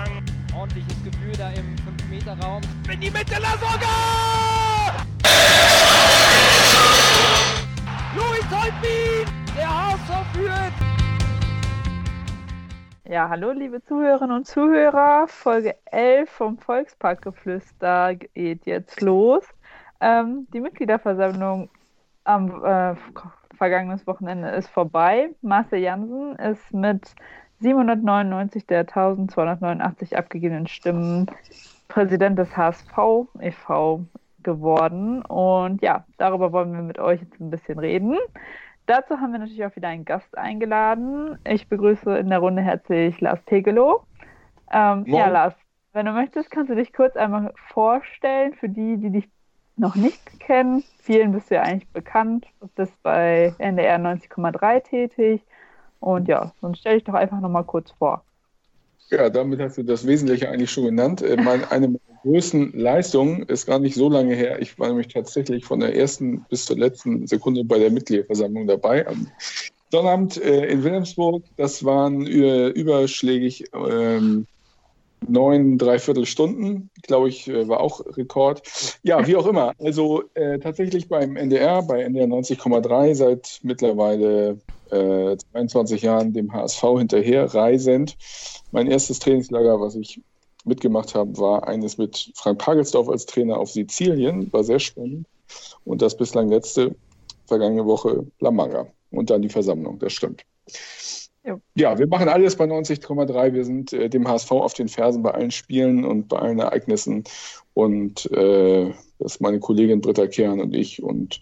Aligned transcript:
Durchgang. 0.00 0.22
Ordentliches 0.56 1.04
Gefühl 1.04 1.32
da 1.36 1.50
im 1.50 1.76
5-Meter-Raum. 1.76 2.62
In 2.92 3.00
die 3.00 3.10
Mitte, 3.10 3.40
Lasogga! 3.40 3.86
Luis 8.14 8.44
Holtbein! 8.50 9.26
Der 9.56 9.68
HSV 9.68 10.26
führt! 10.32 10.72
Ja, 13.04 13.28
hallo 13.28 13.50
liebe 13.50 13.82
Zuhörerinnen 13.82 14.36
und 14.36 14.46
Zuhörer. 14.46 15.26
Folge 15.28 15.76
11 15.86 16.30
vom 16.30 16.58
Volksparkgeflüster 16.58 18.14
geht 18.14 18.66
jetzt 18.66 19.00
los. 19.00 19.44
Ähm, 20.00 20.46
die 20.52 20.60
Mitgliederversammlung 20.60 21.68
am 22.24 22.64
äh, 22.64 22.94
vergangenen 23.56 24.00
Wochenende 24.06 24.50
ist 24.50 24.68
vorbei. 24.68 25.30
Marcel 25.42 25.80
Jansen 25.80 26.36
ist 26.36 26.72
mit 26.72 27.14
799 27.60 28.66
der 28.66 28.80
1289 28.80 30.16
abgegebenen 30.16 30.66
Stimmen 30.66 31.26
Präsident 31.88 32.38
des 32.38 32.56
HSV 32.56 33.26
e.V. 33.40 34.04
geworden. 34.42 35.22
Und 35.22 35.82
ja, 35.82 36.04
darüber 36.16 36.52
wollen 36.52 36.72
wir 36.72 36.82
mit 36.82 36.98
euch 36.98 37.20
jetzt 37.20 37.40
ein 37.40 37.50
bisschen 37.50 37.78
reden. 37.78 38.16
Dazu 38.86 39.20
haben 39.20 39.32
wir 39.32 39.38
natürlich 39.38 39.64
auch 39.64 39.76
wieder 39.76 39.88
einen 39.88 40.04
Gast 40.04 40.36
eingeladen. 40.36 41.38
Ich 41.44 41.68
begrüße 41.68 42.18
in 42.18 42.30
der 42.30 42.38
Runde 42.38 42.62
herzlich 42.62 43.20
Lars 43.20 43.44
Tegelow. 43.44 44.04
Ähm, 44.72 45.04
ja, 45.06 45.28
Lars, 45.28 45.54
wenn 45.92 46.06
du 46.06 46.12
möchtest, 46.12 46.50
kannst 46.50 46.70
du 46.70 46.74
dich 46.74 46.92
kurz 46.92 47.16
einmal 47.16 47.52
vorstellen 47.68 48.54
für 48.54 48.68
die, 48.68 48.96
die 48.96 49.10
dich 49.10 49.28
noch 49.76 49.96
nicht 49.96 50.40
kennen. 50.40 50.82
Vielen 51.02 51.32
bist 51.32 51.50
du 51.50 51.56
ja 51.56 51.62
eigentlich 51.62 51.88
bekannt. 51.88 52.46
Du 52.60 52.68
bist 52.74 53.00
bei 53.02 53.54
NDR 53.58 53.98
90,3 53.98 54.80
tätig 54.82 55.42
und 56.00 56.28
ja, 56.28 56.52
sonst 56.60 56.80
stell 56.80 56.94
dich 56.94 57.04
doch 57.04 57.14
einfach 57.14 57.40
nochmal 57.40 57.64
kurz 57.64 57.90
vor. 57.92 58.24
Ja, 59.10 59.28
damit 59.28 59.60
hast 59.60 59.76
du 59.76 59.82
das 59.82 60.06
Wesentliche 60.06 60.48
eigentlich 60.48 60.70
schon 60.70 60.84
genannt. 60.84 61.22
Äh, 61.22 61.36
eine 61.70 61.88
meiner 61.88 61.98
größten 62.22 62.72
Leistungen 62.72 63.42
ist 63.44 63.66
gar 63.66 63.78
nicht 63.78 63.94
so 63.94 64.08
lange 64.08 64.34
her. 64.34 64.60
Ich 64.60 64.78
war 64.78 64.88
nämlich 64.88 65.08
tatsächlich 65.08 65.64
von 65.64 65.80
der 65.80 65.96
ersten 65.96 66.44
bis 66.48 66.66
zur 66.66 66.78
letzten 66.78 67.26
Sekunde 67.26 67.64
bei 67.64 67.78
der 67.78 67.90
Mitgliederversammlung 67.90 68.66
dabei. 68.66 69.06
Am 69.06 69.26
Sonnabend 69.90 70.36
äh, 70.36 70.66
in 70.66 70.84
Wilhelmsburg. 70.84 71.42
Das 71.56 71.84
waren 71.84 72.26
überschlägig 72.26 73.64
ähm, 73.74 74.46
neun, 75.26 75.78
dreiviertel 75.78 76.26
Stunden, 76.26 76.90
glaube 77.02 77.28
ich, 77.28 77.48
äh, 77.48 77.68
war 77.68 77.80
auch 77.80 78.00
Rekord. 78.16 78.62
Ja, 79.02 79.26
wie 79.26 79.36
auch 79.36 79.46
immer. 79.46 79.74
Also 79.78 80.22
äh, 80.34 80.58
tatsächlich 80.58 81.08
beim 81.08 81.36
NDR, 81.36 81.82
bei 81.82 82.02
NDR 82.02 82.26
90,3 82.26 83.14
seit 83.14 83.60
mittlerweile 83.62 84.58
äh, 84.92 85.36
22 85.52 86.02
Jahren 86.02 86.32
dem 86.32 86.52
HSV 86.52 86.82
hinterher 86.98 87.54
reisend. 87.54 88.16
Mein 88.72 88.86
erstes 88.86 89.18
Trainingslager, 89.18 89.80
was 89.80 89.94
ich 89.94 90.20
mitgemacht 90.64 91.14
habe, 91.14 91.36
war 91.38 91.66
eines 91.66 91.98
mit 91.98 92.32
Frank 92.34 92.58
Pagelsdorf 92.58 93.08
als 93.08 93.26
Trainer 93.26 93.58
auf 93.58 93.70
Sizilien. 93.70 94.52
War 94.52 94.64
sehr 94.64 94.78
spannend. 94.78 95.26
Und 95.84 96.02
das 96.02 96.16
bislang 96.16 96.48
letzte, 96.48 96.94
vergangene 97.46 97.86
Woche, 97.86 98.26
La 98.40 98.50
Manga. 98.50 98.86
Und 99.10 99.30
dann 99.30 99.42
die 99.42 99.48
Versammlung, 99.48 99.98
das 99.98 100.12
stimmt. 100.12 100.44
Ja. 101.42 101.58
ja, 101.74 101.98
wir 101.98 102.06
machen 102.06 102.28
alles 102.28 102.56
bei 102.56 102.66
90,3. 102.66 103.54
Wir 103.54 103.64
sind 103.64 103.92
äh, 103.92 104.10
dem 104.10 104.28
HSV 104.28 104.52
auf 104.52 104.74
den 104.74 104.88
Fersen 104.88 105.22
bei 105.22 105.30
allen 105.30 105.50
Spielen 105.50 106.04
und 106.04 106.28
bei 106.28 106.38
allen 106.38 106.58
Ereignissen. 106.58 107.24
Und 107.72 108.30
äh, 108.32 108.92
das 109.18 109.34
ist 109.34 109.40
meine 109.40 109.58
Kollegin 109.58 110.02
Britta 110.02 110.26
Kern 110.26 110.60
und 110.60 110.74
ich. 110.74 111.02
Und 111.02 111.40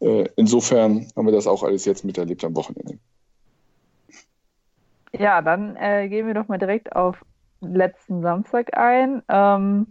äh, 0.00 0.26
insofern 0.36 1.06
haben 1.14 1.26
wir 1.26 1.32
das 1.32 1.46
auch 1.46 1.62
alles 1.62 1.84
jetzt 1.84 2.04
miterlebt 2.04 2.42
am 2.44 2.56
Wochenende. 2.56 2.98
Ja, 5.12 5.40
dann 5.42 5.76
äh, 5.76 6.08
gehen 6.08 6.26
wir 6.26 6.34
doch 6.34 6.48
mal 6.48 6.58
direkt 6.58 6.94
auf 6.94 7.24
letzten 7.60 8.22
Samstag 8.22 8.76
ein. 8.76 9.22
Ähm, 9.28 9.86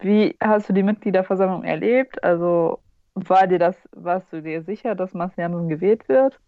wie 0.00 0.36
hast 0.40 0.68
du 0.68 0.72
die 0.72 0.82
Mitgliederversammlung 0.82 1.64
erlebt? 1.64 2.22
Also 2.22 2.78
war 3.14 3.46
dir 3.46 3.58
das, 3.58 3.76
warst 3.92 4.32
du 4.32 4.42
dir 4.42 4.62
sicher, 4.62 4.94
dass 4.94 5.14
Marcel 5.14 5.42
Janssen 5.42 5.68
gewählt 5.68 6.08
wird? 6.08 6.38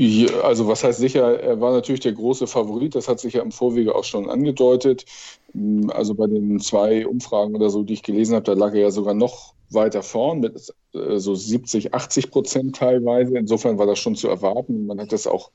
Ja, 0.00 0.42
also 0.42 0.68
was 0.68 0.84
heißt 0.84 1.00
sicher, 1.00 1.40
er 1.40 1.60
war 1.60 1.72
natürlich 1.72 1.98
der 1.98 2.12
große 2.12 2.46
Favorit, 2.46 2.94
das 2.94 3.08
hat 3.08 3.18
sich 3.18 3.34
ja 3.34 3.42
im 3.42 3.50
Vorwege 3.50 3.96
auch 3.96 4.04
schon 4.04 4.30
angedeutet. 4.30 5.04
Hm, 5.52 5.90
also 5.90 6.14
bei 6.14 6.28
den 6.28 6.60
zwei 6.60 7.04
Umfragen 7.04 7.56
oder 7.56 7.68
so, 7.68 7.82
die 7.82 7.94
ich 7.94 8.04
gelesen 8.04 8.36
habe, 8.36 8.44
da 8.44 8.52
lag 8.52 8.74
er 8.74 8.82
ja 8.82 8.90
sogar 8.92 9.14
noch 9.14 9.54
weiter 9.70 10.04
vorn 10.04 10.38
mit 10.38 10.72
äh, 10.94 11.18
so 11.18 11.34
70, 11.34 11.94
80 11.94 12.30
Prozent 12.30 12.76
teilweise. 12.76 13.36
Insofern 13.36 13.76
war 13.78 13.86
das 13.86 13.98
schon 13.98 14.14
zu 14.14 14.28
erwarten. 14.28 14.86
Man 14.86 15.00
hat 15.00 15.10
das 15.10 15.26
auch 15.26 15.50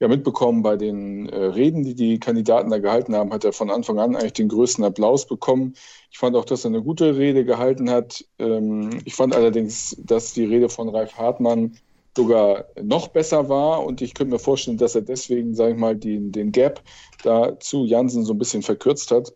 ja 0.00 0.08
mitbekommen 0.08 0.64
bei 0.64 0.76
den 0.76 1.28
äh, 1.28 1.36
Reden, 1.36 1.84
die 1.84 1.94
die 1.94 2.18
Kandidaten 2.18 2.70
da 2.70 2.78
gehalten 2.78 3.14
haben, 3.14 3.32
hat 3.32 3.44
er 3.44 3.52
von 3.52 3.70
Anfang 3.70 4.00
an 4.00 4.16
eigentlich 4.16 4.32
den 4.32 4.48
größten 4.48 4.82
Applaus 4.84 5.24
bekommen. 5.26 5.74
Ich 6.10 6.18
fand 6.18 6.34
auch, 6.34 6.44
dass 6.44 6.64
er 6.64 6.70
eine 6.70 6.82
gute 6.82 7.16
Rede 7.16 7.44
gehalten 7.44 7.88
hat. 7.90 8.24
Ähm, 8.40 8.98
ich 9.04 9.14
fand 9.14 9.36
allerdings, 9.36 9.96
dass 10.00 10.32
die 10.34 10.46
Rede 10.46 10.68
von 10.68 10.88
Ralf 10.88 11.16
Hartmann 11.16 11.76
sogar 12.16 12.66
noch 12.80 13.08
besser 13.08 13.48
war. 13.48 13.84
Und 13.84 14.00
ich 14.00 14.14
könnte 14.14 14.32
mir 14.32 14.38
vorstellen, 14.38 14.78
dass 14.78 14.94
er 14.94 15.02
deswegen, 15.02 15.54
sage 15.54 15.72
ich 15.72 15.78
mal, 15.78 15.96
den, 15.96 16.32
den 16.32 16.52
Gap 16.52 16.82
da 17.22 17.58
zu 17.60 17.84
Jansen 17.84 18.24
so 18.24 18.34
ein 18.34 18.38
bisschen 18.38 18.62
verkürzt 18.62 19.10
hat. 19.10 19.32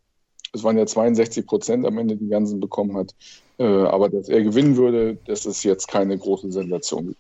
Es 0.53 0.65
waren 0.65 0.79
ja 0.79 0.87
62 0.87 1.47
Prozent 1.47 1.87
am 1.87 1.99
Ende, 1.99 2.17
die 2.17 2.29
Jansen 2.29 2.61
bekommen 2.61 2.97
hat. 2.97 3.15
Äh, 3.59 3.65
aber 3.65 4.09
dass 4.09 4.29
er 4.29 4.43
gewinnen 4.43 4.77
würde, 4.77 5.19
das 5.27 5.45
ist 5.47 5.65
jetzt 5.65 5.89
keine 5.89 6.17
große 6.17 6.51
Sensation. 6.53 7.15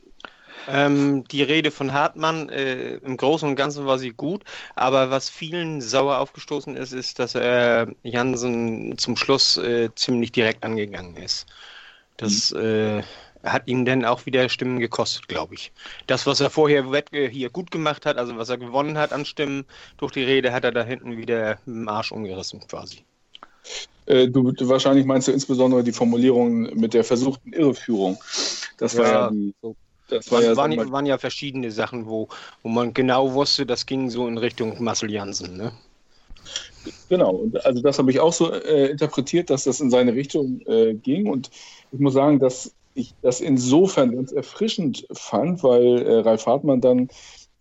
Ähm, 0.66 1.24
die 1.24 1.42
Rede 1.42 1.70
von 1.70 1.92
Hartmann, 1.92 2.48
äh, 2.50 2.96
im 2.96 3.16
Großen 3.16 3.48
und 3.48 3.56
Ganzen 3.56 3.86
war 3.86 3.98
sie 3.98 4.10
gut, 4.10 4.44
aber 4.74 5.10
was 5.10 5.30
vielen 5.30 5.80
sauer 5.80 6.18
aufgestoßen 6.18 6.76
ist, 6.76 6.92
ist, 6.92 7.18
dass 7.18 7.34
er 7.34 7.88
Jansen 8.02 8.98
zum 8.98 9.16
Schluss 9.16 9.56
äh, 9.56 9.88
ziemlich 9.94 10.32
direkt 10.32 10.64
angegangen 10.64 11.16
ist. 11.16 11.46
Das 12.18 12.52
mhm. 12.52 13.02
Hat 13.42 13.62
ihm 13.66 13.84
dann 13.84 14.04
auch 14.04 14.26
wieder 14.26 14.48
Stimmen 14.48 14.78
gekostet, 14.78 15.28
glaube 15.28 15.54
ich. 15.54 15.72
Das, 16.06 16.26
was 16.26 16.40
er 16.40 16.50
vorher 16.50 16.84
hier 17.10 17.50
gut 17.50 17.70
gemacht 17.70 18.06
hat, 18.06 18.16
also 18.16 18.36
was 18.36 18.48
er 18.48 18.58
gewonnen 18.58 18.98
hat 18.98 19.12
an 19.12 19.24
Stimmen 19.24 19.64
durch 19.96 20.12
die 20.12 20.22
Rede, 20.22 20.52
hat 20.52 20.64
er 20.64 20.72
da 20.72 20.82
hinten 20.82 21.16
wieder 21.16 21.58
im 21.66 21.88
Arsch 21.88 22.12
umgerissen 22.12 22.60
quasi. 22.66 23.04
Äh, 24.06 24.28
du, 24.28 24.52
wahrscheinlich 24.68 25.04
meinst 25.04 25.28
du 25.28 25.32
insbesondere 25.32 25.84
die 25.84 25.92
Formulierung 25.92 26.62
mit 26.78 26.94
der 26.94 27.04
versuchten 27.04 27.52
Irreführung. 27.52 28.18
Das 28.78 28.96
war 28.96 29.06
ja, 29.06 29.30
die. 29.30 29.54
Das 30.08 30.32
war 30.32 30.42
ja, 30.42 30.56
waren, 30.56 30.72
ja, 30.72 30.90
waren, 30.90 31.04
ja 31.04 31.18
verschiedene 31.18 31.70
Sachen, 31.70 32.06
wo, 32.06 32.28
wo 32.62 32.70
man 32.70 32.94
genau 32.94 33.34
wusste, 33.34 33.66
das 33.66 33.84
ging 33.84 34.08
so 34.08 34.26
in 34.26 34.38
Richtung 34.38 34.82
Marcel 34.82 35.10
Jansen. 35.10 35.58
Ne? 35.58 35.72
Genau, 37.10 37.44
also 37.64 37.82
das 37.82 37.98
habe 37.98 38.10
ich 38.10 38.18
auch 38.18 38.32
so 38.32 38.52
äh, 38.52 38.86
interpretiert, 38.86 39.50
dass 39.50 39.64
das 39.64 39.80
in 39.80 39.90
seine 39.90 40.14
Richtung 40.14 40.62
äh, 40.66 40.94
ging. 40.94 41.28
Und 41.28 41.50
ich 41.92 41.98
muss 41.98 42.14
sagen, 42.14 42.38
dass 42.38 42.72
ich 42.98 43.14
das 43.22 43.40
insofern 43.40 44.14
ganz 44.14 44.32
erfrischend 44.32 45.06
fand, 45.12 45.62
weil 45.62 46.02
äh, 46.02 46.18
Ralf 46.20 46.46
Hartmann 46.46 46.80
dann 46.80 47.08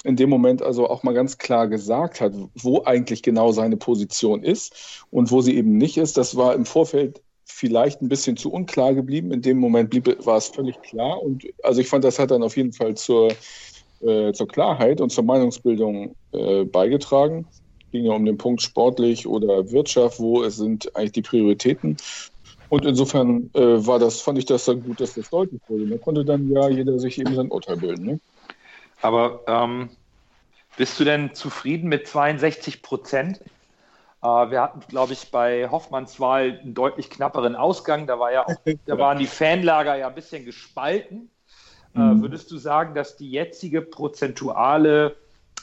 in 0.04 0.16
dem 0.16 0.30
Moment 0.30 0.62
also 0.62 0.90
auch 0.90 1.04
mal 1.04 1.14
ganz 1.14 1.38
klar 1.38 1.68
gesagt 1.68 2.22
hat, 2.22 2.34
wo 2.56 2.84
eigentlich 2.84 3.24
genau 3.24 3.52
seine 3.52 3.78
Position 3.78 4.44
ist 4.44 5.06
und 5.12 5.32
wo 5.32 5.42
sie 5.42 5.56
eben 5.56 5.78
nicht 5.78 5.98
ist. 5.98 6.18
Das 6.18 6.36
war 6.38 6.56
im 6.56 6.66
Vorfeld 6.66 7.22
vielleicht 7.46 8.02
ein 8.02 8.10
bisschen 8.10 8.38
zu 8.38 8.52
unklar 8.52 8.94
geblieben. 8.94 9.32
In 9.32 9.42
dem 9.42 9.60
Moment 9.60 9.90
blieb, 9.90 10.26
war 10.26 10.38
es 10.38 10.48
völlig 10.48 10.82
klar. 10.82 11.22
Und 11.22 11.46
also 11.64 11.82
ich 11.82 11.88
fand, 11.88 12.04
das 12.04 12.20
hat 12.20 12.32
dann 12.32 12.44
auf 12.44 12.56
jeden 12.56 12.74
Fall 12.74 12.96
zur, 12.96 13.32
äh, 14.02 14.32
zur 14.34 14.48
Klarheit 14.48 15.02
und 15.02 15.12
zur 15.12 15.24
Meinungsbildung 15.24 16.16
äh, 16.34 16.64
beigetragen. 16.66 17.48
Ging 17.92 18.06
ja 18.06 18.14
um 18.14 18.26
den 18.26 18.38
Punkt 18.38 18.62
sportlich 18.62 19.28
oder 19.28 19.72
Wirtschaft, 19.72 20.20
wo 20.20 20.48
sind 20.50 20.96
eigentlich 20.96 21.14
die 21.14 21.22
Prioritäten. 21.22 21.98
Und 22.70 22.86
insofern 22.86 23.50
äh, 23.54 23.86
war 23.86 24.00
das, 24.00 24.22
fand 24.22 24.38
ich 24.38 24.46
das 24.46 24.66
dann 24.66 24.84
gut, 24.84 25.00
dass 25.00 25.14
das 25.14 25.30
deutlich 25.30 25.62
wurde. 25.68 25.88
Da 25.88 25.98
konnte 25.98 26.26
dann 26.26 26.50
ja 26.52 26.68
jeder 26.70 27.00
sich 27.00 27.20
eben 27.20 27.34
sein 27.34 27.50
Urteil 27.50 27.78
bilden. 27.78 28.06
Ne? 28.06 28.20
Aber 29.02 29.42
ähm, 29.48 29.90
bist 30.76 31.00
du 31.00 31.06
denn 31.06 31.34
zufrieden 31.34 31.88
mit 31.88 32.08
62 32.08 32.82
Prozent? 32.82 33.40
Äh, 34.22 34.28
wir 34.28 34.62
hatten, 34.62 34.82
glaube 34.88 35.14
ich, 35.14 35.32
bei 35.32 35.70
Hoffmanns 35.70 36.20
Wahl 36.20 36.60
einen 36.62 36.74
deutlich 36.74 37.10
knapperen 37.10 37.56
Ausgang. 37.56 38.06
Da, 38.08 38.20
war 38.20 38.34
ja 38.34 38.46
auch, 38.46 38.56
da 38.86 38.98
waren 38.98 39.20
die 39.20 39.28
Fanlager 39.28 39.96
ja 39.96 40.08
ein 40.08 40.16
bisschen 40.16 40.44
gespalten. 40.44 41.30
Äh, 41.96 42.00
mhm. 42.00 42.22
würdest 42.22 42.52
du 42.52 42.58
sagen, 42.58 42.96
dass 42.96 43.16
die 43.16 43.32
jetzige 43.32 43.82
prozentuale 43.82 45.16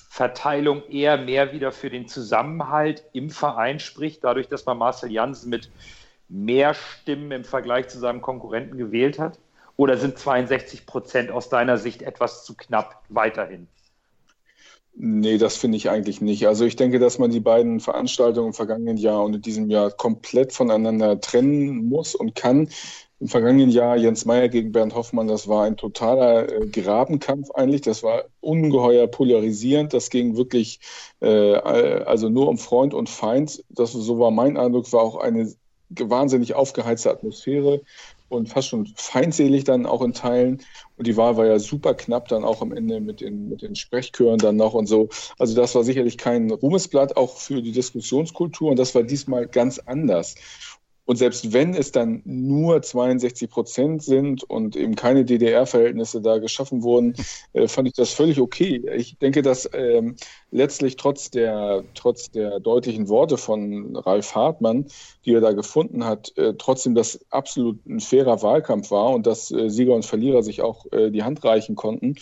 Verteilung 0.09 0.85
eher 0.89 1.19
mehr 1.19 1.53
wieder 1.53 1.71
für 1.73 1.91
den 1.91 2.09
Zusammenhalt 2.09 3.05
im 3.13 3.31
Verein 3.31 3.81
spricht, 3.81 4.23
dadurch, 4.23 4.49
dass 4.49 4.65
man 4.65 4.79
Marcel 4.79 5.11
Jansen 5.11 5.51
mit 5.51 5.71
mehr 6.29 6.75
Stimmen 6.75 7.31
im 7.33 7.45
Vergleich 7.45 7.89
zu 7.89 7.99
seinem 7.99 8.21
Konkurrenten 8.21 8.77
gewählt 8.77 9.19
hat? 9.19 9.39
Oder 9.77 9.97
sind 9.97 10.19
62 10.19 10.87
Prozent 10.87 11.31
aus 11.31 11.49
deiner 11.49 11.79
Sicht 11.79 12.03
etwas 12.03 12.45
zu 12.45 12.55
knapp 12.57 13.03
weiterhin? 13.09 13.67
Nee, 14.97 15.39
das 15.39 15.57
finde 15.57 15.77
ich 15.77 15.91
eigentlich 15.91 16.21
nicht. 16.21 16.47
Also 16.47 16.65
ich 16.65 16.77
denke, 16.77 17.01
dass 17.01 17.19
man 17.19 17.33
die 17.33 17.41
beiden 17.41 17.81
Veranstaltungen 17.81 18.49
im 18.49 18.55
vergangenen 18.55 18.97
Jahr 18.97 19.25
und 19.25 19.35
in 19.35 19.43
diesem 19.43 19.69
Jahr 19.69 19.91
komplett 19.91 20.53
voneinander 20.53 21.21
trennen 21.21 21.89
muss 21.89 22.15
und 22.15 22.37
kann. 22.37 22.69
Im 23.19 23.29
vergangenen 23.29 23.71
Jahr 23.71 23.97
Jens 23.97 24.25
Meyer 24.25 24.49
gegen 24.49 24.71
Bernd 24.71 24.95
Hoffmann, 24.95 25.27
das 25.27 25.49
war 25.49 25.65
ein 25.65 25.77
totaler 25.77 26.49
äh, 26.49 26.67
Grabenkampf 26.67 27.51
eigentlich. 27.53 27.81
Das 27.81 28.05
war 28.05 28.25
ungeheuer 28.41 29.09
polarisierend. 29.09 29.93
Das 29.95 30.11
ging 30.11 30.37
wirklich 30.37 30.79
äh, 31.21 31.55
also 31.57 32.29
nur 32.29 32.49
um 32.49 32.59
Freund 32.59 32.95
und 32.95 33.09
Feind. 33.09 33.65
Das 33.71 33.93
so 33.93 34.19
war 34.21 34.31
mein 34.31 34.57
Eindruck. 34.57 34.93
War 34.93 35.03
auch 35.03 35.17
eine 35.17 35.53
wahnsinnig 35.91 36.55
aufgeheizte 36.55 37.11
Atmosphäre 37.11 37.81
und 38.29 38.49
fast 38.49 38.69
schon 38.69 38.87
feindselig 38.97 39.65
dann 39.65 39.87
auch 39.87 40.03
in 40.03 40.13
Teilen. 40.13 40.63
Und 40.97 41.07
die 41.07 41.17
Wahl 41.17 41.37
war 41.37 41.47
ja 41.47 41.59
super 41.59 41.95
knapp 41.95 42.29
dann 42.29 42.45
auch 42.45 42.63
am 42.63 42.73
Ende 42.73 43.01
mit 43.01 43.21
den, 43.21 43.49
mit 43.49 43.63
den 43.63 43.77
Sprechchören 43.77 44.39
dann 44.39 44.57
noch 44.57 44.75
und 44.75 44.87
so. 44.87 45.09
Also 45.39 45.55
das 45.55 45.75
war 45.75 45.85
sicherlich 45.85 46.19
kein 46.19 46.51
Ruhmesblatt 46.51 47.17
auch 47.17 47.37
für 47.37 47.63
die 47.63 47.73
Diskussionskultur 47.73 48.71
und 48.71 48.79
das 48.79 48.95
war 48.95 49.03
diesmal 49.03 49.47
ganz 49.47 49.79
anders. 49.79 50.35
Und 51.07 51.17
selbst 51.17 51.53
wenn 51.53 51.75
es 51.75 51.93
dann 51.93 52.23
nur 52.25 52.81
62 52.81 53.51
Prozent 53.51 54.03
sind 54.03 54.43
und 54.43 54.75
eben 54.75 54.95
keine 54.95 55.25
DDR-Verhältnisse 55.25 56.23
da 56.23 56.39
geschaffen 56.39 56.83
wurden, 56.83 57.15
äh, 57.53 57.69
fand 57.69 57.89
ich 57.89 57.95
das 57.95 58.13
völlig 58.13 58.41
okay. 58.41 58.83
Ich 58.97 59.19
denke, 59.19 59.43
dass 59.43 59.69
ähm, 59.75 60.17
letztlich 60.55 60.97
trotz 60.97 61.31
der, 61.31 61.83
trotz 61.95 62.31
der 62.31 62.61
deutlichen 62.61 63.09
Worte 63.09 63.37
von 63.37 63.97
Ralf 63.97 64.37
Hartmann, 64.37 64.87
die 65.25 65.35
er 65.35 65.41
da 65.41 65.53
gefunden 65.53 66.05
hat, 66.05 66.33
äh, 66.39 66.55
trotzdem 66.57 66.95
das 66.95 67.21
absolut 67.31 67.85
ein 67.87 67.99
fairer 67.99 68.41
Wahlkampf 68.41 68.93
war 68.93 69.11
und 69.11 69.27
dass 69.27 69.51
äh, 69.51 69.69
Sieger 69.69 69.95
und 69.95 70.07
Verlierer 70.07 70.45
sich 70.45 70.63
auch 70.63 70.87
äh, 70.93 71.11
die 71.11 71.25
Hand 71.25 71.45
reichen 71.45 71.75
konnten. 71.75 72.15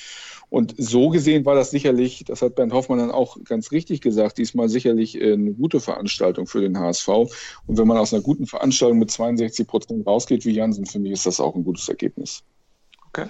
Und 0.49 0.75
so 0.79 1.11
gesehen 1.11 1.45
war 1.45 1.55
das 1.55 1.71
sicherlich, 1.71 2.25
das 2.27 2.41
hat 2.41 2.55
Bernd 2.55 2.73
Hoffmann 2.73 2.99
dann 2.99 3.11
auch 3.11 3.37
ganz 3.45 3.71
richtig 3.71 4.01
gesagt, 4.01 4.39
diesmal 4.39 4.71
sicherlich 4.71 5.21
äh, 5.21 5.35
eine 5.35 5.53
gute 5.53 5.81
Veranstaltung 5.81 6.47
für 6.47 6.63
den 6.63 6.79
HSV. 6.79 7.09
Und 7.09 7.79
wenn 7.79 7.87
man 7.87 7.99
aus 7.99 8.15
einer 8.15 8.23
guten 8.23 8.47
Veranstaltung 8.47 8.99
mit 8.99 9.11
62 9.11 9.67
Prozent 9.67 10.07
rausgeht 10.07 10.47
wie 10.47 10.53
Jansen, 10.53 10.87
finde 10.87 11.09
ich, 11.09 11.15
ist 11.15 11.27
das 11.27 11.39
auch 11.39 11.55
ein 11.55 11.65
gutes 11.65 11.89
Ergebnis. 11.89 12.43
Okay. 13.09 13.27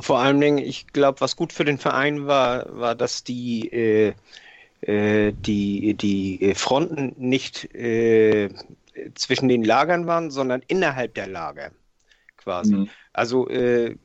Vor 0.00 0.18
allen 0.18 0.40
Dingen, 0.40 0.58
ich 0.58 0.86
glaube, 0.88 1.20
was 1.20 1.36
gut 1.36 1.52
für 1.52 1.64
den 1.64 1.78
Verein 1.78 2.26
war, 2.26 2.66
war, 2.78 2.94
dass 2.94 3.24
die, 3.24 3.68
äh, 3.72 4.14
äh 4.82 5.32
die, 5.46 5.94
die 5.94 6.54
Fronten 6.54 7.14
nicht 7.18 7.74
äh, 7.74 8.48
zwischen 9.14 9.48
den 9.48 9.64
Lagern 9.64 10.06
waren, 10.06 10.30
sondern 10.30 10.62
innerhalb 10.66 11.14
der 11.14 11.26
Lager 11.26 11.72
quasi. 12.42 12.74
Mhm. 12.74 12.88
Also 13.12 13.48
äh, 13.48 13.96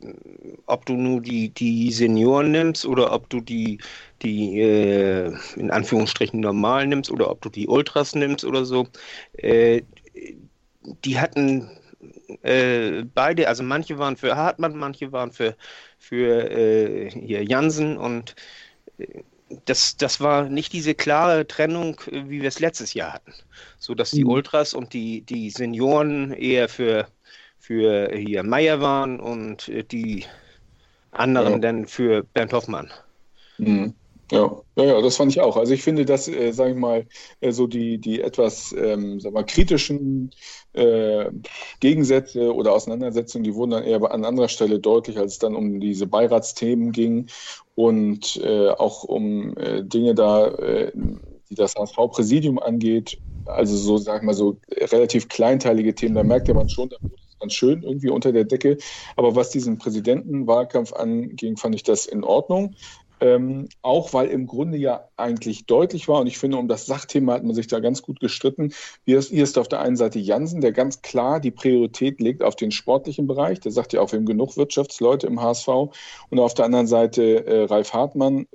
ob 0.66 0.86
du 0.86 0.94
nur 0.94 1.22
die, 1.22 1.50
die 1.50 1.92
Senioren 1.92 2.52
nimmst 2.52 2.86
oder 2.86 3.14
ob 3.14 3.30
du 3.30 3.42
die, 3.42 3.80
die 4.22 4.60
äh, 4.60 5.34
in 5.56 5.72
Anführungsstrichen 5.72 6.40
normal 6.40 6.88
nimmst 6.88 7.10
oder 7.12 7.30
ob 7.30 7.42
du 7.42 7.50
die 7.50 7.68
Ultras 7.68 8.16
nimmst 8.16 8.44
oder 8.46 8.66
so, 8.66 8.88
äh, 9.38 9.82
die 11.06 11.20
hatten 11.20 11.70
äh, 12.44 13.04
beide, 13.14 13.48
also 13.48 13.64
manche 13.64 13.98
waren 13.98 14.18
für 14.18 14.36
Hartmann, 14.36 14.76
manche 14.78 15.12
waren 15.12 15.32
für, 15.32 15.56
für 15.98 16.50
äh, 16.52 17.10
hier 17.10 17.44
Jansen 17.44 17.98
und 17.98 18.36
äh, 18.98 19.22
das, 19.66 19.96
das 19.96 20.20
war 20.20 20.50
nicht 20.50 20.74
diese 20.74 20.94
klare 20.94 21.48
Trennung, 21.48 22.02
wie 22.12 22.42
wir 22.42 22.50
es 22.50 22.60
letztes 22.60 22.94
Jahr 22.94 23.14
hatten. 23.14 23.34
So 23.80 23.96
dass 23.96 24.12
die 24.12 24.26
mhm. 24.26 24.32
Ultras 24.32 24.74
und 24.74 24.92
die, 24.92 25.22
die 25.22 25.50
Senioren 25.50 26.34
eher 26.34 26.68
für 26.68 27.08
für 27.60 28.12
hier 28.16 28.44
Meier 28.44 28.80
waren 28.80 29.20
und 29.20 29.68
äh, 29.68 29.84
die 29.84 30.26
anderen 31.12 31.54
ja. 31.54 31.60
dann 31.60 31.86
für 31.86 32.24
Bernd 32.24 32.54
Hoffmann. 32.54 32.92
Mhm. 33.58 33.94
Ja, 34.30 34.62
ja, 34.76 34.84
ja, 34.84 35.02
das 35.02 35.16
fand 35.16 35.32
ich 35.32 35.40
auch. 35.40 35.56
Also 35.56 35.74
ich 35.74 35.84
finde, 35.84 36.04
dass, 36.04 36.28
äh, 36.28 36.52
sage 36.52 36.72
ich 36.72 36.78
mal, 36.78 37.08
äh, 37.40 37.52
so 37.54 37.66
die, 37.66 37.98
die 37.98 38.22
etwas, 38.22 38.74
ähm, 38.78 39.22
sag 39.22 39.32
mal, 39.32 39.46
kritischen 39.46 40.32
äh, 40.74 41.32
Gegensätze 41.80 42.54
oder 42.54 42.74
Auseinandersetzungen, 42.74 43.46
die 43.46 43.56
wurden 43.56 43.72
dann 43.72 43.84
eher 43.86 44.02
an 44.12 44.26
anderer 44.26 44.50
Stelle 44.50 44.80
deutlich, 44.82 45.18
als 45.18 45.34
es 45.34 45.40
dann 45.40 45.56
um 45.56 45.80
diese 45.80 46.08
Beiratsthemen 46.08 46.92
ging 46.92 47.28
und 47.74 48.36
äh, 48.44 48.70
auch 48.72 49.04
um 49.06 49.56
äh, 49.58 49.84
Dinge 49.84 50.14
da, 50.14 50.48
äh, 50.48 50.92
die 51.50 51.56
das 51.56 51.76
HSV-Präsidium 51.76 52.60
angeht. 52.60 53.22
Also 53.46 53.78
so, 53.78 53.98
sag 53.98 54.18
ich 54.18 54.24
mal, 54.26 54.34
so 54.34 54.60
relativ 54.70 55.30
kleinteilige 55.30 55.96
Themen, 55.96 56.16
da 56.16 56.24
merkt 56.24 56.50
man 56.54 56.68
schon, 56.68 56.90
da 56.90 56.98
wurde 57.02 57.16
ganz 57.40 57.54
schön 57.54 57.82
irgendwie 57.84 58.10
unter 58.10 58.34
der 58.34 58.44
Decke. 58.44 58.78
Aber 59.16 59.36
was 59.36 59.52
diesen 59.52 59.78
Präsidentenwahlkampf 59.78 60.92
anging, 60.92 61.56
fand 61.56 61.76
ich 61.76 61.84
das 61.84 62.06
in 62.08 62.26
Ordnung. 62.26 62.76
Ähm, 63.20 63.68
auch 63.82 64.14
weil 64.14 64.28
im 64.28 64.48
Grunde 64.48 64.78
ja 64.78 65.08
eigentlich 65.18 65.66
deutlich 65.66 66.08
war, 66.08 66.22
und 66.22 66.28
ich 66.28 66.38
finde, 66.38 66.58
um 66.58 66.68
das 66.68 66.86
Sachthema 66.86 67.34
hat 67.34 67.44
man 67.44 67.56
sich 67.56 67.68
da 67.68 67.80
ganz 67.80 68.02
gut 68.02 68.20
gestritten. 68.20 68.74
Hier 69.06 69.20
ist, 69.20 69.30
hier 69.30 69.44
ist 69.44 69.58
auf 69.58 69.68
der 69.68 69.82
einen 69.82 69.96
Seite 69.96 70.20
Jansen, 70.20 70.62
der 70.62 70.72
ganz 70.72 71.02
klar 71.02 71.40
die 71.40 71.52
Priorität 71.52 72.20
legt 72.20 72.44
auf 72.44 72.56
den 72.56 72.72
sportlichen 72.72 73.28
Bereich. 73.28 73.60
Der 73.60 73.72
sagt 73.72 73.94
ja 73.94 74.02
auch, 74.02 74.12
wir 74.12 74.20
haben 74.20 74.26
genug 74.26 74.58
Wirtschaftsleute 74.58 75.28
im 75.28 75.42
HSV. 75.42 75.68
Und 76.30 76.40
auf 76.40 76.54
der 76.54 76.66
anderen 76.66 76.88
Seite 76.88 77.46
äh, 77.46 77.64
Ralf 77.64 77.94
Hartmann, 77.94 78.48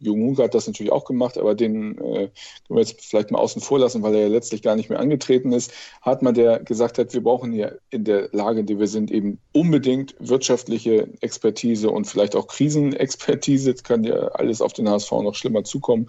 Junge 0.00 0.42
hat 0.42 0.54
das 0.54 0.66
natürlich 0.66 0.92
auch 0.92 1.04
gemacht, 1.04 1.38
aber 1.38 1.54
den 1.54 1.98
äh, 1.98 1.98
können 1.98 2.30
wir 2.68 2.80
jetzt 2.80 3.04
vielleicht 3.04 3.30
mal 3.30 3.38
außen 3.38 3.60
vor 3.60 3.78
lassen, 3.78 4.02
weil 4.02 4.14
er 4.14 4.22
ja 4.22 4.28
letztlich 4.28 4.62
gar 4.62 4.76
nicht 4.76 4.88
mehr 4.88 4.98
angetreten 4.98 5.52
ist. 5.52 5.72
Hartmann, 6.02 6.34
der 6.34 6.60
gesagt 6.60 6.98
hat, 6.98 7.12
wir 7.12 7.22
brauchen 7.22 7.52
hier 7.52 7.78
in 7.90 8.04
der 8.04 8.28
Lage, 8.32 8.60
in 8.60 8.66
der 8.66 8.78
wir 8.78 8.88
sind, 8.88 9.10
eben 9.10 9.38
unbedingt 9.52 10.14
wirtschaftliche 10.18 11.08
Expertise 11.20 11.90
und 11.90 12.06
vielleicht 12.06 12.34
auch 12.34 12.46
Krisenexpertise. 12.46 13.70
Jetzt 13.70 13.84
kann 13.84 14.04
ja 14.04 14.14
alles 14.28 14.62
auf 14.62 14.72
den 14.72 14.88
HSV 14.88 15.10
noch 15.12 15.34
schlimmer 15.34 15.64
zukommen 15.64 16.08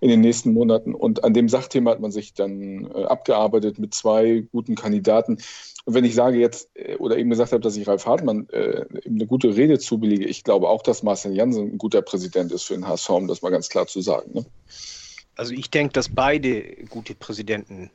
in 0.00 0.08
den 0.08 0.20
nächsten 0.20 0.52
Monaten. 0.52 0.94
Und 0.94 1.24
an 1.24 1.34
dem 1.34 1.48
Sachthema 1.48 1.90
hat 1.90 2.00
man 2.00 2.12
sich 2.12 2.34
dann 2.34 2.90
äh, 2.94 3.04
abgearbeitet 3.04 3.78
mit 3.78 3.94
zwei 3.94 4.44
guten 4.50 4.74
Kandidaten. 4.74 5.38
Und 5.86 5.94
wenn 5.94 6.04
ich 6.04 6.16
sage 6.16 6.38
jetzt 6.38 6.68
äh, 6.74 6.96
oder 6.96 7.16
eben 7.16 7.30
gesagt 7.30 7.52
habe, 7.52 7.62
dass 7.62 7.76
ich 7.76 7.86
Ralf 7.86 8.06
Hartmann 8.06 8.48
äh, 8.50 8.84
eine 9.06 9.26
gute 9.26 9.56
Rede 9.56 9.78
zubillige, 9.78 10.26
ich 10.26 10.42
glaube 10.42 10.68
auch, 10.68 10.82
dass 10.82 11.04
Marcel 11.04 11.32
Janssen 11.32 11.72
ein 11.72 11.78
guter 11.78 12.02
Präsident 12.02 12.52
ist 12.52 12.64
für 12.64 12.74
den 12.74 12.86
HSV, 12.86 13.08
um 13.10 13.28
das 13.28 13.40
mal 13.40 13.50
ganz 13.50 13.68
klar 13.68 13.86
zu 13.86 14.00
sagen. 14.00 14.32
Ne? 14.34 14.44
Also 15.36 15.54
ich 15.54 15.70
denke, 15.70 15.92
dass 15.92 16.08
beide 16.08 16.62
gute 16.90 17.14
Präsidenten 17.14 17.90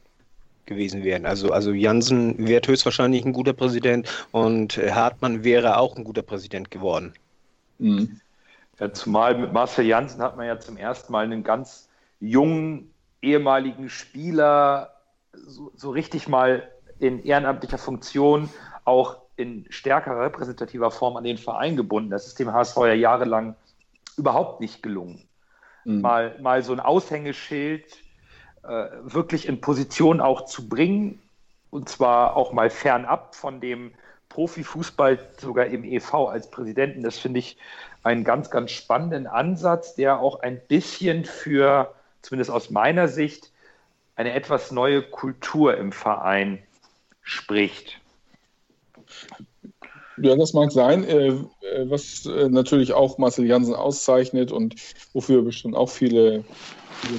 gewesen 0.66 1.04
wären. 1.04 1.26
Also, 1.26 1.52
also 1.52 1.74
Janssen 1.74 2.48
wäre 2.48 2.66
höchstwahrscheinlich 2.66 3.26
ein 3.26 3.34
guter 3.34 3.54
Präsident 3.54 4.08
und 4.32 4.78
Hartmann 4.78 5.44
wäre 5.44 5.78
auch 5.78 5.98
ein 5.98 6.06
guter 6.06 6.22
Präsident 6.22 6.72
geworden. 6.72 7.14
Mhm. 7.78 8.22
Ja, 8.80 8.94
zumal 8.94 9.38
mit 9.38 9.52
Marcel 9.52 9.86
Janssen 9.86 10.22
hat 10.22 10.38
man 10.38 10.48
ja 10.48 10.60
zum 10.60 10.78
ersten 10.78 11.12
Mal 11.12 11.26
einen 11.26 11.44
ganz 11.44 11.90
jungen 12.22 12.94
ehemaligen 13.22 13.90
Spieler 13.90 14.94
so, 15.34 15.72
so 15.76 15.90
richtig 15.90 16.30
mal 16.30 16.70
in 17.02 17.24
ehrenamtlicher 17.24 17.80
Funktion 17.80 18.50
auch 18.86 19.18
in 19.36 19.66
stärkerer 19.70 20.26
repräsentativer 20.26 20.92
Form 20.92 21.18
an 21.18 21.24
den 21.24 21.38
Verein 21.38 21.76
gebunden. 21.76 22.12
Das 22.12 22.28
ist 22.28 22.38
dem 22.40 22.54
HSV 22.54 22.78
ja 22.78 22.94
jahrelang 22.94 23.56
überhaupt 24.18 24.62
nicht 24.62 24.84
gelungen. 24.84 25.28
Mhm. 25.84 26.02
Mal, 26.02 26.38
mal 26.40 26.62
so 26.62 26.74
ein 26.74 26.80
Aushängeschild 26.80 27.86
äh, 28.64 28.86
wirklich 29.02 29.48
in 29.48 29.62
Position 29.62 30.22
auch 30.22 30.46
zu 30.46 30.70
bringen 30.70 31.20
und 31.72 31.90
zwar 31.90 32.38
auch 32.38 32.54
mal 32.54 32.70
fernab 32.70 33.34
von 33.34 33.60
dem 33.60 33.94
Profifußball, 34.30 35.18
sogar 35.40 35.66
im 35.66 35.84
EV 35.84 36.30
als 36.30 36.52
Präsidenten. 36.52 37.02
Das 37.02 37.18
finde 37.18 37.40
ich 37.40 37.58
einen 38.04 38.24
ganz, 38.24 38.52
ganz 38.52 38.72
spannenden 38.72 39.26
Ansatz, 39.26 39.96
der 39.96 40.20
auch 40.20 40.42
ein 40.42 40.62
bisschen 40.68 41.26
für, 41.26 41.96
zumindest 42.22 42.52
aus 42.52 42.70
meiner 42.70 43.08
Sicht, 43.08 43.52
eine 44.16 44.34
etwas 44.34 44.72
neue 44.72 45.02
Kultur 45.02 45.76
im 45.78 45.92
Verein 45.92 46.62
spricht. 47.32 48.00
Ja, 50.22 50.36
das 50.36 50.54
mag 50.54 50.72
sein. 50.72 51.04
Äh, 51.06 51.28
äh, 51.30 51.90
was 51.90 52.26
äh, 52.26 52.50
natürlich 52.50 52.94
auch 52.94 53.18
Marcel 53.18 53.46
Jansen 53.48 53.74
auszeichnet 53.74 54.52
und 54.52 54.76
wofür 55.14 55.42
bestimmt 55.42 55.76
auch 55.76 55.90
viele, 55.90 56.44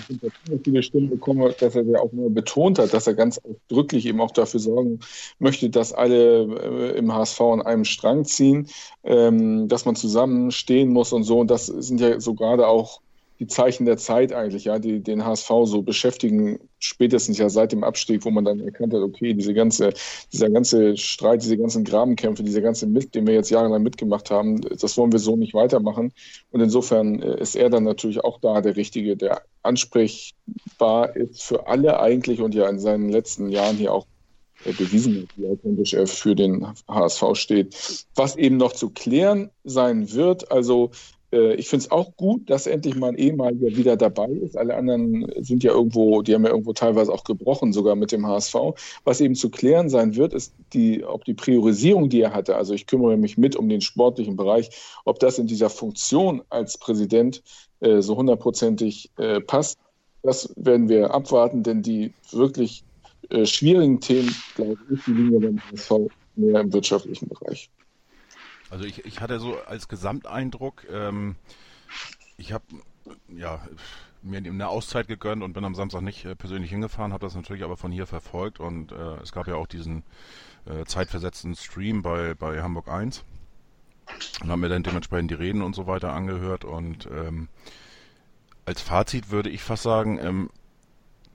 viele, 0.06 0.60
viele 0.62 0.82
Stimmen 0.82 1.08
bekommen 1.08 1.42
hat, 1.42 1.62
dass 1.62 1.74
er 1.74 1.84
ja 1.84 1.98
auch 1.98 2.12
nur 2.12 2.30
betont 2.30 2.78
hat, 2.78 2.92
dass 2.92 3.06
er 3.06 3.14
ganz 3.14 3.40
ausdrücklich 3.42 4.06
eben 4.06 4.20
auch 4.20 4.30
dafür 4.30 4.60
sorgen 4.60 5.00
möchte, 5.38 5.70
dass 5.70 5.92
alle 5.94 6.94
im 6.94 7.12
HSV 7.12 7.40
an 7.40 7.62
einem 7.62 7.84
Strang 7.84 8.24
ziehen, 8.24 8.68
ähm, 9.02 9.66
dass 9.68 9.86
man 9.86 9.96
zusammenstehen 9.96 10.90
muss 10.90 11.12
und 11.12 11.24
so. 11.24 11.40
Und 11.40 11.50
das 11.50 11.66
sind 11.66 12.00
ja 12.00 12.20
so 12.20 12.34
gerade 12.34 12.68
auch 12.68 13.00
die 13.42 13.48
Zeichen 13.48 13.86
der 13.86 13.96
Zeit 13.96 14.32
eigentlich, 14.32 14.66
ja, 14.66 14.78
die 14.78 15.00
den 15.00 15.24
HSV 15.24 15.48
so 15.64 15.82
beschäftigen, 15.82 16.60
spätestens 16.78 17.38
ja 17.38 17.48
seit 17.48 17.72
dem 17.72 17.82
Abstieg, 17.82 18.24
wo 18.24 18.30
man 18.30 18.44
dann 18.44 18.60
erkannt 18.60 18.94
hat, 18.94 19.00
okay, 19.00 19.34
diese 19.34 19.52
ganze, 19.52 19.92
dieser 20.32 20.48
ganze 20.48 20.96
Streit, 20.96 21.42
diese 21.42 21.58
ganzen 21.58 21.82
Grabenkämpfe, 21.82 22.44
dieser 22.44 22.60
ganze 22.60 22.86
Mist, 22.86 23.16
den 23.16 23.26
wir 23.26 23.34
jetzt 23.34 23.50
jahrelang 23.50 23.82
mitgemacht 23.82 24.30
haben, 24.30 24.60
das 24.60 24.96
wollen 24.96 25.10
wir 25.10 25.18
so 25.18 25.34
nicht 25.34 25.54
weitermachen. 25.54 26.12
Und 26.52 26.60
insofern 26.60 27.20
äh, 27.20 27.40
ist 27.40 27.56
er 27.56 27.68
dann 27.68 27.82
natürlich 27.82 28.22
auch 28.22 28.38
da 28.38 28.60
der 28.60 28.76
Richtige, 28.76 29.16
der 29.16 29.42
ansprechbar 29.64 31.16
ist 31.16 31.42
für 31.42 31.66
alle 31.66 31.98
eigentlich 31.98 32.40
und 32.40 32.54
ja 32.54 32.68
in 32.68 32.78
seinen 32.78 33.08
letzten 33.08 33.48
Jahren 33.48 33.76
hier 33.76 33.92
auch 33.92 34.06
bewiesen 34.64 35.22
hat, 35.22 35.36
wie 35.36 35.48
authentisch 35.48 35.94
er 35.94 36.06
für 36.06 36.36
den 36.36 36.64
HSV 36.86 37.24
steht. 37.34 38.06
Was 38.14 38.36
eben 38.36 38.56
noch 38.56 38.72
zu 38.72 38.90
klären 38.90 39.50
sein 39.64 40.12
wird, 40.12 40.52
also 40.52 40.92
äh, 40.92 41.21
ich 41.32 41.68
finde 41.68 41.84
es 41.84 41.90
auch 41.90 42.14
gut, 42.16 42.50
dass 42.50 42.66
endlich 42.66 42.94
mal 42.94 43.08
ein 43.08 43.16
ehemaliger 43.16 43.74
wieder 43.74 43.96
dabei 43.96 44.28
ist. 44.28 44.56
Alle 44.56 44.76
anderen 44.76 45.26
sind 45.38 45.64
ja 45.64 45.72
irgendwo, 45.72 46.20
die 46.20 46.34
haben 46.34 46.44
ja 46.44 46.50
irgendwo 46.50 46.74
teilweise 46.74 47.10
auch 47.10 47.24
gebrochen, 47.24 47.72
sogar 47.72 47.96
mit 47.96 48.12
dem 48.12 48.26
HSV. 48.26 48.54
Was 49.04 49.20
eben 49.22 49.34
zu 49.34 49.50
klären 49.50 49.88
sein 49.88 50.14
wird, 50.14 50.34
ist 50.34 50.52
die, 50.74 51.04
ob 51.04 51.24
die 51.24 51.32
Priorisierung, 51.32 52.10
die 52.10 52.20
er 52.20 52.34
hatte, 52.34 52.56
also 52.56 52.74
ich 52.74 52.86
kümmere 52.86 53.16
mich 53.16 53.38
mit 53.38 53.56
um 53.56 53.68
den 53.68 53.80
sportlichen 53.80 54.36
Bereich, 54.36 54.70
ob 55.06 55.20
das 55.20 55.38
in 55.38 55.46
dieser 55.46 55.70
Funktion 55.70 56.42
als 56.50 56.76
Präsident 56.76 57.42
äh, 57.80 58.02
so 58.02 58.16
hundertprozentig 58.16 59.10
äh, 59.16 59.40
passt. 59.40 59.78
Das 60.22 60.52
werden 60.56 60.88
wir 60.88 61.12
abwarten, 61.12 61.62
denn 61.62 61.82
die 61.82 62.12
wirklich 62.30 62.84
äh, 63.30 63.46
schwierigen 63.46 64.00
Themen, 64.00 64.34
glaube 64.54 64.78
ich, 64.90 65.06
liegen 65.06 65.32
ja 65.32 65.38
beim 65.40 65.60
HSV 65.70 65.92
mehr 66.36 66.60
im 66.60 66.72
wirtschaftlichen 66.72 67.28
Bereich. 67.28 67.70
Also 68.72 68.86
ich, 68.86 69.04
ich 69.04 69.20
hatte 69.20 69.38
so 69.38 69.58
als 69.66 69.86
Gesamteindruck, 69.86 70.86
ähm, 70.90 71.36
ich 72.38 72.54
habe 72.54 72.64
ja 73.28 73.60
mir 74.22 74.38
eine 74.38 74.66
Auszeit 74.68 75.08
gegönnt 75.08 75.42
und 75.42 75.52
bin 75.52 75.66
am 75.66 75.74
Samstag 75.74 76.00
nicht 76.00 76.24
äh, 76.24 76.34
persönlich 76.34 76.70
hingefahren, 76.70 77.12
habe 77.12 77.26
das 77.26 77.34
natürlich 77.34 77.64
aber 77.64 77.76
von 77.76 77.92
hier 77.92 78.06
verfolgt 78.06 78.60
und 78.60 78.92
äh, 78.92 79.16
es 79.16 79.32
gab 79.32 79.46
ja 79.46 79.56
auch 79.56 79.66
diesen 79.66 80.04
äh, 80.64 80.86
zeitversetzten 80.86 81.54
Stream 81.54 82.00
bei, 82.00 82.32
bei 82.32 82.62
Hamburg 82.62 82.88
1 82.88 83.24
und 84.42 84.48
habe 84.48 84.62
mir 84.62 84.70
dann 84.70 84.82
dementsprechend 84.82 85.30
die 85.30 85.34
Reden 85.34 85.60
und 85.60 85.74
so 85.74 85.86
weiter 85.86 86.14
angehört 86.14 86.64
und 86.64 87.06
ähm, 87.12 87.48
als 88.64 88.80
Fazit 88.80 89.30
würde 89.30 89.50
ich 89.50 89.62
fast 89.62 89.82
sagen, 89.82 90.18
ähm, 90.18 90.48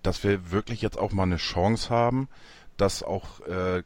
dass 0.02 0.24
wir 0.24 0.50
wirklich 0.50 0.82
jetzt 0.82 0.98
auch 0.98 1.12
mal 1.12 1.22
eine 1.22 1.38
Chance 1.38 1.92
haben, 1.92 2.30
dass 2.78 3.04
auch 3.04 3.42
äh, 3.42 3.78
äh, 3.78 3.84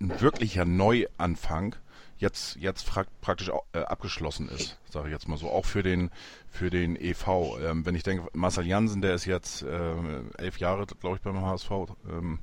ein 0.00 0.20
wirklicher 0.20 0.64
Neuanfang 0.64 1.76
jetzt, 2.22 2.56
jetzt 2.56 2.90
praktisch 3.20 3.50
äh, 3.72 3.80
abgeschlossen 3.80 4.48
ist, 4.48 4.78
sage 4.88 5.08
ich 5.08 5.12
jetzt 5.12 5.28
mal 5.28 5.36
so, 5.36 5.50
auch 5.50 5.66
für 5.66 5.82
den, 5.82 6.10
für 6.48 6.70
den 6.70 6.96
EV. 6.96 7.58
Ähm, 7.60 7.84
wenn 7.84 7.94
ich 7.94 8.04
denke, 8.04 8.28
Marcel 8.32 8.66
Jansen, 8.66 9.02
der 9.02 9.14
ist 9.14 9.26
jetzt 9.26 9.62
äh, 9.62 9.94
elf 10.38 10.58
Jahre, 10.58 10.86
glaube 10.86 11.16
ich, 11.16 11.22
beim 11.22 11.42
HSV, 11.42 11.70
ähm, 12.08 12.38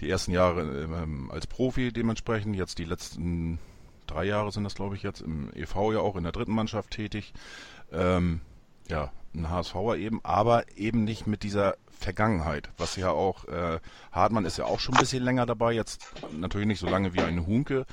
die 0.00 0.10
ersten 0.10 0.32
Jahre 0.32 0.62
ähm, 0.62 1.30
als 1.30 1.46
Profi 1.46 1.92
dementsprechend, 1.92 2.56
jetzt 2.56 2.78
die 2.78 2.84
letzten 2.84 3.60
drei 4.06 4.24
Jahre 4.24 4.50
sind 4.50 4.64
das, 4.64 4.74
glaube 4.74 4.96
ich, 4.96 5.02
jetzt 5.02 5.20
im 5.20 5.52
EV 5.54 5.92
ja 5.92 6.00
auch 6.00 6.16
in 6.16 6.24
der 6.24 6.32
dritten 6.32 6.54
Mannschaft 6.54 6.90
tätig. 6.90 7.32
Ähm, 7.92 8.40
ja, 8.88 9.12
ein 9.34 9.50
HSVer 9.50 9.96
eben, 9.96 10.20
aber 10.24 10.64
eben 10.76 11.04
nicht 11.04 11.26
mit 11.26 11.42
dieser 11.42 11.76
Vergangenheit, 11.98 12.70
was 12.76 12.96
ja 12.96 13.10
auch, 13.10 13.44
äh, 13.46 13.80
Hartmann 14.12 14.44
ist 14.44 14.58
ja 14.58 14.64
auch 14.64 14.80
schon 14.80 14.94
ein 14.94 15.00
bisschen 15.00 15.22
länger 15.22 15.46
dabei, 15.46 15.72
jetzt 15.72 16.02
natürlich 16.32 16.66
nicht 16.66 16.80
so 16.80 16.88
lange 16.88 17.14
wie 17.14 17.20
ein 17.20 17.46
Hunke 17.46 17.86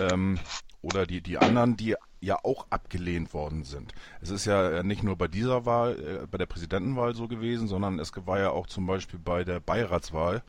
ähm, 0.00 0.38
oder 0.82 1.06
die, 1.06 1.20
die 1.20 1.38
anderen, 1.38 1.76
die 1.76 1.96
ja 2.20 2.38
auch 2.42 2.66
abgelehnt 2.70 3.34
worden 3.34 3.64
sind. 3.64 3.92
Es 4.20 4.30
ist 4.30 4.46
ja 4.46 4.70
äh, 4.70 4.82
nicht 4.82 5.02
nur 5.02 5.16
bei 5.16 5.28
dieser 5.28 5.66
Wahl, 5.66 6.22
äh, 6.22 6.26
bei 6.26 6.38
der 6.38 6.46
Präsidentenwahl 6.46 7.14
so 7.14 7.28
gewesen, 7.28 7.68
sondern 7.68 7.98
es 7.98 8.12
war 8.26 8.38
ja 8.38 8.50
auch 8.50 8.66
zum 8.66 8.86
Beispiel 8.86 9.18
bei 9.18 9.44
der 9.44 9.60
Beiratswahl 9.60 10.42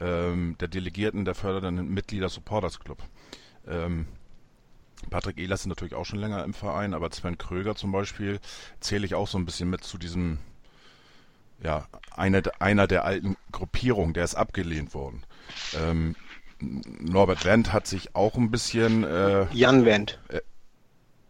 ähm, 0.00 0.56
der 0.60 0.68
Delegierten 0.68 1.24
der 1.24 1.34
fördernden 1.34 1.88
Mitglieder 1.88 2.28
Supporters 2.28 2.80
Club. 2.80 3.02
Ähm, 3.66 4.06
Patrick 5.08 5.38
Ehlers 5.38 5.60
ist 5.60 5.66
natürlich 5.66 5.94
auch 5.94 6.04
schon 6.04 6.18
länger 6.18 6.44
im 6.44 6.52
Verein, 6.52 6.92
aber 6.92 7.10
Sven 7.10 7.38
Kröger 7.38 7.74
zum 7.74 7.90
Beispiel 7.90 8.38
zähle 8.80 9.06
ich 9.06 9.14
auch 9.14 9.28
so 9.28 9.38
ein 9.38 9.46
bisschen 9.46 9.70
mit 9.70 9.82
zu 9.82 9.96
diesem 9.96 10.38
ja, 11.62 11.86
eine, 12.16 12.42
einer 12.58 12.86
der 12.86 13.04
alten 13.04 13.36
Gruppierungen, 13.52 14.14
der 14.14 14.24
ist 14.24 14.34
abgelehnt 14.34 14.94
worden. 14.94 15.22
Ähm, 15.74 16.16
Norbert 16.60 17.44
Wendt 17.44 17.72
hat 17.72 17.86
sich 17.86 18.14
auch 18.14 18.36
ein 18.36 18.50
bisschen. 18.50 19.04
Äh, 19.04 19.46
Jan 19.52 19.84
Wendt. 19.84 20.20
Äh, 20.28 20.40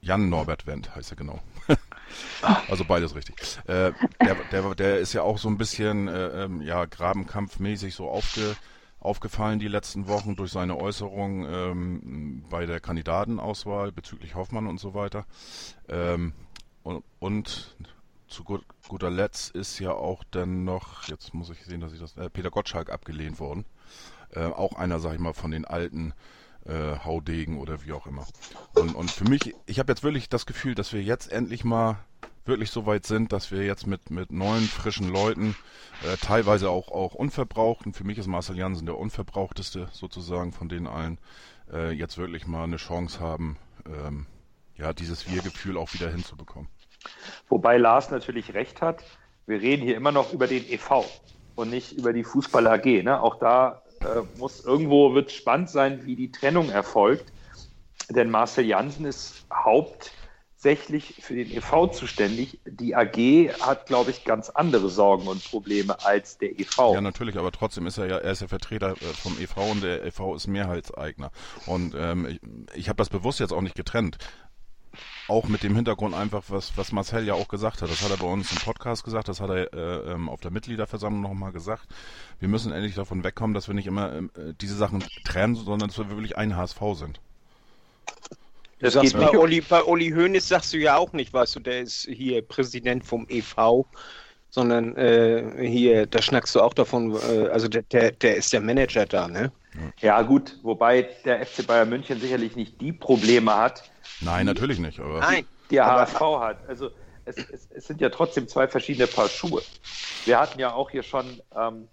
Jan 0.01 0.29
Norbert 0.29 0.67
Wendt 0.67 0.95
heißt 0.95 1.13
er 1.13 1.17
genau. 1.17 1.41
also 2.69 2.85
beides 2.85 3.15
richtig. 3.15 3.37
Äh, 3.67 3.93
der, 4.21 4.35
der, 4.51 4.75
der 4.75 4.99
ist 4.99 5.13
ja 5.13 5.23
auch 5.23 5.39
so 5.39 5.49
ein 5.49 5.59
bisschen 5.59 6.09
äh, 6.09 6.45
ähm, 6.45 6.63
ja, 6.63 6.85
Grabenkampfmäßig 6.87 7.95
so 7.95 8.09
aufge, 8.09 8.57
aufgefallen 8.99 9.59
die 9.59 9.69
letzten 9.69 10.09
Wochen 10.09 10.37
durch 10.37 10.51
seine 10.51 10.77
Äußerung 10.77 11.47
ähm, 11.47 12.45
bei 12.49 12.67
der 12.67 12.81
Kandidatenauswahl 12.81 13.93
bezüglich 13.93 14.35
Hoffmann 14.35 14.67
und 14.67 14.81
so 14.81 14.95
weiter. 14.95 15.27
Ähm, 15.89 16.33
und, 16.83 17.05
und 17.19 17.77
zu 18.31 18.45
gut, 18.45 18.65
guter 18.89 19.11
Letzt 19.11 19.55
ist 19.55 19.79
ja 19.79 19.93
auch 19.93 20.25
dann 20.31 20.65
noch, 20.65 21.09
jetzt 21.09 21.35
muss 21.35 21.51
ich 21.51 21.65
sehen, 21.65 21.81
dass 21.81 21.93
ich 21.93 22.01
das, 22.01 22.17
äh, 22.17 22.31
Peter 22.31 22.51
Gottschalk 22.51 22.91
abgelehnt 22.91 23.41
worden. 23.41 23.65
Äh, 24.31 24.45
auch 24.45 24.77
einer, 24.77 25.01
sag 25.01 25.15
ich 25.15 25.21
mal, 25.21 25.35
von 25.35 25.51
den 25.51 25.65
alten 25.65 26.15
äh, 26.65 26.99
Haudegen 27.05 27.59
oder 27.59 27.85
wie 27.85 27.93
auch 27.93 28.07
immer. 28.07 28.27
Und, 28.75 28.95
und 28.95 29.11
für 29.11 29.25
mich, 29.25 29.55
ich 29.67 29.79
habe 29.79 29.93
jetzt 29.93 30.03
wirklich 30.03 30.29
das 30.29 30.47
Gefühl, 30.47 30.75
dass 30.75 30.93
wir 30.93 31.03
jetzt 31.03 31.31
endlich 31.31 31.65
mal 31.65 31.99
wirklich 32.45 32.71
so 32.71 32.87
weit 32.87 33.07
sind, 33.07 33.33
dass 33.33 33.51
wir 33.51 33.65
jetzt 33.65 33.87
mit, 33.87 34.11
mit 34.11 34.33
neuen, 34.33 34.65
frischen 34.65 35.09
Leuten, 35.09 35.57
äh, 36.05 36.17
teilweise 36.17 36.71
auch, 36.71 36.89
auch 36.89 37.15
unverbrauchten, 37.15 37.93
für 37.93 38.05
mich 38.05 38.19
ist 38.19 38.27
Marcel 38.27 38.57
Jansen 38.57 38.87
der 38.87 38.99
unverbrauchteste 38.99 39.89
sozusagen 39.93 40.53
von 40.53 40.69
den 40.69 40.87
allen, 40.87 41.19
äh, 41.73 41.93
jetzt 41.93 42.19
wirklich 42.19 42.47
mal 42.47 42.65
eine 42.65 42.77
Chance 42.77 43.21
haben, 43.21 43.57
ähm, 43.87 44.27
ja, 44.77 44.93
dieses 44.93 45.29
Wir-Gefühl 45.29 45.77
auch 45.77 45.93
wieder 45.93 46.11
hinzubekommen. 46.11 46.69
Wobei 47.49 47.79
Lars 47.79 48.11
natürlich 48.11 48.55
recht 48.55 48.81
hat, 48.83 49.03
wir 49.47 49.61
reden 49.61 49.83
hier 49.83 49.97
immer 49.97 50.13
noch 50.13 50.33
über 50.33 50.47
den 50.47 50.65
EV 50.69 51.05
und 51.57 51.71
nicht 51.71 51.93
über 51.93 52.13
die 52.13 52.25
Fußball 52.25 52.67
AG. 52.67 53.03
Ne? 53.03 53.21
Auch 53.21 53.37
da 53.39 53.83
äh, 54.01 54.23
muss 54.39 54.65
irgendwo 54.65 55.15
wird 55.15 55.31
spannend 55.31 55.71
sein, 55.71 56.07
wie 56.07 56.17
die 56.17 56.31
Trennung 56.31 56.71
erfolgt. 56.71 57.33
Denn 58.09 58.31
Marcel 58.31 58.65
Jansen 58.65 59.05
ist 59.05 59.45
hauptsächlich 59.53 61.17
für 61.21 61.35
den 61.35 61.51
EV 61.51 61.89
zuständig. 61.93 62.59
Die 62.65 62.97
AG 62.97 63.53
hat, 63.61 63.87
glaube 63.87 64.11
ich, 64.11 64.25
ganz 64.25 64.51
andere 64.51 64.89
Sorgen 64.89 65.29
und 65.29 65.45
Probleme 65.45 65.97
als 66.05 66.39
der 66.39 66.59
EV. 66.59 66.95
Ja, 66.95 67.01
natürlich, 67.01 67.37
aber 67.37 67.53
trotzdem 67.53 67.87
ist 67.87 67.99
er 67.99 68.07
ja, 68.07 68.19
er 68.19 68.33
ist 68.33 68.43
ja 68.43 68.49
Vertreter 68.49 68.93
äh, 68.93 69.05
vom 69.05 69.39
EV 69.39 69.71
und 69.71 69.83
der 69.83 70.05
EV 70.05 70.35
ist 70.35 70.47
Mehrheitseigner. 70.47 71.31
Und 71.67 71.95
ähm, 71.97 72.27
ich, 72.27 72.41
ich 72.75 72.89
habe 72.89 72.97
das 72.97 73.11
bewusst 73.11 73.39
jetzt 73.39 73.53
auch 73.53 73.63
nicht 73.63 73.77
getrennt 73.77 74.19
auch 75.31 75.49
mit 75.49 75.63
dem 75.63 75.75
Hintergrund 75.75 76.15
einfach, 76.15 76.43
was, 76.49 76.77
was 76.77 76.93
Marcel 76.93 77.25
ja 77.25 77.35
auch 77.35 77.49
gesagt 77.49 77.83
hat. 77.83 77.91
Das 77.91 78.03
hat 78.03 78.11
er 78.11 78.17
bei 78.17 78.27
uns 78.27 78.53
im 78.53 78.59
Podcast 78.59 79.05
gesagt, 79.05 79.29
das 79.29 79.41
hat 79.41 79.51
er 79.51 79.73
äh, 79.73 80.13
ähm, 80.13 80.29
auf 80.29 80.41
der 80.41 80.51
Mitgliederversammlung 80.51 81.23
nochmal 81.23 81.53
gesagt. 81.53 81.87
Wir 82.39 82.49
müssen 82.49 82.73
endlich 82.73 82.95
davon 82.95 83.25
wegkommen, 83.25 83.55
dass 83.55 83.69
wir 83.69 83.75
nicht 83.75 83.87
immer 83.87 84.13
äh, 84.15 84.23
diese 84.61 84.77
Sachen 84.77 85.05
trennen, 85.25 85.55
sondern 85.55 85.89
dass 85.89 85.99
wir 85.99 86.09
wirklich 86.11 86.37
ein 86.37 86.57
HSV 86.57 86.81
sind. 86.95 87.21
Das 88.81 88.95
sagst 88.95 89.13
bei 89.13 89.37
Olli, 89.37 89.61
bei 89.61 89.85
Olli 89.85 90.11
Hoeneß 90.11 90.49
sagst 90.49 90.73
du 90.73 90.79
ja 90.79 90.97
auch 90.97 91.13
nicht, 91.13 91.33
weißt 91.33 91.57
du, 91.57 91.61
der 91.61 91.81
ist 91.81 92.09
hier 92.11 92.41
Präsident 92.43 93.05
vom 93.05 93.27
EV, 93.29 93.85
sondern 94.49 94.97
äh, 94.97 95.67
hier, 95.69 96.07
da 96.07 96.23
schnackst 96.23 96.55
du 96.55 96.61
auch 96.61 96.75
davon, 96.75 97.15
äh, 97.15 97.49
also 97.49 97.69
der, 97.69 97.83
der, 97.83 98.13
der 98.13 98.37
ist 98.37 98.53
der 98.53 98.61
Manager 98.61 99.07
da, 99.07 99.29
ne? 99.29 99.53
Ja, 100.01 100.23
gut, 100.23 100.59
wobei 100.63 101.09
der 101.25 101.47
FC 101.47 101.67
Bayern 101.67 101.91
München 101.91 102.21
sicherlich 102.21 102.57
nicht 102.57 102.81
die 102.81 102.93
Probleme 102.93 103.55
hat, 103.55 103.85
Nein, 104.21 104.47
natürlich 104.47 104.79
nicht. 104.79 105.01
Aber 105.01 105.21
Nein, 105.21 105.47
die 105.71 105.81
HSV 105.81 106.21
hat. 106.21 106.69
Also 106.69 106.91
es, 107.25 107.37
es, 107.37 107.69
es, 107.71 107.87
sind 107.87 108.01
ja 108.01 108.09
trotzdem 108.11 108.49
zwei 108.49 108.69
verschiedene 108.69 109.07
Paar 109.07 109.29
Schuhe. 109.29 109.63
Wir 110.25 110.39
hatten 110.39 110.59
ja 110.59 110.73
auch 110.73 110.91
hier 110.91 111.03
schon 111.03 111.41
ähm, 111.57 111.89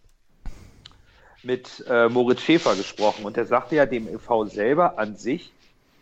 mit 1.44 1.84
äh, 1.88 2.10
Moritz 2.10 2.42
Schäfer 2.42 2.76
gesprochen 2.76 3.26
und 3.26 3.38
der 3.38 3.46
sagte 3.46 3.76
ja, 3.76 3.86
dem 3.86 4.08
EV 4.08 4.46
selber 4.46 4.98
an 4.98 5.16
sich 5.16 5.52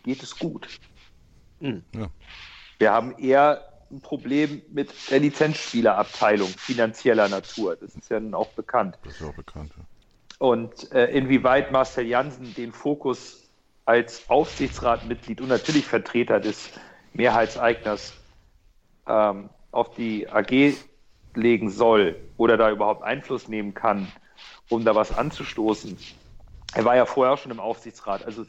geht 0.04 0.22
es 0.22 0.38
gut. 0.38 0.68
Mhm. 1.60 1.84
Ja. 1.92 2.08
Wir 2.78 2.92
haben 2.92 3.18
eher 3.18 3.68
ein 3.90 4.00
Problem 4.00 4.62
mit 4.72 4.90
der 5.10 5.20
Lizenzspielerabteilung 5.20 6.48
finanzieller 6.48 7.28
Natur. 7.28 7.76
Das 7.76 7.94
ist 7.94 8.10
ja 8.10 8.18
nun 8.18 8.34
auch 8.34 8.48
bekannt. 8.48 8.98
Das 9.04 9.14
ist 9.14 9.20
ja 9.20 9.28
auch 9.28 9.34
bekannt. 9.34 9.72
Ja. 9.76 9.84
Und 10.38 10.92
äh, 10.92 11.06
inwieweit 11.06 11.72
Marcel 11.72 12.06
Janssen 12.06 12.54
den 12.54 12.72
Fokus 12.72 13.45
als 13.86 14.28
Aufsichtsratmitglied 14.28 15.40
und 15.40 15.48
natürlich 15.48 15.86
Vertreter 15.86 16.40
des 16.40 16.70
Mehrheitseigners 17.14 18.14
ähm, 19.06 19.48
auf 19.70 19.94
die 19.94 20.28
AG 20.28 20.74
legen 21.34 21.70
soll 21.70 22.16
oder 22.36 22.56
da 22.56 22.70
überhaupt 22.70 23.02
Einfluss 23.02 23.48
nehmen 23.48 23.74
kann, 23.74 24.10
um 24.68 24.84
da 24.84 24.94
was 24.94 25.16
anzustoßen. 25.16 25.96
Er 26.74 26.84
war 26.84 26.96
ja 26.96 27.06
vorher 27.06 27.36
schon 27.36 27.52
im 27.52 27.60
Aufsichtsrat, 27.60 28.24
also 28.24 28.44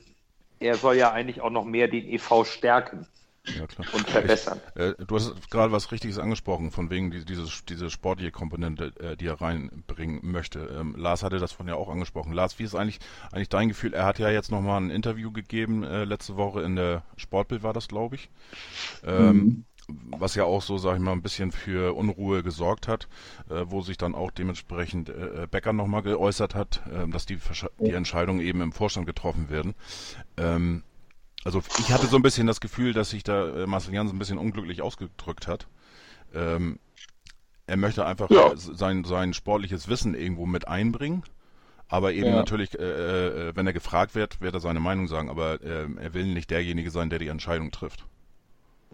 er 0.59 0.75
soll 0.75 0.95
ja 0.95 1.11
eigentlich 1.11 1.41
auch 1.41 1.51
noch 1.51 1.65
mehr 1.65 1.87
den 1.87 2.07
EV 2.07 2.43
stärken 2.43 3.07
ja, 3.55 3.63
und 3.93 4.09
verbessern. 4.09 4.59
Ich, 4.75 4.81
äh, 4.81 4.95
du 5.05 5.15
hast 5.15 5.49
gerade 5.49 5.71
was 5.71 5.91
Richtiges 5.91 6.19
angesprochen, 6.19 6.71
von 6.71 6.89
wegen 6.89 7.11
die, 7.11 7.25
dieses, 7.25 7.65
diese 7.65 7.89
sportliche 7.89 8.31
Komponente, 8.31 8.93
äh, 8.99 9.15
die 9.15 9.27
er 9.27 9.39
reinbringen 9.39 10.19
möchte. 10.23 10.59
Ähm, 10.59 10.95
Lars 10.97 11.23
hatte 11.23 11.39
das 11.39 11.51
von 11.51 11.67
ja 11.67 11.75
auch 11.75 11.89
angesprochen. 11.89 12.33
Lars, 12.33 12.59
wie 12.59 12.63
ist 12.63 12.75
eigentlich, 12.75 12.99
eigentlich 13.31 13.49
dein 13.49 13.69
Gefühl? 13.69 13.93
Er 13.93 14.05
hat 14.05 14.19
ja 14.19 14.29
jetzt 14.29 14.51
nochmal 14.51 14.81
ein 14.81 14.89
Interview 14.89 15.31
gegeben, 15.31 15.83
äh, 15.83 16.03
letzte 16.03 16.37
Woche 16.37 16.61
in 16.61 16.75
der 16.75 17.03
Sportbild 17.15 17.63
war 17.63 17.73
das, 17.73 17.87
glaube 17.87 18.15
ich. 18.15 18.29
Ähm, 19.03 19.35
mhm 19.35 19.65
was 19.87 20.35
ja 20.35 20.43
auch 20.43 20.61
so, 20.61 20.77
sag 20.77 20.95
ich 20.95 21.01
mal, 21.01 21.13
ein 21.13 21.21
bisschen 21.21 21.51
für 21.51 21.95
Unruhe 21.95 22.43
gesorgt 22.43 22.87
hat, 22.87 23.07
äh, 23.49 23.63
wo 23.67 23.81
sich 23.81 23.97
dann 23.97 24.15
auch 24.15 24.31
dementsprechend 24.31 25.09
äh, 25.09 25.47
Becker 25.49 25.73
nochmal 25.73 26.01
geäußert 26.01 26.55
hat, 26.55 26.81
äh, 26.87 27.07
dass 27.09 27.25
die, 27.25 27.39
die 27.79 27.91
Entscheidungen 27.91 28.41
eben 28.41 28.61
im 28.61 28.71
Vorstand 28.71 29.07
getroffen 29.07 29.49
werden. 29.49 29.75
Ähm, 30.35 30.83
Also 31.43 31.61
ich 31.75 31.91
hatte 31.91 32.07
so 32.07 32.17
ein 32.17 32.21
bisschen 32.21 32.47
das 32.47 32.59
Gefühl, 32.59 32.93
dass 32.93 33.11
sich 33.11 33.23
da 33.23 33.49
äh, 33.63 33.67
Marcel 33.67 33.93
Janssen 33.93 34.15
ein 34.15 34.19
bisschen 34.19 34.37
unglücklich 34.37 34.81
ausgedrückt 34.81 35.47
hat. 35.47 35.67
Ähm, 36.33 36.79
er 37.67 37.77
möchte 37.77 38.05
einfach 38.05 38.29
Ja. 38.31 38.51
sein, 38.55 39.03
sein 39.03 39.33
sportliches 39.33 39.87
Wissen 39.87 40.13
irgendwo 40.13 40.45
mit 40.45 40.67
einbringen. 40.67 41.23
Aber 41.89 42.11
eben 42.11 42.31
Ja. 42.31 42.35
natürlich, 42.35 42.77
äh, 42.77 43.49
äh, 43.49 43.55
wenn 43.55 43.65
er 43.65 43.73
gefragt 43.73 44.13
wird, 44.13 44.41
wird 44.41 44.53
er 44.53 44.59
seine 44.59 44.81
Meinung 44.81 45.07
sagen. 45.07 45.29
Aber 45.29 45.61
ähm, 45.63 45.97
er 45.97 46.13
will 46.13 46.25
nicht 46.25 46.49
derjenige 46.49 46.91
sein, 46.91 47.09
der 47.09 47.19
die 47.19 47.27
Entscheidung 47.29 47.71
trifft. 47.71 48.05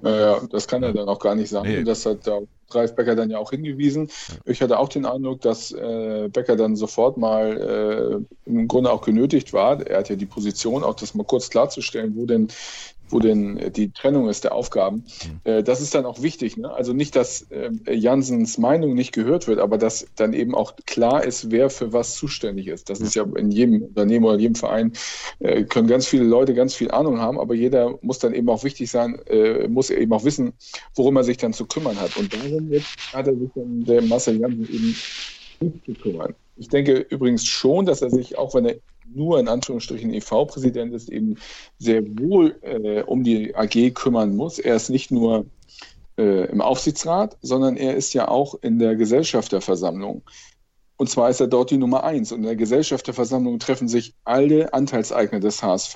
Naja, 0.02 0.42
das 0.50 0.68
kann 0.68 0.84
er 0.84 0.94
dann 0.94 1.08
auch 1.08 1.20
gar 1.20 1.36
nicht 1.36 1.50
sagen. 1.50 1.70
Nee. 1.70 1.84
Das 1.84 2.06
hat 2.06 2.26
da 2.28 2.40
Ralf 2.72 2.96
Becker 2.96 3.16
dann 3.16 3.30
ja 3.30 3.38
auch 3.38 3.52
hingewiesen. 3.52 4.10
Ich 4.46 4.62
hatte 4.62 4.80
auch 4.80 4.90
den 4.90 5.06
Eindruck, 5.06 5.42
dass 5.42 5.72
äh, 5.72 6.30
Becker 6.32 6.56
dann 6.56 6.76
sofort 6.76 7.18
mal 7.18 8.26
äh, 8.48 8.50
im 8.50 8.68
Grunde 8.68 8.92
auch 8.92 9.02
genötigt 9.02 9.54
war. 9.54 9.86
Er 9.86 10.00
hat 10.00 10.10
ja 10.10 10.16
die 10.16 10.26
Position, 10.26 10.84
auch 10.84 10.96
das 10.96 11.14
mal 11.14 11.24
kurz 11.24 11.50
klarzustellen, 11.50 12.16
wo 12.16 12.26
denn 12.26 12.48
wo 13.14 13.20
denn 13.20 13.58
äh, 13.58 13.72
die 13.72 13.92
Trennung 13.92 14.28
ist 14.28 14.44
der 14.44 14.54
Aufgaben. 14.54 15.06
Äh, 15.44 15.64
das 15.64 15.82
ist 15.82 15.96
dann 15.96 16.06
auch 16.06 16.22
wichtig. 16.22 16.58
Ne? 16.58 16.72
Also 16.72 16.94
nicht, 16.94 17.16
dass 17.16 17.44
äh, 17.52 17.72
Jansens 17.94 18.58
Meinung 18.58 18.96
nicht 18.96 19.14
gehört 19.14 19.48
wird, 19.48 19.60
aber 19.60 19.78
dass 19.78 20.08
dann 20.16 20.34
eben 20.34 20.56
auch 20.56 20.76
klar 20.86 21.24
ist, 21.24 21.52
wer 21.52 21.70
für 21.70 21.94
was 21.94 22.16
zuständig 22.16 22.68
ist. 22.68 22.90
Das 22.90 23.00
ist 23.00 23.16
ja 23.16 23.24
in 23.36 23.52
jedem 23.52 23.84
Unternehmen 23.84 24.26
oder 24.26 24.38
jedem 24.38 24.56
Verein 24.56 24.94
äh, 25.40 25.64
können 25.64 25.88
ganz 25.88 26.08
viele 26.08 26.24
Leute 26.24 26.54
ganz 26.54 26.74
viel 26.74 26.92
Ahnung 26.92 27.20
haben, 27.20 27.40
aber 27.40 27.54
jeder 27.54 27.98
muss 28.02 28.20
dann 28.20 28.34
eben 28.34 28.50
auch 28.50 28.64
wichtig 28.64 28.90
sein, 28.90 29.20
muss 29.70 29.90
eben 29.90 30.12
auch 30.14 30.24
wissen, 30.24 30.54
worum 30.96 31.18
er 31.18 31.24
sich 31.24 31.38
dann 31.38 31.54
zu 31.54 31.66
kümmern 31.66 32.00
hat. 32.00 32.18
Und 32.18 32.34
darum 32.34 32.72
jetzt 32.72 33.14
hat 33.14 33.28
er 33.28 33.36
sich 33.36 33.50
dann 33.56 33.84
der 33.86 34.02
Marcel 34.02 34.40
Jansen 34.40 34.68
eben 34.74 34.96
nicht 35.60 35.86
zu 35.86 35.94
kümmern. 35.94 36.34
Ich 36.56 36.70
denke 36.70 37.06
übrigens 37.10 37.46
schon, 37.46 37.86
dass 37.86 38.02
er 38.02 38.10
sich, 38.10 38.38
auch 38.38 38.54
wenn 38.56 38.66
er 38.66 38.76
nur 39.16 39.40
in 39.40 39.48
Anführungsstrichen 39.48 40.14
EV-Präsident 40.14 40.94
ist, 40.94 41.10
eben 41.10 41.38
sehr 41.80 42.04
wohl 42.18 42.56
äh, 42.62 43.02
um 43.04 43.24
die 43.24 43.56
AG 43.56 43.94
kümmern 43.94 44.36
muss. 44.36 44.60
Er 44.60 44.76
ist 44.76 44.90
nicht 44.90 45.12
nur 45.12 45.46
äh, 46.18 46.46
im 46.50 46.62
Aufsichtsrat, 46.62 47.38
sondern 47.42 47.78
er 47.78 47.96
ist 47.96 48.14
ja 48.14 48.28
auch 48.28 48.56
in 48.62 48.80
der 48.80 48.96
Gesellschafterversammlung. 48.96 50.24
Und 50.98 51.10
zwar 51.10 51.30
ist 51.30 51.40
er 51.40 51.48
dort 51.48 51.72
die 51.72 51.78
Nummer 51.78 52.04
eins. 52.04 52.32
Und 52.32 52.40
in 52.40 52.46
der 52.46 52.56
Gesellschafterversammlung 52.56 53.60
treffen 53.60 53.88
sich 53.88 54.14
alle 54.24 54.74
Anteilseigner 54.74 55.40
des 55.40 55.62
HSV. 55.62 55.96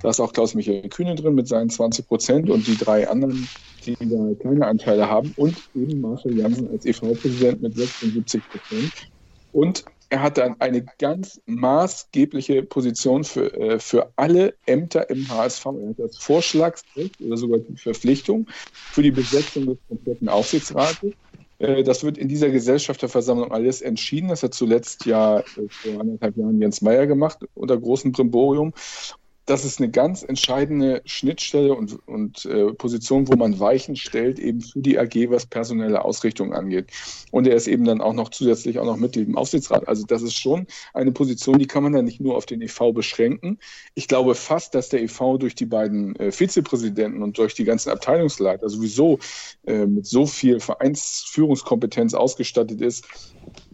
Da 0.00 0.10
ist 0.10 0.20
auch 0.20 0.32
Klaus-Michael 0.32 0.88
Kühne 0.88 1.14
drin 1.14 1.34
mit 1.34 1.48
seinen 1.48 1.70
20 1.70 2.06
Prozent 2.06 2.50
und 2.50 2.66
die 2.66 2.76
drei 2.76 3.08
anderen, 3.08 3.48
die 3.84 3.96
da 3.98 4.34
keine 4.40 4.66
Anteile 4.66 5.08
haben. 5.08 5.32
Und 5.36 5.56
eben 5.74 6.00
Marshall 6.00 6.36
Jansen 6.36 6.70
als 6.70 6.84
EV-Präsident 6.84 7.62
mit 7.62 7.74
76 7.76 8.42
Prozent. 8.48 8.92
Und 9.52 9.84
er 10.08 10.22
hat 10.22 10.38
dann 10.38 10.60
eine 10.60 10.84
ganz 10.98 11.40
maßgebliche 11.46 12.62
Position 12.62 13.24
für, 13.24 13.52
äh, 13.54 13.78
für 13.78 14.12
alle 14.16 14.54
Ämter 14.66 15.10
im 15.10 15.28
HSV. 15.28 15.66
Er 15.66 15.88
hat 15.90 15.98
das 15.98 16.18
Vorschlagsrecht 16.18 17.20
oder 17.20 17.36
sogar 17.36 17.58
die 17.58 17.76
Verpflichtung 17.76 18.46
für 18.72 19.02
die 19.02 19.10
Besetzung 19.10 19.66
des 19.66 19.78
kompletten 19.88 20.28
Aufsichtsrates. 20.28 21.12
Äh, 21.58 21.82
Das 21.82 22.04
wird 22.04 22.18
in 22.18 22.28
dieser 22.28 22.50
Gesellschafterversammlung 22.50 23.50
alles 23.50 23.82
entschieden. 23.82 24.28
Das 24.28 24.42
hat 24.42 24.54
zuletzt 24.54 25.06
ja 25.06 25.40
äh, 25.40 25.44
vor 25.68 26.00
anderthalb 26.00 26.36
Jahren 26.36 26.60
Jens 26.60 26.82
Meyer 26.82 27.06
gemacht 27.06 27.38
unter 27.54 27.76
großem 27.78 28.12
Brimborium. 28.12 28.72
Das 29.46 29.64
ist 29.64 29.78
eine 29.78 29.88
ganz 29.88 30.24
entscheidende 30.24 31.02
Schnittstelle 31.04 31.72
und, 31.72 32.00
und 32.08 32.44
äh, 32.46 32.72
Position, 32.72 33.28
wo 33.28 33.36
man 33.36 33.60
Weichen 33.60 33.94
stellt, 33.94 34.40
eben 34.40 34.60
für 34.60 34.80
die 34.80 34.98
AG, 34.98 35.30
was 35.30 35.46
personelle 35.46 36.04
Ausrichtung 36.04 36.52
angeht. 36.52 36.90
Und 37.30 37.46
er 37.46 37.54
ist 37.54 37.68
eben 37.68 37.84
dann 37.84 38.00
auch 38.00 38.12
noch 38.12 38.30
zusätzlich 38.30 38.80
auch 38.80 38.84
noch 38.84 38.96
Mitglied 38.96 39.28
im 39.28 39.38
Aufsichtsrat. 39.38 39.86
Also 39.86 40.04
das 40.04 40.22
ist 40.22 40.34
schon 40.34 40.66
eine 40.94 41.12
Position, 41.12 41.60
die 41.60 41.68
kann 41.68 41.84
man 41.84 41.92
dann 41.92 42.04
nicht 42.04 42.20
nur 42.20 42.36
auf 42.36 42.44
den 42.44 42.60
EV 42.60 42.92
beschränken. 42.92 43.60
Ich 43.94 44.08
glaube 44.08 44.34
fast, 44.34 44.74
dass 44.74 44.88
der 44.88 45.00
EV 45.02 45.38
durch 45.38 45.54
die 45.54 45.66
beiden 45.66 46.16
äh, 46.16 46.32
Vizepräsidenten 46.32 47.22
und 47.22 47.38
durch 47.38 47.54
die 47.54 47.64
ganzen 47.64 47.90
Abteilungsleiter 47.90 48.68
sowieso 48.68 49.20
äh, 49.64 49.86
mit 49.86 50.06
so 50.06 50.26
viel 50.26 50.58
Vereinsführungskompetenz 50.58 52.14
ausgestattet 52.14 52.80
ist, 52.80 53.06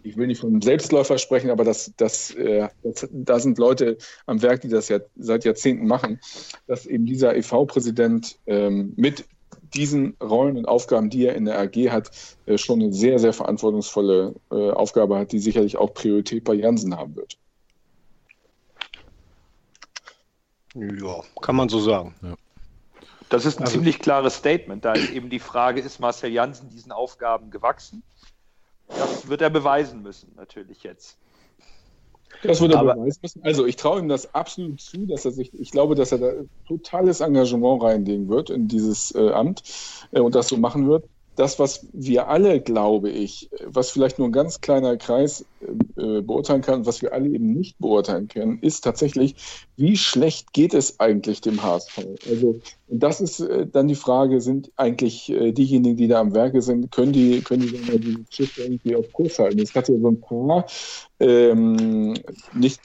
ich 0.03 0.17
will 0.17 0.27
nicht 0.27 0.41
von 0.41 0.51
einem 0.51 0.63
Selbstläufer 0.63 1.19
sprechen, 1.19 1.51
aber 1.51 1.65
das, 1.65 1.93
das, 1.97 2.31
äh, 2.33 2.69
das, 2.83 3.09
da 3.13 3.39
sind 3.39 3.59
Leute 3.59 3.99
am 4.27 4.43
Werk, 4.43 4.61
die 4.63 4.69
das 4.69 4.89
ja 4.89 4.99
seit 5.17 5.45
Jahrzehnten 5.45 5.87
machen, 5.87 6.21
dass 6.67 6.87
eben 6.87 7.07
dieser 7.07 7.37
EV-Präsident 7.37 8.39
ähm, 8.47 8.93
mit 8.97 9.25
diesen 9.75 10.17
Rollen 10.23 10.57
und 10.57 10.67
Aufgaben, 10.67 11.09
die 11.09 11.27
er 11.27 11.35
in 11.35 11.47
der 11.47 11.59
AG 11.59 11.91
hat, 11.91 12.11
äh, 12.47 12.59
schon 12.59 12.83
eine 12.83 12.93
sehr, 12.93 13.19
sehr 13.19 13.33
verantwortungsvolle 13.33 14.35
äh, 14.51 14.71
Aufgabe 14.71 15.19
hat, 15.19 15.33
die 15.33 15.39
sicherlich 15.39 15.77
auch 15.77 15.95
Priorität 15.95 16.45
bei 16.45 16.55
Jansen 16.55 16.97
haben 16.97 17.17
wird. 17.17 17.39
Ja, 20.75 21.23
kann 21.41 21.57
man 21.57 21.69
so 21.69 21.81
sagen. 21.81 22.15
Das 23.29 23.45
ist 23.45 23.59
ein 23.59 23.65
Also- 23.65 23.75
ziemlich 23.75 23.99
klares 23.99 24.37
Statement. 24.37 24.85
Da 24.85 24.93
ist 24.93 25.11
eben 25.11 25.31
die 25.31 25.39
Frage, 25.39 25.81
ist 25.81 26.01
Marcel 26.01 26.31
Janssen 26.33 26.69
diesen 26.71 26.93
Aufgaben 26.93 27.51
gewachsen? 27.51 28.03
Das 28.99 29.29
wird 29.29 29.41
er 29.43 29.51
beweisen 29.51 30.03
müssen, 30.03 30.33
natürlich 30.37 30.83
jetzt. 30.83 31.17
Das 32.43 32.61
wird 32.61 32.73
er 32.73 32.81
Aber- 32.81 32.95
beweisen 32.95 33.19
müssen. 33.23 33.43
Also 33.45 33.67
ich 33.67 33.77
traue 33.77 34.01
ihm 34.01 34.09
das 34.09 34.35
absolut 34.35 34.81
zu, 34.81 35.07
dass 35.07 35.25
er 35.25 35.33
sich, 35.33 35.53
ich 35.55 35.71
glaube, 35.71 35.95
dass 35.95 36.13
er 36.13 36.19
da 36.19 36.33
totales 36.67 37.21
Engagement 37.21 37.83
reinlegen 37.83 38.29
wird 38.29 38.51
in 38.51 38.69
dieses 38.69 39.15
äh, 39.15 39.31
Amt 39.31 39.63
äh, 40.13 40.21
und 40.21 40.35
das 40.35 40.49
so 40.49 40.57
machen 40.57 40.89
wird. 40.89 41.05
Das, 41.37 41.59
was 41.59 41.87
wir 41.93 42.29
alle, 42.29 42.61
glaube 42.61 43.11
ich, 43.11 43.51
äh, 43.53 43.65
was 43.67 43.91
vielleicht 43.91 44.19
nur 44.19 44.29
ein 44.29 44.33
ganz 44.33 44.61
kleiner 44.61 44.97
Kreis 44.97 45.45
äh, 45.97 46.21
beurteilen 46.21 46.63
kann, 46.63 46.87
was 46.87 47.03
wir 47.03 47.13
alle 47.13 47.29
eben 47.29 47.53
nicht 47.53 47.79
beurteilen 47.79 48.29
können, 48.29 48.59
ist 48.61 48.83
tatsächlich, 48.83 49.37
wie 49.77 49.97
schlecht 49.97 50.53
geht 50.53 50.75
es 50.75 51.01
eigentlich 51.01 51.41
dem 51.41 51.63
HSV? 51.63 51.99
Also 52.29 52.61
das 52.89 53.21
ist 53.21 53.41
äh, 53.41 53.67
dann 53.67 53.89
die 53.89 53.95
Frage, 53.95 54.41
sind 54.41 54.71
eigentlich 54.77 55.31
äh, 55.31 55.53
diejenigen, 55.53 55.97
die 55.97 56.09
da 56.09 56.21
am 56.21 56.35
Werke 56.35 56.61
sind, 56.61 56.91
können 56.91 57.13
die, 57.13 57.41
können 57.41 57.63
die 57.63 57.73
dann 57.73 58.01
dieses 58.01 58.27
Schiff 58.31 58.59
irgendwie 58.59 58.97
auf 58.97 59.13
Kurs 59.13 59.39
halten? 59.39 59.61
Es 59.61 59.75
hat 59.75 59.89
ja 59.89 59.99
so 59.99 60.09
ein 60.09 60.21
paar 60.21 60.67
ähm, 61.21 62.15
nicht, 62.55 62.81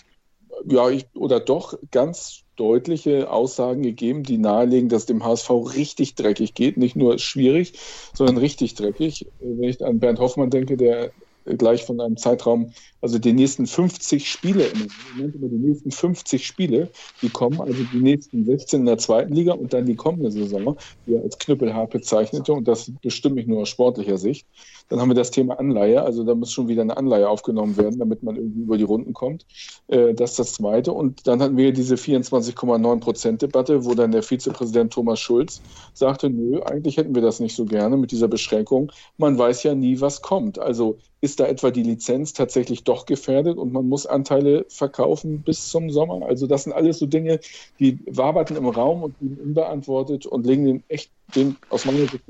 ja, 0.66 0.90
ich, 0.90 1.06
oder 1.16 1.40
doch 1.40 1.78
ganz 1.92 2.44
deutliche 2.58 3.32
Aussagen 3.32 3.84
gegeben, 3.84 4.24
die 4.24 4.38
nahelegen, 4.38 4.90
dass 4.90 5.06
dem 5.06 5.24
HSV 5.24 5.50
richtig 5.76 6.16
dreckig 6.16 6.54
geht. 6.54 6.78
Nicht 6.78 6.96
nur 6.96 7.18
schwierig, 7.20 7.74
sondern 8.14 8.38
richtig 8.38 8.76
dreckig. 8.76 9.28
Wenn 9.40 9.70
ich 9.70 9.84
an 9.84 10.00
Bernd 10.00 10.20
Hoffmann 10.20 10.50
denke, 10.50 10.76
der 10.76 11.12
gleich 11.58 11.84
von 11.86 12.02
einem 12.02 12.18
Zeitraum, 12.18 12.74
also 13.02 13.20
die 13.20 13.34
nächsten 13.34 13.68
50 13.68 14.30
Spiele, 14.30 14.66
immer 14.66 15.48
die 15.48 15.58
nächsten 15.58 15.92
50 15.92 16.46
Spiele, 16.46 16.90
die 17.22 17.30
kommen, 17.30 17.62
also 17.62 17.84
die 17.94 18.00
nächsten 18.00 18.46
16 18.46 18.82
in 18.82 18.86
der 18.86 18.98
zweiten 18.98 19.34
Liga 19.34 19.54
und 19.54 19.74
dann 19.74 19.86
die 19.86 19.96
kommende 19.96 20.32
Saison, 20.32 20.78
die 21.06 21.14
er 21.16 21.24
als 21.24 21.38
knüppelhart 21.38 21.92
bezeichnete 21.92 22.54
und 22.54 22.68
das 22.68 22.92
bestimmt 23.02 23.36
nicht 23.36 23.48
nur 23.48 23.62
aus 23.62 23.70
sportlicher 23.70 24.18
Sicht. 24.18 24.48
Dann 24.90 25.02
haben 25.02 25.10
wir 25.10 25.16
das 25.16 25.32
Thema 25.32 25.60
Anleihe, 25.60 26.02
also 26.02 26.24
da 26.24 26.34
muss 26.34 26.52
schon 26.52 26.68
wieder 26.68 26.82
eine 26.82 26.96
Anleihe 26.96 27.28
aufgenommen 27.28 27.76
werden, 27.78 28.00
damit 28.00 28.24
man 28.24 28.36
irgendwie 28.36 28.62
über 28.62 28.78
die 28.78 28.84
Runden 28.84 29.14
kommt. 29.14 29.46
Äh, 29.88 30.14
Das 30.14 30.32
ist 30.32 30.40
das 30.40 30.54
Zweite. 30.54 30.94
Und 30.94 31.28
dann 31.28 31.42
hatten 31.42 31.58
wir 31.58 31.74
diese 31.74 31.96
24,9 31.96 33.00
Prozent 33.00 33.42
Debatte, 33.42 33.86
wo 33.86 33.94
dann 33.96 34.12
der 34.12 34.24
Vizepräsident 34.24 34.94
Thomas 34.94 35.20
Schulz 35.20 35.62
sagte, 35.94 36.30
nö, 36.30 36.62
eigentlich 36.62 36.98
hätten 36.98 37.16
wir 37.16 37.22
das 37.22 37.40
nicht 37.40 37.56
so 37.56 37.66
gerne 37.66 37.98
mit 37.98 38.12
dieser 38.12 38.28
Beschränkung. 38.28 38.92
Man 39.18 39.38
weiß 39.38 39.64
ja 39.64 39.76
nie, 39.76 40.00
was 40.00 40.22
kommt. 40.22 40.60
Also 40.60 40.98
ist 41.22 41.40
da 41.40 41.48
etwa 41.48 41.72
die 41.72 41.84
Lizenz 41.84 42.34
tatsächlich 42.34 42.84
doch 42.84 43.06
gefährdet 43.06 43.58
und 43.58 43.74
man 43.74 43.88
muss 43.88 44.06
Anteile 44.06 44.66
verkaufen 44.70 45.42
bis 45.42 45.70
zum 45.70 45.90
Sommer? 45.90 46.26
Also 46.28 46.48
das 46.48 46.64
sind 46.64 46.74
alles 46.74 47.00
so 47.00 47.06
Dinge, 47.06 47.40
die 47.80 48.00
waberten 48.06 48.56
im 48.56 48.68
Raum 48.68 49.04
und 49.04 49.18
blieben 49.18 49.38
unbeantwortet 49.38 50.26
und 50.26 50.46
legen 50.46 50.66
den 50.66 50.84
echt 50.90 51.12
den 51.36 51.58
aus 51.70 51.86
meiner 51.86 52.08
Sicht 52.08 52.24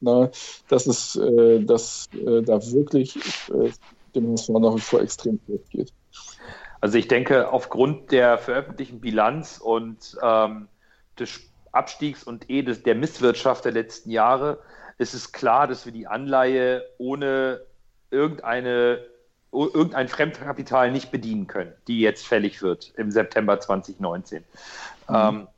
nahe, 0.00 0.30
dass 0.68 0.86
es 0.86 1.16
äh, 1.16 1.60
dass, 1.60 2.08
äh, 2.14 2.42
da 2.42 2.60
wirklich 2.72 3.16
äh, 3.48 3.70
dem 4.14 4.32
HSV 4.32 4.48
nach 4.48 4.74
wie 4.74 4.80
vor 4.80 5.02
extrem 5.02 5.38
schlecht 5.44 5.70
geht. 5.70 5.92
Also 6.80 6.96
ich 6.96 7.08
denke, 7.08 7.52
aufgrund 7.52 8.10
der 8.10 8.38
veröffentlichten 8.38 9.00
Bilanz 9.00 9.58
und 9.58 10.16
ähm, 10.22 10.68
des 11.18 11.40
Abstiegs 11.72 12.24
und 12.24 12.48
eh 12.50 12.62
des, 12.62 12.82
der 12.82 12.94
Misswirtschaft 12.94 13.64
der 13.64 13.72
letzten 13.72 14.10
Jahre 14.10 14.58
ist 14.98 15.14
es 15.14 15.32
klar, 15.32 15.66
dass 15.66 15.84
wir 15.84 15.92
die 15.92 16.06
Anleihe 16.06 16.82
ohne 16.98 17.60
irgendeine, 18.10 19.04
irgendein 19.52 20.08
Fremdkapital 20.08 20.90
nicht 20.90 21.10
bedienen 21.10 21.46
können, 21.46 21.72
die 21.88 22.00
jetzt 22.00 22.26
fällig 22.26 22.62
wird 22.62 22.92
im 22.96 23.10
September 23.10 23.60
2019. 23.60 24.44
Ähm, 25.08 25.48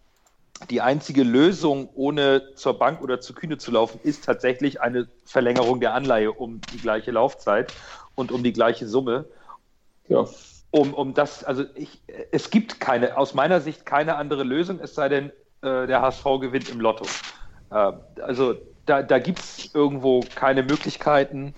die 0.71 0.81
einzige 0.81 1.25
Lösung, 1.25 1.89
ohne 1.95 2.55
zur 2.55 2.79
Bank 2.79 3.01
oder 3.03 3.21
zur 3.21 3.35
Kühne 3.35 3.59
zu 3.59 3.71
laufen, 3.73 4.01
ist 4.05 4.25
tatsächlich 4.25 4.81
eine 4.81 5.09
Verlängerung 5.25 5.81
der 5.81 5.95
Anleihe 5.95 6.33
um 6.33 6.61
die 6.73 6.79
gleiche 6.79 7.11
Laufzeit 7.11 7.73
und 8.15 8.31
um 8.31 8.43
die 8.43 8.53
gleiche 8.53 8.87
Summe 8.87 9.25
Ja, 10.09 10.27
um, 10.73 10.95
um 10.95 11.15
das, 11.15 11.45
also 11.45 11.65
ich, 11.75 12.01
es 12.33 12.51
gibt 12.51 12.81
keine, 12.81 13.17
aus 13.17 13.35
meiner 13.35 13.61
Sicht 13.61 13.87
keine 13.87 14.17
andere 14.17 14.43
Lösung, 14.43 14.81
es 14.81 14.95
sei 14.95 15.09
denn, 15.09 15.31
äh, 15.61 15.87
der 15.87 16.01
HSV 16.01 16.25
gewinnt 16.41 16.71
im 16.71 16.81
Lotto. 16.81 17.05
Äh, 17.71 17.93
also 18.23 18.55
da, 18.87 19.03
da 19.03 19.19
gibt 19.19 19.39
es 19.39 19.75
irgendwo 19.75 20.25
keine 20.35 20.63
Möglichkeiten, 20.63 21.55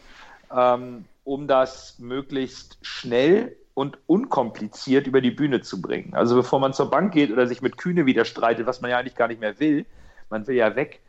ähm, 0.54 1.04
um 1.24 1.46
das 1.46 1.98
möglichst 1.98 2.78
schnell 2.82 3.56
und 3.74 3.98
unkompliziert 4.06 5.06
über 5.06 5.20
die 5.20 5.30
Bühne 5.30 5.60
zu 5.60 5.82
bringen. 5.82 6.14
Also 6.14 6.36
bevor 6.36 6.60
man 6.60 6.72
zur 6.72 6.90
Bank 6.90 7.12
geht 7.12 7.32
oder 7.32 7.46
sich 7.46 7.60
mit 7.60 7.76
Kühne 7.76 8.06
wieder 8.06 8.24
streitet, 8.24 8.66
was 8.66 8.80
man 8.80 8.90
ja 8.90 8.98
eigentlich 8.98 9.16
gar 9.16 9.28
nicht 9.28 9.40
mehr 9.40 9.58
will, 9.58 9.84
man 10.30 10.46
will 10.46 10.56
ja 10.56 10.76
weg, 10.76 11.00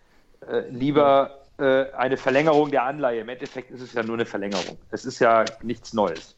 äh, 0.48 0.68
lieber 0.70 1.40
äh, 1.58 1.92
eine 1.92 2.18
Verlängerung 2.18 2.72
der 2.72 2.84
Anleihe. 2.84 3.22
Im 3.22 3.30
Endeffekt 3.30 3.72
ist 3.72 3.82
es 3.82 3.94
ja 3.94 4.04
nur 4.04 4.16
eine 4.16 4.26
Verlängerung. 4.26 4.78
Es 4.92 5.06
ist 5.06 5.20
ja 5.20 5.46
nichts 5.62 5.94
Neues. 5.94 6.36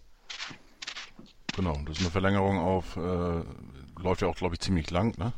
Genau, 1.55 1.73
das 1.85 1.97
ist 1.97 2.01
eine 2.01 2.11
Verlängerung 2.11 2.59
auf, 2.59 2.97
äh, 2.97 4.01
läuft 4.01 4.21
ja 4.21 4.27
auch, 4.27 4.35
glaube 4.35 4.55
ich, 4.55 4.59
ziemlich 4.59 4.91
lang, 4.91 5.17
ne? 5.17 5.33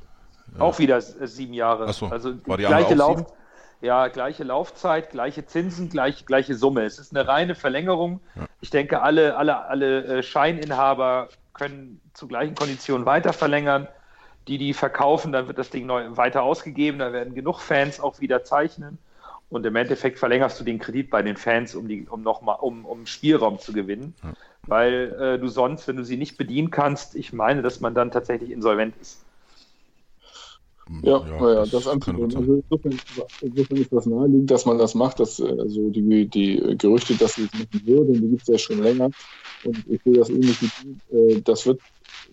Auch 0.57 0.79
wieder 0.79 0.99
sieben 0.99 1.53
Jahre. 1.53 1.85
Achso, 1.85 2.07
also 2.07 2.33
war 2.47 2.57
die 2.57 2.65
gleiche 2.65 2.95
Lauf, 2.95 3.19
sieben? 3.19 3.31
Ja, 3.81 4.07
gleiche 4.07 4.43
Laufzeit, 4.43 5.11
gleiche 5.11 5.45
Zinsen, 5.45 5.89
gleich, 5.89 6.25
gleiche 6.25 6.55
Summe. 6.55 6.83
Es 6.83 6.99
ist 6.99 7.15
eine 7.15 7.27
reine 7.27 7.55
Verlängerung. 7.55 8.19
Ich 8.61 8.69
denke, 8.69 9.01
alle, 9.01 9.37
alle, 9.37 9.65
alle 9.65 10.03
äh, 10.05 10.23
Scheininhaber 10.23 11.29
können 11.53 12.01
zu 12.13 12.27
gleichen 12.27 12.55
Konditionen 12.55 13.05
weiter 13.05 13.33
verlängern. 13.33 13.87
Die, 14.47 14.57
die 14.57 14.73
verkaufen, 14.73 15.31
dann 15.31 15.47
wird 15.47 15.57
das 15.57 15.69
Ding 15.69 15.85
neu 15.85 16.17
weiter 16.17 16.43
ausgegeben. 16.43 16.99
Da 16.99 17.13
werden 17.13 17.35
genug 17.35 17.59
Fans 17.59 17.99
auch 17.99 18.19
wieder 18.19 18.43
zeichnen. 18.43 18.97
Und 19.49 19.65
im 19.65 19.75
Endeffekt 19.75 20.19
verlängerst 20.19 20.59
du 20.59 20.63
den 20.63 20.79
Kredit 20.79 21.09
bei 21.09 21.21
den 21.21 21.37
Fans, 21.37 21.73
um, 21.73 21.87
die, 21.87 22.05
um, 22.07 22.21
noch 22.21 22.41
mal, 22.41 22.53
um, 22.53 22.85
um 22.85 23.05
Spielraum 23.05 23.59
zu 23.59 23.73
gewinnen. 23.73 24.13
Weil 24.67 25.15
äh, 25.19 25.39
du 25.39 25.47
sonst, 25.47 25.87
wenn 25.87 25.95
du 25.95 26.03
sie 26.03 26.17
nicht 26.17 26.37
bedienen 26.37 26.69
kannst, 26.69 27.15
ich 27.15 27.33
meine, 27.33 27.61
dass 27.61 27.79
man 27.79 27.95
dann 27.95 28.11
tatsächlich 28.11 28.51
insolvent 28.51 28.95
ist. 29.01 29.25
Ja, 31.03 31.23
ja, 31.27 31.53
ja, 31.53 31.65
das, 31.65 31.85
könnte 31.85 31.91
anzunehmen. 31.91 32.35
Also 32.35 32.63
insofern, 32.69 32.99
insofern 33.41 33.77
ist 33.77 33.93
das 33.93 34.05
naheliegend, 34.07 34.49
dass 34.49 34.65
man 34.65 34.77
das 34.77 34.95
macht. 34.95 35.19
Dass, 35.19 35.39
also 35.39 35.89
die, 35.89 36.27
die 36.27 36.77
Gerüchte, 36.77 37.15
dass 37.15 37.35
sie 37.35 37.43
es 37.43 37.53
machen 37.53 37.81
würden, 37.85 38.13
die 38.15 38.27
gibt 38.29 38.41
es 38.41 38.47
ja 38.47 38.57
schon 38.57 38.81
länger. 38.81 39.09
Und 39.63 39.77
ich 39.87 40.01
sehe 40.03 40.13
das 40.13 40.29
ähnlich 40.29 40.57
wie. 40.61 41.15
Äh, 41.15 41.41
Das 41.41 41.65
wird, 41.65 41.79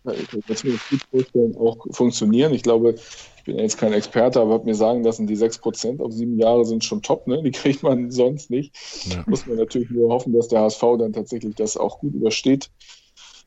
äh, 0.04 0.12
das 0.48 0.64
mir 0.64 0.72
gut 0.90 1.00
vorstellen, 1.10 1.56
auch 1.56 1.76
funktionieren. 1.90 2.54
Ich 2.54 2.62
glaube, 2.62 2.94
ich 3.36 3.44
bin 3.44 3.58
jetzt 3.58 3.78
kein 3.78 3.92
Experte, 3.92 4.40
aber 4.40 4.54
habe 4.54 4.64
mir 4.64 4.74
sagen 4.74 5.04
lassen, 5.04 5.26
die 5.26 5.36
6% 5.36 6.00
auf 6.00 6.12
sieben 6.12 6.38
Jahre 6.38 6.64
sind 6.64 6.82
schon 6.82 7.02
top. 7.02 7.26
Ne? 7.26 7.42
Die 7.42 7.50
kriegt 7.52 7.82
man 7.82 8.10
sonst 8.10 8.50
nicht. 8.50 8.74
Ja. 9.12 9.22
Muss 9.26 9.46
man 9.46 9.58
natürlich 9.58 9.90
nur 9.90 10.12
hoffen, 10.12 10.32
dass 10.32 10.48
der 10.48 10.60
HSV 10.60 10.82
dann 10.98 11.12
tatsächlich 11.12 11.54
das 11.56 11.76
auch 11.76 11.98
gut 11.98 12.14
übersteht. 12.14 12.70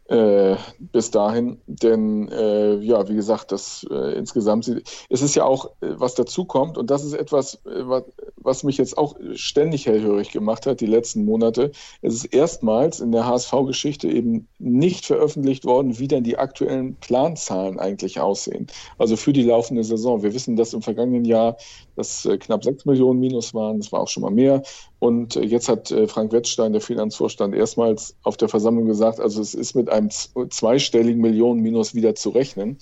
Äh, 0.09 0.55
bis 0.79 1.11
dahin, 1.11 1.61
denn 1.67 2.29
äh, 2.29 2.79
ja, 2.79 3.07
wie 3.07 3.13
gesagt, 3.13 3.51
das 3.51 3.85
äh, 3.91 4.17
insgesamt, 4.17 4.67
es 5.07 5.21
ist 5.21 5.35
ja 5.35 5.43
auch, 5.43 5.65
äh, 5.81 5.99
was 5.99 6.15
dazu 6.15 6.45
kommt, 6.45 6.79
und 6.79 6.89
das 6.89 7.03
ist 7.03 7.13
etwas, 7.13 7.63
äh, 7.65 7.87
was, 7.87 8.05
was 8.35 8.63
mich 8.63 8.79
jetzt 8.79 8.97
auch 8.97 9.15
ständig 9.35 9.85
hellhörig 9.85 10.31
gemacht 10.31 10.65
hat, 10.65 10.81
die 10.81 10.87
letzten 10.87 11.25
Monate. 11.25 11.69
Es 12.01 12.15
ist 12.15 12.25
erstmals 12.25 13.01
in 13.01 13.11
der 13.11 13.27
HSV-Geschichte 13.27 14.07
eben 14.07 14.47
nicht 14.57 15.05
veröffentlicht 15.05 15.63
worden, 15.65 15.99
wie 15.99 16.07
denn 16.07 16.23
die 16.23 16.39
aktuellen 16.39 16.95
Planzahlen 16.95 17.79
eigentlich 17.79 18.19
aussehen. 18.19 18.65
Also 18.97 19.15
für 19.15 19.31
die 19.31 19.43
laufende 19.43 19.83
Saison. 19.83 20.23
Wir 20.23 20.33
wissen, 20.33 20.55
dass 20.55 20.73
im 20.73 20.81
vergangenen 20.81 21.25
Jahr 21.25 21.55
das 21.99 22.25
äh, 22.25 22.37
knapp 22.37 22.63
6 22.63 22.85
Millionen 22.85 23.19
Minus 23.19 23.53
waren, 23.53 23.79
das 23.79 23.91
war 23.91 24.01
auch 24.01 24.07
schon 24.07 24.23
mal 24.23 24.31
mehr. 24.31 24.63
Und 24.99 25.35
äh, 25.35 25.43
jetzt 25.43 25.69
hat 25.69 25.91
äh, 25.91 26.07
Frank 26.07 26.31
Wettstein, 26.31 26.71
der 26.71 26.81
Finanzvorstand, 26.81 27.53
erstmals 27.53 28.15
auf 28.23 28.37
der 28.37 28.49
Versammlung 28.49 28.87
gesagt, 28.87 29.19
also 29.19 29.41
es 29.41 29.53
ist 29.53 29.75
mit 29.75 29.89
einem 29.89 30.09
zweistelligen 30.09 31.21
Millionen 31.21 31.61
Minus 31.61 31.93
wieder 31.93 32.15
zu 32.15 32.29
rechnen. 32.29 32.77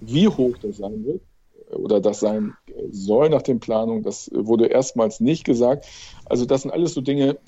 Wie 0.00 0.28
hoch 0.28 0.56
das 0.60 0.78
sein 0.78 1.04
wird 1.04 1.22
oder 1.70 2.00
das 2.00 2.20
sein 2.20 2.54
soll 2.90 3.28
nach 3.28 3.42
den 3.42 3.60
Planungen, 3.60 4.02
das 4.02 4.30
wurde 4.32 4.66
erstmals 4.66 5.20
nicht 5.20 5.44
gesagt. 5.44 5.86
Also 6.26 6.44
das 6.44 6.62
sind 6.62 6.70
alles 6.70 6.94
so 6.94 7.00
Dinge, 7.00 7.38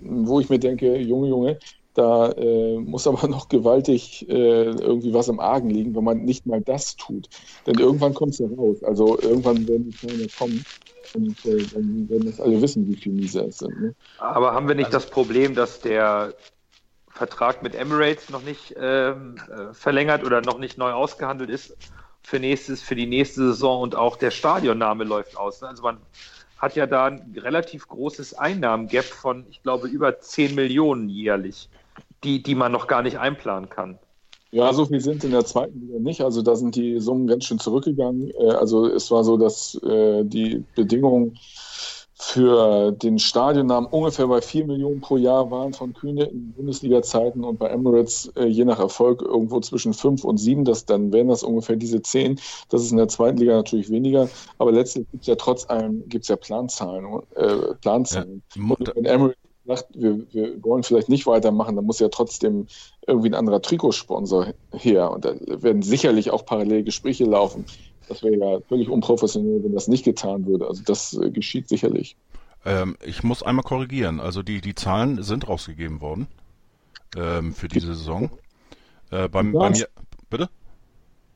wo 0.00 0.40
ich 0.40 0.48
mir 0.48 0.58
denke, 0.58 0.98
Junge, 0.98 1.28
Junge, 1.28 1.58
da 1.98 2.30
äh, 2.30 2.78
muss 2.78 3.06
aber 3.06 3.26
noch 3.28 3.48
gewaltig 3.48 4.28
äh, 4.28 4.70
irgendwie 4.70 5.12
was 5.12 5.28
im 5.28 5.40
Argen 5.40 5.70
liegen, 5.70 5.96
wenn 5.96 6.04
man 6.04 6.24
nicht 6.24 6.46
mal 6.46 6.60
das 6.60 6.96
tut. 6.96 7.28
Denn 7.66 7.78
irgendwann 7.78 8.14
kommt 8.14 8.32
es 8.32 8.38
ja 8.38 8.46
raus. 8.56 8.82
Also 8.84 9.18
irgendwann 9.20 9.66
werden 9.66 9.90
die 9.90 9.96
Zahlen 9.96 10.28
kommen 10.38 10.64
und 11.14 11.44
äh, 11.44 11.64
dann 11.74 12.08
werden 12.08 12.26
das 12.26 12.40
alle 12.40 12.62
wissen, 12.62 12.86
wie 12.88 12.96
viel 12.96 13.12
mieser 13.12 13.46
es 13.46 13.58
sind. 13.58 13.80
Ne? 13.80 13.94
Aber 14.18 14.52
haben 14.52 14.68
wir 14.68 14.74
nicht 14.74 14.94
das 14.94 15.06
Problem, 15.06 15.54
dass 15.54 15.80
der 15.80 16.34
Vertrag 17.08 17.64
mit 17.64 17.74
Emirates 17.74 18.30
noch 18.30 18.42
nicht 18.42 18.76
ähm, 18.78 19.36
äh, 19.50 19.74
verlängert 19.74 20.22
oder 20.22 20.40
noch 20.40 20.58
nicht 20.58 20.78
neu 20.78 20.92
ausgehandelt 20.92 21.50
ist 21.50 21.76
für, 22.22 22.38
nächstes, 22.38 22.80
für 22.80 22.94
die 22.94 23.06
nächste 23.06 23.40
Saison 23.48 23.82
und 23.82 23.96
auch 23.96 24.16
der 24.16 24.30
Stadionname 24.30 25.02
läuft 25.02 25.36
aus? 25.36 25.60
ne? 25.62 25.68
Also 25.68 25.82
man 25.82 25.98
hat 26.58 26.76
ja 26.76 26.86
da 26.86 27.06
ein 27.06 27.34
relativ 27.36 27.88
großes 27.88 28.34
Einnahmengap 28.34 29.04
von, 29.04 29.46
ich 29.50 29.62
glaube, 29.62 29.88
über 29.88 30.20
10 30.20 30.54
Millionen 30.54 31.08
jährlich, 31.08 31.68
die, 32.24 32.42
die 32.42 32.54
man 32.54 32.72
noch 32.72 32.86
gar 32.86 33.02
nicht 33.02 33.18
einplanen 33.18 33.68
kann. 33.70 33.98
Ja, 34.50 34.72
so 34.72 34.86
viel 34.86 35.00
sind 35.00 35.24
in 35.24 35.32
der 35.32 35.44
zweiten 35.44 35.78
Liga 35.80 35.98
nicht. 35.98 36.22
Also 36.22 36.40
da 36.42 36.56
sind 36.56 36.74
die 36.74 37.00
Summen 37.00 37.26
ganz 37.26 37.44
schön 37.44 37.58
zurückgegangen. 37.58 38.30
Äh, 38.30 38.52
Also 38.52 38.86
es 38.86 39.10
war 39.10 39.22
so, 39.22 39.36
dass 39.36 39.74
äh, 39.82 40.24
die 40.24 40.64
Bedingungen 40.74 41.36
für 42.20 42.90
den 42.92 43.18
Stadionnamen 43.20 43.88
ungefähr 43.90 44.26
bei 44.26 44.40
4 44.40 44.66
Millionen 44.66 45.00
pro 45.00 45.16
Jahr 45.18 45.50
waren 45.52 45.72
von 45.72 45.92
Kühne 45.92 46.24
in 46.24 46.52
Bundesliga-Zeiten 46.52 47.44
und 47.44 47.58
bei 47.58 47.68
Emirates 47.68 48.32
äh, 48.36 48.46
je 48.46 48.64
nach 48.64 48.80
Erfolg 48.80 49.22
irgendwo 49.22 49.60
zwischen 49.60 49.94
5 49.94 50.24
und 50.24 50.38
7. 50.38 50.64
Das, 50.64 50.84
dann 50.84 51.12
wären 51.12 51.28
das 51.28 51.44
ungefähr 51.44 51.76
diese 51.76 52.02
10. 52.02 52.40
Das 52.70 52.82
ist 52.82 52.90
in 52.90 52.96
der 52.96 53.06
zweiten 53.08 53.36
Liga 53.38 53.54
natürlich 53.54 53.88
weniger. 53.90 54.28
Aber 54.58 54.72
letztlich 54.72 55.06
gibt 55.12 55.22
es 55.22 55.26
ja 55.28 55.36
trotz 55.36 55.68
allem 55.70 56.08
gibt's 56.08 56.26
ja 56.28 56.36
Planzahlen. 56.36 57.20
Äh, 57.36 57.74
Planzahlen. 57.82 58.42
Mo- 58.56 58.74
Und 58.76 58.92
wenn 58.96 59.04
Emirates 59.04 59.38
sagt, 59.68 59.86
wir, 59.94 60.20
wir 60.32 60.62
wollen 60.64 60.82
vielleicht 60.82 61.08
nicht 61.08 61.26
weitermachen, 61.26 61.76
dann 61.76 61.84
muss 61.84 62.00
ja 62.00 62.08
trotzdem 62.08 62.66
irgendwie 63.06 63.30
ein 63.30 63.34
anderer 63.34 63.62
Trikotsponsor 63.62 64.54
her. 64.72 65.10
Und 65.12 65.24
da 65.24 65.34
werden 65.46 65.82
sicherlich 65.82 66.30
auch 66.30 66.44
parallel 66.44 66.82
Gespräche 66.82 67.24
laufen. 67.24 67.64
Das 68.08 68.22
wäre 68.22 68.36
ja 68.36 68.60
völlig 68.68 68.88
unprofessionell, 68.88 69.62
wenn 69.62 69.72
das 69.72 69.86
nicht 69.86 70.04
getan 70.04 70.46
würde. 70.46 70.66
Also 70.66 70.82
das 70.84 71.14
äh, 71.14 71.30
geschieht 71.30 71.68
sicherlich. 71.68 72.16
Ähm, 72.64 72.96
ich 73.04 73.22
muss 73.22 73.42
einmal 73.42 73.64
korrigieren. 73.64 74.18
Also 74.18 74.42
die, 74.42 74.60
die 74.60 74.74
Zahlen 74.74 75.22
sind 75.22 75.48
rausgegeben 75.48 76.00
worden 76.00 76.26
ähm, 77.16 77.54
für 77.54 77.68
diese 77.68 77.94
Saison. 77.94 78.30
Äh, 79.10 79.28
beim, 79.28 79.52
bei 79.52 79.70
mir, 79.70 79.88
bitte? 80.30 80.48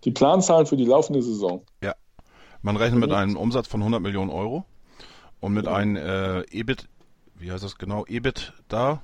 Die 0.04 0.10
Planzahlen 0.10 0.66
für 0.66 0.76
die 0.76 0.86
laufende 0.86 1.22
Saison. 1.22 1.62
Man 2.62 2.76
rechnet 2.76 3.00
mit 3.00 3.12
einem 3.12 3.36
Umsatz 3.36 3.66
von 3.66 3.80
100 3.80 4.00
Millionen 4.00 4.30
Euro 4.30 4.64
und 5.40 5.52
mit 5.52 5.66
einem 5.66 5.96
äh, 5.96 6.42
EBIT, 6.52 6.88
wie 7.42 7.50
heißt 7.50 7.64
das 7.64 7.76
genau, 7.76 8.06
EBIT 8.06 8.52
da 8.68 9.02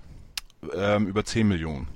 ähm, 0.74 1.07
über 1.09 1.24
10 1.24 1.46
Millionen. 1.48 1.88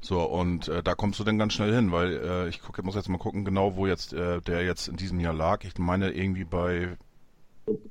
So, 0.00 0.22
und 0.22 0.68
äh, 0.68 0.82
da 0.82 0.94
kommst 0.94 1.18
du 1.20 1.24
dann 1.24 1.36
ganz 1.38 1.52
schnell 1.52 1.74
hin, 1.74 1.92
weil 1.92 2.12
äh, 2.16 2.48
ich 2.48 2.62
guck, 2.62 2.82
muss 2.82 2.94
jetzt 2.94 3.08
mal 3.08 3.18
gucken, 3.18 3.44
genau 3.44 3.76
wo 3.76 3.86
jetzt 3.86 4.12
äh, 4.14 4.40
der 4.40 4.64
jetzt 4.64 4.88
in 4.88 4.96
diesem 4.96 5.20
Jahr 5.20 5.34
lag. 5.34 5.64
Ich 5.64 5.76
meine 5.78 6.10
irgendwie 6.12 6.44
bei, 6.44 6.96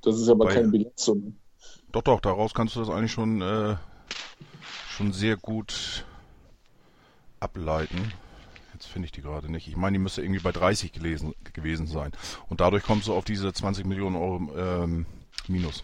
Das 0.02 0.16
ist 0.18 0.30
aber 0.30 0.46
Bei- 0.46 0.56
keine 0.56 0.70
Bilanzsumme. 0.70 1.34
doch, 1.92 2.02
doch, 2.02 2.20
daraus 2.22 2.54
kannst 2.54 2.76
du 2.76 2.80
das 2.80 2.90
eigentlich 2.90 3.12
schon, 3.12 3.42
äh, 3.42 3.76
schon 4.90 5.12
sehr 5.14 5.36
gut 5.38 6.06
ableiten. 7.40 8.12
Jetzt 8.74 8.88
finde 8.88 9.08
ich 9.08 9.12
die 9.12 9.22
gerade 9.22 9.52
nicht. 9.52 9.68
Ich 9.68 9.76
meine, 9.76 9.98
die 9.98 10.04
müsste 10.04 10.22
irgendwie 10.22 10.40
bei 10.42 10.54
30 10.54 10.94
gelesen, 10.94 11.36
gewesen 11.54 11.86
sein. 11.86 12.12
Und 12.48 12.62
dadurch 12.62 12.84
kommst 12.84 13.08
du 13.10 13.14
auf 13.14 13.26
diese 13.26 13.52
20 13.52 13.86
Millionen 13.86 14.16
Euro 14.16 14.50
ähm, 14.58 15.06
Minus. 15.48 15.84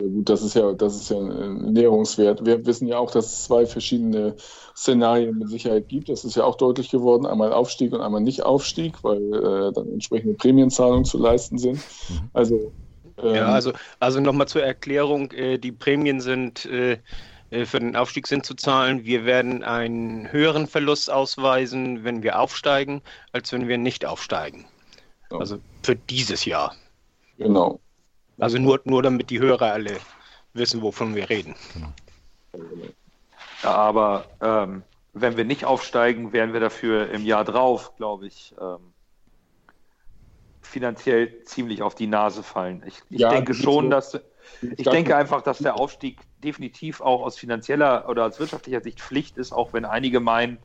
Ja, 0.00 0.06
Gut, 0.06 0.28
das 0.28 0.42
ist 0.42 0.54
ja, 0.54 0.72
das 0.72 0.96
ist 0.96 1.10
ja 1.10 1.18
ein 1.18 1.72
Näherungswert. 1.72 2.44
Wir 2.44 2.64
wissen 2.66 2.88
ja 2.88 2.98
auch, 2.98 3.10
dass 3.10 3.26
es 3.26 3.44
zwei 3.44 3.66
verschiedene 3.66 4.34
Szenarien 4.76 5.38
mit 5.38 5.48
Sicherheit 5.48 5.88
gibt. 5.88 6.08
Das 6.08 6.24
ist 6.24 6.36
ja 6.36 6.44
auch 6.44 6.56
deutlich 6.56 6.90
geworden. 6.90 7.26
Einmal 7.26 7.52
Aufstieg 7.52 7.92
und 7.92 8.00
einmal 8.00 8.20
Nicht-Aufstieg, 8.20 9.02
weil 9.04 9.22
äh, 9.34 9.72
dann 9.72 9.92
entsprechende 9.92 10.34
Prämienzahlungen 10.34 11.04
zu 11.04 11.18
leisten 11.18 11.58
sind. 11.58 11.76
Mhm. 12.08 12.30
Also, 12.32 12.72
ähm, 13.18 13.34
Ja, 13.34 13.48
also, 13.48 13.72
also 13.98 14.20
nochmal 14.20 14.48
zur 14.48 14.62
Erklärung, 14.62 15.32
äh, 15.32 15.58
die 15.58 15.72
Prämien 15.72 16.20
sind 16.20 16.64
äh, 16.66 16.98
äh, 17.50 17.66
für 17.66 17.80
den 17.80 17.96
Aufstieg 17.96 18.26
sind 18.26 18.46
zu 18.46 18.54
zahlen. 18.54 19.04
Wir 19.04 19.24
werden 19.24 19.62
einen 19.62 20.32
höheren 20.32 20.66
Verlust 20.66 21.10
ausweisen, 21.10 22.04
wenn 22.04 22.22
wir 22.22 22.38
aufsteigen, 22.38 23.02
als 23.32 23.52
wenn 23.52 23.68
wir 23.68 23.78
nicht 23.78 24.06
aufsteigen. 24.06 24.66
Ja. 25.30 25.38
Also 25.38 25.58
für 25.82 25.96
dieses 25.96 26.44
Jahr. 26.44 26.74
genau. 27.36 27.80
Also 28.40 28.58
nur, 28.58 28.80
nur 28.84 29.02
damit 29.02 29.30
die 29.30 29.40
Hörer 29.40 29.72
alle 29.72 29.98
wissen, 30.54 30.82
wovon 30.82 31.14
wir 31.14 31.28
reden. 31.28 31.54
Ja, 33.62 33.72
aber 33.72 34.24
ähm, 34.40 34.82
wenn 35.12 35.36
wir 35.36 35.44
nicht 35.44 35.64
aufsteigen, 35.64 36.32
werden 36.32 36.52
wir 36.52 36.60
dafür 36.60 37.10
im 37.10 37.24
Jahr 37.24 37.44
drauf, 37.44 37.96
glaube 37.96 38.26
ich, 38.26 38.54
ähm, 38.60 38.92
finanziell 40.62 41.42
ziemlich 41.44 41.82
auf 41.82 41.94
die 41.94 42.06
Nase 42.06 42.42
fallen. 42.42 42.82
Ich, 42.86 43.02
ich 43.10 43.20
Ja, 43.20 43.30
denke 43.30 43.54
schon, 43.54 43.86
so. 43.86 43.90
dass 43.90 44.20
ich 44.76 44.88
denke 44.88 45.16
einfach, 45.16 45.42
dass 45.42 45.58
der 45.58 45.76
Aufstieg 45.76 46.20
definitiv 46.38 47.00
auch 47.00 47.22
aus 47.22 47.38
finanzieller 47.38 48.08
oder 48.08 48.26
aus 48.26 48.38
wirtschaftlicher 48.40 48.80
Sicht 48.80 49.00
Pflicht 49.00 49.36
ist, 49.36 49.52
auch 49.52 49.72
wenn 49.72 49.84
einige 49.84 50.20
meinen 50.20 50.58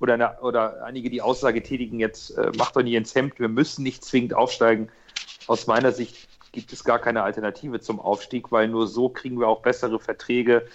oder, 0.00 0.14
eine, 0.14 0.40
oder 0.40 0.84
einige 0.84 1.10
die 1.10 1.22
Aussage 1.22 1.62
tätigen, 1.62 2.00
jetzt 2.00 2.30
äh, 2.36 2.52
macht 2.56 2.76
doch 2.76 2.82
nie 2.82 2.94
ins 2.94 3.14
Hemd, 3.14 3.38
wir 3.38 3.48
müssen 3.48 3.82
nicht 3.82 4.04
zwingend 4.04 4.34
aufsteigen. 4.34 4.88
Aus 5.46 5.66
meiner 5.66 5.92
Sicht 5.92 6.27
gibt 6.52 6.72
es 6.72 6.84
gar 6.84 6.98
keine 6.98 7.22
Alternative 7.22 7.80
zum 7.80 8.00
Aufstieg, 8.00 8.50
weil 8.52 8.68
nur 8.68 8.86
so 8.86 9.08
kriegen 9.08 9.38
wir 9.38 9.48
auch 9.48 9.62
bessere 9.62 9.98
Verträge 9.98 10.66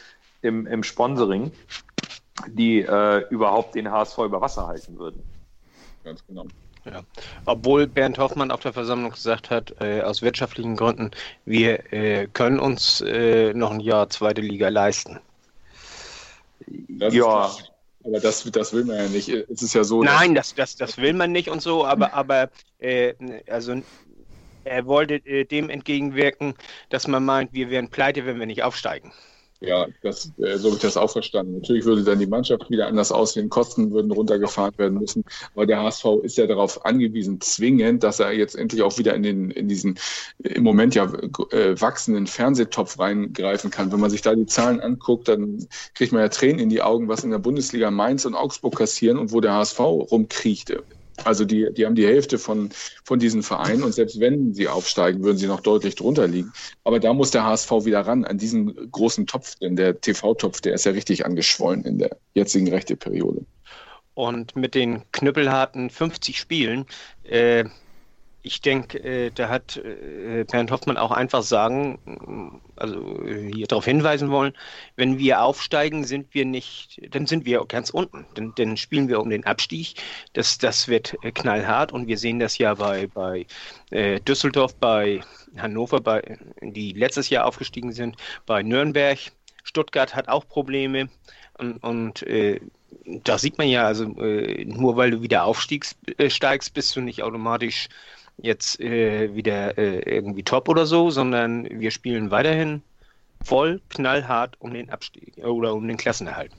im, 0.42 0.68
im 0.68 0.84
Sponsoring. 0.84 1.52
die 2.48 2.82
äh, 2.82 3.28
überhaupt 3.30 3.76
den 3.76 3.90
HSV 3.92 4.18
über 4.20 4.42
Wasser 4.42 4.68
halten 4.68 4.98
würden. 4.98 5.24
Ganz 6.04 6.26
genau. 6.28 6.46
Ja. 6.86 7.02
Obwohl 7.46 7.88
Bernd 7.88 8.18
Hoffmann 8.18 8.52
auf 8.52 8.60
der 8.60 8.74
Versammlung 8.74 9.12
gesagt 9.12 9.50
hat, 9.50 9.76
äh, 9.80 10.02
aus 10.02 10.22
wirtschaftlichen 10.22 10.76
Gründen, 10.76 11.12
wir 11.46 11.94
äh, 11.94 12.28
können 12.28 12.60
uns 12.60 13.00
äh, 13.02 13.54
noch 13.54 13.72
ein 13.72 13.80
Jahr 13.80 14.10
zweite 14.10 14.42
Liga 14.42 14.68
leisten. 14.68 15.20
Das 16.90 17.14
ja. 17.14 17.52
aber 18.04 18.20
das, 18.20 18.44
das 18.52 18.74
will 18.74 18.84
man 18.84 18.98
ja 18.98 19.08
nicht. 19.08 19.30
Es 19.30 19.62
ist 19.62 19.74
ja 19.74 19.86
so. 19.86 20.04
Nein, 20.04 20.36
das, 20.36 20.56
das, 20.56 20.76
das 20.76 20.98
will 20.98 21.14
man 21.14 21.32
nicht 21.32 21.50
und 21.50 21.62
so, 21.62 21.86
aber, 21.86 22.14
aber 22.14 22.50
äh, 22.80 23.14
also 23.50 23.82
er 24.63 24.86
wollte 24.86 25.15
äh, 25.26 25.45
dem 25.45 25.69
entgegenwirken, 25.69 26.56
dass 26.89 27.08
man 27.08 27.26
meint, 27.26 27.54
wir 27.54 27.69
wären 27.69 27.89
pleite, 27.89 28.26
wenn 28.26 28.39
wir 28.39 28.45
nicht 28.45 28.63
aufsteigen. 28.63 29.12
Ja, 29.65 29.88
das, 30.02 30.30
äh, 30.39 30.58
so 30.58 30.67
habe 30.67 30.76
ich 30.76 30.82
das 30.82 30.97
auch 30.97 31.10
verstanden. 31.10 31.54
Natürlich 31.54 31.86
würde 31.86 32.04
dann 32.04 32.19
die 32.19 32.28
Mannschaft 32.28 32.69
wieder 32.69 32.88
anders 32.88 33.13
aussehen, 33.13 33.49
Kosten 33.49 33.93
würden 33.93 34.12
runtergefahren 34.12 34.78
werden 34.78 34.99
müssen. 34.99 35.23
Aber 35.56 35.65
der 35.65 35.82
HSV 35.82 36.06
ist 36.23 36.38
ja 36.38 36.47
darauf 36.47 36.86
angewiesen, 36.86 37.39
zwingend, 37.39 38.04
dass 38.04 38.19
er 38.19 38.34
jetzt 38.34 38.58
endlich 38.58 38.82
auch 38.82 38.97
wieder 38.97 39.15
in, 39.15 39.23
den, 39.23 39.52
in 39.52 39.69
diesen 39.69 39.97
im 40.39 40.63
Moment 40.63 40.95
ja 40.95 41.06
äh, 41.52 41.80
wachsenden 41.80 42.28
Fernsehtopf 42.28 42.99
reingreifen 42.99 43.71
kann. 43.71 43.89
Wenn 43.93 44.02
man 44.02 44.10
sich 44.10 44.21
da 44.21 44.36
die 44.36 44.47
Zahlen 44.47 44.82
anguckt, 44.82 45.30
dann 45.30 45.65
kriegt 45.95 46.12
man 46.12 46.21
ja 46.21 46.28
Tränen 46.28 46.60
in 46.60 46.69
die 46.69 46.82
Augen, 46.82 47.08
was 47.08 47.23
in 47.23 47.32
der 47.32 47.39
Bundesliga 47.39 47.89
Mainz 47.89 48.26
und 48.26 48.36
Augsburg 48.36 48.76
kassieren 48.76 49.17
und 49.17 49.32
wo 49.32 49.39
der 49.39 49.54
HSV 49.54 49.80
rumkriecht. 49.80 50.76
Also 51.23 51.45
die, 51.45 51.71
die 51.73 51.86
haben 51.86 51.95
die 51.95 52.06
Hälfte 52.06 52.38
von, 52.38 52.69
von 53.04 53.19
diesen 53.19 53.43
Vereinen 53.43 53.84
und 53.84 53.93
selbst 53.93 54.19
wenn 54.19 54.54
sie 54.54 54.67
aufsteigen, 54.67 55.23
würden 55.23 55.38
sie 55.38 55.47
noch 55.47 55.62
deutlich 55.62 55.95
drunter 55.95 56.28
liegen. 56.28 56.52
Aber 56.84 56.99
da 56.99 57.13
muss 57.13 57.32
der 57.32 57.45
HSV 57.45 57.71
wieder 57.86 58.02
ran 58.02 58.26
an 58.26 58.38
diesen 58.38 58.91
großen 58.91 59.28
Topf, 59.28 59.56
denn 59.56 59.76
der 59.76 59.99
TV-Topf, 59.99 60.62
der 60.62 60.73
ist 60.73 60.86
ja 60.86 60.91
richtig 60.91 61.26
angeschwollen 61.26 61.84
in 61.86 61.99
der 61.99 62.17
jetzigen 62.34 62.67
rechte 62.67 62.95
Periode. 62.95 63.45
Und 64.15 64.56
mit 64.56 64.76
den 64.76 65.04
knüppelharten 65.12 65.89
50 65.89 66.39
Spielen 66.39 66.86
äh, 67.23 67.65
ich 68.43 68.62
denke, 68.62 68.99
äh, 68.99 69.32
da 69.34 69.47
hat 69.47 69.77
äh, 69.77 70.43
Bernd 70.43 70.69
Hoffmann 70.69 70.97
auch 70.97 71.12
einfach 71.12 71.43
sagen, 71.43 72.62
also 72.75 73.25
äh, 73.25 73.51
hier 73.53 73.67
darauf 73.67 73.86
hinweisen 73.86 74.29
wollen, 74.32 74.53
wenn 74.97 75.17
wir 75.17 75.41
aufsteigen, 75.41 76.03
sind 76.03 76.34
wir 76.34 76.45
nicht, 76.45 77.01
dann 77.15 77.25
sind 77.25 77.45
wir 77.45 77.63
ganz 77.65 77.89
unten. 77.89 78.25
Dann, 78.36 78.53
dann 78.56 78.75
spielen 78.75 79.08
wir 79.08 79.21
um 79.21 79.29
den 79.29 79.45
Abstieg. 79.45 79.95
Das, 80.34 80.58
das 80.58 80.89
wird 80.89 81.15
knallhart 81.34 81.93
und 81.93 82.08
wir 82.08 82.17
sehen 82.17 82.39
das 82.39 82.58
ja 82.58 82.73
bei, 82.75 83.08
bei 83.08 83.45
Düsseldorf, 83.91 84.75
bei 84.75 85.21
Hannover, 85.56 86.01
bei, 86.01 86.38
die 86.62 86.91
letztes 86.91 87.29
Jahr 87.29 87.45
aufgestiegen 87.45 87.93
sind, 87.93 88.17
bei 88.45 88.62
Nürnberg. 88.62 89.19
Stuttgart 89.63 90.13
hat 90.15 90.27
auch 90.27 90.47
Probleme 90.47 91.10
und, 91.58 91.77
und 91.84 92.23
äh, 92.23 92.60
da 93.06 93.38
sieht 93.38 93.58
man 93.58 93.67
ja, 93.67 93.86
also 93.86 94.06
äh, 94.19 94.65
nur 94.65 94.95
weil 94.97 95.12
du 95.12 95.21
wieder 95.21 95.45
aufsteigst, 95.45 95.97
äh, 96.17 96.29
steigst, 96.29 96.73
bist 96.73 96.95
du 96.95 97.01
nicht 97.01 97.23
automatisch 97.23 97.89
jetzt 98.38 98.80
äh, 98.80 99.36
wieder 99.36 99.78
äh, 99.78 100.00
irgendwie 100.00 100.43
top 100.43 100.69
oder 100.69 100.86
so, 100.86 101.10
sondern 101.10 101.67
wir 101.69 101.91
spielen 101.91 102.32
weiterhin 102.32 102.82
voll 103.43 103.82
knallhart 103.89 104.56
um 104.60 104.74
den 104.74 104.89
Abstieg 104.89 105.38
äh, 105.38 105.43
oder 105.43 105.74
um 105.74 105.88
den 105.88 105.98
Klassenerhalt. 105.98 106.52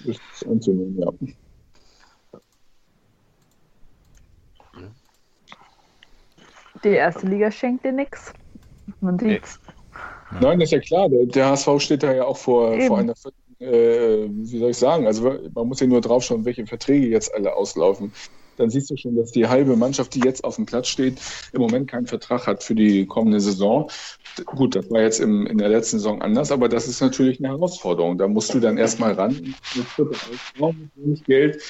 Das 0.00 0.16
ist 0.16 0.46
anzunehmen, 0.46 0.98
ja. 0.98 1.12
Die 6.82 6.88
erste 6.90 7.26
Liga 7.26 7.50
schenkt 7.50 7.84
dir 7.84 7.92
nichts. 7.92 8.34
Man 9.00 9.18
sieht's. 9.18 9.58
Nein, 10.40 10.58
das 10.58 10.66
ist 10.68 10.72
ja 10.72 10.80
klar. 10.80 11.08
Der, 11.08 11.24
der 11.24 11.46
HSV 11.46 11.68
steht 11.78 12.02
da 12.02 12.12
ja 12.12 12.24
auch 12.24 12.36
vor, 12.36 12.78
vor 12.82 12.98
einer, 12.98 13.14
äh, 13.60 14.28
wie 14.28 14.58
soll 14.58 14.70
ich 14.70 14.76
sagen, 14.76 15.06
also 15.06 15.38
man 15.54 15.68
muss 15.68 15.80
ja 15.80 15.86
nur 15.86 16.02
drauf 16.02 16.24
schauen, 16.24 16.44
welche 16.44 16.66
Verträge 16.66 17.06
jetzt 17.06 17.34
alle 17.34 17.54
auslaufen 17.54 18.12
dann 18.56 18.70
siehst 18.70 18.90
du 18.90 18.96
schon, 18.96 19.16
dass 19.16 19.32
die 19.32 19.46
halbe 19.46 19.76
Mannschaft, 19.76 20.14
die 20.14 20.20
jetzt 20.20 20.44
auf 20.44 20.56
dem 20.56 20.66
Platz 20.66 20.88
steht, 20.88 21.20
im 21.52 21.60
Moment 21.60 21.88
keinen 21.88 22.06
Vertrag 22.06 22.46
hat 22.46 22.62
für 22.62 22.74
die 22.74 23.06
kommende 23.06 23.40
Saison. 23.40 23.90
Gut, 24.44 24.74
das 24.74 24.90
war 24.90 25.02
jetzt 25.02 25.20
im, 25.20 25.46
in 25.46 25.58
der 25.58 25.68
letzten 25.68 25.98
Saison 25.98 26.22
anders, 26.22 26.50
aber 26.50 26.68
das 26.68 26.88
ist 26.88 27.00
natürlich 27.00 27.38
eine 27.38 27.48
Herausforderung. 27.48 28.18
Da 28.18 28.28
musst 28.28 28.52
du 28.54 28.60
dann 28.60 28.78
erstmal 28.78 29.12
ran, 29.12 29.54
Geld, 31.26 31.62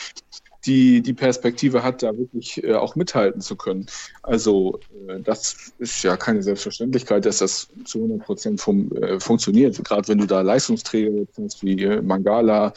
die 0.66 1.03
die 1.03 1.12
Perspektive 1.12 1.83
hat, 1.83 2.03
da 2.03 2.16
wirklich 2.16 2.62
äh, 2.64 2.74
auch 2.74 2.96
mithalten 2.96 3.40
zu 3.40 3.57
können. 3.57 3.87
Also 4.22 4.81
äh, 5.09 5.20
das 5.20 5.72
ist 5.79 6.03
ja 6.03 6.16
keine 6.16 6.42
Selbstverständlichkeit, 6.42 7.27
dass 7.27 7.38
das 7.38 7.68
zu 7.85 7.98
100 7.98 8.24
Prozent 8.24 8.66
äh, 8.68 9.20
funktioniert. 9.20 9.83
Gerade 9.85 10.09
wenn 10.09 10.18
du 10.18 10.27
da 10.27 10.40
Leistungsträger 10.40 11.27
hast 11.42 11.62
wie 11.62 11.83
äh, 11.83 12.03
Mangala 12.03 12.72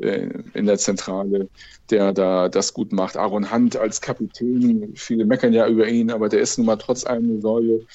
äh, 0.00 0.28
in 0.54 0.66
der 0.66 0.78
Zentrale, 0.78 1.48
der 1.90 2.12
da 2.12 2.48
das 2.48 2.72
gut 2.74 2.92
macht. 2.92 3.16
Aaron 3.16 3.52
Hunt 3.52 3.76
als 3.76 4.00
Kapitän, 4.00 4.92
viele 4.94 5.24
meckern 5.24 5.52
ja 5.52 5.66
über 5.66 5.88
ihn, 5.88 6.10
aber 6.10 6.28
der 6.28 6.40
ist 6.40 6.58
nun 6.58 6.66
mal 6.66 6.76
trotz 6.76 7.04
allem 7.04 7.30
eine 7.30 7.40
Säule. 7.40 7.86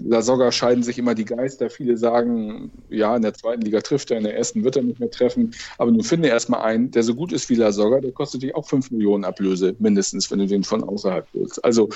Äh, 0.00 0.02
Lasogga 0.04 0.52
scheiden 0.52 0.82
sich 0.82 0.98
immer 0.98 1.14
die 1.14 1.24
Geister. 1.24 1.70
Viele 1.70 1.96
sagen, 1.96 2.70
ja, 2.88 3.14
in 3.16 3.22
der 3.22 3.34
zweiten 3.34 3.62
Liga 3.62 3.80
trifft 3.80 4.10
er, 4.10 4.18
in 4.18 4.24
der 4.24 4.36
ersten 4.36 4.64
wird 4.64 4.76
er 4.76 4.82
nicht 4.82 5.00
mehr 5.00 5.10
treffen. 5.10 5.54
Aber 5.78 5.90
nun 5.90 6.02
finde 6.02 6.28
erstmal 6.28 6.62
einen, 6.62 6.90
der 6.90 7.02
so 7.02 7.14
gut 7.14 7.32
ist 7.32 7.48
wie 7.50 7.54
Lasogga, 7.54 8.00
der 8.00 8.12
kostet 8.12 8.42
dich 8.42 8.54
auch 8.54 8.68
5 8.68 8.90
Millionen 8.90 9.24
Ablöse, 9.24 9.74
mindestens, 9.78 10.30
wenn 10.30 10.38
du 10.38 10.46
den 10.46 10.64
von 10.64 10.84
außerhalb 10.84 11.26
willst. 11.32 11.64
Also 11.64 11.88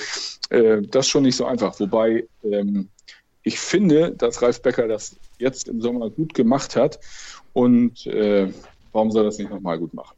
äh, 0.50 0.82
das 0.82 1.06
ist 1.06 1.11
schon 1.11 1.22
nicht 1.22 1.37
so 1.37 1.46
einfach. 1.46 1.78
Wobei 1.80 2.24
ähm, 2.44 2.88
ich 3.42 3.61
finde, 3.61 4.12
dass 4.12 4.42
Ralf 4.42 4.61
Becker 4.61 4.88
das 4.88 5.16
jetzt 5.38 5.68
im 5.68 5.80
Sommer 5.80 6.11
gut 6.11 6.35
gemacht 6.35 6.74
hat. 6.74 6.98
Und 7.52 8.06
äh, 8.06 8.52
warum 8.92 9.11
soll 9.12 9.22
er 9.22 9.26
das 9.26 9.38
nicht 9.38 9.50
nochmal 9.50 9.78
gut 9.78 9.94
machen? 9.94 10.16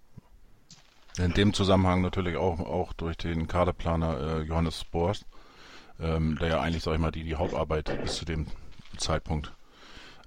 In 1.18 1.34
dem 1.34 1.52
Zusammenhang 1.52 2.00
natürlich 2.00 2.36
auch, 2.36 2.60
auch 2.60 2.92
durch 2.92 3.16
den 3.16 3.48
Kaderplaner 3.48 4.40
äh, 4.40 4.42
Johannes 4.44 4.84
Borst 4.84 5.26
ähm, 6.00 6.37
der 6.38 6.48
ja 6.48 6.61
eigentlich, 6.61 6.82
sag 6.82 6.94
ich 6.94 7.00
mal, 7.00 7.11
die, 7.11 7.24
die 7.24 7.37
Hauptarbeit 7.37 7.98
bis 8.02 8.16
zu 8.16 8.24
dem 8.24 8.46
Zeitpunkt 8.96 9.52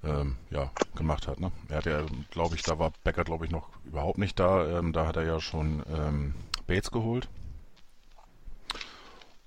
ähm, 0.03 0.35
ja, 0.49 0.71
gemacht 0.95 1.27
hat. 1.27 1.39
Ne? 1.39 1.51
Er 1.69 1.77
hat 1.77 1.85
ja, 1.85 2.05
glaube 2.31 2.55
ich, 2.55 2.63
da 2.63 2.79
war 2.79 2.91
Becker, 3.03 3.23
glaube 3.23 3.45
ich, 3.45 3.51
noch 3.51 3.69
überhaupt 3.85 4.17
nicht 4.17 4.39
da. 4.39 4.79
Ähm, 4.79 4.93
da 4.93 5.07
hat 5.07 5.17
er 5.17 5.25
ja 5.25 5.39
schon 5.39 5.83
ähm, 5.93 6.33
Bates 6.67 6.91
geholt. 6.91 7.27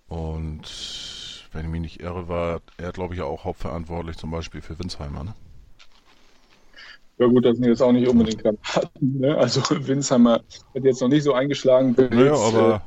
Und 0.08 1.48
wenn 1.52 1.66
ich 1.66 1.70
mich 1.70 1.80
nicht 1.80 2.00
irre, 2.00 2.28
war 2.28 2.60
er, 2.76 2.92
glaube 2.92 3.14
ich, 3.14 3.20
ja 3.20 3.26
auch 3.26 3.44
hauptverantwortlich 3.44 4.16
zum 4.16 4.30
Beispiel 4.30 4.60
für 4.60 4.78
Winsheimer. 4.78 5.24
Ne? 5.24 5.34
Ja 7.18 7.26
gut, 7.26 7.44
das 7.44 7.56
sind 7.56 7.66
jetzt 7.66 7.80
auch 7.80 7.92
nicht 7.92 8.08
unbedingt 8.08 8.42
Granaten. 8.42 9.20
Ne? 9.20 9.37
Also 9.37 9.62
Winsheimer 9.87 10.34
hat 10.74 10.84
jetzt 10.84 11.00
noch 11.00 11.08
nicht 11.08 11.22
so 11.22 11.32
eingeschlagen. 11.32 11.94
Naja, 11.96 12.34
aber 12.34 12.82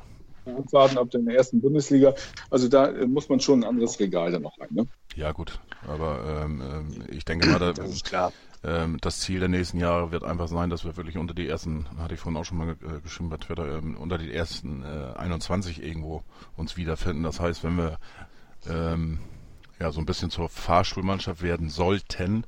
abwarten, 0.55 0.97
ob 0.97 1.11
der 1.11 1.19
in 1.19 1.25
der 1.25 1.35
ersten 1.35 1.61
Bundesliga. 1.61 2.13
Also 2.49 2.67
da 2.67 2.87
äh, 2.87 3.05
muss 3.05 3.29
man 3.29 3.39
schon 3.39 3.61
ein 3.61 3.69
anderes 3.69 3.99
Regal 3.99 4.31
dann 4.31 4.43
noch 4.43 4.59
rein. 4.59 4.69
Ne? 4.71 4.87
Ja 5.15 5.31
gut, 5.31 5.59
aber 5.87 6.43
ähm, 6.43 6.61
ähm 6.61 7.03
ich 7.09 7.25
denke 7.25 7.47
mal, 7.47 7.59
da, 7.59 7.73
das 7.73 7.89
ist 7.89 8.05
klar. 8.05 8.31
Ähm, 8.63 8.97
das 9.01 9.19
Ziel 9.19 9.39
der 9.39 9.49
nächsten 9.49 9.79
Jahre 9.79 10.11
wird 10.11 10.23
einfach 10.23 10.47
sein, 10.47 10.69
dass 10.69 10.83
wir 10.83 10.97
wirklich 10.97 11.17
unter 11.17 11.33
die 11.33 11.47
ersten, 11.47 11.85
hatte 11.99 12.15
ich 12.15 12.19
vorhin 12.19 12.37
auch 12.37 12.45
schon 12.45 12.57
mal 12.57 12.71
äh, 12.71 13.01
geschrieben 13.01 13.29
bei 13.29 13.37
Twitter, 13.37 13.77
ähm, 13.77 13.95
unter 13.97 14.17
die 14.17 14.33
ersten 14.33 14.83
äh, 14.83 15.17
21 15.17 15.81
irgendwo 15.81 16.23
uns 16.55 16.75
wiederfinden. 16.75 17.23
Das 17.23 17.39
heißt, 17.39 17.63
wenn 17.63 17.77
wir 17.77 17.97
ähm, 18.67 19.19
ja 19.79 19.91
so 19.91 19.99
ein 19.99 20.05
bisschen 20.05 20.31
zur 20.31 20.49
Fahrschulmannschaft 20.49 21.43
werden 21.43 21.69
sollten, 21.69 22.45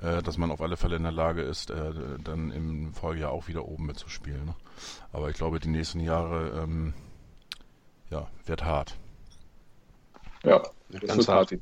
äh, 0.00 0.22
dass 0.22 0.38
man 0.38 0.50
auf 0.50 0.62
alle 0.62 0.76
Fälle 0.76 0.96
in 0.96 1.02
der 1.02 1.12
Lage 1.12 1.42
ist, 1.42 1.70
dann 1.70 2.50
im 2.50 2.94
Folgejahr 2.94 3.32
auch 3.32 3.46
wieder 3.46 3.66
oben 3.66 3.86
mitzuspielen. 3.86 4.46
Ne? 4.46 4.54
Aber 5.12 5.28
ich 5.28 5.36
glaube, 5.36 5.60
die 5.60 5.68
nächsten 5.68 6.00
Jahre 6.00 6.62
ähm, 6.62 6.94
ja, 8.10 8.26
wird 8.46 8.64
hart. 8.64 8.94
Ja, 10.44 10.62
das 10.90 11.00
ganz 11.00 11.16
wird 11.18 11.28
hart. 11.28 11.50
hart. 11.52 11.60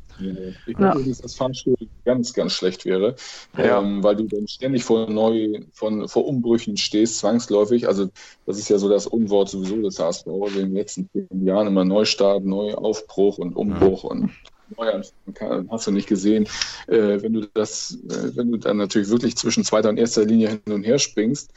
Ich 0.66 0.76
glaube, 0.76 1.00
ja. 1.00 1.06
dass 1.06 1.18
das 1.20 1.34
Fahrstuhl 1.34 1.76
ganz, 2.04 2.32
ganz 2.34 2.52
schlecht 2.52 2.84
wäre, 2.84 3.14
ja. 3.56 3.80
ähm, 3.80 4.02
weil 4.02 4.16
du 4.16 4.24
dann 4.24 4.48
ständig 4.48 4.84
vor 4.84 5.08
neu, 5.08 5.60
von, 5.72 6.08
vor 6.08 6.26
Umbrüchen 6.26 6.76
stehst, 6.76 7.18
zwangsläufig. 7.18 7.86
Also 7.86 8.10
das 8.46 8.58
ist 8.58 8.68
ja 8.68 8.78
so 8.78 8.88
das 8.88 9.06
Unwort 9.06 9.48
sowieso 9.48 9.80
des 9.82 9.98
HSV 9.98 10.26
in 10.26 10.54
den 10.54 10.74
letzten 10.74 11.08
zehn 11.12 11.46
Jahren 11.46 11.68
immer 11.68 11.84
Neustart, 11.84 12.44
Neuaufbruch 12.44 13.38
und 13.38 13.56
Umbruch 13.56 14.04
ja. 14.04 14.10
und 14.10 14.30
Neuanfang 14.76 15.68
hast 15.70 15.86
du 15.86 15.90
nicht 15.90 16.08
gesehen. 16.08 16.46
Äh, 16.86 17.22
wenn 17.22 17.32
du 17.32 17.46
das, 17.54 17.98
äh, 18.08 18.36
wenn 18.36 18.52
du 18.52 18.58
dann 18.58 18.76
natürlich 18.76 19.08
wirklich 19.08 19.36
zwischen 19.36 19.64
zweiter 19.64 19.88
und 19.88 19.98
erster 19.98 20.24
Linie 20.24 20.48
hin 20.48 20.72
und 20.72 20.84
her 20.84 20.98
springst, 20.98 21.52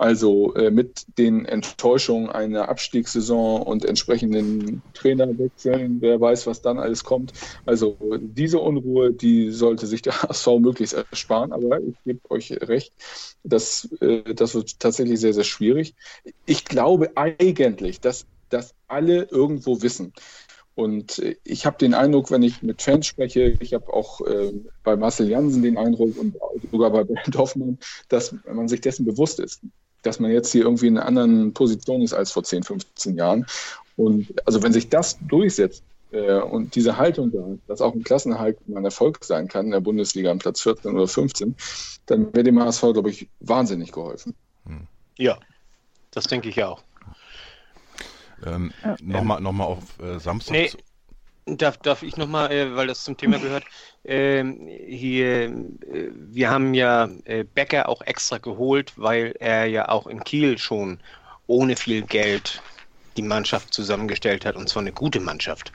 also 0.00 0.54
äh, 0.54 0.70
mit 0.70 1.06
den 1.18 1.44
Enttäuschungen 1.44 2.30
einer 2.30 2.70
Abstiegssaison 2.70 3.62
und 3.62 3.84
entsprechenden 3.84 4.82
Trainerwechseln, 4.94 6.00
wer 6.00 6.18
weiß, 6.20 6.46
was 6.46 6.62
dann 6.62 6.78
alles 6.78 7.04
kommt. 7.04 7.34
Also 7.66 7.98
diese 8.18 8.60
Unruhe, 8.60 9.12
die 9.12 9.50
sollte 9.50 9.86
sich 9.86 10.00
der 10.00 10.14
HSV 10.22 10.46
möglichst 10.58 10.94
ersparen. 10.94 11.52
Aber 11.52 11.80
ich 11.82 11.96
gebe 12.04 12.20
euch 12.30 12.50
recht, 12.62 12.94
das, 13.44 13.88
äh, 14.00 14.34
das 14.34 14.54
wird 14.54 14.80
tatsächlich 14.80 15.20
sehr, 15.20 15.34
sehr 15.34 15.44
schwierig. 15.44 15.94
Ich 16.46 16.64
glaube 16.64 17.12
eigentlich, 17.16 18.00
dass, 18.00 18.26
dass 18.48 18.74
alle 18.88 19.24
irgendwo 19.24 19.82
wissen, 19.82 20.14
Und 20.74 21.18
äh, 21.18 21.36
ich 21.44 21.66
habe 21.66 21.78
den 21.78 21.94
Eindruck, 21.94 22.30
wenn 22.30 22.42
ich 22.42 22.62
mit 22.62 22.82
Fans 22.82 23.06
spreche, 23.06 23.56
ich 23.60 23.74
habe 23.74 23.92
auch 23.92 24.20
äh, 24.22 24.52
bei 24.82 24.96
Marcel 24.96 25.28
Jansen 25.28 25.62
den 25.62 25.76
Eindruck 25.76 26.16
und 26.18 26.36
sogar 26.70 26.90
bei 26.90 27.04
Bernd 27.04 27.36
Hoffmann, 27.36 27.78
dass 28.08 28.34
man 28.46 28.68
sich 28.68 28.80
dessen 28.80 29.04
bewusst 29.04 29.40
ist, 29.40 29.60
dass 30.02 30.20
man 30.20 30.30
jetzt 30.30 30.52
hier 30.52 30.62
irgendwie 30.62 30.86
in 30.86 30.98
einer 30.98 31.06
anderen 31.06 31.52
Position 31.52 32.02
ist 32.02 32.12
als 32.12 32.32
vor 32.32 32.44
10, 32.44 32.62
15 32.62 33.16
Jahren. 33.16 33.46
Und 33.96 34.28
also 34.46 34.62
wenn 34.62 34.72
sich 34.72 34.88
das 34.88 35.18
durchsetzt, 35.28 35.82
äh, 36.12 36.40
und 36.40 36.74
diese 36.74 36.96
Haltung 36.96 37.30
da, 37.30 37.44
dass 37.68 37.80
auch 37.80 37.94
ein 37.94 38.02
Klassenhalt 38.02 38.58
ein 38.68 38.84
Erfolg 38.84 39.24
sein 39.24 39.48
kann 39.48 39.66
in 39.66 39.72
der 39.72 39.80
Bundesliga 39.80 40.30
am 40.30 40.38
Platz 40.38 40.60
14 40.62 40.92
oder 40.92 41.06
15, 41.06 41.54
dann 42.06 42.32
wäre 42.34 42.44
dem 42.44 42.60
HSV, 42.60 42.80
glaube 42.92 43.10
ich, 43.10 43.28
wahnsinnig 43.40 43.92
geholfen. 43.92 44.34
Hm. 44.66 44.86
Ja, 45.16 45.38
das 46.10 46.24
denke 46.24 46.48
ich 46.48 46.62
auch. 46.64 46.82
Ähm, 48.44 48.72
ja. 48.82 48.96
Nochmal 49.00 49.40
noch 49.40 49.52
mal 49.52 49.64
auf 49.64 49.98
äh, 50.00 50.18
Samstag. 50.18 50.52
Nee, 50.52 50.70
darf, 51.46 51.76
darf 51.78 52.02
ich 52.02 52.16
nochmal, 52.16 52.50
äh, 52.52 52.74
weil 52.76 52.86
das 52.86 53.04
zum 53.04 53.16
Thema 53.16 53.38
gehört, 53.38 53.64
ähm, 54.04 54.66
hier, 54.66 55.44
äh, 55.44 56.10
wir 56.12 56.50
haben 56.50 56.74
ja 56.74 57.08
äh, 57.24 57.44
Becker 57.44 57.88
auch 57.88 58.02
extra 58.02 58.38
geholt, 58.38 58.92
weil 58.96 59.34
er 59.40 59.66
ja 59.66 59.88
auch 59.88 60.06
in 60.06 60.22
Kiel 60.24 60.58
schon 60.58 60.98
ohne 61.46 61.76
viel 61.76 62.02
Geld 62.02 62.62
die 63.16 63.22
Mannschaft 63.22 63.74
zusammengestellt 63.74 64.44
hat 64.44 64.56
und 64.56 64.68
zwar 64.68 64.82
eine 64.82 64.92
gute 64.92 65.20
Mannschaft. 65.20 65.72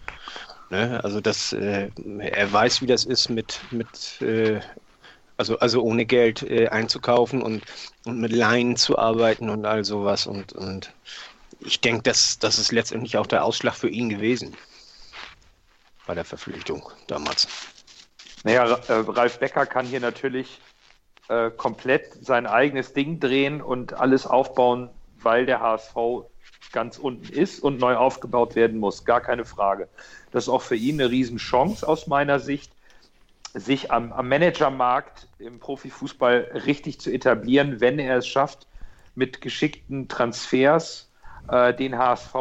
Ne? 0.69 1.03
Also 1.03 1.21
das, 1.21 1.53
äh, 1.53 1.89
er 2.19 2.51
weiß, 2.51 2.81
wie 2.81 2.87
das 2.87 3.05
ist 3.05 3.29
mit, 3.29 3.59
mit 3.71 4.21
äh, 4.21 4.59
also, 5.37 5.59
also 5.59 5.81
ohne 5.81 6.05
Geld 6.05 6.43
äh, 6.43 6.69
einzukaufen 6.69 7.41
und, 7.41 7.63
und 8.05 8.19
mit 8.19 8.31
Laien 8.31 8.77
zu 8.77 8.97
arbeiten 8.97 9.49
und 9.49 9.65
all 9.65 9.83
sowas. 9.83 10.27
Und, 10.27 10.53
und 10.53 10.93
ich 11.59 11.81
denke, 11.81 12.03
das, 12.03 12.39
das 12.39 12.57
ist 12.57 12.71
letztendlich 12.71 13.17
auch 13.17 13.27
der 13.27 13.43
Ausschlag 13.43 13.75
für 13.75 13.89
ihn 13.89 14.09
gewesen 14.09 14.55
bei 16.05 16.15
der 16.15 16.25
Verpflichtung 16.25 16.89
damals. 17.07 17.47
Naja, 18.43 18.65
äh, 18.87 18.93
Ralf 18.93 19.39
Becker 19.39 19.65
kann 19.65 19.85
hier 19.85 19.99
natürlich 19.99 20.61
äh, 21.29 21.49
komplett 21.49 22.13
sein 22.23 22.45
eigenes 22.45 22.93
Ding 22.93 23.19
drehen 23.19 23.61
und 23.61 23.93
alles 23.93 24.27
aufbauen, 24.27 24.89
weil 25.21 25.45
der 25.45 25.59
HSV 25.61 25.95
ganz 26.71 26.97
unten 26.97 27.33
ist 27.33 27.59
und 27.61 27.79
neu 27.79 27.95
aufgebaut 27.95 28.55
werden 28.55 28.79
muss. 28.79 29.05
Gar 29.05 29.21
keine 29.21 29.45
Frage. 29.45 29.87
Das 30.31 30.43
ist 30.43 30.49
auch 30.49 30.61
für 30.61 30.75
ihn 30.75 30.99
eine 30.99 31.09
Riesenchance 31.09 31.87
aus 31.87 32.07
meiner 32.07 32.39
Sicht, 32.39 32.71
sich 33.53 33.91
am, 33.91 34.11
am 34.11 34.27
Managermarkt 34.27 35.27
im 35.39 35.59
Profifußball 35.59 36.61
richtig 36.65 36.99
zu 36.99 37.11
etablieren, 37.11 37.79
wenn 37.79 37.97
er 37.97 38.17
es 38.17 38.27
schafft, 38.27 38.67
mit 39.15 39.39
geschickten 39.39 40.09
Transfers 40.09 41.09
äh, 41.47 41.73
den 41.73 41.97
HSV 41.97 42.35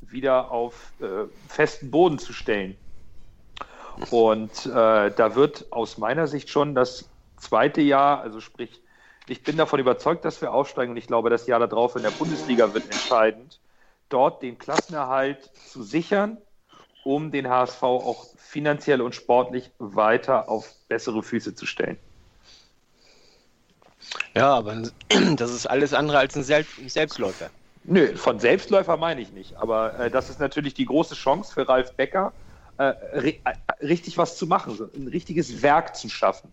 wieder 0.00 0.50
auf 0.50 0.92
äh, 1.00 1.28
festen 1.48 1.90
Boden 1.90 2.18
zu 2.18 2.32
stellen. 2.32 2.76
Und 4.10 4.66
äh, 4.66 5.10
da 5.10 5.34
wird 5.34 5.66
aus 5.70 5.98
meiner 5.98 6.26
Sicht 6.26 6.48
schon 6.48 6.74
das 6.74 7.08
zweite 7.36 7.80
Jahr, 7.80 8.20
also 8.20 8.40
sprich, 8.40 8.80
ich 9.28 9.42
bin 9.42 9.56
davon 9.56 9.80
überzeugt, 9.80 10.24
dass 10.24 10.40
wir 10.40 10.52
aufsteigen 10.52 10.92
und 10.92 10.96
ich 10.96 11.06
glaube, 11.06 11.30
das 11.30 11.46
Jahr 11.46 11.60
darauf 11.60 11.96
in 11.96 12.02
der 12.02 12.10
Bundesliga 12.12 12.72
wird 12.72 12.84
entscheidend, 12.84 13.58
dort 14.08 14.42
den 14.42 14.58
Klassenerhalt 14.58 15.50
zu 15.64 15.82
sichern 15.82 16.38
um 17.06 17.30
den 17.30 17.48
HSV 17.48 17.82
auch 17.84 18.26
finanziell 18.36 19.00
und 19.00 19.14
sportlich 19.14 19.70
weiter 19.78 20.48
auf 20.48 20.74
bessere 20.88 21.22
Füße 21.22 21.54
zu 21.54 21.64
stellen. 21.64 21.96
Ja, 24.34 24.54
aber 24.54 24.82
das 25.36 25.52
ist 25.52 25.66
alles 25.66 25.94
andere 25.94 26.18
als 26.18 26.36
ein 26.36 26.42
Selbstläufer. 26.42 27.50
Nö, 27.84 28.16
von 28.16 28.40
Selbstläufer 28.40 28.96
meine 28.96 29.20
ich 29.20 29.30
nicht. 29.30 29.56
Aber 29.56 29.96
äh, 30.00 30.10
das 30.10 30.30
ist 30.30 30.40
natürlich 30.40 30.74
die 30.74 30.84
große 30.84 31.14
Chance 31.14 31.54
für 31.54 31.68
Ralf 31.68 31.94
Becker, 31.94 32.32
richtig 32.78 34.18
was 34.18 34.36
zu 34.36 34.46
machen, 34.46 34.76
so 34.76 34.88
ein 34.94 35.08
richtiges 35.08 35.62
Werk 35.62 35.96
zu 35.96 36.08
schaffen. 36.08 36.52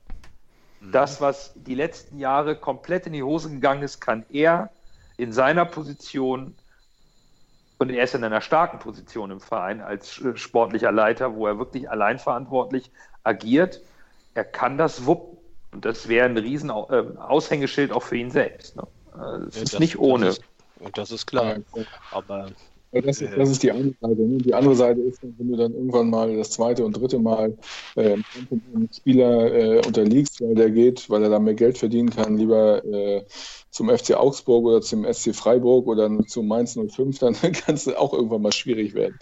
Mhm. 0.80 0.92
Das, 0.92 1.22
was 1.22 1.54
die 1.56 1.76
letzten 1.76 2.20
Jahre 2.20 2.56
komplett 2.56 3.08
in 3.08 3.14
die 3.14 3.24
Hose 3.24 3.50
gegangen 3.50 3.84
ist, 3.84 4.00
kann 4.00 4.26
er 4.32 4.70
in 5.18 5.32
seiner 5.32 5.66
Position 5.66 6.56
und 7.80 7.90
er 7.90 8.04
ist 8.04 8.16
in 8.16 8.24
einer 8.24 8.40
starken 8.40 8.80
Position 8.80 9.32
im 9.32 9.42
Verein 9.42 9.82
als 9.82 10.22
sportlicher 10.36 10.92
Leiter, 10.92 11.36
wo 11.36 11.48
er 11.48 11.58
wirklich 11.58 11.90
allein 11.90 12.18
verantwortlich 12.18 12.90
agiert. 13.24 13.82
Er 14.36 14.46
kann 14.46 14.78
das 14.78 15.06
wuppen. 15.06 15.38
Und 15.72 15.84
das 15.84 16.08
wäre 16.08 16.26
ein 16.26 16.38
riesen 16.38 16.70
Aushängeschild 16.70 17.92
auch 17.92 18.04
für 18.04 18.16
ihn 18.16 18.32
selbst. 18.32 18.76
Ne? 18.76 18.84
Das 19.14 19.56
ja, 19.56 19.62
ist 19.64 19.74
das, 19.74 19.80
nicht 19.80 19.98
ohne. 19.98 20.28
Das 20.28 20.38
ist, 20.38 20.98
das 20.98 21.12
ist 21.12 21.26
klar. 21.26 21.58
Aber 22.12 22.52
das 23.02 23.22
ist, 23.22 23.34
das 23.36 23.50
ist 23.50 23.64
die 23.64 23.72
eine 23.72 23.94
Seite. 24.00 24.22
Ne? 24.22 24.38
Die 24.38 24.54
andere 24.54 24.76
Seite 24.76 25.02
ist, 25.02 25.20
wenn 25.24 25.48
du 25.50 25.58
dann 25.58 25.74
irgendwann 25.74 26.10
mal 26.10 26.36
das 26.38 26.52
zweite 26.52 26.86
und 26.86 26.94
dritte 26.94 27.20
Mal 27.20 27.58
äh, 27.96 28.18
einem 28.74 28.90
Spieler 28.96 29.54
äh, 29.54 29.78
unterliegst, 29.86 30.42
weil 30.42 30.56
der 30.56 30.70
geht, 30.70 31.10
weil 31.10 31.24
er 31.24 31.30
da 31.30 31.40
mehr 31.40 31.56
Geld 31.56 31.78
verdienen 31.78 32.10
kann, 32.10 32.38
lieber 32.38 32.84
äh, 32.86 33.26
zum 33.72 33.90
FC 33.90 34.16
Augsburg 34.16 34.66
oder 34.66 34.82
zum 34.82 35.12
SC 35.12 35.36
Freiburg 35.36 35.88
oder 35.88 36.10
zum 36.28 36.48
Mainz 36.48 36.78
05, 36.78 37.20
dann 37.20 37.34
kann 37.42 37.76
es 37.76 37.88
auch 37.88 38.14
irgendwann 38.14 38.44
mal 38.44 38.54
schwierig 38.54 38.94
werden. 38.94 39.18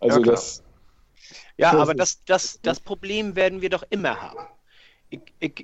Also 0.00 0.20
ja, 0.20 0.26
das. 0.26 0.62
Ja, 1.56 1.72
aber 1.72 1.94
das, 1.94 2.22
das, 2.24 2.60
das 2.62 2.78
Problem 2.78 3.34
werden 3.34 3.60
wir 3.62 3.70
doch 3.70 3.82
immer 3.90 4.20
haben. 4.20 4.38
E 5.10 5.18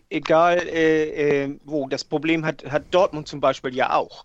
egal 0.08 0.58
äh, 0.58 1.44
äh, 1.44 1.58
wo. 1.64 1.86
Das 1.88 2.02
Problem 2.02 2.44
hat, 2.44 2.64
hat 2.64 2.84
Dortmund 2.90 3.28
zum 3.28 3.40
Beispiel 3.40 3.74
ja 3.74 3.94
auch. 3.94 4.24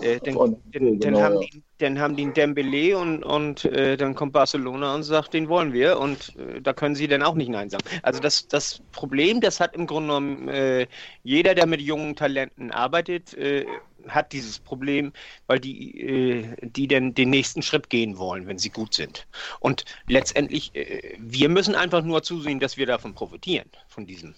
Äh, 0.00 0.20
dann, 0.20 0.56
dann, 0.72 1.00
genau, 1.00 1.20
haben 1.20 1.34
ja. 1.34 1.40
die, 1.40 1.62
dann 1.78 1.98
haben 1.98 2.16
die 2.16 2.22
einen 2.22 2.34
Dembele 2.34 2.98
und, 2.98 3.24
und 3.24 3.64
äh, 3.64 3.96
dann 3.96 4.14
kommt 4.14 4.32
Barcelona 4.32 4.94
und 4.94 5.02
sagt, 5.02 5.34
den 5.34 5.48
wollen 5.48 5.72
wir 5.72 5.98
und 5.98 6.36
äh, 6.36 6.60
da 6.60 6.72
können 6.72 6.94
sie 6.94 7.08
dann 7.08 7.22
auch 7.22 7.34
nicht 7.34 7.48
Nein 7.48 7.70
sagen. 7.70 7.84
Also 8.02 8.20
das, 8.20 8.46
das 8.48 8.80
Problem, 8.92 9.40
das 9.40 9.60
hat 9.60 9.74
im 9.74 9.86
Grunde 9.86 10.08
genommen 10.08 10.48
äh, 10.48 10.86
jeder, 11.24 11.54
der 11.54 11.66
mit 11.66 11.80
jungen 11.80 12.14
Talenten 12.14 12.70
arbeitet, 12.70 13.34
äh, 13.34 13.66
hat 14.06 14.32
dieses 14.32 14.58
Problem, 14.58 15.12
weil 15.46 15.58
die, 15.58 16.00
äh, 16.00 16.56
die 16.62 16.86
dann 16.86 17.14
den 17.14 17.30
nächsten 17.30 17.62
Schritt 17.62 17.90
gehen 17.90 18.18
wollen, 18.18 18.46
wenn 18.46 18.58
sie 18.58 18.70
gut 18.70 18.94
sind. 18.94 19.26
Und 19.60 19.84
letztendlich, 20.06 20.72
wir 21.18 21.48
müssen 21.48 21.74
einfach 21.74 22.02
nur 22.02 22.22
zusehen, 22.22 22.60
dass 22.60 22.76
wir 22.76 22.86
davon 22.86 23.14
profitieren, 23.14 23.68
von 23.88 24.06
diesem 24.06 24.34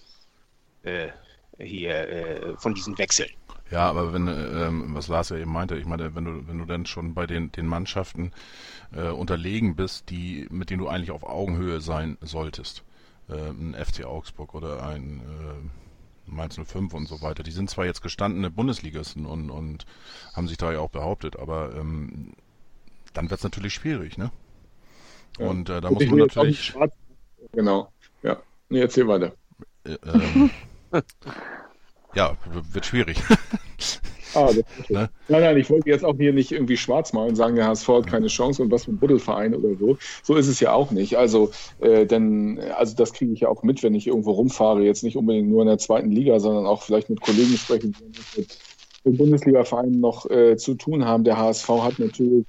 hier, 1.59 2.55
von 2.57 2.73
diesen 2.73 2.97
Wechseln. 2.97 3.29
Ja, 3.71 3.89
aber 3.89 4.11
wenn, 4.11 4.27
ähm, 4.27 4.93
was 4.93 5.07
Lars 5.07 5.29
ja 5.29 5.37
eben 5.37 5.53
meinte, 5.53 5.77
ich 5.77 5.85
meine, 5.85 6.13
wenn 6.13 6.25
du, 6.25 6.47
wenn 6.47 6.57
du 6.57 6.65
dann 6.65 6.85
schon 6.85 7.13
bei 7.13 7.25
den, 7.25 7.53
den 7.53 7.67
Mannschaften 7.67 8.33
äh, 8.93 9.07
unterlegen 9.07 9.77
bist, 9.77 10.09
die, 10.09 10.45
mit 10.51 10.69
denen 10.69 10.79
du 10.79 10.89
eigentlich 10.89 11.11
auf 11.11 11.23
Augenhöhe 11.23 11.79
sein 11.79 12.17
solltest, 12.19 12.83
äh, 13.29 13.33
ein 13.49 13.73
FC 13.73 14.03
Augsburg 14.05 14.53
oder 14.55 14.85
ein 14.85 15.21
äh, 15.21 16.29
Mainz 16.29 16.59
05 16.61 16.93
und 16.93 17.07
so 17.07 17.21
weiter, 17.21 17.43
die 17.43 17.51
sind 17.51 17.69
zwar 17.69 17.85
jetzt 17.85 18.01
gestandene 18.01 18.51
Bundesligisten 18.51 19.25
und, 19.25 19.49
und 19.49 19.85
haben 20.33 20.49
sich 20.49 20.57
da 20.57 20.73
ja 20.73 20.79
auch 20.79 20.89
behauptet, 20.89 21.39
aber 21.39 21.73
ähm, 21.73 22.33
dann 23.13 23.29
wird 23.29 23.39
es 23.39 23.43
natürlich 23.45 23.73
schwierig, 23.73 24.17
ne? 24.17 24.31
Ja. 25.39 25.47
Und 25.47 25.69
äh, 25.69 25.79
da 25.79 25.87
und 25.87 25.93
muss 25.93 26.05
man 26.07 26.19
natürlich. 26.19 26.73
Genau, 27.53 27.89
ja. 28.21 28.37
Nee, 28.67 28.81
erzähl 28.81 29.07
weiter. 29.07 29.33
Äh, 29.85 29.97
ähm, 30.05 30.49
ja, 32.15 32.37
wird 32.71 32.85
schwierig. 32.85 33.17
Ah, 34.33 34.49
ne? 34.89 35.09
Nein, 35.27 35.41
nein, 35.41 35.57
ich 35.57 35.69
wollte 35.69 35.89
jetzt 35.89 36.05
auch 36.05 36.15
hier 36.15 36.33
nicht 36.33 36.51
irgendwie 36.51 36.77
schwarz 36.77 37.11
malen 37.13 37.29
und 37.29 37.35
sagen, 37.35 37.55
der 37.55 37.67
HSV 37.67 37.87
hat 37.89 38.07
keine 38.07 38.27
Chance 38.27 38.61
und 38.61 38.71
was 38.71 38.85
für 38.85 38.91
ein 38.91 38.97
Buddelverein 38.97 39.53
oder 39.53 39.75
so. 39.75 39.97
So 40.23 40.35
ist 40.35 40.47
es 40.47 40.59
ja 40.59 40.73
auch 40.73 40.91
nicht. 40.91 41.17
Also, 41.17 41.51
äh, 41.79 42.05
denn, 42.05 42.59
also 42.77 42.95
das 42.95 43.13
kriege 43.13 43.33
ich 43.33 43.41
ja 43.41 43.49
auch 43.49 43.63
mit, 43.63 43.83
wenn 43.83 43.93
ich 43.93 44.07
irgendwo 44.07 44.31
rumfahre, 44.31 44.83
jetzt 44.83 45.03
nicht 45.03 45.17
unbedingt 45.17 45.49
nur 45.49 45.61
in 45.61 45.67
der 45.67 45.79
zweiten 45.79 46.11
Liga, 46.11 46.39
sondern 46.39 46.65
auch 46.65 46.83
vielleicht 46.83 47.09
mit 47.09 47.21
Kollegen 47.21 47.57
sprechen, 47.57 47.93
die 47.99 48.39
mit 48.39 48.57
den 49.03 49.17
Bundesliga-Vereinen 49.17 49.99
noch 49.99 50.29
äh, 50.29 50.55
zu 50.57 50.75
tun 50.75 51.05
haben. 51.05 51.23
Der 51.23 51.37
HSV 51.37 51.67
hat 51.67 51.99
natürlich, 51.99 52.45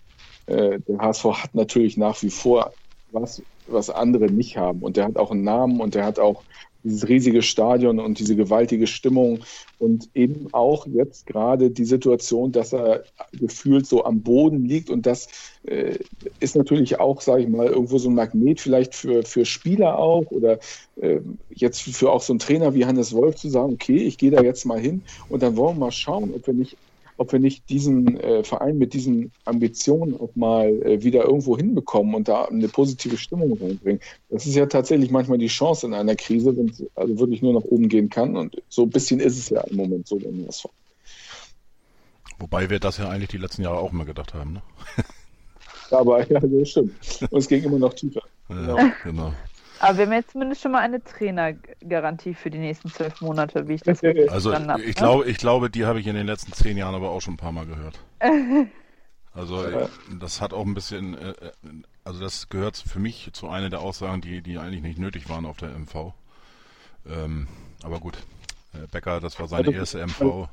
äh, 0.46 0.79
der 0.87 0.98
HSV 0.98 1.25
hat 1.25 1.55
natürlich 1.55 1.96
nach 1.96 2.22
wie 2.22 2.31
vor 2.31 2.72
was, 3.11 3.42
was 3.66 3.90
andere 3.90 4.27
nicht 4.27 4.57
haben. 4.57 4.81
Und 4.81 4.96
der 4.96 5.07
hat 5.07 5.16
auch 5.16 5.31
einen 5.31 5.44
Namen 5.44 5.81
und 5.81 5.94
der 5.94 6.05
hat 6.05 6.18
auch 6.18 6.42
dieses 6.85 7.09
riesige 7.09 7.42
Stadion 7.42 7.99
und 7.99 8.18
diese 8.18 8.37
gewaltige 8.37 8.87
Stimmung 8.87 9.40
und 9.79 10.09
eben 10.14 10.49
auch 10.53 10.87
jetzt 10.87 11.27
gerade 11.27 11.71
die 11.71 11.85
Situation, 11.85 12.53
dass 12.53 12.73
er 12.73 13.05
gefühlt 13.33 13.87
so 13.87 14.05
am 14.05 14.23
Boden 14.23 14.64
liegt 14.64 14.90
und 14.90 15.07
das 15.07 15.29
äh, 15.64 15.99
ist 16.40 16.57
natürlich 16.57 17.01
auch, 17.01 17.21
sage 17.21 17.42
ich 17.42 17.49
mal, 17.49 17.66
irgendwo 17.66 17.99
so 17.99 18.09
ein 18.09 18.14
Magnet 18.14 18.61
vielleicht 18.61 18.95
für, 18.95 19.23
für 19.23 19.45
Spieler 19.45 19.99
auch 19.99 20.31
oder 20.31 20.59
äh, 21.01 21.21
jetzt 21.51 21.83
für 21.83 22.11
auch 22.11 22.23
so 22.23 22.33
einen 22.33 22.40
Trainer 22.40 22.75
wie 22.75 22.85
Hannes 22.85 23.14
Wolf 23.14 23.37
zu 23.37 23.49
sagen, 23.49 23.75
okay, 23.75 23.97
ich 23.97 24.18
gehe 24.18 24.31
da 24.31 24.42
jetzt 24.42 24.64
mal 24.64 24.81
hin 24.81 25.03
und 25.29 25.42
dann 25.42 25.57
wollen 25.57 25.77
wir 25.77 25.87
mal 25.87 25.92
schauen, 25.92 26.33
ob 26.35 26.47
wir 26.47 26.55
nicht 26.55 26.77
ob 27.22 27.32
wir 27.32 27.38
nicht 27.38 27.70
diesen 27.70 28.18
äh, 28.18 28.42
Verein 28.44 28.79
mit 28.79 28.92
diesen 28.92 29.33
Ambitionen 29.44 30.18
auch 30.20 30.35
mal 30.35 30.68
äh, 30.83 31.02
wieder 31.02 31.25
irgendwo 31.25 31.56
hinbekommen 31.56 32.14
und 32.14 32.29
da 32.29 32.44
eine 32.44 32.68
positive 32.68 33.16
Stimmung 33.16 33.56
reinbringen. 33.58 34.00
Das 34.29 34.44
ist 34.44 34.56
ja 34.56 34.66
tatsächlich 34.66 35.10
manchmal 35.10 35.38
die 35.38 35.46
Chance 35.46 35.87
in 35.87 35.94
einer 35.94 36.16
Krise, 36.16 36.56
wenn 36.56 36.68
es 36.68 36.85
also 36.96 37.18
wirklich 37.18 37.42
nur 37.42 37.54
nach 37.54 37.64
oben 37.64 37.88
gehen 37.88 38.10
kann. 38.10 38.37
Und 38.37 38.60
so 38.68 38.83
ein 38.83 38.90
bisschen 38.90 39.20
ist 39.20 39.38
es 39.38 39.48
ja 39.48 39.60
im 39.62 39.77
Moment 39.77 40.08
so 40.08 40.18
beim 40.18 40.46
Wobei 42.38 42.68
wir 42.68 42.81
das 42.81 42.98
ja 42.98 43.08
eigentlich 43.08 43.31
die 43.31 43.38
letzten 43.38 43.62
Jahre 43.62 43.79
auch 43.79 43.92
immer 43.92 44.04
gedacht 44.04 44.35
haben. 44.35 44.54
Ne? 44.54 44.62
Aber 45.92 46.29
ja, 46.29 46.40
das 46.40 46.68
stimmt. 46.68 46.92
Und 47.31 47.38
es 47.38 47.48
ging 47.48 47.62
immer 47.62 47.79
noch 47.79 47.94
tiefer. 47.94 48.23
Ja, 48.48 48.92
genau. 49.04 49.33
Aber 49.83 49.98
wir 49.98 50.06
haben 50.06 50.12
jetzt 50.12 50.30
zumindest 50.33 50.62
schon 50.62 50.72
mal 50.72 50.80
eine 50.80 51.02
Trainergarantie 51.02 52.35
für 52.35 52.50
die 52.50 52.58
nächsten 52.58 52.88
zwölf 52.90 53.20
Monate, 53.20 53.66
wie 53.68 53.74
ich 53.74 53.83
das 53.83 54.02
Also 54.02 54.50
verstanden 54.50 54.70
habe. 54.72 54.83
ich 54.83 54.88
ne? 54.88 54.92
glaube, 54.94 55.24
ich 55.28 55.37
glaube, 55.38 55.70
die 55.70 55.85
habe 55.85 56.00
ich 56.00 56.06
in 56.06 56.14
den 56.14 56.26
letzten 56.26 56.52
zehn 56.52 56.76
Jahren 56.76 56.94
aber 56.94 57.10
auch 57.10 57.20
schon 57.20 57.35
ein 57.35 57.38
paar 57.38 57.52
Mal 57.52 57.66
gehört. 57.66 57.98
Also 59.35 59.66
Ja. 59.66 59.88
das 60.20 60.42
hat 60.42 60.52
auch 60.52 60.66
ein 60.66 60.74
bisschen, 60.74 61.16
äh, 61.16 61.30
äh, 61.30 61.52
also 62.04 62.20
das 62.20 62.50
gehört 62.50 62.76
für 62.76 62.98
mich 62.98 63.30
zu 63.33 63.48
einer 63.48 63.70
der 63.70 63.80
Aussagen, 63.80 64.20
die, 64.20 64.42
die 64.42 64.58
eigentlich 64.58 64.83
nicht 64.83 64.98
nötig 64.98 65.30
waren 65.30 65.46
auf 65.46 65.56
der 65.56 65.70
MV. 65.70 66.12
Ähm, 67.08 67.48
aber 67.83 67.98
gut, 67.98 68.18
äh, 68.74 68.87
Becker, 68.92 69.20
das 69.20 69.40
war 69.40 69.48
seine 69.48 69.68
Also- 69.68 69.78
erste 69.78 70.00
MV. 70.06 70.48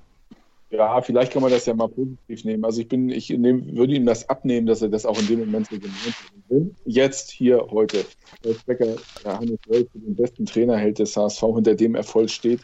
Ja, 0.72 1.02
vielleicht 1.02 1.34
kann 1.34 1.42
man 1.42 1.52
das 1.52 1.66
ja 1.66 1.74
mal 1.74 1.88
positiv 1.88 2.46
nehmen. 2.46 2.64
Also 2.64 2.82
ich 2.82 2.88
bin, 2.88 3.10
ich 3.10 3.30
nehm, 3.30 3.76
würde 3.76 3.96
ihm 3.96 4.06
das 4.06 4.30
abnehmen, 4.30 4.68
dass 4.68 4.84
er 4.84 4.90
das 4.90 5.06
auch 5.06 5.20
in 5.20 5.28
dem 5.28 5.40
Moment 5.40 5.68
so 5.68 5.76
haben 5.78 6.44
will. 6.48 6.76
Jetzt, 6.86 7.32
hier, 7.32 7.66
heute. 7.72 8.06
Als 8.46 8.62
Becker 8.64 8.96
Hannes 9.26 9.58
Wolf 9.68 9.88
für 9.92 10.00
den 10.00 10.16
besten 10.16 10.46
Trainer 10.46 10.78
hält 10.78 11.00
des 11.00 11.18
HSV, 11.18 11.42
hinter 11.56 11.74
dem 11.74 11.96
Erfolg 11.96 12.30
steht, 12.30 12.60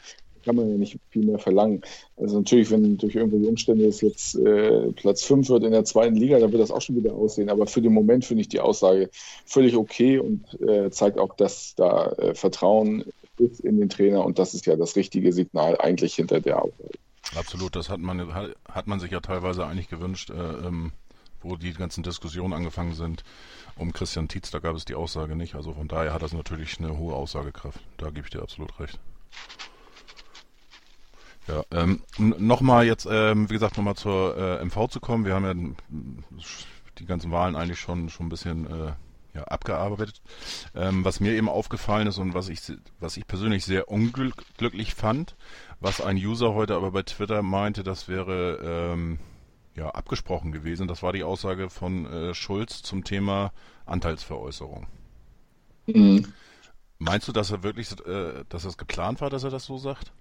kann 0.46 0.56
man 0.56 0.70
ja 0.70 0.78
nicht 0.78 1.00
viel 1.10 1.26
mehr 1.26 1.40
verlangen. 1.40 1.82
Also 2.18 2.38
natürlich, 2.38 2.70
wenn 2.70 2.98
durch 2.98 3.16
irgendwelche 3.16 3.48
Umstände 3.48 3.88
es 3.88 4.02
jetzt 4.02 4.36
äh, 4.36 4.92
Platz 4.92 5.24
5 5.24 5.50
wird 5.50 5.64
in 5.64 5.72
der 5.72 5.84
zweiten 5.84 6.16
Liga, 6.16 6.38
dann 6.40 6.52
wird 6.52 6.62
das 6.62 6.72
auch 6.72 6.82
schon 6.82 6.96
wieder 6.96 7.16
aussehen. 7.16 7.50
Aber 7.50 7.66
für 7.66 7.82
den 7.82 7.94
Moment 7.94 8.24
finde 8.24 8.42
ich 8.42 8.50
die 8.50 8.60
Aussage 8.60 9.10
völlig 9.46 9.76
okay 9.76 10.20
und 10.20 10.44
äh, 10.62 10.92
zeigt 10.92 11.18
auch, 11.18 11.36
dass 11.36 11.74
da 11.76 12.12
äh, 12.12 12.36
Vertrauen 12.36 13.04
ist 13.40 13.60
in 13.62 13.80
den 13.80 13.90
Trainer 13.90 14.24
und 14.24 14.38
das 14.40 14.54
ist 14.54 14.68
ja 14.68 14.76
das 14.76 14.96
richtige 14.96 15.34
Signal 15.34 15.78
eigentlich 15.80 16.14
hinter 16.16 16.40
der 16.40 16.64
Aussage. 16.64 17.00
Absolut, 17.34 17.76
das 17.76 17.90
hat 17.90 18.00
man, 18.00 18.34
hat 18.70 18.88
man 18.88 19.00
sich 19.00 19.12
ja 19.12 19.20
teilweise 19.20 19.66
eigentlich 19.66 19.90
gewünscht, 19.90 20.30
äh, 20.30 20.34
ähm, 20.34 20.92
wo 21.42 21.56
die 21.56 21.74
ganzen 21.74 22.04
Diskussionen 22.04 22.54
angefangen 22.54 22.94
sind. 22.94 23.24
Um 23.76 23.94
Christian 23.94 24.28
Tietz, 24.28 24.52
da 24.52 24.60
gab 24.60 24.76
es 24.76 24.86
die 24.86 24.96
Aussage 24.96 25.36
nicht. 25.36 25.56
Also 25.56 25.74
von 25.74 25.88
daher 25.88 26.14
hat 26.14 26.22
das 26.22 26.34
natürlich 26.34 26.80
eine 26.80 26.98
hohe 26.98 27.16
Aussagekraft. 27.16 27.80
Da 27.98 28.08
gebe 28.08 28.22
ich 28.22 28.30
dir 28.30 28.42
absolut 28.42 28.80
recht. 28.80 29.00
Ja, 31.48 31.64
ähm, 31.72 32.02
nochmal 32.18 32.86
jetzt, 32.86 33.08
ähm, 33.10 33.50
wie 33.50 33.54
gesagt, 33.54 33.78
nochmal 33.78 33.96
zur 33.96 34.36
äh, 34.38 34.66
MV 34.66 34.88
zu 34.90 35.00
kommen. 35.00 35.26
Wir 35.26 35.36
haben 35.36 35.46
ja 35.46 36.00
die 36.98 37.06
ganzen 37.06 37.32
Wahlen 37.32 37.56
eigentlich 37.56 37.80
schon, 37.80 38.10
schon 38.10 38.28
ein 38.28 38.30
bisschen 38.30 38.66
äh, 38.66 38.94
ja, 39.36 39.44
abgearbeitet. 39.44 40.22
Ähm, 40.74 41.04
was 41.06 41.20
mir 41.20 41.34
eben 41.34 41.50
aufgefallen 41.50 42.08
ist 42.08 42.18
und 42.18 42.34
was 42.34 42.50
ich, 42.50 42.62
was 43.00 43.18
ich 43.18 43.28
persönlich 43.28 43.66
sehr 43.66 43.90
unglücklich 43.90 44.96
fand, 44.96 45.36
was 45.80 46.02
ein 46.02 46.18
User 46.18 46.54
heute 46.54 46.76
aber 46.76 46.92
bei 46.92 47.04
Twitter 47.04 47.44
meinte, 47.44 47.84
das 47.84 48.08
wäre 48.08 48.94
ähm, 48.94 49.20
ja 49.76 49.90
abgesprochen 49.90 50.52
gewesen. 50.52 50.88
Das 50.88 51.04
war 51.04 51.14
die 51.14 51.24
Aussage 51.24 51.70
von 51.70 52.06
äh, 52.06 52.34
Schulz 52.34 52.82
zum 52.82 53.04
Thema 53.04 53.52
Anteilsveräußerung. 53.86 54.88
Mhm. 55.88 56.34
Meinst 56.98 57.28
du, 57.28 57.34
dass 57.34 57.52
er 57.52 57.62
wirklich, 57.62 57.92
äh, 58.06 58.46
dass 58.48 58.64
es 58.64 58.78
geplant 58.78 59.20
war, 59.20 59.30
dass 59.30 59.44
er 59.44 59.50
das 59.50 59.66
so 59.66 59.78
sagt? 59.78 60.14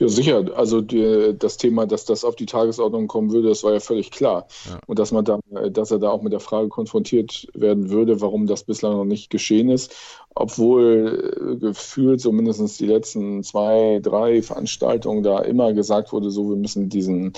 Ja, 0.00 0.08
sicher. 0.08 0.56
Also 0.56 0.80
die, 0.80 1.34
das 1.38 1.58
Thema, 1.58 1.86
dass 1.86 2.06
das 2.06 2.24
auf 2.24 2.34
die 2.34 2.46
Tagesordnung 2.46 3.06
kommen 3.06 3.32
würde, 3.32 3.50
das 3.50 3.62
war 3.62 3.74
ja 3.74 3.80
völlig 3.80 4.10
klar. 4.10 4.48
Ja. 4.66 4.78
Und 4.86 4.98
dass 4.98 5.12
man 5.12 5.26
da, 5.26 5.38
dass 5.68 5.90
er 5.90 5.98
da 5.98 6.08
auch 6.08 6.22
mit 6.22 6.32
der 6.32 6.40
Frage 6.40 6.70
konfrontiert 6.70 7.46
werden 7.52 7.90
würde, 7.90 8.22
warum 8.22 8.46
das 8.46 8.64
bislang 8.64 8.94
noch 8.94 9.04
nicht 9.04 9.28
geschehen 9.28 9.68
ist, 9.68 9.94
obwohl 10.34 11.32
äh, 11.38 11.56
gefühlt 11.56 12.22
so 12.22 12.32
mindestens 12.32 12.78
die 12.78 12.86
letzten 12.86 13.42
zwei, 13.42 14.00
drei 14.02 14.40
Veranstaltungen 14.40 15.22
da 15.22 15.40
immer 15.40 15.74
gesagt 15.74 16.12
wurde, 16.12 16.30
so 16.30 16.48
wir 16.48 16.56
müssen 16.56 16.88
diesen, 16.88 17.34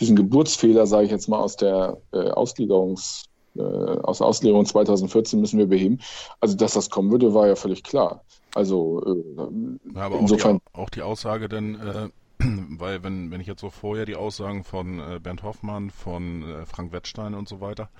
diesen 0.00 0.16
Geburtsfehler, 0.16 0.88
sage 0.88 1.04
ich 1.04 1.12
jetzt 1.12 1.28
mal, 1.28 1.38
aus 1.38 1.54
der 1.54 1.98
äh, 2.12 2.30
Ausgliederungs 2.30 3.29
äh, 3.56 3.62
aus 3.62 4.22
Auslegung 4.22 4.64
2014 4.66 5.40
müssen 5.40 5.58
wir 5.58 5.66
beheben. 5.66 6.00
Also, 6.40 6.56
dass 6.56 6.74
das 6.74 6.90
kommen 6.90 7.10
würde, 7.10 7.34
war 7.34 7.48
ja 7.48 7.56
völlig 7.56 7.82
klar. 7.82 8.24
Also 8.54 9.02
äh, 9.04 9.94
Ja, 9.94 10.02
aber 10.02 10.18
insofern. 10.18 10.56
auch, 10.56 10.60
die, 10.60 10.80
auch 10.80 10.90
die 10.90 11.02
Aussage 11.02 11.48
denn, 11.48 11.74
äh, 11.80 12.08
weil 12.78 13.02
wenn, 13.02 13.30
wenn 13.30 13.40
ich 13.40 13.46
jetzt 13.46 13.60
so 13.60 13.70
vorher 13.70 14.06
die 14.06 14.16
Aussagen 14.16 14.64
von 14.64 14.98
äh, 14.98 15.20
Bernd 15.22 15.42
Hoffmann, 15.42 15.90
von 15.90 16.42
äh, 16.42 16.66
Frank 16.66 16.92
Wettstein 16.92 17.34
und 17.34 17.48
so 17.48 17.60
weiter, 17.60 17.90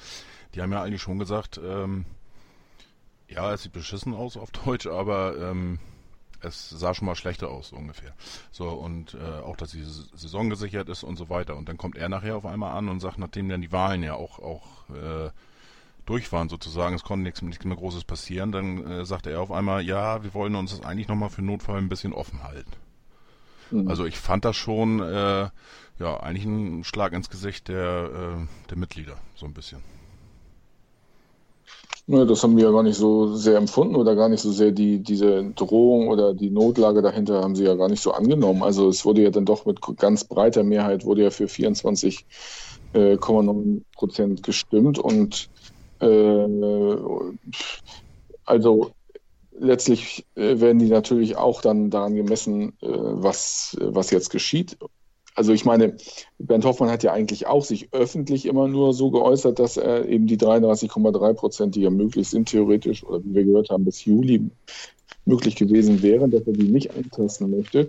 die 0.55 0.63
haben 0.63 0.73
ja 0.73 0.83
eigentlich 0.83 1.03
schon 1.03 1.19
gesagt, 1.19 1.61
ähm, 1.63 2.05
ja, 3.29 3.53
es 3.53 3.63
sieht 3.63 3.73
beschissen 3.73 4.15
aus 4.15 4.37
auf 4.37 4.51
Deutsch, 4.51 4.87
aber 4.89 5.37
ähm, 5.39 5.79
es 6.43 6.71
sah 6.71 6.95
schon 6.95 7.07
mal 7.07 7.15
schlechter 7.15 7.49
aus, 7.49 7.69
so 7.69 7.77
ungefähr. 7.77 8.13
So, 8.51 8.69
und 8.69 9.15
äh, 9.15 9.41
auch, 9.41 9.57
dass 9.57 9.73
die 9.73 9.83
Saison 9.83 10.51
gesichert 10.51 10.89
ist 10.89 11.03
und 11.03 11.17
so 11.17 11.29
weiter. 11.29 11.57
Und 11.57 11.69
dann 11.69 11.77
kommt 11.77 11.97
er 11.97 12.09
nachher 12.09 12.37
auf 12.37 12.47
einmal 12.47 12.77
an 12.77 12.89
und 12.89 13.01
sagt, 13.01 13.19
nachdem 13.19 13.49
dann 13.49 13.61
die 13.61 13.73
Wahlen 13.73 14.03
ja 14.03 14.15
auch, 14.15 14.39
auch 14.39 14.89
äh, 14.91 15.31
durch 16.07 16.33
waren 16.33 16.49
sozusagen, 16.49 16.95
es 16.95 17.05
konnte 17.05 17.23
nichts, 17.23 17.43
nichts 17.43 17.65
mehr 17.65 17.77
Großes 17.77 18.05
passieren, 18.05 18.53
dann 18.53 18.87
äh, 18.87 19.05
sagte 19.05 19.31
er 19.31 19.41
auf 19.41 19.53
einmal, 19.53 19.83
ja, 19.83 20.23
wir 20.25 20.35
wollen 20.35 20.55
uns 20.55 20.73
das 20.73 20.85
eigentlich 20.85 21.09
nochmal 21.09 21.31
für 21.31 21.43
Notfall 21.43 21.79
ein 21.79 21.89
bisschen 21.89 22.13
offen 22.13 22.43
halten. 22.43 22.73
Mhm. 23.71 23.89
Also 23.89 24.05
ich 24.05 24.19
fand 24.19 24.45
das 24.45 24.57
schon, 24.57 25.01
äh, 25.01 25.49
ja, 25.99 26.21
eigentlich 26.21 26.45
ein 26.45 26.85
Schlag 26.85 27.13
ins 27.13 27.31
Gesicht 27.31 27.69
der, 27.69 28.11
äh, 28.43 28.69
der 28.71 28.79
Mitglieder, 28.79 29.17
so 29.37 29.47
ein 29.47 29.55
bisschen. 29.55 29.83
Ja, 32.13 32.25
das 32.25 32.43
haben 32.43 32.57
wir 32.57 32.65
ja 32.65 32.73
gar 32.73 32.83
nicht 32.83 32.97
so 32.97 33.37
sehr 33.37 33.57
empfunden 33.57 33.95
oder 33.95 34.17
gar 34.17 34.29
nicht 34.29 34.41
so 34.41 34.51
sehr 34.51 34.73
die, 34.73 34.99
diese 35.01 35.45
Drohung 35.55 36.09
oder 36.09 36.35
die 36.35 36.51
Notlage 36.51 37.03
dahinter 37.03 37.41
haben 37.41 37.55
sie 37.55 37.63
ja 37.65 37.77
gar 37.77 37.89
nicht 37.89 38.03
so 38.03 38.11
angenommen. 38.11 38.65
Also 38.65 38.89
es 38.89 39.05
wurde 39.05 39.23
ja 39.23 39.31
dann 39.31 39.45
doch 39.45 39.65
mit 39.65 39.79
ganz 39.97 40.25
breiter 40.25 40.65
Mehrheit 40.65 41.05
wurde 41.05 41.23
ja 41.23 41.31
für 41.31 41.47
24,9 41.47 43.83
Prozent 43.95 44.43
gestimmt 44.43 44.99
und 44.99 45.51
äh, 46.01 46.97
also 48.45 48.91
letztlich 49.53 50.27
äh, 50.35 50.59
werden 50.59 50.81
die 50.81 50.89
natürlich 50.89 51.37
auch 51.37 51.63
dann 51.63 51.91
daran 51.91 52.17
gemessen, 52.17 52.71
äh, 52.83 52.89
was, 52.89 53.77
was 53.81 54.11
jetzt 54.11 54.31
geschieht. 54.31 54.77
Also 55.41 55.55
ich 55.55 55.65
meine, 55.65 55.97
Bernd 56.39 56.67
Hoffmann 56.67 56.91
hat 56.91 57.03
ja 57.03 57.15
eigentlich 57.15 57.47
auch 57.47 57.65
sich 57.65 57.95
öffentlich 57.95 58.45
immer 58.45 58.69
nur 58.69 58.93
so 58.93 59.11
geäußert, 59.11 59.59
dass 59.59 59.79
er 59.79 60.07
eben 60.07 60.27
die 60.27 60.37
33,3 60.37 61.33
Prozent, 61.33 61.75
die 61.77 61.81
ja 61.81 61.89
möglich 61.89 62.29
sind, 62.29 62.51
theoretisch, 62.51 63.03
oder 63.05 63.25
wie 63.25 63.35
wir 63.37 63.45
gehört 63.45 63.71
haben, 63.71 63.87
bis 63.87 64.05
Juli 64.05 64.51
möglich 65.25 65.57
gewesen 65.57 66.03
wären, 66.03 66.31
dass 66.31 66.47
er 66.47 66.53
die 66.53 66.69
nicht 66.69 66.95
eintasten 66.95 67.57
möchte. 67.57 67.89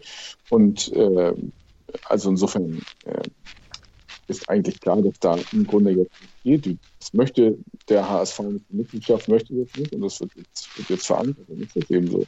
Und 0.49 0.93
äh, 0.93 1.33
also 2.05 2.29
insofern 2.29 2.81
äh, 3.03 3.19
ist 4.29 4.47
eigentlich 4.47 4.79
klar, 4.79 5.01
dass 5.01 5.19
da 5.19 5.37
im 5.51 5.67
Grunde 5.67 5.91
jetzt 5.91 6.13
nicht 6.45 6.63
geht. 6.63 6.77
Das 6.99 7.13
möchte 7.13 7.57
der 7.89 8.09
HSV 8.09 8.39
nicht, 8.43 8.65
die 8.69 8.77
Mitgliedschaft 8.77 9.27
möchte 9.27 9.53
das 9.55 9.77
nicht 9.77 9.91
und 9.91 9.99
das 9.99 10.21
wird 10.21 10.31
jetzt, 10.37 10.77
wird 10.77 10.89
jetzt 10.89 11.05
verankert. 11.05 11.49
Dann 11.49 11.59
ist 11.59 11.75
das 11.75 11.91
eben 11.91 12.09
so. 12.09 12.25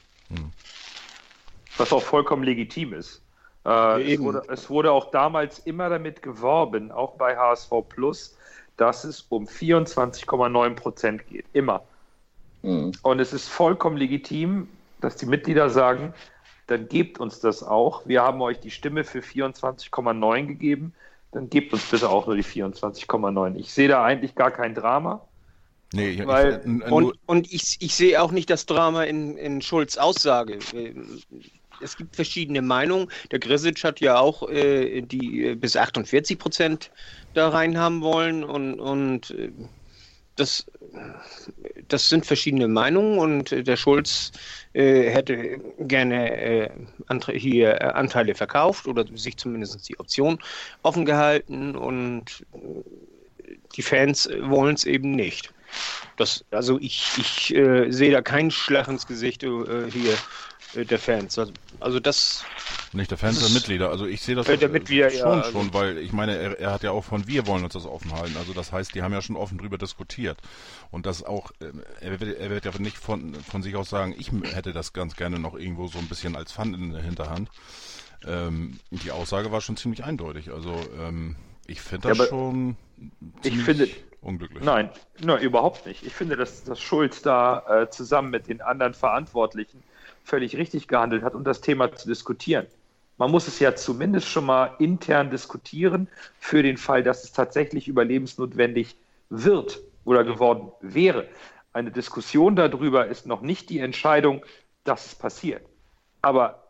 Was 1.78 1.94
auch 1.94 2.04
vollkommen 2.04 2.44
legitim 2.44 2.92
ist. 2.92 3.23
Äh, 3.66 4.14
es, 4.14 4.20
wurde, 4.20 4.42
es 4.50 4.70
wurde 4.70 4.92
auch 4.92 5.12
damals 5.12 5.60
immer 5.60 5.90
damit 5.90 6.22
geworben, 6.22 6.92
auch 6.92 7.14
bei 7.16 7.38
HSV 7.38 7.72
Plus, 7.90 8.36
dass 8.78 9.04
es 9.04 9.26
um 9.30 9.46
24,9 9.46 10.76
Prozent 10.76 11.28
geht. 11.28 11.46
Immer. 11.54 11.84
Mhm. 12.62 12.92
Und 13.02 13.20
es 13.20 13.34
ist 13.34 13.48
vollkommen 13.50 13.98
legitim, 13.98 14.68
dass 15.02 15.16
die 15.16 15.26
Mitglieder 15.26 15.70
sagen, 15.70 16.14
dann 16.68 16.88
gebt 16.88 17.20
uns 17.20 17.40
das 17.42 17.62
auch. 17.62 18.06
Wir 18.06 18.24
haben 18.24 18.42
euch 18.42 18.60
die 18.60 18.72
Stimme 18.72 19.04
für 19.04 19.20
24,9 19.20 20.48
gegeben. 20.48 20.94
Dann 21.32 21.50
gebt 21.50 21.74
uns 21.74 21.84
bitte 21.90 22.10
auch 22.10 22.26
nur 22.28 22.36
die 22.36 22.44
24,9. 22.44 23.56
Ich 23.56 23.74
sehe 23.74 23.88
da 23.88 24.04
eigentlich 24.04 24.36
gar 24.36 24.52
kein 24.52 24.74
Drama. 24.76 25.22
Nee, 25.92 26.10
ich, 26.12 26.26
Weil- 26.26 26.60
ich, 26.62 26.66
n- 26.66 26.82
n- 26.82 26.92
Und, 26.92 27.14
und 27.26 27.52
ich, 27.52 27.78
ich 27.80 27.94
sehe 27.96 28.22
auch 28.22 28.32
nicht 28.32 28.50
das 28.50 28.66
Drama 28.66 29.04
in, 29.04 29.38
in 29.38 29.62
Schulz 29.62 29.98
Aussage. 29.98 30.60
Es 31.84 31.98
gibt 31.98 32.16
verschiedene 32.16 32.62
Meinungen. 32.62 33.10
Der 33.32 33.40
Grisic 33.40 33.84
hat 33.84 34.00
ja 34.00 34.18
auch 34.18 34.50
äh, 34.50 35.02
die 35.02 35.46
äh, 35.48 35.56
bis 35.56 35.76
48 35.76 36.40
Prozent 36.40 36.92
da 37.34 37.50
rein 37.50 37.78
haben 37.78 38.02
wollen 38.02 38.44
und, 38.44 38.80
und 38.80 39.32
äh, 39.32 39.52
das, 40.36 40.66
das 41.88 42.10
sind 42.10 42.26
verschiedene 42.26 42.68
Meinungen 42.68 43.20
und 43.20 43.52
äh, 43.52 43.64
der 43.64 43.78
Schulz 43.78 44.32
äh, 44.74 45.10
hätte 45.10 45.60
gerne 45.80 46.36
äh, 46.36 46.70
hier 47.34 47.96
Anteile 47.96 48.34
verkauft 48.34 48.88
oder 48.88 49.06
sich 49.16 49.38
zumindest 49.38 49.88
die 49.88 50.00
Option 50.00 50.40
offen 50.82 51.06
gehalten 51.06 51.76
und 51.76 52.46
die 53.76 53.82
Fans 53.82 54.30
wollen 54.42 54.76
es 54.76 54.86
eben 54.86 55.12
nicht. 55.12 55.54
Das, 56.18 56.46
also 56.52 56.80
ich, 56.80 57.08
ich 57.18 57.48
sehe 57.48 58.12
da 58.12 58.22
keinen 58.22 58.52
Schlag 58.52 58.88
ins 58.88 59.08
Gesicht 59.08 59.42
hier 59.42 60.18
der 60.76 61.00
Fans. 61.00 61.38
Also, 61.38 61.52
also 61.80 62.00
das, 62.00 62.44
Nicht 62.94 63.12
der 63.12 63.18
Fans, 63.18 63.40
der 63.40 63.50
Mitglieder. 63.50 63.90
Also 63.90 64.06
ich 64.06 64.22
sehe 64.22 64.36
das 64.36 64.48
Äh, 64.48 64.58
der 64.58 64.70
äh, 64.70 64.72
Mitglieder, 64.72 65.10
schon, 65.10 65.20
ja, 65.20 65.26
also- 65.26 65.52
schon, 65.52 65.74
weil 65.74 65.98
ich 65.98 66.14
meine, 66.14 66.36
er, 66.38 66.60
er 66.60 66.72
hat 66.72 66.84
ja 66.84 66.92
auch 66.92 67.04
von 67.04 67.28
wir 67.28 67.46
wollen 67.48 67.64
uns 67.64 67.74
das 67.74 67.86
offen 67.86 68.12
halten. 68.14 68.36
Also 68.38 68.54
das 68.54 68.72
heißt, 68.72 68.94
die 68.96 69.02
haben 69.02 69.14
ja 69.14 69.22
schon 69.22 69.36
offen 69.36 69.58
drüber 69.58 69.78
diskutiert. 69.78 70.38
Und 70.92 71.06
das 71.06 71.24
auch, 71.24 71.52
äh, 71.60 71.72
er 72.02 72.20
wird, 72.20 72.38
er 72.40 72.50
wird 72.50 72.66
ja 72.66 72.72
nicht 72.80 72.98
von, 72.98 73.36
von 73.36 73.62
sich 73.64 73.76
aus 73.76 73.90
sagen, 73.90 74.16
ich 74.18 74.32
hätte 74.54 74.74
das 74.74 74.94
ganz 74.94 75.16
gerne 75.16 75.40
noch 75.40 75.56
irgendwo 75.56 75.88
so 75.88 76.00
ein 76.00 76.08
bisschen 76.08 76.36
als 76.36 76.52
Pfand 76.54 76.76
in 76.76 76.92
der 76.94 77.02
Hinterhand. 77.02 77.50
Ähm, 78.26 78.80
die 78.92 79.12
Aussage 79.12 79.52
war 79.52 79.62
schon 79.62 79.78
ziemlich 79.78 80.04
eindeutig. 80.04 80.52
Also 80.52 80.74
ähm, 81.00 81.36
ich 81.68 81.82
finde 81.82 82.10
das 82.10 82.18
Ja, 82.18 82.26
schon 82.28 82.78
Ich 83.44 83.58
finde, 83.60 83.90
unglücklich. 84.22 84.64
Nein, 84.64 84.90
nein, 85.22 85.42
überhaupt 85.42 85.86
nicht. 85.86 86.04
Ich 86.06 86.14
finde, 86.14 86.38
dass, 86.38 86.64
dass 86.64 86.80
Schulz 86.80 87.22
da 87.22 87.82
äh, 87.84 87.90
zusammen 87.90 88.30
mit 88.32 88.48
den 88.48 88.62
anderen 88.62 88.94
Verantwortlichen 88.94 89.84
völlig 90.24 90.58
richtig 90.58 90.88
gehandelt 90.88 91.24
hat, 91.24 91.36
um 91.36 91.44
das 91.44 91.62
Thema 91.62 91.96
zu 91.96 92.08
diskutieren. 92.08 92.68
Man 93.18 93.30
muss 93.30 93.48
es 93.48 93.60
ja 93.60 93.76
zumindest 93.76 94.28
schon 94.28 94.46
mal 94.46 94.76
intern 94.80 95.30
diskutieren 95.30 96.08
für 96.40 96.64
den 96.64 96.78
Fall, 96.78 97.04
dass 97.04 97.24
es 97.24 97.32
tatsächlich 97.32 97.88
überlebensnotwendig 97.88 98.96
wird 99.30 99.80
oder 100.04 100.24
geworden 100.24 100.72
wäre. 100.82 101.28
Eine 101.74 101.92
Diskussion 101.92 102.56
darüber 102.56 103.08
ist 103.08 103.26
noch 103.26 103.42
nicht 103.42 103.70
die 103.70 103.80
Entscheidung, 103.80 104.44
dass 104.84 105.06
es 105.08 105.16
passiert. 105.16 105.64
Aber 106.22 106.64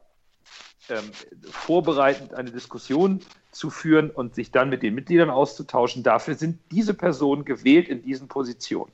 ähm, 0.90 1.12
vorbereitend 1.50 2.34
eine 2.34 2.52
Diskussion 2.52 3.22
zu 3.52 3.70
führen 3.70 4.10
und 4.10 4.36
sich 4.36 4.52
dann 4.52 4.70
mit 4.70 4.84
den 4.84 4.96
Mitgliedern 4.96 5.30
auszutauschen, 5.30 6.04
dafür 6.04 6.36
sind 6.36 6.60
diese 6.72 6.94
Personen 6.94 7.46
gewählt 7.46 7.88
in 7.88 8.02
diesen 8.02 8.28
Positionen. 8.28 8.92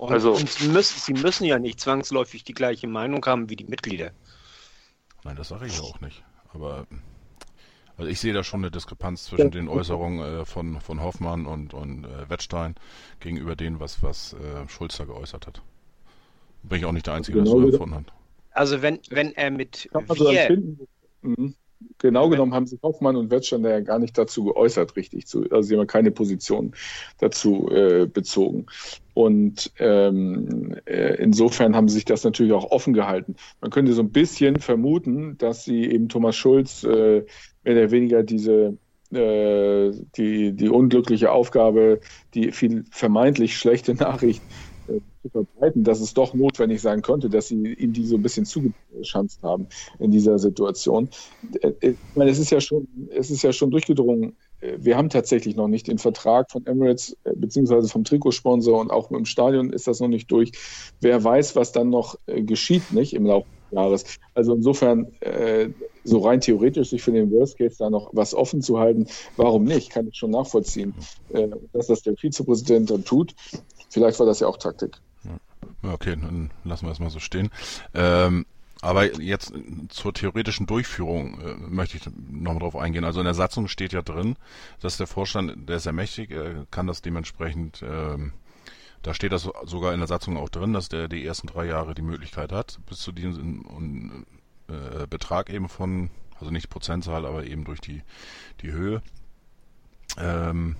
Und, 0.00 0.12
also, 0.12 0.32
und 0.32 0.48
sie, 0.48 0.68
müssen, 0.68 0.98
sie 0.98 1.12
müssen 1.12 1.44
ja 1.44 1.58
nicht 1.58 1.78
zwangsläufig 1.78 2.42
die 2.42 2.54
gleiche 2.54 2.86
Meinung 2.86 3.24
haben 3.26 3.50
wie 3.50 3.56
die 3.56 3.66
Mitglieder. 3.66 4.12
Nein, 5.24 5.36
das 5.36 5.48
sage 5.48 5.66
ich 5.66 5.76
ja 5.76 5.82
auch 5.82 6.00
nicht. 6.00 6.24
Aber 6.54 6.86
also 7.98 8.10
ich 8.10 8.18
sehe 8.18 8.32
da 8.32 8.42
schon 8.42 8.60
eine 8.60 8.70
Diskrepanz 8.70 9.24
zwischen 9.24 9.50
den 9.50 9.68
Äußerungen 9.68 10.40
äh, 10.40 10.44
von, 10.46 10.80
von 10.80 11.02
Hoffmann 11.02 11.44
und, 11.44 11.74
und 11.74 12.06
äh, 12.06 12.30
Wettstein 12.30 12.76
gegenüber 13.20 13.56
dem, 13.56 13.78
was, 13.78 14.02
was 14.02 14.32
äh, 14.32 14.66
Schulz 14.68 14.96
da 14.96 15.04
geäußert 15.04 15.46
hat. 15.46 15.60
Bin 16.62 16.78
ich 16.78 16.86
auch 16.86 16.92
nicht 16.92 17.06
der 17.06 17.12
Einzige, 17.12 17.42
der 17.42 17.44
genau, 17.44 17.60
das 17.60 17.72
so 17.72 17.82
empfunden 17.82 17.96
hat. 17.96 18.12
Also 18.52 18.80
wenn, 18.80 19.00
wenn 19.10 19.34
er 19.34 19.50
mit 19.50 19.90
also 19.92 20.30
wir... 20.30 20.62
Mhm. 21.20 21.54
Genau 21.98 22.28
genommen 22.28 22.54
haben 22.54 22.66
sich 22.66 22.80
Hoffmann 22.82 23.16
und 23.16 23.30
Wettstein 23.30 23.64
ja 23.64 23.80
gar 23.80 23.98
nicht 23.98 24.16
dazu 24.16 24.44
geäußert, 24.44 24.96
richtig. 24.96 25.26
Zu, 25.26 25.44
also 25.50 25.62
sie 25.62 25.76
haben 25.76 25.86
keine 25.86 26.10
Position 26.10 26.72
dazu 27.18 27.68
äh, 27.70 28.06
bezogen. 28.06 28.66
Und 29.14 29.70
ähm, 29.78 30.76
äh, 30.86 31.16
insofern 31.16 31.76
haben 31.76 31.88
sie 31.88 31.96
sich 31.96 32.04
das 32.04 32.24
natürlich 32.24 32.52
auch 32.52 32.70
offen 32.70 32.94
gehalten. 32.94 33.36
Man 33.60 33.70
könnte 33.70 33.92
so 33.92 34.02
ein 34.02 34.12
bisschen 34.12 34.56
vermuten, 34.56 35.36
dass 35.38 35.64
sie 35.64 35.84
eben 35.84 36.08
Thomas 36.08 36.36
Schulz 36.36 36.84
äh, 36.84 37.24
mehr 37.64 37.74
oder 37.74 37.90
weniger 37.90 38.22
diese 38.22 38.78
äh, 39.12 39.90
die, 40.16 40.52
die 40.52 40.68
unglückliche 40.68 41.32
Aufgabe, 41.32 42.00
die 42.34 42.52
viel 42.52 42.84
vermeintlich 42.90 43.58
schlechte 43.58 43.94
Nachricht 43.94 44.40
zu 45.22 45.28
verbreiten, 45.28 45.84
dass 45.84 46.00
es 46.00 46.14
doch 46.14 46.34
notwendig 46.34 46.80
sein 46.80 47.02
könnte, 47.02 47.28
dass 47.28 47.48
sie 47.48 47.74
ihm 47.74 47.92
die 47.92 48.06
so 48.06 48.16
ein 48.16 48.22
bisschen 48.22 48.44
zugeschanzt 48.44 49.42
haben 49.42 49.68
in 49.98 50.10
dieser 50.10 50.38
Situation. 50.38 51.08
Äh, 51.60 51.72
ich 51.80 51.96
meine, 52.14 52.30
es 52.30 52.38
ist 52.38 52.50
ja 52.50 52.60
schon, 52.60 52.86
es 53.10 53.30
ist 53.30 53.42
ja 53.42 53.52
schon 53.52 53.70
durchgedrungen. 53.70 54.36
Wir 54.76 54.98
haben 54.98 55.08
tatsächlich 55.08 55.56
noch 55.56 55.68
nicht 55.68 55.86
den 55.88 55.96
Vertrag 55.96 56.50
von 56.50 56.66
Emirates 56.66 57.16
beziehungsweise 57.36 57.88
vom 57.88 58.04
Trikotsponsor 58.04 58.78
und 58.78 58.90
auch 58.90 59.10
im 59.10 59.24
Stadion 59.24 59.72
ist 59.72 59.86
das 59.86 60.00
noch 60.00 60.08
nicht 60.08 60.30
durch. 60.30 60.52
Wer 61.00 61.24
weiß, 61.24 61.56
was 61.56 61.72
dann 61.72 61.88
noch 61.88 62.18
geschieht, 62.26 62.92
nicht 62.92 63.14
im 63.14 63.24
Laufe 63.24 63.46
des 63.46 63.76
Jahres. 63.76 64.04
Also 64.34 64.54
insofern, 64.54 65.06
so 66.04 66.18
rein 66.18 66.42
theoretisch 66.42 66.90
sich 66.90 67.00
für 67.00 67.12
den 67.12 67.30
Worst 67.30 67.56
Case 67.56 67.76
da 67.78 67.88
noch 67.88 68.10
was 68.12 68.34
offen 68.34 68.60
zu 68.60 68.78
halten, 68.78 69.06
warum 69.38 69.64
nicht? 69.64 69.88
Kann 69.88 70.08
ich 70.08 70.16
schon 70.16 70.30
nachvollziehen, 70.30 70.92
dass 71.72 71.86
das 71.86 72.02
der 72.02 72.16
Vizepräsident 72.16 72.90
dann 72.90 73.02
tut. 73.02 73.34
Vielleicht 73.90 74.18
war 74.18 74.26
das 74.26 74.40
ja 74.40 74.46
auch 74.46 74.56
Taktik. 74.56 74.96
Okay, 75.82 76.16
dann 76.16 76.50
lassen 76.64 76.86
wir 76.86 76.92
es 76.92 77.00
mal 77.00 77.10
so 77.10 77.20
stehen. 77.20 77.50
Ähm, 77.94 78.46
aber 78.82 79.20
jetzt 79.20 79.52
zur 79.88 80.14
theoretischen 80.14 80.66
Durchführung 80.66 81.40
äh, 81.40 81.54
möchte 81.54 81.98
ich 81.98 82.06
noch 82.06 82.54
mal 82.54 82.60
drauf 82.60 82.76
eingehen. 82.76 83.04
Also 83.04 83.20
in 83.20 83.24
der 83.24 83.34
Satzung 83.34 83.68
steht 83.68 83.92
ja 83.92 84.02
drin, 84.02 84.36
dass 84.80 84.96
der 84.96 85.06
Vorstand, 85.06 85.68
der 85.68 85.76
ist 85.76 85.86
ja 85.86 85.92
mächtig, 85.92 86.30
äh, 86.30 86.64
kann 86.70 86.86
das 86.86 87.02
dementsprechend, 87.02 87.82
äh, 87.82 88.16
da 89.02 89.14
steht 89.14 89.32
das 89.32 89.48
sogar 89.64 89.92
in 89.92 90.00
der 90.00 90.08
Satzung 90.08 90.36
auch 90.36 90.48
drin, 90.48 90.72
dass 90.72 90.88
der 90.88 91.08
die 91.08 91.24
ersten 91.24 91.46
drei 91.46 91.66
Jahre 91.66 91.94
die 91.94 92.02
Möglichkeit 92.02 92.52
hat, 92.52 92.78
bis 92.86 93.00
zu 93.00 93.12
diesem 93.12 94.24
äh, 94.68 95.06
Betrag 95.06 95.50
eben 95.50 95.68
von, 95.68 96.10
also 96.38 96.50
nicht 96.50 96.70
Prozentzahl, 96.70 97.26
aber 97.26 97.44
eben 97.44 97.64
durch 97.64 97.80
die, 97.80 98.02
die 98.62 98.72
Höhe, 98.72 99.02
ähm, 100.18 100.76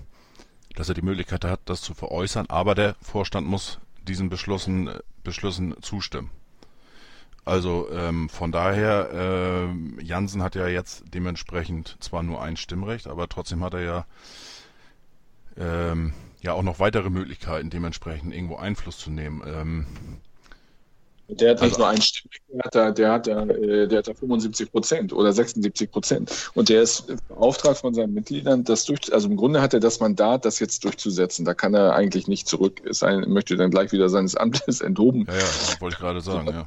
dass 0.77 0.89
er 0.89 0.95
die 0.95 1.03
Möglichkeit 1.03 1.45
hat, 1.45 1.61
das 1.65 1.83
zu 1.83 1.95
veräußern, 1.95 2.47
aber 2.49 2.75
der 2.75 2.95
Vorstand 3.03 3.47
muss 3.47 3.79
diesen 4.07 4.29
Beschlüssen, 4.29 4.91
Beschlüssen 5.25 5.75
zustimmen. 5.83 6.31
Also 7.45 7.89
ähm, 7.91 8.29
von 8.29 8.53
daher, 8.53 9.11
äh, 9.13 10.03
Jansen 10.03 10.43
hat 10.43 10.55
ja 10.55 10.69
jetzt 10.69 11.05
dementsprechend 11.15 11.97
zwar 12.01 12.23
nur 12.23 12.43
ein 12.43 12.57
Stimmrecht, 12.57 13.07
aber 13.07 13.29
trotzdem 13.29 13.65
hat 13.65 13.75
er 13.75 13.81
ja 13.81 14.07
ähm, 15.57 16.13
ja 16.43 16.53
auch 16.53 16.63
noch 16.63 16.79
weitere 16.79 17.11
Möglichkeiten, 17.11 17.71
dementsprechend 17.71 18.35
irgendwo 18.35 18.57
Einfluss 18.57 18.99
zu 18.99 19.11
nehmen. 19.11 19.43
Ähm, 19.47 19.87
der 21.35 21.51
hat 21.51 21.63
nicht 21.63 21.73
also, 21.73 21.79
nur 21.79 21.89
ein 21.89 22.03
Stimmrecht, 22.03 22.43
der 22.49 22.65
hat 22.65 22.75
da, 22.75 22.91
der 22.91 23.13
hat 23.13 23.27
da, 23.27 23.43
äh, 23.45 23.89
der 23.89 23.99
hat 23.99 24.09
da 24.09 24.15
75 24.15 24.73
Prozent 24.73 25.13
oder 25.13 25.33
76 25.33 25.91
Prozent. 25.91 26.51
Und 26.55 26.69
der 26.69 26.83
ist 26.83 27.07
beauftragt 27.29 27.79
von 27.79 27.95
seinen 27.95 28.15
Mitgliedern, 28.15 28.65
das 28.65 28.85
durch, 28.85 29.13
also 29.13 29.29
im 29.29 29.37
Grunde 29.37 29.61
hat 29.61 29.75
er 29.75 29.81
das 29.81 30.01
Mandat, 30.01 30.45
das 30.45 30.59
jetzt 30.59 30.85
durchzusetzen. 30.85 31.45
Da 31.45 31.55
kann 31.55 31.75
er 31.75 31.95
eigentlich 31.95 32.29
nicht 32.29 32.49
zurück 32.49 32.81
sein, 32.91 33.25
möchte 33.29 33.57
dann 33.57 33.71
gleich 33.71 33.93
wieder 33.93 34.09
seines 34.09 34.37
Amtes 34.37 34.81
enthoben. 34.81 35.27
Ja, 35.29 35.35
ja, 35.35 35.81
wollte 35.81 35.95
ich 35.95 36.01
gerade 36.01 36.21
sagen, 36.21 36.49
ja. 36.49 36.67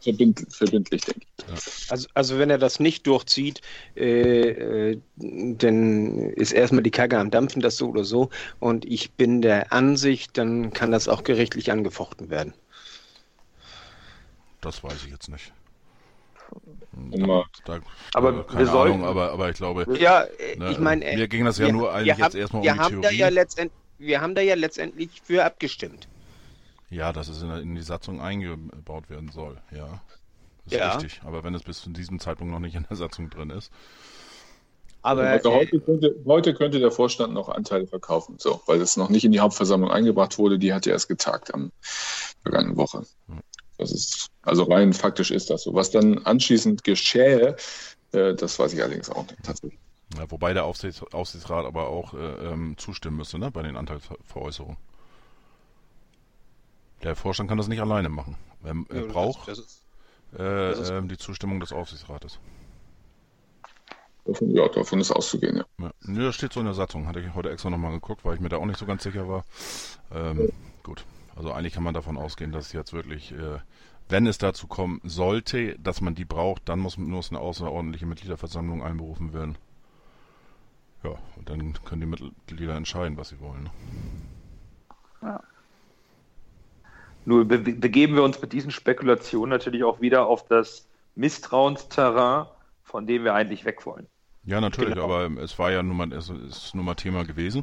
Verbind, 0.00 0.44
verbindlich, 0.50 1.02
denke 1.02 1.20
ich. 1.22 1.90
Also, 1.90 2.08
also 2.12 2.38
wenn 2.38 2.50
er 2.50 2.58
das 2.58 2.80
nicht 2.80 3.06
durchzieht, 3.06 3.62
äh, 3.96 4.90
äh, 4.90 5.00
dann 5.16 6.30
ist 6.32 6.52
erstmal 6.52 6.82
die 6.82 6.90
Kacke 6.90 7.18
am 7.18 7.30
Dampfen, 7.30 7.62
das 7.62 7.78
so 7.78 7.88
oder 7.88 8.04
so. 8.04 8.28
Und 8.60 8.84
ich 8.84 9.12
bin 9.12 9.40
der 9.40 9.72
Ansicht, 9.72 10.36
dann 10.36 10.74
kann 10.74 10.92
das 10.92 11.08
auch 11.08 11.24
gerichtlich 11.24 11.72
angefochten 11.72 12.28
werden. 12.28 12.52
Das 14.60 14.82
weiß 14.82 15.04
ich 15.04 15.10
jetzt 15.10 15.28
nicht. 15.28 15.52
Da, 16.92 17.44
da, 17.66 17.80
aber 18.14 18.46
keine 18.46 18.64
wir 18.64 18.72
Ahnung, 18.72 19.04
aber, 19.04 19.32
aber 19.32 19.50
ich 19.50 19.56
glaube, 19.56 19.86
ja, 19.98 20.24
ne, 20.56 20.70
ich 20.70 20.78
meine, 20.78 21.04
mir 21.04 21.28
ging 21.28 21.44
das 21.44 21.58
ja 21.58 21.66
wir, 21.66 21.72
nur 21.74 21.92
eigentlich 21.92 22.16
jetzt 22.16 22.20
haben, 22.22 22.38
erstmal 22.38 22.60
um 22.60 22.62
die 22.62 22.70
haben 22.70 23.02
Theorie. 23.02 23.18
Da 23.18 23.28
ja 23.28 23.66
wir 23.98 24.20
haben 24.20 24.34
da 24.34 24.40
ja 24.40 24.54
letztendlich 24.54 25.20
für 25.22 25.44
abgestimmt. 25.44 26.08
Ja, 26.90 27.12
dass 27.12 27.28
es 27.28 27.42
in, 27.42 27.50
in 27.50 27.74
die 27.74 27.82
Satzung 27.82 28.20
eingebaut 28.20 29.10
werden 29.10 29.30
soll, 29.30 29.60
ja. 29.72 30.00
Das 30.64 30.72
ist 30.72 30.78
ja. 30.78 30.92
richtig. 30.92 31.20
Aber 31.24 31.44
wenn 31.44 31.54
es 31.54 31.62
bis 31.62 31.82
zu 31.82 31.90
diesem 31.90 32.18
Zeitpunkt 32.18 32.52
noch 32.52 32.60
nicht 32.60 32.74
in 32.74 32.86
der 32.88 32.96
Satzung 32.96 33.28
drin 33.30 33.50
ist. 33.50 33.70
Aber 35.02 35.22
also 35.22 35.52
heute, 35.52 35.80
könnte, 35.80 36.16
heute, 36.26 36.54
könnte, 36.54 36.80
der 36.80 36.90
Vorstand 36.90 37.32
noch 37.32 37.48
Anteile 37.48 37.86
verkaufen, 37.86 38.36
so, 38.38 38.60
weil 38.66 38.80
es 38.80 38.96
noch 38.96 39.10
nicht 39.10 39.24
in 39.24 39.32
die 39.32 39.40
Hauptversammlung 39.40 39.90
eingebracht 39.90 40.38
wurde. 40.38 40.58
Die 40.58 40.72
hat 40.72 40.86
ja 40.86 40.92
erst 40.92 41.08
getagt 41.08 41.54
am 41.54 41.72
vergangenen 42.42 42.76
Woche. 42.76 43.04
Hm. 43.26 43.40
Das 43.78 43.92
ist, 43.92 44.26
also 44.42 44.64
rein 44.64 44.92
faktisch 44.92 45.30
ist 45.30 45.50
das 45.50 45.62
so. 45.62 45.74
Was 45.74 45.90
dann 45.90 46.18
anschließend 46.18 46.84
geschähe, 46.84 47.56
äh, 48.12 48.34
das 48.34 48.58
weiß 48.58 48.72
ich 48.72 48.82
allerdings 48.82 49.08
auch 49.08 49.22
nicht 49.22 49.42
tatsächlich. 49.42 49.78
Ja, 50.16 50.30
wobei 50.30 50.52
der 50.52 50.64
Aufsichts 50.64 51.02
Aufsichtsrat 51.12 51.64
aber 51.66 51.88
auch 51.88 52.14
äh, 52.14 52.16
ähm, 52.16 52.76
zustimmen 52.76 53.18
müsste, 53.18 53.38
ne, 53.38 53.50
bei 53.50 53.62
den 53.62 53.76
Anteilsveräußerungen. 53.76 54.76
Der 57.02 57.14
Vorstand 57.14 57.48
kann 57.48 57.58
das 57.58 57.68
nicht 57.68 57.80
alleine 57.80 58.08
machen. 58.08 58.36
Er, 58.64 58.74
er 58.88 59.02
ja, 59.02 59.06
braucht 59.06 59.48
das, 59.48 59.58
ist, 59.58 59.82
das 60.32 60.90
äh, 60.90 60.98
äh, 60.98 61.06
die 61.06 61.18
Zustimmung 61.18 61.60
des 61.60 61.72
Aufsichtsrates. 61.72 62.40
Davon, 64.24 64.50
ja, 64.50 64.68
davon 64.68 65.00
ist 65.00 65.12
auszugehen, 65.12 65.58
ja. 65.58 65.64
ja. 65.80 65.90
Nö, 66.02 66.24
das 66.24 66.34
steht 66.34 66.52
so 66.52 66.60
in 66.60 66.66
der 66.66 66.74
Satzung. 66.74 67.06
Hatte 67.06 67.20
ich 67.20 67.34
heute 67.34 67.50
extra 67.50 67.70
nochmal 67.70 67.92
geguckt, 67.92 68.24
weil 68.24 68.34
ich 68.34 68.40
mir 68.40 68.48
da 68.48 68.56
auch 68.56 68.66
nicht 68.66 68.78
so 68.78 68.86
ganz 68.86 69.02
sicher 69.02 69.28
war. 69.28 69.44
Ähm, 70.12 70.40
ja. 70.40 70.46
Gut. 70.82 71.04
Also 71.38 71.52
eigentlich 71.52 71.72
kann 71.72 71.84
man 71.84 71.94
davon 71.94 72.16
ausgehen, 72.16 72.50
dass 72.50 72.72
jetzt 72.72 72.92
wirklich, 72.92 73.30
äh, 73.30 73.60
wenn 74.08 74.26
es 74.26 74.38
dazu 74.38 74.66
kommen 74.66 75.00
sollte, 75.04 75.78
dass 75.78 76.00
man 76.00 76.16
die 76.16 76.24
braucht, 76.24 76.68
dann 76.68 76.80
muss, 76.80 76.98
muss 76.98 77.30
eine 77.30 77.38
außerordentliche 77.38 78.06
Mitgliederversammlung 78.06 78.82
einberufen 78.82 79.32
werden. 79.32 79.56
Ja, 81.04 81.12
und 81.36 81.48
dann 81.48 81.74
können 81.84 82.00
die 82.00 82.06
Mitglieder 82.08 82.74
entscheiden, 82.74 83.16
was 83.16 83.28
sie 83.28 83.38
wollen. 83.38 83.62
Ne? 83.62 83.70
Ja. 85.22 85.40
Nur 87.24 87.44
be 87.44 87.58
begeben 87.58 88.16
wir 88.16 88.24
uns 88.24 88.40
mit 88.42 88.52
diesen 88.52 88.72
Spekulationen 88.72 89.50
natürlich 89.50 89.84
auch 89.84 90.00
wieder 90.00 90.26
auf 90.26 90.44
das 90.44 90.88
Misstrauensterrain, 91.14 92.46
von 92.82 93.06
dem 93.06 93.22
wir 93.22 93.34
eigentlich 93.34 93.64
weg 93.64 93.86
wollen. 93.86 94.08
Ja, 94.42 94.60
natürlich, 94.60 94.94
genau. 94.94 95.04
aber 95.04 95.40
es 95.40 95.56
war 95.56 95.70
ja 95.70 95.84
nun 95.84 95.98
mal, 95.98 96.12
es 96.12 96.30
ist 96.30 96.74
nun 96.74 96.84
mal 96.84 96.96
Thema 96.96 97.24
gewesen. 97.24 97.62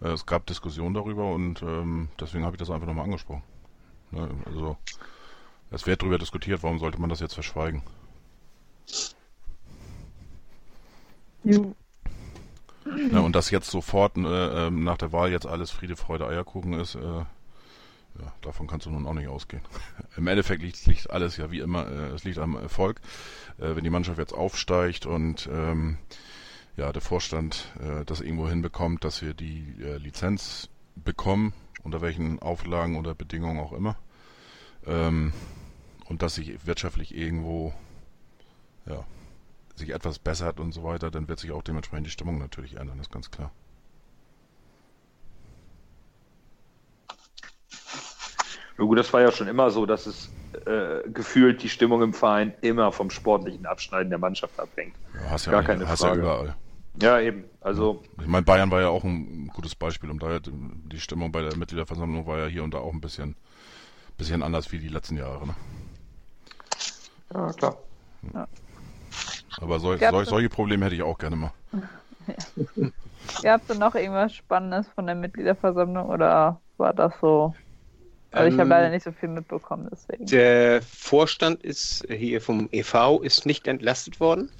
Äh, 0.00 0.08
es 0.08 0.26
gab 0.26 0.46
Diskussionen 0.46 0.94
darüber 0.94 1.32
und 1.32 1.62
ähm, 1.62 2.08
deswegen 2.20 2.44
habe 2.44 2.56
ich 2.56 2.58
das 2.58 2.70
einfach 2.70 2.86
nochmal 2.86 3.04
angesprochen. 3.04 3.42
Ne, 4.10 4.28
also 4.46 4.76
es 5.70 5.86
wird 5.86 6.02
darüber 6.02 6.18
diskutiert, 6.18 6.62
warum 6.62 6.78
sollte 6.78 7.00
man 7.00 7.10
das 7.10 7.20
jetzt 7.20 7.34
verschweigen? 7.34 7.82
Ja. 11.44 11.60
Ja, 13.12 13.20
und 13.20 13.36
dass 13.36 13.50
jetzt 13.50 13.70
sofort 13.70 14.16
äh, 14.16 14.70
nach 14.70 14.96
der 14.96 15.12
Wahl 15.12 15.30
jetzt 15.30 15.46
alles 15.46 15.70
Friede, 15.70 15.94
Freude, 15.94 16.26
Eierkuchen 16.26 16.72
ist, 16.72 16.94
äh, 16.94 17.00
ja, 17.00 18.32
davon 18.40 18.66
kannst 18.66 18.86
du 18.86 18.90
nun 18.90 19.06
auch 19.06 19.14
nicht 19.14 19.28
ausgehen. 19.28 19.62
Im 20.16 20.26
Endeffekt 20.26 20.62
liegt, 20.62 20.86
liegt 20.86 21.10
alles 21.10 21.36
ja 21.36 21.50
wie 21.50 21.60
immer, 21.60 21.86
äh, 21.86 22.14
es 22.14 22.24
liegt 22.24 22.38
am 22.38 22.56
Erfolg. 22.56 23.00
Äh, 23.58 23.76
wenn 23.76 23.84
die 23.84 23.90
Mannschaft 23.90 24.18
jetzt 24.18 24.32
aufsteigt 24.32 25.06
und 25.06 25.48
ähm, 25.52 25.98
ja, 26.78 26.92
der 26.92 27.02
Vorstand 27.02 27.74
äh, 27.80 28.04
das 28.04 28.20
irgendwo 28.20 28.48
hinbekommt, 28.48 29.02
dass 29.02 29.20
wir 29.20 29.34
die 29.34 29.74
äh, 29.82 29.96
Lizenz 29.96 30.68
bekommen, 30.94 31.52
unter 31.82 32.00
welchen 32.00 32.40
Auflagen 32.40 32.96
oder 32.96 33.14
Bedingungen 33.16 33.58
auch 33.58 33.72
immer. 33.72 33.96
Ähm, 34.86 35.32
und 36.08 36.22
dass 36.22 36.36
sich 36.36 36.64
wirtschaftlich 36.66 37.14
irgendwo 37.14 37.74
ja, 38.86 39.04
sich 39.74 39.90
etwas 39.90 40.20
bessert 40.20 40.60
und 40.60 40.72
so 40.72 40.84
weiter, 40.84 41.10
dann 41.10 41.28
wird 41.28 41.40
sich 41.40 41.50
auch 41.50 41.62
dementsprechend 41.62 42.06
die 42.06 42.12
Stimmung 42.12 42.38
natürlich 42.38 42.76
ändern, 42.76 43.00
ist 43.00 43.10
ganz 43.10 43.30
klar. 43.30 43.50
Ja, 48.78 48.84
gut, 48.84 48.96
das 48.96 49.12
war 49.12 49.20
ja 49.20 49.32
schon 49.32 49.48
immer 49.48 49.70
so, 49.72 49.84
dass 49.84 50.06
es 50.06 50.30
äh, 50.64 51.10
gefühlt 51.10 51.60
die 51.64 51.68
Stimmung 51.68 52.02
im 52.02 52.14
Verein 52.14 52.54
immer 52.60 52.92
vom 52.92 53.10
sportlichen 53.10 53.66
Abschneiden 53.66 54.10
der 54.10 54.20
Mannschaft 54.20 54.60
abhängt. 54.60 54.94
Ja, 55.14 55.30
hast 55.30 55.46
ja, 55.46 55.52
Gar 55.52 55.64
keine 55.64 55.88
hast 55.88 56.02
Frage. 56.02 56.20
ja 56.20 56.22
überall. 56.22 56.56
Ja, 56.94 57.20
eben. 57.20 57.44
Also, 57.60 58.02
Ich 58.20 58.26
meine, 58.26 58.44
Bayern 58.44 58.70
war 58.70 58.80
ja 58.80 58.88
auch 58.88 59.04
ein 59.04 59.48
gutes 59.48 59.74
Beispiel, 59.74 60.10
um 60.10 60.18
daher 60.18 60.40
die 60.40 61.00
Stimmung 61.00 61.30
bei 61.32 61.42
der 61.42 61.54
Mitgliederversammlung 61.56 62.26
war 62.26 62.38
ja 62.38 62.46
hier 62.46 62.64
und 62.64 62.74
da 62.74 62.78
auch 62.78 62.92
ein 62.92 63.00
bisschen, 63.00 63.36
bisschen 64.18 64.42
anders 64.42 64.72
wie 64.72 64.78
die 64.80 64.88
letzten 64.88 65.16
Jahre. 65.16 65.46
Ne? 65.46 65.56
ja, 67.34 67.52
klar. 67.52 67.78
Aber 69.60 69.78
sol 69.80 69.98
sol 70.02 70.24
solche 70.26 70.48
Probleme 70.48 70.84
hätte 70.86 70.94
ich 70.94 71.02
auch 71.02 71.18
gerne 71.18 71.36
mal. 71.36 71.52
Gab 73.42 73.62
es 73.62 73.66
denn 73.68 73.78
noch 73.78 73.94
irgendwas 73.94 74.34
Spannendes 74.34 74.88
von 74.90 75.06
der 75.06 75.14
Mitgliederversammlung 75.14 76.08
oder 76.08 76.62
war 76.76 76.94
das 76.94 77.14
so? 77.20 77.54
Also 78.34 78.48
ich 78.48 78.58
habe 78.58 78.70
Ähm, 78.70 78.70
leider 78.70 78.90
nicht 78.90 79.04
so 79.04 79.12
viel 79.12 79.30
mitbekommen, 79.30 79.88
deswegen. 79.92 80.30
Der 80.30 80.80
Vorstand 80.82 81.62
ist 81.64 82.04
hier 82.08 82.40
vom 82.40 82.68
EV 82.70 83.20
ist 83.22 83.46
nicht 83.46 83.66
entlastet 83.66 84.20
worden. 84.20 84.50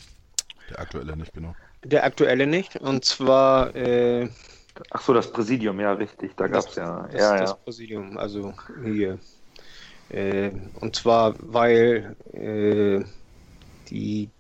Der 0.71 0.79
aktuelle 0.81 1.17
nicht, 1.17 1.33
genau. 1.35 1.57
Der 1.89 2.05
aktuelle 2.05 2.47
nicht. 2.47 2.77
Und 2.77 3.05
zwar 3.05 3.75
äh, 3.75 4.29
Ach 4.91 5.01
so, 5.01 5.13
das 5.13 5.33
Präsidium, 5.33 5.81
ja, 5.81 5.93
richtig. 5.93 6.33
Da 6.37 6.47
gab 6.47 6.67
es 6.69 6.75
ja. 6.75 7.09
das, 7.11 7.21
ja, 7.21 7.39
das 7.39 7.51
ja. 7.51 7.57
Präsidium, 7.57 8.19
also 8.19 8.55
hier. 8.85 9.19
Äh, 10.11 10.51
und 10.81 10.97
zwar, 10.97 11.35
weil 11.41 12.17
äh, 12.33 13.05
die, 13.91 14.31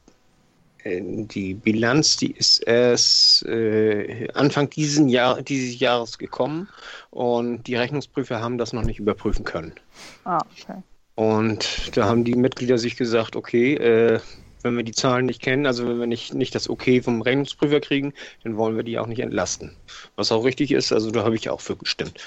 äh, 0.84 1.00
die 1.02 1.54
Bilanz, 1.54 2.16
die 2.16 2.32
ist 2.32 2.58
erst 2.58 3.44
äh, 3.46 4.28
Anfang 4.34 4.70
diesen 4.70 5.08
Jahr, 5.08 5.42
dieses 5.42 5.78
Jahres 5.80 6.18
gekommen 6.18 6.68
und 7.10 7.66
die 7.66 7.74
Rechnungsprüfer 7.74 8.40
haben 8.40 8.58
das 8.58 8.72
noch 8.72 8.84
nicht 8.84 8.98
überprüfen 8.98 9.44
können. 9.44 9.72
Ah, 10.24 10.38
okay. 10.52 10.82
Und 11.16 11.96
da 11.96 12.06
haben 12.06 12.24
die 12.24 12.36
Mitglieder 12.36 12.78
sich 12.78 12.96
gesagt, 12.96 13.34
okay, 13.34 13.74
äh, 13.74 14.20
wenn 14.68 14.76
wir 14.76 14.84
die 14.84 14.92
Zahlen 14.92 15.26
nicht 15.26 15.42
kennen, 15.42 15.66
also 15.66 15.88
wenn 15.88 15.98
wir 15.98 16.06
nicht, 16.06 16.34
nicht 16.34 16.54
das 16.54 16.68
Okay 16.68 17.02
vom 17.02 17.22
Rechnungsprüfer 17.22 17.80
kriegen, 17.80 18.12
dann 18.44 18.56
wollen 18.56 18.76
wir 18.76 18.84
die 18.84 18.98
auch 18.98 19.06
nicht 19.06 19.20
entlasten. 19.20 19.76
Was 20.16 20.30
auch 20.30 20.44
richtig 20.44 20.70
ist, 20.70 20.92
also 20.92 21.10
da 21.10 21.24
habe 21.24 21.36
ich 21.36 21.50
auch 21.50 21.60
für 21.60 21.76
gestimmt. 21.76 22.20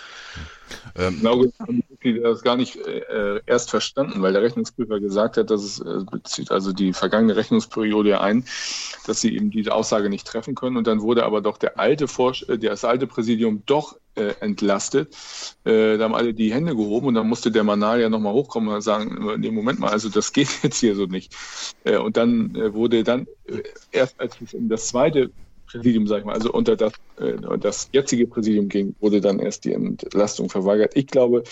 Genau 0.95 1.37
genommen 1.37 1.53
haben 1.59 1.83
die 2.03 2.19
das 2.19 2.41
gar 2.41 2.55
nicht 2.55 2.77
äh, 2.77 3.41
erst 3.45 3.69
verstanden, 3.69 4.21
weil 4.21 4.33
der 4.33 4.41
Rechnungsprüfer 4.41 4.99
gesagt 4.99 5.37
hat, 5.37 5.49
dass 5.49 5.63
es 5.63 5.79
äh, 5.79 6.03
bezieht 6.09 6.51
also 6.51 6.73
die 6.73 6.93
vergangene 6.93 7.35
Rechnungsperiode 7.35 8.21
ein, 8.21 8.45
dass 9.05 9.21
sie 9.21 9.35
eben 9.35 9.51
diese 9.51 9.73
Aussage 9.73 10.09
nicht 10.09 10.25
treffen 10.25 10.55
können. 10.55 10.77
Und 10.77 10.87
dann 10.87 11.01
wurde 11.01 11.25
aber 11.25 11.41
doch 11.41 11.57
der 11.57 11.79
alte 11.79 12.07
Vorsch 12.07 12.43
äh, 12.49 12.57
das 12.57 12.85
alte 12.85 13.07
Präsidium 13.07 13.63
doch 13.65 13.97
äh, 14.15 14.33
entlastet. 14.39 15.15
Äh, 15.63 15.97
da 15.97 16.05
haben 16.05 16.15
alle 16.15 16.33
die 16.33 16.53
Hände 16.53 16.75
gehoben 16.75 17.07
und 17.07 17.13
dann 17.13 17.27
musste 17.27 17.51
der 17.51 17.63
Manal 17.63 18.01
ja 18.01 18.09
nochmal 18.09 18.33
hochkommen 18.33 18.73
und 18.73 18.81
sagen, 18.81 19.39
nee, 19.39 19.51
Moment 19.51 19.79
mal, 19.79 19.89
also 19.89 20.09
das 20.09 20.33
geht 20.33 20.49
jetzt 20.63 20.79
hier 20.79 20.95
so 20.95 21.05
nicht. 21.05 21.35
Äh, 21.83 21.97
und 21.97 22.17
dann 22.17 22.55
äh, 22.55 22.73
wurde 22.73 23.03
dann 23.03 23.27
äh, 23.45 23.61
erst 23.91 24.19
als 24.19 24.37
es 24.41 24.53
um 24.53 24.69
das 24.69 24.87
zweite 24.87 25.31
Präsidium, 25.71 26.07
sag 26.07 26.19
ich 26.19 26.25
mal, 26.25 26.33
also 26.33 26.51
unter 26.51 26.75
das, 26.75 26.93
äh, 27.17 27.33
das 27.59 27.89
jetzige 27.91 28.27
Präsidium 28.27 28.69
ging, 28.69 28.95
wurde 28.99 29.21
dann 29.21 29.39
erst 29.39 29.65
die 29.65 29.73
Entlastung 29.73 30.49
verweigert. 30.49 30.95
Ich 30.95 31.07
glaube, 31.07 31.43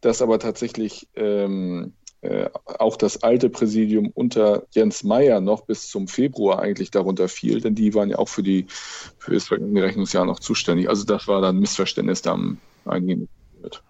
dass 0.00 0.22
aber 0.22 0.38
tatsächlich 0.38 1.08
ähm, 1.14 1.92
äh, 2.20 2.48
auch 2.64 2.96
das 2.96 3.22
alte 3.22 3.48
Präsidium 3.48 4.10
unter 4.12 4.64
Jens 4.70 5.04
Meyer 5.04 5.40
noch 5.40 5.62
bis 5.62 5.88
zum 5.88 6.08
Februar 6.08 6.60
eigentlich 6.60 6.90
darunter 6.90 7.28
fiel, 7.28 7.60
denn 7.60 7.74
die 7.74 7.94
waren 7.94 8.10
ja 8.10 8.18
auch 8.18 8.28
für 8.28 8.42
die 8.42 8.66
für 8.68 9.34
das 9.34 9.46
vergangene 9.48 9.82
Rechnungsjahr 9.82 10.24
noch 10.24 10.40
zuständig. 10.40 10.88
Also 10.88 11.04
das 11.04 11.28
war 11.28 11.40
dann 11.40 11.56
ein 11.56 11.60
Missverständnis, 11.60 12.22
da 12.22 12.32
haben 12.32 12.60
einige 12.84 13.28
wird. 13.60 13.82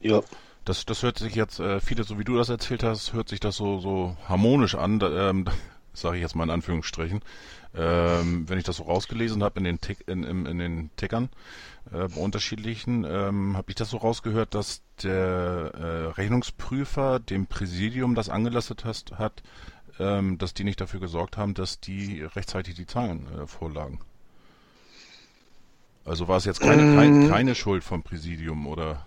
Ja. 0.00 0.22
Das, 0.64 0.86
das 0.86 1.02
hört 1.02 1.18
sich 1.18 1.34
jetzt, 1.34 1.60
äh, 1.60 1.80
viele, 1.80 2.04
so 2.04 2.18
wie 2.18 2.24
du 2.24 2.36
das 2.36 2.48
erzählt 2.48 2.82
hast, 2.82 3.12
hört 3.12 3.28
sich 3.28 3.40
das 3.40 3.56
so, 3.56 3.80
so 3.80 4.16
harmonisch 4.28 4.74
an, 4.74 4.98
da, 4.98 5.30
ähm, 5.30 5.46
sage 5.92 6.16
ich 6.16 6.22
jetzt 6.22 6.36
mal 6.36 6.44
in 6.44 6.50
Anführungsstrichen. 6.50 7.20
Ähm, 7.76 8.48
wenn 8.48 8.58
ich 8.58 8.64
das 8.64 8.76
so 8.76 8.84
rausgelesen 8.84 9.42
habe 9.42 9.58
in 9.58 9.64
den 9.64 9.80
Tick, 9.80 10.06
in, 10.06 10.22
in, 10.22 10.46
in 10.46 10.58
den 10.58 10.90
Tickern 10.96 11.28
äh, 11.92 12.06
unterschiedlichen, 12.16 13.04
ähm, 13.04 13.56
habe 13.56 13.70
ich 13.70 13.74
das 13.74 13.90
so 13.90 13.96
rausgehört, 13.96 14.54
dass 14.54 14.82
der 15.02 15.72
äh, 15.74 16.06
Rechnungsprüfer 16.12 17.18
dem 17.18 17.46
Präsidium 17.46 18.14
das 18.14 18.28
angelastet 18.28 18.84
hast, 18.84 19.12
hat, 19.18 19.42
ähm, 19.98 20.38
dass 20.38 20.54
die 20.54 20.64
nicht 20.64 20.80
dafür 20.80 21.00
gesorgt 21.00 21.36
haben, 21.36 21.54
dass 21.54 21.80
die 21.80 22.22
rechtzeitig 22.22 22.74
die 22.74 22.86
Zahlen 22.86 23.26
äh, 23.36 23.46
vorlagen. 23.46 24.00
Also 26.04 26.28
war 26.28 26.36
es 26.36 26.44
jetzt 26.44 26.60
keine, 26.60 26.94
kein, 26.96 27.28
keine 27.28 27.54
Schuld 27.54 27.82
vom 27.82 28.02
Präsidium 28.02 28.66
oder? 28.66 29.06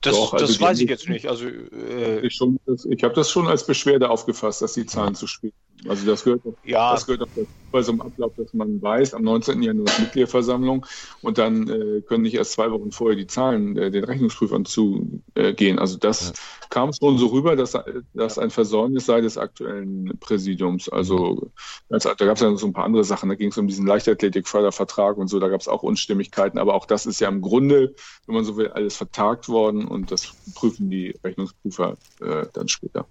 Das, 0.00 0.14
Doch, 0.14 0.32
also 0.34 0.46
das 0.46 0.60
weiß 0.60 0.80
ich 0.80 0.88
jetzt 0.88 1.08
nicht. 1.08 1.26
Also 1.26 1.46
äh, 1.46 2.26
Ich, 2.26 2.40
ich 2.40 3.04
habe 3.04 3.14
das 3.14 3.30
schon 3.30 3.48
als 3.48 3.66
Beschwerde 3.66 4.08
aufgefasst, 4.08 4.62
dass 4.62 4.74
die 4.74 4.86
Zahlen 4.86 5.14
zu 5.14 5.26
spät 5.26 5.52
sind. 5.52 5.67
Also 5.86 6.06
das 6.06 6.24
gehört, 6.24 6.42
ja, 6.64 6.92
das 6.92 7.06
gehört 7.06 7.22
auch 7.22 7.46
bei 7.70 7.82
so 7.82 7.92
einem 7.92 8.00
Ablauf, 8.00 8.32
dass 8.36 8.52
man 8.54 8.80
weiß, 8.80 9.14
am 9.14 9.22
19. 9.22 9.62
Januar 9.62 9.86
ist 9.88 10.00
Mitgliederversammlung 10.00 10.86
und 11.22 11.38
dann 11.38 11.68
äh, 11.68 12.00
können 12.02 12.22
nicht 12.22 12.34
erst 12.34 12.52
zwei 12.52 12.70
Wochen 12.70 12.92
vorher 12.92 13.16
die 13.16 13.26
Zahlen 13.26 13.76
äh, 13.76 13.90
den 13.90 14.04
Rechnungsprüfern 14.04 14.64
zugehen. 14.64 15.22
Äh, 15.34 15.80
also 15.80 15.98
das 15.98 16.28
Ja. 16.28 16.32
kam 16.70 16.92
schon 16.92 17.18
so 17.18 17.26
rüber, 17.26 17.56
dass 17.56 17.76
das 18.14 18.38
ein 18.38 18.50
Versäumnis 18.50 19.06
sei 19.06 19.20
des 19.20 19.36
aktuellen 19.36 20.18
Präsidiums. 20.18 20.88
Also 20.88 21.50
als, 21.90 22.04
da 22.04 22.14
gab 22.14 22.36
es 22.36 22.40
ja 22.42 22.50
noch 22.50 22.58
so 22.58 22.66
ein 22.66 22.72
paar 22.72 22.84
andere 22.84 23.04
Sachen. 23.04 23.28
Da 23.28 23.34
ging 23.34 23.50
es 23.50 23.58
um 23.58 23.66
diesen 23.68 23.86
Leichtathletikfördervertrag 23.86 25.16
und 25.18 25.28
so. 25.28 25.38
Da 25.38 25.48
gab 25.48 25.60
es 25.60 25.68
auch 25.68 25.82
Unstimmigkeiten. 25.82 26.58
Aber 26.58 26.74
auch 26.74 26.86
das 26.86 27.06
ist 27.06 27.20
ja 27.20 27.28
im 27.28 27.42
Grunde, 27.42 27.94
wenn 28.26 28.34
man 28.34 28.44
so 28.44 28.56
will, 28.56 28.68
alles 28.68 28.96
vertagt 28.96 29.48
worden 29.48 29.86
und 29.86 30.10
das 30.10 30.32
prüfen 30.54 30.88
die 30.90 31.14
Rechnungsprüfer 31.22 31.96
äh, 32.20 32.46
dann 32.52 32.68
später. 32.68 33.06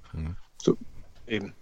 eben. 1.28 1.54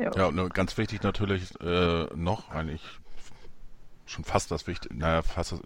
Ja. 0.00 0.26
Und 0.26 0.36
nur 0.36 0.48
ganz 0.48 0.76
wichtig 0.78 1.02
natürlich 1.02 1.58
äh, 1.60 2.06
noch, 2.14 2.50
eigentlich 2.50 2.82
schon 4.06 4.24
fast 4.24 4.50
das 4.50 4.66
Wichtige, 4.66 4.96
naja, 4.96 5.22
fast 5.22 5.52
das, 5.52 5.60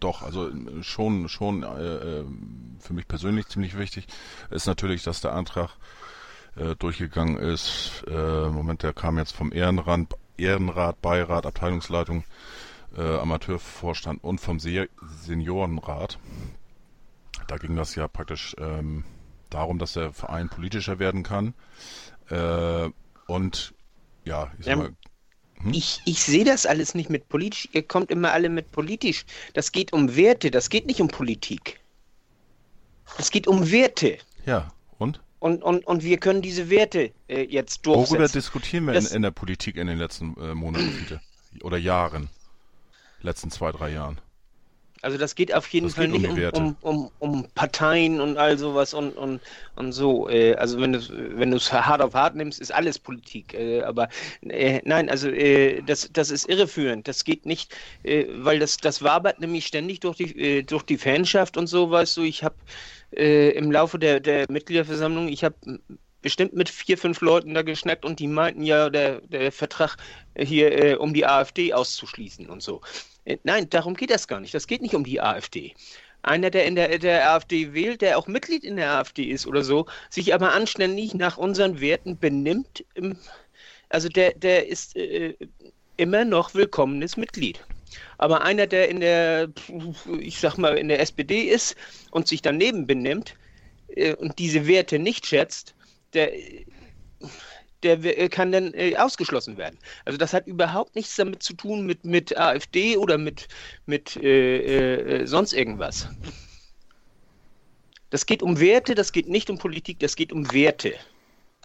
doch, 0.00 0.22
also 0.22 0.50
schon, 0.82 1.28
schon 1.28 1.62
äh, 1.62 1.66
äh, 1.66 2.24
für 2.80 2.92
mich 2.92 3.06
persönlich 3.06 3.46
ziemlich 3.46 3.78
wichtig, 3.78 4.06
ist 4.50 4.66
natürlich, 4.66 5.02
dass 5.04 5.20
der 5.20 5.32
Antrag 5.32 5.70
äh, 6.56 6.74
durchgegangen 6.76 7.36
ist. 7.38 8.04
Äh, 8.08 8.48
Moment, 8.48 8.82
der 8.82 8.92
kam 8.92 9.18
jetzt 9.18 9.32
vom 9.32 9.52
Ehrenrat, 9.52 10.08
Ehrenrat, 10.36 11.00
Beirat, 11.00 11.46
Abteilungsleitung, 11.46 12.24
äh, 12.96 13.18
Amateurvorstand 13.18 14.22
und 14.24 14.40
vom 14.40 14.58
Se 14.58 14.88
Seniorenrat. 15.20 16.18
Da 17.46 17.56
ging 17.56 17.76
das 17.76 17.94
ja 17.94 18.08
praktisch 18.08 18.56
ähm, 18.58 19.04
darum, 19.50 19.78
dass 19.78 19.92
der 19.92 20.12
Verein 20.12 20.48
politischer 20.48 20.98
werden 20.98 21.22
kann. 21.22 21.54
Äh, 22.32 22.90
und 23.26 23.74
ja, 24.24 24.50
ich 24.58 24.64
sag 24.64 24.72
Ähm, 24.72 24.78
mal, 24.78 24.92
Hm? 25.62 25.72
Ich, 25.74 26.00
ich 26.06 26.20
sehe 26.20 26.44
das 26.44 26.66
alles 26.66 26.94
nicht 26.96 27.08
mit 27.08 27.28
politisch. 27.28 27.68
Ihr 27.72 27.82
kommt 27.84 28.10
immer 28.10 28.32
alle 28.32 28.48
mit 28.48 28.72
politisch. 28.72 29.24
Das 29.54 29.70
geht 29.70 29.92
um 29.92 30.16
Werte, 30.16 30.50
das 30.50 30.70
geht 30.70 30.86
nicht 30.86 31.00
um 31.00 31.06
Politik. 31.06 31.78
Es 33.18 33.30
geht 33.30 33.46
um 33.46 33.70
Werte. 33.70 34.18
ja, 34.44 34.72
und? 34.98 35.20
Und, 35.38 35.62
und, 35.62 35.84
und 35.86 36.02
wir 36.04 36.18
können 36.18 36.40
diese 36.42 36.68
Werte 36.70 37.10
äh, 37.28 37.42
jetzt 37.42 37.84
Worüber 37.86 38.06
durchsetzen. 38.06 38.32
diskutieren 38.38 38.84
wir 38.86 38.94
Das- 38.94 39.10
in, 39.10 39.16
in 39.16 39.22
der 39.22 39.30
Politik 39.32 39.76
in 39.76 39.86
den 39.88 39.98
letzten 39.98 40.36
äh, 40.40 40.54
Monaten? 40.54 41.20
Oder 41.62 41.76
Jahren? 41.78 42.28
Letzten 43.20 43.50
zwei, 43.50 43.70
drei 43.72 43.90
Jahren. 43.92 44.20
Also 45.02 45.18
das 45.18 45.34
geht 45.34 45.52
auf 45.52 45.66
jeden 45.68 45.88
Das 45.88 45.96
Fall 45.96 46.12
um 46.12 46.22
nicht 46.22 46.54
um, 46.54 46.54
um, 46.54 46.76
um, 46.80 47.10
um 47.18 47.48
Parteien 47.54 48.20
und 48.20 48.38
all 48.38 48.56
sowas 48.56 48.94
und, 48.94 49.16
und, 49.16 49.40
und 49.74 49.92
so. 49.92 50.28
Äh, 50.28 50.54
also 50.54 50.80
wenn 50.80 50.92
du 50.92 51.00
wenn 51.36 51.50
du 51.50 51.56
es 51.56 51.72
hart 51.72 52.00
auf 52.00 52.14
hart 52.14 52.36
nimmst, 52.36 52.60
ist 52.60 52.72
alles 52.72 53.00
Politik. 53.00 53.52
Äh, 53.52 53.82
aber 53.82 54.08
äh, 54.42 54.80
nein, 54.84 55.10
also 55.10 55.28
das, 55.86 56.08
das 56.12 56.30
ist 56.30 56.48
irreführend. 56.48 57.08
Das 57.08 57.24
geht 57.24 57.46
nicht, 57.46 57.74
weil 58.04 58.60
das, 58.60 58.76
das 58.76 59.02
wabert 59.02 59.40
nämlich 59.40 59.66
ständig 59.66 60.00
durch 60.00 60.16
die, 60.16 60.64
durch 60.64 60.84
die 60.84 60.98
Fanschaft 60.98 61.56
und 61.56 61.66
so, 61.66 61.90
weißt 61.90 62.16
du. 62.16 62.22
Ich 62.22 62.44
habe 62.44 62.54
im 63.10 63.70
Laufe 63.70 63.98
der, 63.98 64.20
der 64.20 64.46
Mitgliederversammlung, 64.48 65.28
ich 65.28 65.44
habe 65.44 65.56
bestimmt 66.22 66.54
mit 66.54 66.68
vier, 66.70 66.96
fünf 66.96 67.20
Leuten 67.20 67.52
da 67.52 67.62
geschnackt 67.62 68.04
und 68.04 68.20
die 68.20 68.28
meinten 68.28 68.62
ja, 68.62 68.88
der, 68.88 69.20
der 69.22 69.52
Vertrag 69.52 69.96
hier, 70.38 70.72
äh, 70.72 70.94
um 70.94 71.12
die 71.12 71.26
AfD 71.26 71.74
auszuschließen 71.74 72.48
und 72.48 72.62
so. 72.62 72.80
Äh, 73.24 73.38
Nein, 73.44 73.68
darum 73.70 73.94
geht 73.94 74.10
das 74.10 74.28
gar 74.28 74.40
nicht. 74.40 74.54
Das 74.54 74.66
geht 74.66 74.82
nicht 74.82 74.94
um 74.94 75.04
die 75.04 75.20
AfD. 75.20 75.74
einer, 76.22 76.50
der 76.50 76.66
in 76.66 76.76
der, 76.76 76.98
der 76.98 77.30
AfD 77.32 77.74
wählt, 77.74 78.00
der 78.02 78.18
auch 78.18 78.26
Mitglied 78.28 78.64
in 78.64 78.76
der 78.76 78.92
AfD 78.92 79.24
ist 79.24 79.46
oder 79.46 79.64
so, 79.64 79.86
sich 80.10 80.34
aber 80.34 80.52
anständig 80.52 81.14
nach 81.14 81.36
unseren 81.36 81.80
Werten 81.80 82.18
benimmt, 82.18 82.84
also 83.88 84.08
der, 84.08 84.32
der 84.34 84.68
ist 84.68 84.96
äh, 84.96 85.34
immer 85.96 86.24
noch 86.24 86.54
willkommenes 86.54 87.16
Mitglied. 87.16 87.64
Aber 88.18 88.42
einer, 88.42 88.66
der 88.66 88.88
in 88.88 89.00
der, 89.00 89.48
ich 90.20 90.40
sag 90.40 90.56
mal, 90.58 90.78
in 90.78 90.88
der 90.88 91.00
SPD 91.00 91.42
ist 91.42 91.76
und 92.10 92.28
sich 92.28 92.40
daneben 92.42 92.86
benimmt 92.86 93.36
äh, 93.88 94.14
und 94.14 94.38
diese 94.38 94.66
Werte 94.66 94.98
nicht 94.98 95.26
schätzt, 95.26 95.74
der, 96.14 96.32
der 97.82 98.28
kann 98.28 98.52
dann 98.52 98.72
äh, 98.74 98.96
ausgeschlossen 98.96 99.56
werden. 99.56 99.78
Also 100.04 100.18
das 100.18 100.32
hat 100.32 100.46
überhaupt 100.46 100.94
nichts 100.94 101.16
damit 101.16 101.42
zu 101.42 101.54
tun 101.54 101.86
mit, 101.86 102.04
mit 102.04 102.36
AfD 102.36 102.96
oder 102.96 103.18
mit, 103.18 103.48
mit 103.86 104.16
äh, 104.16 105.20
äh, 105.22 105.26
sonst 105.26 105.52
irgendwas. 105.52 106.08
Das 108.10 108.26
geht 108.26 108.42
um 108.42 108.60
Werte, 108.60 108.94
das 108.94 109.12
geht 109.12 109.28
nicht 109.28 109.48
um 109.50 109.58
Politik, 109.58 109.98
das 110.00 110.16
geht 110.16 110.32
um 110.32 110.52
Werte. 110.52 110.94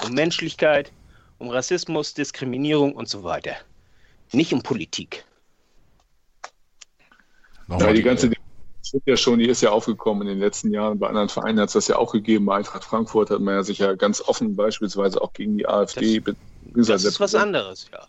Um 0.03 0.13
Menschlichkeit, 0.13 0.91
um 1.39 1.49
Rassismus, 1.49 2.13
Diskriminierung 2.13 2.93
und 2.93 3.09
so 3.09 3.23
weiter. 3.23 3.55
Nicht 4.31 4.53
um 4.53 4.61
Politik. 4.61 5.25
Ja, 7.67 7.91
die 7.91 8.01
ganze 8.01 8.29
Diskussion 8.93 9.01
ja 9.05 9.17
schon, 9.17 9.39
die 9.39 9.47
ist 9.47 9.61
ja 9.61 9.71
aufgekommen 9.71 10.23
in 10.23 10.35
den 10.35 10.39
letzten 10.39 10.71
Jahren. 10.71 10.99
Bei 10.99 11.07
anderen 11.07 11.29
Vereinen 11.29 11.59
hat 11.59 11.69
es 11.69 11.73
das 11.73 11.87
ja 11.87 11.97
auch 11.97 12.11
gegeben. 12.11 12.45
Bei 12.45 12.55
Eintracht 12.55 12.83
Frankfurt 12.83 13.29
hat 13.29 13.41
man 13.41 13.55
ja 13.55 13.63
sich 13.63 13.79
ja 13.79 13.95
ganz 13.95 14.21
offen 14.21 14.55
beispielsweise 14.55 15.21
auch 15.21 15.33
gegen 15.33 15.57
die 15.57 15.67
AfD. 15.67 16.21
Das, 16.61 16.87
das 16.87 17.03
ist 17.03 17.19
was 17.19 17.35
anderes, 17.35 17.89
ja. 17.91 18.07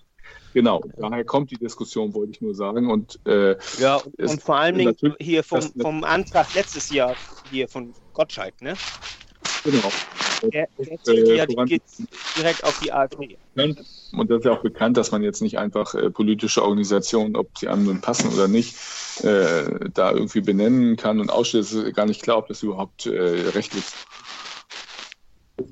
Genau, 0.55 0.83
daher 0.97 1.25
kommt 1.25 1.51
die 1.51 1.57
Diskussion, 1.57 2.15
wollte 2.15 2.33
ich 2.33 2.41
nur 2.41 2.55
sagen. 2.55 2.91
Und, 2.91 3.21
äh, 3.27 3.57
ja, 3.79 3.97
und, 3.97 4.19
und 4.19 4.43
vor 4.43 4.57
allen 4.57 4.79
Dingen 4.79 4.97
hier 5.21 5.45
vom, 5.45 5.61
vom 5.81 6.05
Antrag 6.05 6.55
letztes 6.55 6.91
Jahr 6.91 7.15
hier 7.51 7.69
von 7.69 7.95
Gottschalk, 8.13 8.61
ne? 8.63 8.75
Genau. 9.65 9.93
Äh, 10.43 10.67
geht 11.67 11.83
direkt 12.37 12.65
auf 12.65 12.79
die 12.81 12.93
AfD. 12.93 13.37
Und 13.57 14.31
das 14.31 14.39
ist 14.39 14.45
ja 14.45 14.53
auch 14.53 14.63
bekannt, 14.63 14.97
dass 14.97 15.11
man 15.11 15.23
jetzt 15.23 15.43
nicht 15.43 15.59
einfach 15.59 15.95
äh, 15.95 16.11
politische 16.11 16.63
Organisationen, 16.63 17.37
ob 17.37 17.57
sie 17.59 17.69
einem 17.69 17.85
nun 17.85 18.01
passen 18.01 18.33
oder 18.33 18.49
nicht, 18.49 18.77
äh, 19.25 19.91
da 19.93 20.13
irgendwie 20.13 20.41
benennen 20.41 20.97
kann 20.97 21.21
und 21.21 21.31
ausschließlich 21.31 21.95
gar 21.95 22.07
nicht 22.07 22.23
klar, 22.23 22.39
ob 22.39 22.49
das 22.49 22.63
überhaupt 22.63 23.07
äh, 23.07 23.11
rechtlich 23.11 23.85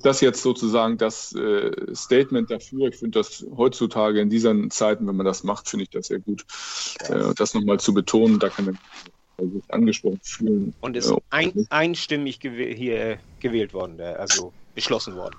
das 0.03 0.21
jetzt 0.21 0.43
sozusagen 0.43 0.99
das 0.99 1.33
äh, 1.35 1.95
Statement 1.95 2.51
dafür. 2.51 2.89
Ich 2.89 2.97
finde 2.97 3.19
das 3.21 3.47
heutzutage 3.57 4.21
in 4.21 4.31
diesen 4.31 4.71
Zeiten, 4.71 5.07
wenn 5.07 5.17
man 5.17 5.27
das 5.27 5.45
macht, 5.45 5.69
finde 5.69 5.85
ich 5.85 5.91
das 5.91 6.09
sehr 6.09 6.19
gut. 6.19 6.45
Äh, 7.09 7.35
das 7.37 7.55
nochmal 7.55 7.79
zu 7.81 7.95
betonen, 7.95 8.39
da 8.39 8.49
kann 8.49 8.67
man 8.67 8.79
sich 9.39 9.63
angesprochen 9.69 10.21
fühlen. 10.23 10.75
Und 10.81 10.97
ist 10.97 11.13
ein, 11.31 11.67
einstimmig 11.71 12.41
gewäh 12.41 12.75
hier 12.75 13.19
gewählt 13.41 13.75
worden, 13.75 14.01
also 14.01 14.53
beschlossen 14.75 15.17
worden. 15.17 15.37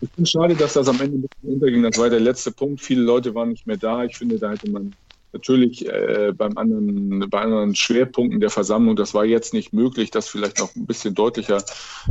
Ich 0.00 0.10
finde 0.14 0.28
schade, 0.28 0.56
dass 0.56 0.72
das 0.72 0.88
am 0.88 1.00
Ende 1.00 1.18
ein 1.18 1.22
bisschen 1.22 1.54
unterging. 1.54 1.82
Das 1.82 1.98
war 1.98 2.10
der 2.10 2.20
letzte 2.20 2.50
Punkt. 2.50 2.80
Viele 2.80 3.02
Leute 3.02 3.34
waren 3.34 3.50
nicht 3.50 3.66
mehr 3.66 3.76
da. 3.76 4.04
Ich 4.04 4.16
finde, 4.16 4.38
da 4.38 4.50
hätte 4.50 4.68
man 4.68 4.92
natürlich 5.32 5.86
äh, 5.86 6.32
beim 6.36 6.56
anderen, 6.58 7.28
bei 7.30 7.40
anderen 7.40 7.74
Schwerpunkten 7.74 8.40
der 8.40 8.50
Versammlung, 8.50 8.96
das 8.96 9.14
war 9.14 9.24
jetzt 9.24 9.54
nicht 9.54 9.72
möglich, 9.72 10.10
das 10.10 10.28
vielleicht 10.28 10.58
noch 10.58 10.74
ein 10.76 10.86
bisschen 10.86 11.14
deutlicher 11.14 11.64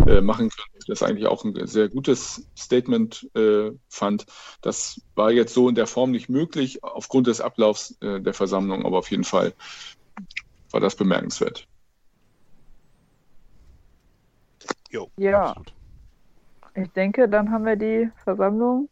äh, 0.07 0.21
machen 0.21 0.49
können. 0.49 0.77
Ich 0.79 0.85
das 0.85 1.03
eigentlich 1.03 1.27
auch 1.27 1.43
ein 1.43 1.67
sehr 1.67 1.89
gutes 1.89 2.47
Statement 2.57 3.29
äh, 3.35 3.71
fand. 3.89 4.25
Das 4.61 4.99
war 5.15 5.31
jetzt 5.31 5.53
so 5.53 5.69
in 5.69 5.75
der 5.75 5.87
Form 5.87 6.11
nicht 6.11 6.29
möglich 6.29 6.83
aufgrund 6.83 7.27
des 7.27 7.41
Ablaufs 7.41 7.95
äh, 8.01 8.19
der 8.19 8.33
Versammlung, 8.33 8.85
aber 8.85 8.97
auf 8.97 9.11
jeden 9.11 9.23
Fall 9.23 9.53
war 10.73 10.79
das 10.79 10.95
bemerkenswert. 10.95 11.67
Jo, 14.89 15.09
ja. 15.17 15.43
Absolut. 15.43 15.73
Ich 16.73 16.89
denke, 16.91 17.27
dann 17.27 17.51
haben 17.51 17.65
wir 17.65 17.75
die 17.75 18.09
Versammlung 18.23 18.89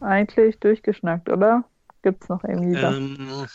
eigentlich 0.00 0.58
durchgeschnackt, 0.58 1.28
oder? 1.28 1.64
Gibt 2.02 2.22
es 2.22 2.28
noch 2.28 2.42
irgendwie 2.44 2.82
was? 2.82 2.96
Ähm, 2.96 3.46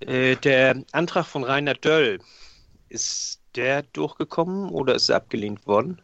äh, 0.00 0.36
der 0.36 0.84
Antrag 0.92 1.26
von 1.26 1.42
Rainer 1.42 1.74
Döll, 1.74 2.20
ist 2.88 3.42
der 3.56 3.82
durchgekommen 3.82 4.70
oder 4.70 4.94
ist 4.94 5.08
er 5.08 5.16
abgelehnt 5.16 5.66
worden? 5.66 6.00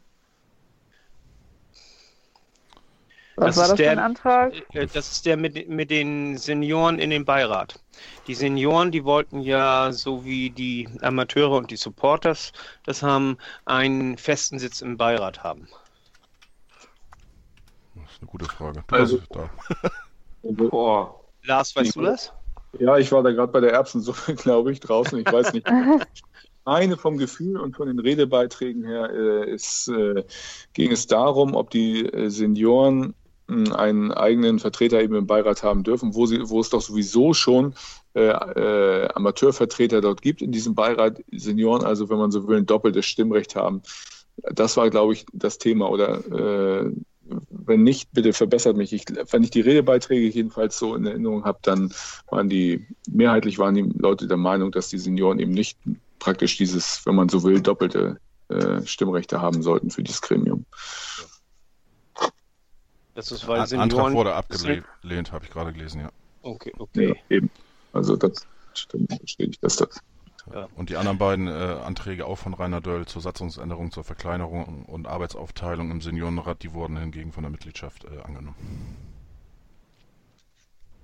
Was 3.37 3.57
das 3.57 3.57
war 3.57 3.69
das 3.69 3.77
der, 3.77 3.87
für 3.87 3.93
ein 3.93 3.99
Antrag? 3.99 4.53
Äh, 4.75 4.87
das 4.87 5.11
ist 5.11 5.27
der 5.27 5.37
mit, 5.37 5.69
mit 5.69 5.91
den 5.91 6.39
Senioren 6.39 6.99
in 6.99 7.11
den 7.11 7.25
Beirat. 7.25 7.81
Die 8.27 8.35
Senioren, 8.35 8.93
die 8.93 9.05
wollten 9.05 9.41
ja, 9.41 9.93
so 9.93 10.25
wie 10.25 10.51
die 10.51 10.89
Amateure 11.03 11.57
und 11.57 11.71
die 11.71 11.77
Supporters 11.77 12.53
das 12.85 13.03
haben, 13.03 13.39
einen 13.65 14.17
festen 14.19 14.59
Sitz 14.59 14.81
im 14.83 14.97
Beirat 14.97 15.43
haben. 15.43 15.69
Das 17.95 18.13
ist 18.13 18.21
eine 18.21 18.31
gute 18.31 18.45
Frage. 18.45 18.85
Du 18.87 18.95
also, 18.95 19.19
da. 19.31 19.51
Boah. 20.43 21.21
Lars, 21.43 21.75
weißt 21.75 21.97
du 21.97 22.03
das? 22.03 22.33
Ja, 22.79 22.99
ich 22.99 23.11
war 23.13 23.23
da 23.23 23.31
gerade 23.31 23.53
bei 23.53 23.61
der 23.61 23.73
Erbsensuppe, 23.73 24.35
glaube 24.37 24.73
ich, 24.73 24.81
draußen. 24.81 25.19
Ich 25.19 25.31
weiß 25.31 25.53
nicht. 25.53 25.67
Eine 26.67 26.97
vom 26.97 27.19
Gefühl 27.19 27.59
und 27.59 27.77
von 27.77 27.89
den 27.89 27.99
Redebeiträgen 27.99 28.85
her 28.85 29.11
äh, 29.11 29.51
ist, 29.51 29.89
äh, 29.89 30.25
ging 30.73 30.93
es 30.93 31.07
darum, 31.07 31.55
ob 31.55 31.69
die 31.69 32.07
äh, 32.07 32.31
Senioren 32.31 33.15
einen 33.47 34.13
eigenen 34.13 34.59
Vertreter 34.59 35.03
eben 35.03 35.15
im 35.15 35.27
Beirat 35.27 35.63
haben 35.63 35.83
dürfen, 35.83 36.15
wo, 36.15 36.27
sie, 36.27 36.49
wo 36.49 36.61
es 36.61 36.71
doch 36.71 36.81
sowieso 36.81 37.35
schon 37.35 37.75
äh, 38.15 38.29
äh, 38.29 39.09
Amateurvertreter 39.15 40.01
dort 40.01 40.23
gibt 40.23 40.41
in 40.41 40.53
diesem 40.53 40.75
Beirat, 40.75 41.23
Senioren, 41.31 41.85
also 41.85 42.09
wenn 42.09 42.19
man 42.19 42.31
so 42.31 42.47
will, 42.49 42.59
ein 42.59 42.67
doppeltes 42.67 43.07
Stimmrecht 43.07 43.55
haben. 43.55 43.83
Das 44.37 44.77
war, 44.77 44.89
glaube 44.91 45.13
ich, 45.13 45.27
das 45.33 45.59
Thema. 45.59 45.91
Oder 45.91 46.85
äh, 46.87 46.93
wenn 47.51 47.83
nicht, 47.83 48.13
bitte 48.13 48.33
verbessert 48.33 48.77
mich. 48.77 48.93
Ich, 48.93 49.05
wenn 49.31 49.43
ich 49.43 49.51
die 49.51 49.61
Redebeiträge 49.61 50.29
jedenfalls 50.29 50.79
so 50.79 50.95
in 50.95 51.07
Erinnerung 51.07 51.45
habe, 51.45 51.59
dann 51.63 51.93
waren 52.31 52.49
die, 52.49 52.87
mehrheitlich 53.11 53.59
waren 53.59 53.75
die 53.75 53.91
Leute 53.99 54.27
der 54.27 54.37
Meinung, 54.37 54.73
dass 54.73 54.89
die 54.89 54.99
Senioren 54.99 55.39
eben 55.39 55.53
nicht 55.53 55.79
praktisch 56.19 56.57
dieses, 56.57 57.05
wenn 57.05 57.15
man 57.15 57.29
so 57.29 57.43
will, 57.43 57.61
doppelte 57.61 58.19
äh, 58.49 58.85
Stimmrechte 58.85 59.41
haben 59.41 59.63
sollten 59.63 59.91
für 59.91 60.03
dieses 60.03 60.21
Gremium. 60.21 60.65
Das 63.15 63.31
ist, 63.31 63.47
weil 63.47 63.67
Senioren 63.67 63.91
Antrag 63.91 64.13
wurde 64.13 64.35
abgelehnt, 64.35 65.33
habe 65.33 65.45
ich 65.45 65.51
gerade 65.51 65.73
gelesen, 65.73 66.01
ja. 66.01 66.11
Okay, 66.43 66.73
okay. 66.79 67.09
Ja, 67.29 67.37
eben. 67.37 67.51
Also 67.93 68.17
das 68.17 68.47
stimmt, 68.75 69.21
bestätigt 69.21 69.63
das. 69.63 69.77
das. 69.77 70.01
Ja. 70.53 70.69
Und 70.77 70.91
die 70.91 70.97
anderen 70.97 71.17
beiden 71.17 71.47
äh, 71.47 71.51
Anträge 71.51 72.27
auch 72.27 72.37
von 72.37 72.53
Rainer 72.53 72.81
Döll 72.81 73.07
zur 73.07 73.23
Satzungsänderung, 73.23 73.93
zur 73.93 74.05
Verkleinerung 74.05 74.85
und 74.85 75.07
Arbeitsaufteilung 75.07 75.91
im 75.91 76.01
Seniorenrat, 76.03 76.63
die 76.63 76.75
wurden 76.75 76.99
hingegen 76.99 77.33
von 77.33 77.45
der 77.45 77.51
Mitgliedschaft 77.51 78.05
äh, 78.05 78.21
angenommen. 78.23 78.97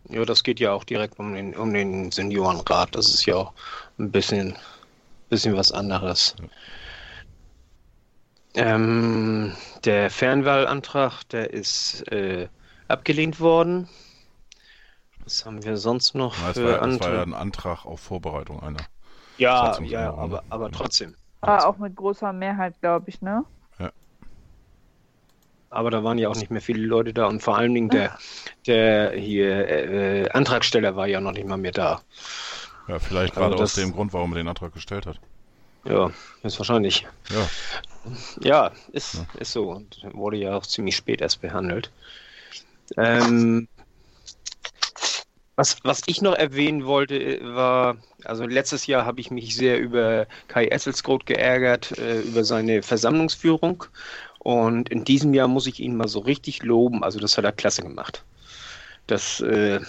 Ja, 0.09 0.25
das 0.25 0.43
geht 0.43 0.61
ja 0.61 0.73
auch 0.73 0.85
direkt 0.85 1.19
um 1.19 1.35
den, 1.35 1.55
um 1.55 1.73
den 1.73 2.11
Seniorenrat. 2.11 2.95
Das 2.95 3.15
ist 3.15 3.25
ja 3.27 3.37
auch 3.37 3.53
ein 3.99 4.11
bisschen, 4.11 4.57
bisschen 5.31 5.57
was 5.57 5.73
anderes. 5.73 6.35
Ja. 6.39 6.49
Ähm, 8.55 9.55
der 9.85 10.11
Fernwahlantrag, 10.11 11.25
der 11.29 11.53
ist 11.53 12.07
äh, 12.11 12.49
abgelehnt 12.89 13.41
worden. 13.41 13.89
Was 15.25 15.47
haben 15.47 15.63
wir 15.65 15.77
sonst 15.77 16.15
noch 16.15 16.35
Na, 16.45 16.53
für 16.53 16.81
war, 16.81 16.89
Das 16.89 17.01
war 17.01 17.15
ja 17.15 17.23
ein 17.23 17.35
Antrag 17.35 17.87
auf 17.87 18.01
Vorbereitung 18.01 18.61
einer. 18.61 18.81
Ja, 19.37 19.81
ja, 19.81 20.13
aber, 20.13 20.43
aber 20.51 20.71
trotzdem. 20.71 21.15
Ah, 21.41 21.65
auch 21.65 21.79
mit 21.79 21.97
großer 21.97 22.33
Mehrheit, 22.33 22.79
glaube 22.81 23.09
ich, 23.09 23.23
ne? 23.23 23.45
Ja. 23.79 23.91
Aber 25.71 25.91
da 25.91 26.03
waren 26.05 26.19
ja 26.19 26.29
auch 26.29 26.35
nicht 26.37 26.51
mehr 26.51 26.61
viele 26.61 26.85
Leute 26.85 27.15
da 27.15 27.27
und 27.27 27.43
vor 27.43 27.57
allen 27.57 27.73
Dingen 27.73 27.89
der, 27.89 28.19
der 28.67 29.13
hier 29.13 29.69
äh, 29.69 30.29
Antragsteller 30.31 30.97
war 30.97 31.07
ja 31.07 31.21
noch 31.21 31.33
nicht 31.33 31.47
mal 31.47 31.57
mehr 31.57 31.73
da. 31.73 32.03
Ja, 32.89 32.99
vielleicht 32.99 33.35
gerade 33.35 33.53
das, 33.53 33.63
aus 33.63 33.75
dem 33.75 33.93
Grund, 33.93 34.13
warum 34.13 34.33
er 34.33 34.37
den 34.37 34.49
Antrag 34.49 34.75
gestellt 34.75 35.07
hat. 35.07 35.21
Ja, 35.85 36.11
ist 36.43 36.59
wahrscheinlich. 36.59 37.07
Ja. 37.31 37.49
Ja, 38.43 38.73
ist, 38.93 39.15
ja. 39.15 39.27
ist 39.39 39.53
so 39.53 39.71
und 39.71 40.01
wurde 40.13 40.39
ja 40.39 40.57
auch 40.57 40.67
ziemlich 40.67 40.97
spät 40.97 41.21
erst 41.21 41.41
behandelt. 41.41 41.91
Ähm, 42.97 43.69
was, 45.61 45.77
was 45.85 46.01
ich 46.07 46.23
noch 46.23 46.35
erwähnen 46.35 46.87
wollte, 46.87 47.39
war, 47.43 47.99
also 48.25 48.47
letztes 48.47 48.87
Jahr 48.87 49.05
habe 49.05 49.21
ich 49.21 49.31
mich 49.31 49.55
sehr 49.55 49.79
über 49.79 50.27
Kai 50.49 50.69
Esselsgroth 50.69 51.27
geärgert, 51.27 51.99
äh, 51.99 52.21
über 52.23 52.45
seine 52.45 52.83
Versammlungsführung. 52.83 53.85
Und 54.39 54.89
in 54.89 55.05
diesem 55.05 55.35
Jahr 55.35 55.49
muss 55.49 55.67
ich 55.67 55.81
ihn 55.81 55.97
mal 55.97 56.09
so 56.09 56.21
richtig 56.21 56.63
loben. 56.63 57.05
Also 57.05 57.21
das 57.21 57.37
hat 57.37 57.45
er 57.45 57.53
klasse 57.53 57.83
gemacht. 57.83 58.25
Das, 59.07 59.41
äh, 59.41 59.81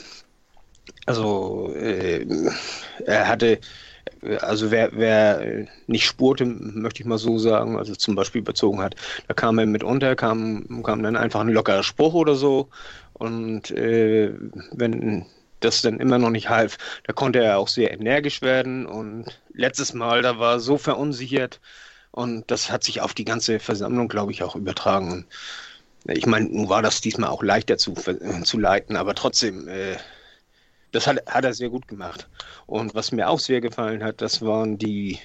also 1.06 1.74
äh, 1.74 2.26
er 3.06 3.28
hatte, 3.30 3.62
also 4.40 4.72
wer, 4.72 4.92
wer 4.94 5.68
nicht 5.88 6.06
spurte, 6.06 6.46
möchte 6.46 7.02
ich 7.02 7.08
mal 7.08 7.18
so 7.18 7.38
sagen, 7.38 7.78
also 7.78 7.96
zum 7.96 8.16
Beispiel 8.16 8.42
überzogen 8.42 8.82
hat, 8.82 8.96
da 9.28 9.34
kam 9.34 9.60
er 9.60 9.66
mitunter, 9.66 10.16
kam, 10.16 10.84
kam 10.84 11.04
dann 11.04 11.16
einfach 11.16 11.42
ein 11.42 11.50
lockerer 11.50 11.84
Spruch 11.84 12.14
oder 12.14 12.36
so. 12.36 12.70
Und 13.14 13.72
äh, 13.72 14.34
wenn 14.72 15.26
das 15.62 15.82
dann 15.82 16.00
immer 16.00 16.18
noch 16.18 16.30
nicht 16.30 16.50
half. 16.50 16.78
Da 17.06 17.14
konnte 17.14 17.40
er 17.40 17.58
auch 17.58 17.68
sehr 17.68 17.92
energisch 17.94 18.42
werden 18.42 18.86
und 18.86 19.26
letztes 19.54 19.94
Mal, 19.94 20.22
da 20.22 20.40
war 20.40 20.54
er 20.54 20.60
so 20.60 20.78
verunsichert 20.78 21.60
und 22.12 22.50
das 22.52 22.72
hat 22.72 22.84
sich 22.84 23.02
auf 23.02 23.14
die 23.14 23.26
ganze 23.26 23.60
Versammlung, 23.60 24.08
glaube 24.08 24.32
ich, 24.32 24.44
auch 24.44 24.56
übertragen. 24.56 25.12
Und 25.12 25.28
ich 26.08 26.26
meine, 26.26 26.50
nun 26.50 26.70
war 26.70 26.82
das 26.82 27.02
diesmal 27.02 27.30
auch 27.30 27.44
leichter 27.44 27.78
zu, 27.78 27.94
zu 28.44 28.60
leiten, 28.60 28.98
aber 28.98 29.16
trotzdem, 29.16 29.68
äh, 29.68 29.98
das 30.92 31.08
hat, 31.08 31.26
hat 31.28 31.46
er 31.46 31.54
sehr 31.54 31.70
gut 31.70 31.88
gemacht. 31.88 32.28
Und 32.66 32.96
was 32.96 33.12
mir 33.12 33.30
auch 33.30 33.40
sehr 33.40 33.62
gefallen 33.62 34.04
hat, 34.04 34.22
das 34.22 34.42
waren 34.42 34.78
die, 34.78 35.20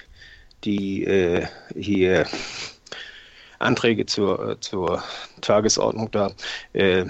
die 0.63 1.03
äh, 1.03 1.47
hier 1.75 2.25
Anträge 3.59 4.05
zur, 4.05 4.57
zur 4.61 5.03
Tagesordnung 5.41 6.11
da. 6.11 6.31
Äh, 6.73 7.05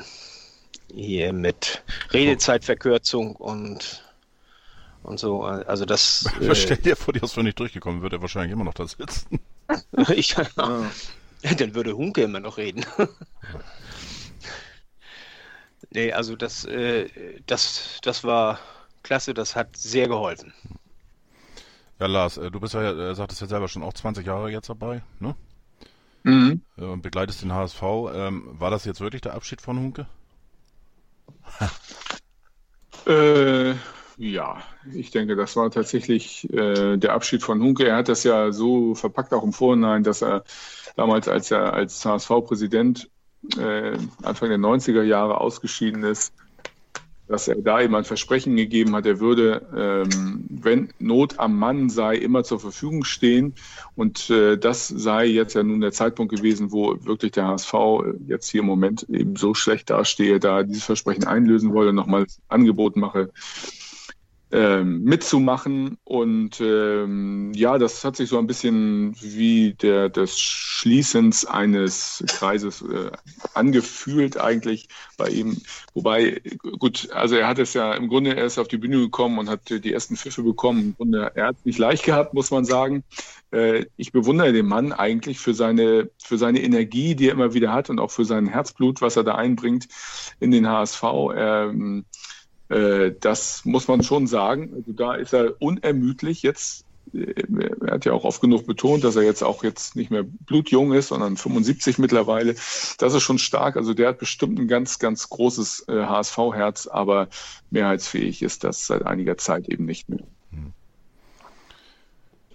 hier 0.94 1.34
mit 1.34 1.84
Redezeitverkürzung 2.12 3.36
und, 3.36 4.04
und 5.04 5.20
so. 5.20 5.44
Also 5.44 5.86
das. 5.86 6.26
Äh, 6.42 6.56
Stell 6.56 6.78
dir 6.78 6.96
vor, 6.96 7.14
die 7.14 7.20
ist 7.20 7.36
nicht 7.38 7.60
durchgekommen, 7.60 8.02
würde 8.02 8.18
er 8.18 8.22
wahrscheinlich 8.22 8.54
immer 8.54 8.64
noch 8.64 8.74
da 8.74 8.88
sitzen. 8.88 9.40
ich, 10.16 10.36
ja. 10.58 10.86
Dann 11.58 11.76
würde 11.76 11.96
Hunke 11.96 12.24
immer 12.24 12.40
noch 12.40 12.58
reden. 12.58 12.86
Nee, 15.92 16.12
also 16.12 16.36
das, 16.36 16.66
äh, 16.66 17.10
das, 17.46 18.00
das 18.02 18.24
war 18.24 18.60
klasse, 19.04 19.34
das 19.34 19.56
hat 19.56 19.76
sehr 19.78 20.08
geholfen. 20.08 20.54
Ja, 22.00 22.06
Lars, 22.08 22.38
äh, 22.38 22.52
du 22.52 22.60
bist 22.60 22.74
ja, 22.74 22.92
äh, 22.92 23.16
sagtest 23.16 23.42
ja 23.42 23.48
selber 23.48 23.68
schon 23.68 23.84
auch 23.84 23.94
20 23.94 24.26
Jahre 24.26 24.52
jetzt 24.52 24.70
dabei, 24.70 25.02
ne? 25.20 25.36
Mhm. 26.24 26.62
Und 26.76 27.02
begleitest 27.02 27.42
den 27.42 27.54
HSV. 27.54 27.82
Ähm, 28.14 28.44
war 28.60 28.70
das 28.70 28.86
jetzt 28.86 29.02
wirklich 29.02 29.22
der 29.22 29.34
Abschied 29.34 29.62
von 29.62 29.80
Hunke? 29.80 30.08
äh, 33.08 33.74
ja, 34.18 34.62
ich 34.94 35.12
denke, 35.12 35.36
das 35.36 35.56
war 35.56 35.72
tatsächlich 35.72 36.52
äh, 36.52 36.98
der 36.98 37.14
Abschied 37.14 37.44
von 37.44 37.62
Hunke. 37.62 37.88
Er 37.88 37.98
hat 37.98 38.10
das 38.10 38.24
ja 38.24 38.52
so 38.52 38.94
verpackt 38.96 39.34
auch 39.34 39.44
im 39.44 39.54
Vorhinein, 39.54 40.04
dass 40.04 40.22
er 40.22 40.44
damals, 40.96 41.28
als 41.28 41.52
er 41.52 41.74
als 41.74 42.04
HSV-Präsident 42.04 43.10
äh, 43.58 43.98
Anfang 44.24 44.50
der 44.50 44.58
90er 44.58 45.04
Jahre 45.04 45.40
ausgeschieden 45.40 46.04
ist, 46.04 46.34
dass 47.28 47.48
er 47.48 47.56
da 47.56 47.82
eben 47.82 47.96
ein 47.96 48.06
Versprechen 48.06 48.56
gegeben 48.56 48.96
hat, 48.96 49.06
er 49.06 49.20
würde, 49.20 49.68
ähm, 49.76 50.46
wenn 50.50 50.90
Not 51.00 51.40
am 51.40 51.58
Mann 51.58 51.90
sei, 51.90 52.16
immer 52.16 52.44
zur 52.44 52.60
Verfügung 52.60 53.04
stehen. 53.04 53.54
Und 53.96 54.30
äh, 54.30 54.58
das 54.58 54.88
sei 54.88 55.26
jetzt 55.26 55.54
ja 55.54 55.64
nun 55.64 55.82
der 55.82 55.92
Zeitpunkt 55.92 56.34
gewesen, 56.34 56.72
wo 56.72 56.96
wirklich 57.04 57.34
der 57.34 57.48
HSV 57.48 57.74
jetzt 58.28 58.50
hier 58.50 58.62
im 58.62 58.68
Moment 58.68 59.06
eben 59.10 59.36
so 59.36 59.54
schlecht 59.54 59.90
dastehe, 59.90 60.40
da 60.40 60.64
dieses 60.64 60.86
Versprechen 60.86 61.26
einlösen 61.26 61.74
wolle, 61.74 61.92
nochmal 61.92 62.28
Angebot 62.48 62.96
mache, 62.96 63.30
ähm, 64.52 65.04
mitzumachen. 65.04 65.98
Und 66.04 66.62
ähm, 66.62 67.52
ja, 67.54 67.78
das 67.78 68.04
hat 68.06 68.16
sich 68.16 68.30
so 68.30 68.38
ein 68.38 68.48
bisschen 68.48 69.16
wie 69.20 69.74
der 69.74 70.10
des 70.10 70.40
Schließens 70.40 71.46
eines 71.46 72.24
Kreises 72.28 72.82
äh, 72.82 73.12
angefühlt 73.54 74.40
eigentlich 74.40 74.88
bei 75.18 75.30
ihm. 75.30 75.58
Wobei, 75.94 76.42
gut, 76.80 77.10
also 77.12 77.36
er 77.36 77.48
hat 77.48 77.60
es 77.60 77.74
ja 77.74 77.94
im 77.94 78.08
Grunde 78.08 78.34
erst 78.34 78.60
auf 78.60 78.68
die 78.68 78.78
Bühne 78.78 78.98
gekommen 79.00 79.38
und 79.40 79.50
hat 79.50 79.70
die 79.70 79.94
ersten 79.94 80.16
Pfiffe 80.16 80.44
bekommen. 80.44 80.82
Im 80.82 80.96
Grunde, 80.96 81.32
er 81.36 81.48
hat 81.48 81.58
es 81.60 81.66
nicht 81.66 81.80
leicht 81.80 82.04
gehabt, 82.04 82.34
muss 82.34 82.52
man 82.52 82.64
sagen. 82.64 83.04
Äh, 83.52 83.86
ich 83.98 84.12
bewundere 84.12 84.54
den 84.54 84.68
Mann 84.68 84.94
eigentlich 84.94 85.40
für 85.40 85.54
seine, 85.54 86.10
für 86.24 86.38
seine 86.38 86.62
Energie, 86.62 87.16
die 87.16 87.28
er 87.28 87.34
immer 87.34 87.54
wieder 87.54 87.74
hat 87.74 87.90
und 87.90 88.00
auch 88.00 88.12
für 88.12 88.26
sein 88.26 88.48
Herzblut, 88.48 89.02
was 89.02 89.16
er 89.18 89.24
da 89.24 89.36
einbringt 89.36 89.88
in 90.40 90.52
den 90.52 90.68
HSV. 90.68 91.04
Ähm, 91.36 92.06
äh, 92.12 92.37
das 92.70 93.64
muss 93.64 93.88
man 93.88 94.04
schon 94.04 94.28
sagen. 94.28 94.74
Also 94.76 94.92
da 94.92 95.16
ist 95.16 95.34
er 95.34 95.62
unermüdlich 95.62 96.42
jetzt. 96.44 96.86
Äh, 97.14 97.34
er 97.86 97.94
hat 97.94 98.06
ja 98.06 98.14
auch 98.14 98.24
oft 98.24 98.42
genug 98.42 98.66
betont, 98.66 99.04
dass 99.04 99.16
er 99.16 99.24
jetzt 99.24 99.44
auch 99.44 99.64
jetzt 99.64 99.96
nicht 99.96 100.12
mehr 100.12 100.24
blutjung 100.24 100.94
ist, 100.94 101.08
sondern 101.08 101.38
75 101.38 101.98
mittlerweile. 101.98 102.56
Das 102.98 103.14
ist 103.14 103.24
schon 103.24 103.40
stark. 103.40 103.78
Also 103.78 103.94
der 103.94 104.10
hat 104.10 104.20
bestimmt 104.20 104.60
ein 104.60 104.68
ganz, 104.68 105.00
ganz 105.00 105.30
großes 105.30 105.86
äh, 105.88 106.04
HSV-Herz, 106.04 106.88
aber 106.88 107.30
mehrheitsfähig 107.70 108.42
ist 108.42 108.64
das 108.64 108.88
seit 108.88 109.06
einiger 109.06 109.38
Zeit 109.38 109.70
eben 109.70 109.86
nicht 109.86 110.10
mehr. 110.10 110.24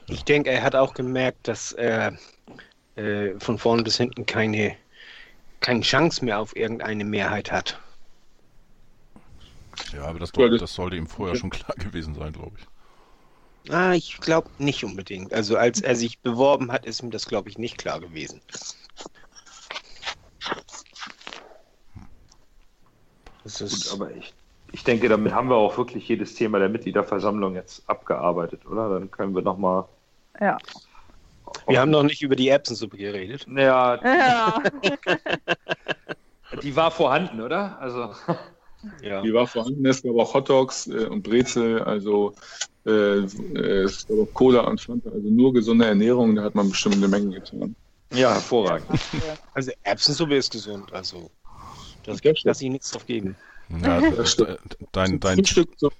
Ich 0.08 0.24
denke, 0.24 0.50
er 0.50 0.62
hat 0.62 0.74
auch 0.74 0.94
gemerkt, 0.94 1.48
dass 1.48 1.72
er 1.72 2.18
äh, 2.96 3.30
von 3.38 3.58
vorn 3.58 3.84
bis 3.84 3.96
hinten 3.96 4.26
keine, 4.26 4.76
keine 5.60 5.80
Chance 5.80 6.24
mehr 6.24 6.38
auf 6.38 6.54
irgendeine 6.54 7.04
Mehrheit 7.04 7.50
hat. 7.50 7.80
Ja, 9.92 10.04
aber 10.04 10.18
das, 10.18 10.32
doch, 10.32 10.48
das 10.58 10.74
sollte 10.74 10.96
ihm 10.96 11.06
vorher 11.06 11.36
schon 11.36 11.50
klar 11.50 11.74
gewesen 11.76 12.14
sein, 12.14 12.32
glaube 12.32 12.56
ich. 12.58 13.72
Ah, 13.72 13.92
ich 13.92 14.18
glaube 14.18 14.50
nicht 14.58 14.84
unbedingt. 14.84 15.32
Also 15.32 15.56
als 15.56 15.80
er 15.80 15.94
sich 15.94 16.18
beworben 16.18 16.72
hat, 16.72 16.84
ist 16.84 17.02
ihm 17.02 17.10
das, 17.10 17.26
glaube 17.26 17.48
ich, 17.48 17.58
nicht 17.58 17.78
klar 17.78 18.00
gewesen. 18.00 18.40
Das 23.44 23.60
ist 23.60 23.90
Gut, 23.90 24.00
aber 24.00 24.16
ich, 24.16 24.34
ich 24.72 24.84
denke, 24.84 25.08
damit 25.08 25.32
haben 25.32 25.48
wir 25.48 25.56
auch 25.56 25.76
wirklich 25.76 26.08
jedes 26.08 26.34
Thema 26.34 26.58
der 26.58 26.68
Mitgliederversammlung 26.68 27.54
jetzt 27.54 27.88
abgearbeitet, 27.88 28.66
oder? 28.66 28.88
Dann 28.88 29.10
können 29.10 29.34
wir 29.34 29.42
nochmal. 29.42 29.84
Ja. 30.40 30.58
Wir 31.66 31.80
haben 31.80 31.90
noch 31.90 32.02
nicht 32.02 32.22
über 32.22 32.34
die 32.34 32.48
Erbsensuppe 32.48 32.96
geredet. 32.96 33.46
Ja. 33.48 33.96
Ja. 34.02 34.62
Die 36.62 36.76
war 36.76 36.90
vorhanden, 36.90 37.40
oder? 37.40 37.78
Also. 37.80 38.14
Ja. 39.02 39.22
Die 39.22 39.32
war 39.32 39.46
vorhanden, 39.46 39.86
es 39.86 40.02
gab 40.02 40.16
auch 40.16 40.34
Hotdogs 40.34 40.86
äh, 40.86 41.06
und 41.06 41.22
Brezel, 41.22 41.80
also 41.82 42.34
äh, 42.84 42.90
äh, 42.90 43.82
es 43.84 44.06
gab 44.06 44.18
auch 44.18 44.34
Cola 44.34 44.60
und 44.62 44.80
Fanta, 44.80 45.10
also 45.10 45.28
nur 45.28 45.52
gesunde 45.52 45.86
Ernährung, 45.86 46.34
da 46.34 46.42
hat 46.42 46.54
man 46.54 46.70
bestimmt 46.70 46.96
eine 46.96 47.08
Menge 47.08 47.30
getan. 47.30 47.76
Ja, 48.12 48.32
hervorragend. 48.34 48.88
Also 49.54 49.70
Erbsensuppe 49.84 50.36
ist 50.36 50.52
gesund, 50.52 50.92
also 50.92 51.30
das 52.04 52.20
gibt 52.20 52.44
dass 52.44 52.60
ich 52.60 52.70
nichts 52.70 52.90
drauf 52.90 53.06
geben. 53.06 53.36
Ja, 53.82 54.00
das 54.16 54.32
stimmt. 54.32 54.76
Dein, 54.92 55.20
dein 55.20 55.36
Frühstück 55.36 55.78
zum, 55.78 55.90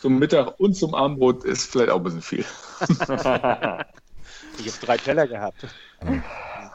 zum 0.00 0.18
Mittag 0.18 0.58
und 0.58 0.74
zum 0.74 0.94
Abendbrot 0.94 1.44
ist 1.44 1.70
vielleicht 1.70 1.90
auch 1.90 1.98
ein 1.98 2.02
bisschen 2.02 2.22
viel. 2.22 2.44
ich 2.80 3.06
habe 3.16 3.86
drei 4.82 4.96
Teller 4.96 5.26
gehabt. 5.26 5.66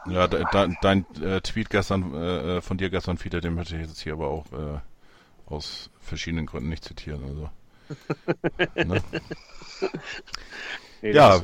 Ja, 0.06 0.26
dein, 0.26 0.76
dein 0.80 1.06
äh, 1.22 1.40
Tweet 1.42 1.70
gestern 1.70 2.14
äh, 2.14 2.60
von 2.60 2.76
dir 2.76 2.90
gestern, 2.90 3.18
Fiete, 3.18 3.40
den 3.40 3.54
möchte 3.54 3.76
ich 3.76 3.82
jetzt 3.82 4.00
hier 4.00 4.14
aber 4.14 4.28
auch 4.28 4.46
äh, 4.52 4.80
aus 5.52 5.90
verschiedenen 6.00 6.46
Gründen 6.46 6.68
nicht 6.68 6.84
zitieren. 6.84 7.22
Also. 7.24 7.50
ne? 8.88 9.02
nee, 11.02 11.12
ja, 11.12 11.40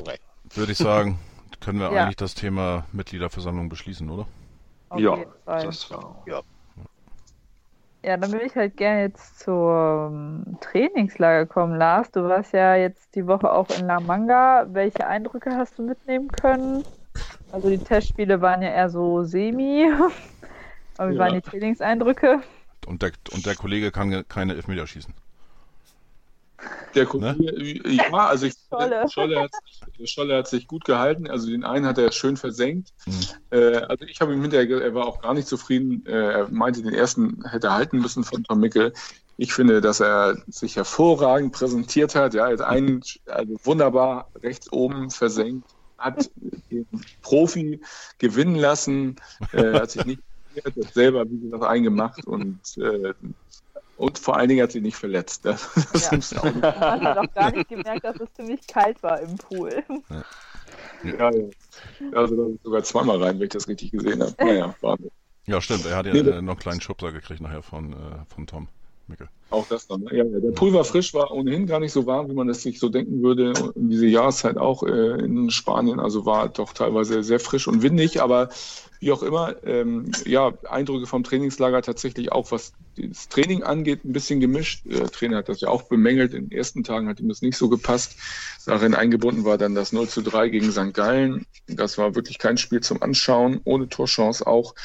würde 0.53 0.71
ich 0.71 0.77
sagen, 0.77 1.19
können 1.61 1.79
wir 1.79 1.91
ja. 1.91 2.03
eigentlich 2.03 2.15
das 2.15 2.35
Thema 2.35 2.85
Mitgliederversammlung 2.91 3.69
beschließen, 3.69 4.09
oder? 4.09 4.27
Auf 4.89 4.99
ja, 4.99 5.17
das 5.45 5.91
war, 5.91 6.23
ja. 6.25 6.41
Ja, 8.03 8.15
dann 8.15 8.31
würde 8.31 8.45
ich 8.45 8.55
halt 8.55 8.77
gerne 8.77 9.01
jetzt 9.01 9.39
zum 9.39 10.57
Trainingslager 10.61 11.45
kommen. 11.45 11.77
Lars, 11.77 12.09
du 12.11 12.23
warst 12.23 12.53
ja 12.53 12.75
jetzt 12.75 13.13
die 13.13 13.27
Woche 13.27 13.51
auch 13.51 13.69
in 13.77 13.87
La 13.87 13.99
Manga. 13.99 14.67
Welche 14.69 15.05
Eindrücke 15.05 15.53
hast 15.55 15.77
du 15.77 15.83
mitnehmen 15.83 16.29
können? 16.29 16.85
Also 17.51 17.69
die 17.69 17.77
Testspiele 17.77 18.39
waren 18.39 18.61
ja 18.61 18.69
eher 18.69 18.89
so 18.89 19.23
semi. 19.23 19.91
Aber 20.97 21.09
wie 21.09 21.15
ja. 21.15 21.19
waren 21.19 21.33
die 21.33 21.41
Trainingseindrücke? 21.41 22.41
Und 22.89 23.03
der, 23.03 23.11
und 23.31 23.45
der 23.45 23.55
Kollege 23.55 23.91
kann 23.91 24.27
keine 24.27 24.55
Elfmeter 24.55 24.87
schießen. 24.87 25.13
Der 26.95 27.05
Kollege, 27.05 27.39
ne? 27.39 27.93
ja, 27.93 28.11
also 28.11 28.47
ich, 28.47 28.55
Scholle. 28.67 29.07
Scholle, 29.07 29.41
hat, 29.41 29.51
Scholle 30.05 30.37
hat 30.37 30.47
sich 30.47 30.67
gut 30.67 30.85
gehalten. 30.85 31.29
Also 31.29 31.51
den 31.51 31.63
einen 31.63 31.85
hat 31.85 31.99
er 31.99 32.11
schön 32.11 32.35
versenkt. 32.35 32.91
Mhm. 33.05 33.13
Äh, 33.51 33.75
also 33.75 34.05
ich 34.05 34.19
habe 34.21 34.33
ihm 34.33 34.41
hinterher, 34.41 34.81
er 34.81 34.95
war 34.95 35.05
auch 35.05 35.21
gar 35.21 35.35
nicht 35.35 35.47
zufrieden. 35.47 36.03
Äh, 36.07 36.13
er 36.13 36.49
meinte, 36.49 36.81
den 36.81 36.95
ersten 36.95 37.47
hätte 37.47 37.67
er 37.67 37.75
halten 37.75 37.99
müssen 37.99 38.23
von 38.23 38.43
Tom 38.43 38.59
Mickel. 38.59 38.91
Ich 39.37 39.53
finde, 39.53 39.81
dass 39.81 39.99
er 39.99 40.37
sich 40.47 40.75
hervorragend 40.75 41.53
präsentiert 41.53 42.15
hat. 42.15 42.33
Ja, 42.33 42.47
er 42.47 42.53
hat 42.53 42.61
einen 42.61 43.03
also 43.27 43.55
wunderbar 43.63 44.29
rechts 44.41 44.71
oben 44.71 45.11
versenkt, 45.11 45.69
hat 45.99 46.31
den 46.71 46.87
Profi 47.21 47.81
gewinnen 48.17 48.55
lassen, 48.55 49.17
äh, 49.53 49.73
hat 49.73 49.91
sich 49.91 50.05
nicht 50.05 50.21
hat 50.65 50.93
selber, 50.93 51.29
wie 51.29 51.39
gesagt, 51.39 51.63
eingemacht 51.63 52.25
und, 52.25 52.59
äh, 52.77 53.13
und 53.97 54.17
vor 54.17 54.37
allen 54.37 54.49
Dingen 54.49 54.63
hat 54.63 54.71
sie 54.71 54.81
nicht 54.81 54.95
verletzt. 54.95 55.45
Das, 55.45 55.69
das 56.11 56.31
ja. 56.31 56.43
Man 56.43 56.61
hat 56.61 57.17
auch 57.17 57.33
gar 57.33 57.51
nicht 57.51 57.69
gemerkt, 57.69 58.05
dass 58.05 58.19
es 58.19 58.33
ziemlich 58.33 58.65
kalt 58.67 59.01
war 59.03 59.19
im 59.19 59.35
Pool. 59.37 59.83
Ja, 61.03 61.31
ja. 61.31 61.41
Also 62.13 62.35
da 62.35 62.57
sogar 62.63 62.83
zweimal 62.83 63.21
rein, 63.21 63.37
wenn 63.39 63.45
ich 63.45 63.53
das 63.53 63.67
richtig 63.67 63.91
gesehen 63.91 64.21
habe. 64.21 64.33
Naja, 64.39 64.75
Wahnsinn. 64.81 65.11
Ja, 65.45 65.61
stimmt. 65.61 65.85
Er 65.85 65.97
hat 65.97 66.05
ja 66.05 66.13
nee, 66.13 66.21
noch 66.21 66.37
einen 66.37 66.59
kleinen 66.59 66.81
Schubser 66.81 67.11
gekriegt 67.11 67.41
nachher 67.41 67.63
von, 67.63 67.93
äh, 67.93 67.95
von 68.33 68.45
Tom. 68.45 68.67
Mickel. 69.09 69.27
Auch 69.49 69.67
das 69.67 69.87
dann. 69.87 70.01
Ne? 70.01 70.15
Ja, 70.15 70.23
der 70.23 70.51
Pool 70.51 70.71
war 70.73 70.85
frisch, 70.85 71.13
war 71.13 71.31
ohnehin 71.31 71.65
gar 71.65 71.79
nicht 71.79 71.91
so 71.91 72.05
warm, 72.05 72.29
wie 72.29 72.33
man 72.33 72.47
es 72.49 72.61
sich 72.61 72.79
so 72.79 72.89
denken 72.89 73.23
würde. 73.23 73.53
In 73.75 73.89
diese 73.89 74.05
Jahreszeit 74.05 74.57
auch 74.57 74.83
äh, 74.83 75.19
in 75.19 75.49
Spanien. 75.49 75.99
Also 75.99 76.25
war 76.25 76.49
doch 76.49 76.73
teilweise 76.73 77.23
sehr 77.23 77.39
frisch 77.39 77.67
und 77.67 77.81
windig, 77.81 78.21
aber 78.21 78.49
wie 78.99 79.11
auch 79.13 79.23
immer, 79.23 79.55
ähm, 79.63 80.11
ja, 80.25 80.53
Eindrücke 80.69 81.07
vom 81.07 81.23
Trainingslager 81.23 81.81
tatsächlich 81.81 82.31
auch, 82.31 82.51
was 82.51 82.73
das 82.97 83.29
Training 83.29 83.63
angeht, 83.63 84.03
ein 84.03 84.11
bisschen 84.11 84.41
gemischt. 84.41 84.81
Der 84.85 85.09
Trainer 85.09 85.37
hat 85.37 85.47
das 85.47 85.61
ja 85.61 85.69
auch 85.69 85.83
bemängelt. 85.83 86.33
In 86.33 86.49
den 86.49 86.57
ersten 86.57 86.83
Tagen 86.83 87.07
hat 87.07 87.21
ihm 87.21 87.29
das 87.29 87.41
nicht 87.41 87.57
so 87.57 87.69
gepasst. 87.69 88.17
Darin 88.65 88.93
eingebunden 88.93 89.45
war 89.45 89.57
dann 89.57 89.73
das 89.73 89.93
0 89.93 90.09
zu 90.09 90.21
3 90.21 90.49
gegen 90.49 90.71
St. 90.71 90.93
Gallen. 90.93 91.45
Das 91.67 91.97
war 91.97 92.15
wirklich 92.15 92.39
kein 92.39 92.57
Spiel 92.57 92.81
zum 92.81 93.01
Anschauen, 93.01 93.61
ohne 93.63 93.87
Torchance 93.87 94.45
auch. 94.45 94.75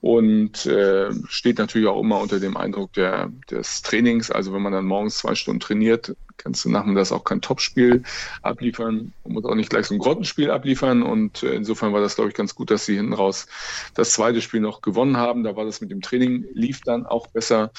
Und 0.00 0.66
äh, 0.66 1.10
steht 1.26 1.58
natürlich 1.58 1.88
auch 1.88 2.00
immer 2.00 2.20
unter 2.20 2.38
dem 2.38 2.56
Eindruck 2.56 2.92
der, 2.92 3.32
des 3.50 3.82
Trainings. 3.82 4.30
Also 4.30 4.52
wenn 4.52 4.62
man 4.62 4.72
dann 4.72 4.84
morgens 4.84 5.18
zwei 5.18 5.34
Stunden 5.34 5.60
trainiert, 5.60 6.14
kannst 6.36 6.64
du 6.64 6.70
nachmittags 6.70 7.12
auch 7.12 7.24
kein 7.24 7.40
Topspiel 7.40 8.02
abliefern. 8.42 9.12
Man 9.24 9.32
muss 9.34 9.44
auch 9.44 9.54
nicht 9.54 9.70
gleich 9.70 9.86
so 9.86 9.94
ein 9.94 9.98
Grottenspiel 9.98 10.50
abliefern. 10.50 11.02
Und 11.02 11.42
äh, 11.42 11.54
insofern 11.54 11.92
war 11.92 12.00
das, 12.00 12.16
glaube 12.16 12.30
ich, 12.30 12.36
ganz 12.36 12.54
gut, 12.54 12.70
dass 12.70 12.86
sie 12.86 12.96
hinten 12.96 13.12
raus 13.12 13.46
das 13.94 14.10
zweite 14.10 14.40
Spiel 14.40 14.60
noch 14.60 14.82
gewonnen 14.82 15.16
haben. 15.16 15.44
Da 15.44 15.56
war 15.56 15.64
das 15.64 15.80
mit 15.80 15.90
dem 15.90 16.02
Training, 16.02 16.44
lief 16.52 16.80
dann 16.82 17.06
auch 17.06 17.26
besser. 17.28 17.70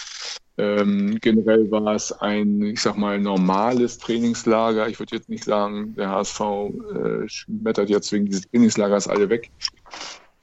Ähm, 0.58 1.18
generell 1.22 1.70
war 1.70 1.96
es 1.96 2.12
ein, 2.12 2.62
ich 2.62 2.82
sag 2.82 2.98
mal, 2.98 3.20
normales 3.20 3.98
Trainingslager. 3.98 4.88
Ich 4.88 5.00
würde 5.00 5.16
jetzt 5.16 5.30
nicht 5.30 5.44
sagen, 5.44 5.96
der 5.96 6.10
HSV 6.10 6.40
äh, 6.40 7.28
schmettert 7.28 7.90
jetzt 7.90 8.12
wegen 8.12 8.26
dieses 8.26 8.50
Trainingslagers 8.50 9.08
alle 9.08 9.30
weg. 9.30 9.52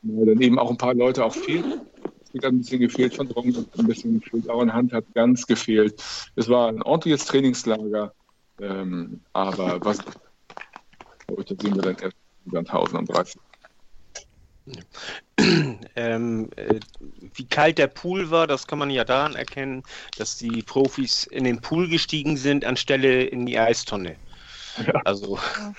Weil 0.03 0.27
dann 0.27 0.41
eben 0.41 0.59
auch 0.59 0.71
ein 0.71 0.77
paar 0.77 0.95
Leute 0.95 1.25
auch 1.25 1.35
fehlen 1.35 1.81
hat 2.41 2.53
ein 2.53 2.59
bisschen 2.59 2.81
gefehlt, 2.81 3.15
von 3.15 3.29
Drong 3.29 3.55
hat 3.55 3.67
ein 3.79 3.87
bisschen 3.87 4.21
gefehlt, 4.21 4.49
auch 4.49 4.63
in 4.63 4.73
Hand 4.73 4.93
hat 4.93 5.05
ganz 5.15 5.47
gefehlt. 5.47 6.03
Es 6.37 6.49
war 6.49 6.69
ein 6.69 6.83
ordentliches 6.83 7.27
Trainingslager, 7.27 8.13
ähm, 8.61 9.21
aber 9.33 9.85
was, 9.85 9.99
da 9.99 11.55
sehen 11.61 11.75
wir 11.75 11.83
dann 11.83 11.97
erst 11.97 12.17
in 12.45 12.53
Sandhausen 12.53 12.99
am 12.99 13.07
30. 13.07 13.41
Ähm, 15.95 16.51
äh, 16.57 16.79
wie 17.35 17.47
kalt 17.47 17.77
der 17.77 17.89
Pool 17.89 18.31
war, 18.31 18.47
das 18.47 18.67
kann 18.67 18.79
man 18.79 18.91
ja 18.91 19.05
daran 19.05 19.35
erkennen, 19.35 19.83
dass 20.17 20.39
die 20.39 20.63
Profis 20.63 21.25
in 21.25 21.45
den 21.45 21.61
Pool 21.61 21.89
gestiegen 21.89 22.37
sind, 22.37 22.65
anstelle 22.65 23.25
in 23.25 23.45
die 23.45 23.59
Eistonne. 23.59 24.17
Ja. 24.87 25.01
Also, 25.05 25.39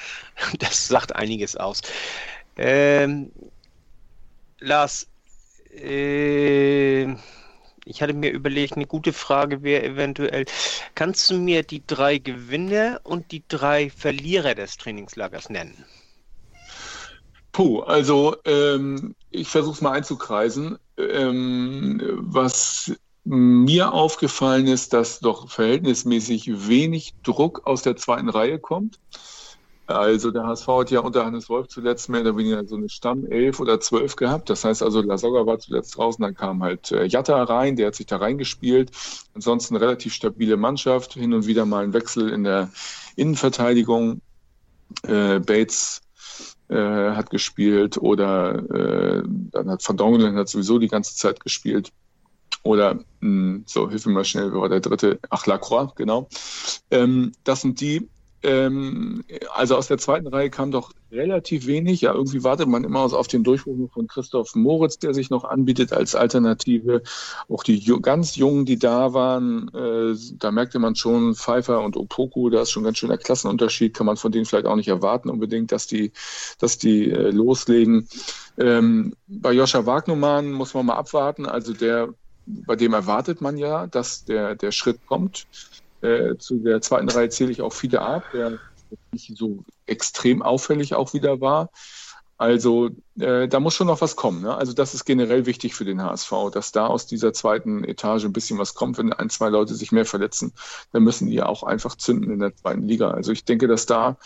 das 0.60 0.88
sagt 0.88 1.16
einiges 1.16 1.56
aus. 1.56 1.82
Ähm, 2.58 3.32
Lars, 4.60 5.08
äh, 5.76 7.16
ich 7.86 8.02
hatte 8.02 8.14
mir 8.14 8.32
überlegt, 8.32 8.76
eine 8.76 8.86
gute 8.88 9.14
Frage 9.14 9.64
wäre 9.64 9.84
eventuell, 9.84 10.46
kannst 10.96 11.30
du 11.30 11.36
mir 11.36 11.64
die 11.64 11.86
drei 11.86 12.18
Gewinner 12.18 13.02
und 13.04 13.32
die 13.32 13.44
drei 13.48 13.90
Verlierer 13.90 14.56
des 14.56 14.78
Trainingslagers 14.78 15.50
nennen? 15.50 15.86
Puh, 17.52 17.82
also 17.82 18.36
ähm, 18.46 19.16
ich 19.30 19.48
versuche 19.48 19.76
es 19.76 19.82
mal 19.82 19.92
einzukreisen. 19.92 20.78
Ähm, 20.98 22.02
was 22.18 22.92
mir 23.26 23.94
aufgefallen 23.94 24.68
ist, 24.68 24.94
dass 24.94 25.20
doch 25.20 25.50
verhältnismäßig 25.50 26.68
wenig 26.68 27.14
Druck 27.24 27.66
aus 27.66 27.84
der 27.84 27.96
zweiten 27.96 28.30
Reihe 28.30 28.60
kommt. 28.60 29.00
Also 29.86 30.32
der 30.32 30.46
HSV 30.46 30.68
hat 30.68 30.92
ja 30.92 31.02
unter 31.02 31.26
Hannes 31.26 31.50
Wolf 31.50 31.68
zuletzt 31.68 32.08
mehr 32.08 32.22
oder 32.22 32.38
weniger 32.38 32.66
so 32.66 32.76
eine 32.76 32.88
Stamm 32.88 33.26
11 33.26 33.60
oder 33.60 33.80
12 33.82 34.16
gehabt. 34.16 34.50
Das 34.50 34.64
heißt 34.64 34.82
also, 34.82 35.02
Lasogga 35.02 35.46
war 35.46 35.60
zuletzt 35.60 35.98
draußen, 35.98 36.22
dann 36.24 36.36
kam 36.36 36.64
halt 36.64 36.92
äh, 36.92 37.06
Jatta 37.06 37.44
rein, 37.44 37.76
der 37.76 37.88
hat 37.88 37.96
sich 37.96 38.06
da 38.06 38.18
reingespielt. 38.18 38.92
Ansonsten 39.34 39.76
relativ 39.76 40.14
stabile 40.14 40.56
Mannschaft, 40.56 41.14
hin 41.14 41.34
und 41.34 41.48
wieder 41.48 41.66
mal 41.66 41.84
ein 41.84 41.94
Wechsel 41.94 42.30
in 42.30 42.46
der 42.46 42.70
Innenverteidigung. 43.18 44.22
Äh, 45.08 45.40
Bates 45.40 46.02
äh, 46.70 46.76
hat 46.76 47.30
gespielt 47.30 47.98
oder 47.98 48.56
äh, 48.56 49.24
dann 49.26 49.70
hat 49.70 49.88
Van 49.88 49.98
Dongelen 49.98 50.38
hat 50.38 50.48
sowieso 50.48 50.80
die 50.80 50.88
ganze 50.88 51.16
Zeit 51.16 51.40
gespielt. 51.42 51.92
Oder 52.64 52.96
mh, 52.96 53.02
hm, 53.22 53.64
so, 53.68 53.90
hilf 53.90 54.06
mir 54.06 54.14
mal 54.14 54.24
schnell, 54.24 54.54
wer 54.54 54.62
war 54.62 54.70
der 54.70 54.80
dritte? 54.80 55.20
Ach, 55.30 55.46
Lacroix, 55.46 55.94
genau. 55.96 56.30
Ähm, 56.90 57.34
das 57.44 57.62
sind 57.62 57.82
die, 57.82 58.08
ähm, 58.44 59.24
also 59.54 59.78
aus 59.78 59.88
der 59.88 59.98
zweiten 59.98 60.28
Reihe 60.28 60.50
kam 60.50 60.72
doch 60.72 60.91
relativ 61.12 61.66
wenig. 61.66 62.02
Ja, 62.02 62.14
irgendwie 62.14 62.44
wartet 62.44 62.68
man 62.68 62.84
immer 62.84 63.00
auf 63.00 63.28
den 63.28 63.44
Durchbruch 63.44 63.91
von 63.91 64.08
Christoph 64.08 64.56
Moritz, 64.56 65.00
der 65.00 65.14
sich 65.14 65.30
noch 65.30 65.46
anbietet 65.46 65.94
als 65.94 66.16
Alternative. 66.16 67.04
Auch 67.48 67.64
die 67.64 67.84
ganz 68.02 68.36
Jungen, 68.36 68.66
die 68.66 68.78
da 68.78 69.14
waren, 69.14 69.70
äh, 69.74 70.16
da 70.38 70.52
merkte 70.52 70.80
man 70.80 70.96
schon 70.96 71.36
Pfeiffer 71.36 71.82
und 71.82 71.96
Opoku, 71.96 72.50
da 72.50 72.62
ist 72.64 72.72
schon 72.72 72.84
ganz 72.84 72.98
schöner 72.98 73.18
Klassenunterschied. 73.18 73.94
Kann 73.94 74.06
man 74.06 74.18
von 74.18 74.32
denen 74.32 74.46
vielleicht 74.46 74.66
auch 74.66 74.76
nicht 74.76 74.89
erwarten 74.89 75.30
unbedingt, 75.30 75.72
dass 75.72 75.88
die, 75.88 76.12
dass 76.60 76.78
die 76.78 77.10
äh, 77.10 77.30
loslegen. 77.32 78.08
Ähm, 78.58 79.14
bei 79.28 79.54
Joscha 79.54 79.86
Wagnumann 79.86 80.52
muss 80.52 80.74
man 80.74 80.86
mal 80.86 80.96
abwarten. 80.96 81.46
Also 81.46 81.74
der, 81.74 82.14
bei 82.46 82.76
dem 82.76 82.94
erwartet 82.94 83.39
man 83.39 83.58
ja, 83.58 83.88
dass 83.88 84.26
der, 84.26 84.56
der 84.56 84.72
Schritt 84.72 85.06
kommt. 85.06 85.48
Äh, 86.04 86.38
zu 86.38 86.60
der 86.60 86.82
zweiten 86.82 87.10
Reihe 87.10 87.30
zähle 87.30 87.51
ich 87.51 87.62
auch 87.62 87.74
viele 87.74 88.01
ab, 88.01 88.24
der 88.34 88.60
nicht 89.12 89.38
so 89.38 89.64
extrem 89.86 90.41
auffällig 90.41 90.95
auch 90.95 91.14
wieder 91.14 91.39
war. 91.41 91.70
Also 92.38 92.89
äh, 93.18 93.47
da 93.47 93.60
muss 93.60 93.74
schon 93.74 93.88
noch 93.88 94.01
was 94.01 94.16
kommen. 94.18 94.41
Ne? 94.41 94.54
Also 94.54 94.74
das 94.74 94.93
ist 94.93 95.06
generell 95.06 95.45
wichtig 95.45 95.76
für 95.76 95.86
den 95.86 96.01
HSV, 96.01 96.32
dass 96.51 96.74
da 96.74 96.88
aus 96.88 97.06
dieser 97.06 97.32
zweiten 97.32 97.86
Etage 97.86 98.26
ein 98.26 98.34
bisschen 98.34 98.58
was 98.58 98.74
kommt. 98.74 98.97
Wenn 98.97 99.14
ein, 99.14 99.30
zwei 99.30 99.49
Leute 99.49 99.76
sich 99.76 99.91
mehr 99.93 100.06
verletzen, 100.06 100.51
dann 100.91 101.04
müssen 101.04 101.28
die 101.28 101.36
ja 101.36 101.45
auch 101.45 101.64
einfach 101.64 101.95
zünden 101.95 102.32
in 102.32 102.39
der 102.39 102.56
zweiten 102.56 102.84
Liga. 102.84 103.12
Also 103.12 103.32
ich 103.32 103.45
denke, 103.45 103.68
dass 103.68 103.86
da 103.86 104.18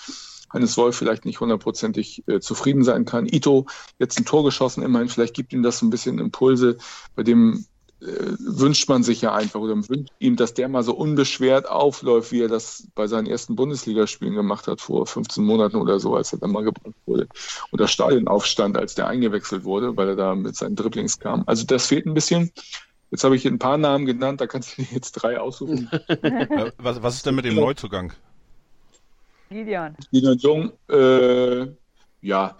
Hannes 0.50 0.78
Wolf 0.78 0.96
vielleicht 0.96 1.26
nicht 1.26 1.42
hundertprozentig 1.42 2.24
äh, 2.28 2.40
zufrieden 2.40 2.84
sein 2.84 3.06
kann. 3.06 3.28
Ito 3.28 3.68
jetzt 4.00 4.18
ein 4.18 4.26
Tor 4.26 4.44
geschossen, 4.44 4.82
immerhin, 4.82 5.10
vielleicht 5.10 5.36
gibt 5.36 5.54
ihm 5.54 5.62
das 5.62 5.80
so 5.80 5.86
ein 5.86 5.90
bisschen 5.90 6.20
Impulse, 6.20 6.78
bei 7.16 7.24
dem 7.24 7.66
wünscht 8.00 8.88
man 8.90 9.02
sich 9.02 9.22
ja 9.22 9.34
einfach 9.34 9.60
oder 9.60 9.76
wünscht 9.76 10.12
ihm, 10.20 10.36
dass 10.36 10.54
der 10.54 10.70
mal 10.70 10.84
so 10.84 10.94
unbeschwert 10.94 11.68
aufläuft, 11.68 12.32
wie 12.32 12.42
er 12.42 12.48
das 12.48 12.88
bei 12.94 13.08
seinen 13.08 13.26
ersten 13.26 13.56
Bundesligaspielen 13.56 14.36
gemacht 14.36 14.68
hat 14.68 14.82
vor 14.82 15.08
15 15.08 15.44
Monaten 15.44 15.78
oder 15.78 16.00
so, 16.00 16.16
als 16.16 16.32
er 16.32 16.40
dann 16.40 16.52
mal 16.52 16.64
gebracht 16.64 16.96
wurde. 17.06 17.28
Und 17.72 17.82
das 17.82 17.92
Stadion 17.92 18.28
aufstand, 18.28 18.78
als 18.78 18.94
der 18.94 19.08
eingewechselt 19.08 19.64
wurde, 19.64 19.98
weil 19.98 20.10
er 20.10 20.16
da 20.16 20.36
mit 20.36 20.56
seinen 20.56 20.76
Dribblings 20.76 21.20
kam. 21.20 21.44
Also 21.48 21.66
das 21.66 21.88
fehlt 21.88 22.06
ein 22.06 22.14
bisschen. 22.14 22.52
Jetzt 23.10 23.24
habe 23.24 23.36
ich 23.36 23.48
ein 23.48 23.58
paar 23.58 23.78
Namen 23.78 24.06
genannt, 24.06 24.42
da 24.42 24.48
kannst 24.48 24.78
du 24.78 24.84
dir 24.84 24.90
jetzt 24.92 25.14
drei 25.14 25.40
aussuchen. 25.40 25.90
was, 26.78 27.02
was 27.02 27.16
ist 27.16 27.26
denn 27.26 27.36
mit 27.36 27.46
dem 27.46 27.56
Neuzugang? 27.56 28.14
Gideon. 29.50 29.96
Gideon 30.12 30.38
Jung, 30.38 30.72
äh, 30.90 31.68
ja, 32.22 32.58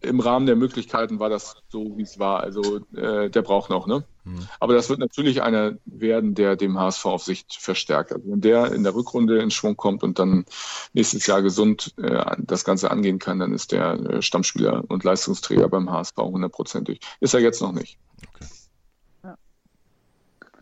im 0.00 0.20
Rahmen 0.20 0.46
der 0.46 0.56
Möglichkeiten 0.56 1.18
war 1.18 1.28
das 1.28 1.56
so, 1.68 1.96
wie 1.96 2.02
es 2.02 2.18
war. 2.18 2.40
Also 2.40 2.80
äh, 2.94 3.30
der 3.30 3.42
braucht 3.42 3.70
noch, 3.70 3.86
ne? 3.86 4.04
Mhm. 4.24 4.46
Aber 4.60 4.74
das 4.74 4.88
wird 4.88 4.98
natürlich 4.98 5.42
einer 5.42 5.78
werden, 5.84 6.34
der 6.34 6.56
dem 6.56 6.78
HSV 6.78 7.06
auf 7.06 7.22
Sicht 7.22 7.54
verstärkt. 7.54 8.12
Also 8.12 8.30
wenn 8.30 8.40
der 8.40 8.72
in 8.72 8.82
der 8.84 8.94
Rückrunde 8.94 9.38
in 9.40 9.50
Schwung 9.50 9.76
kommt 9.76 10.02
und 10.02 10.18
dann 10.18 10.44
nächstes 10.92 11.26
Jahr 11.26 11.42
gesund 11.42 11.94
äh, 11.98 12.24
das 12.38 12.64
Ganze 12.64 12.90
angehen 12.90 13.18
kann, 13.18 13.38
dann 13.38 13.52
ist 13.52 13.72
der 13.72 13.92
äh, 13.92 14.22
Stammspieler 14.22 14.84
und 14.88 15.04
Leistungsträger 15.04 15.68
beim 15.68 15.90
HSV 15.90 16.16
hundertprozentig. 16.16 17.00
Ist 17.20 17.34
er 17.34 17.40
jetzt 17.40 17.60
noch 17.60 17.72
nicht. 17.72 17.98
Okay. 18.34 18.46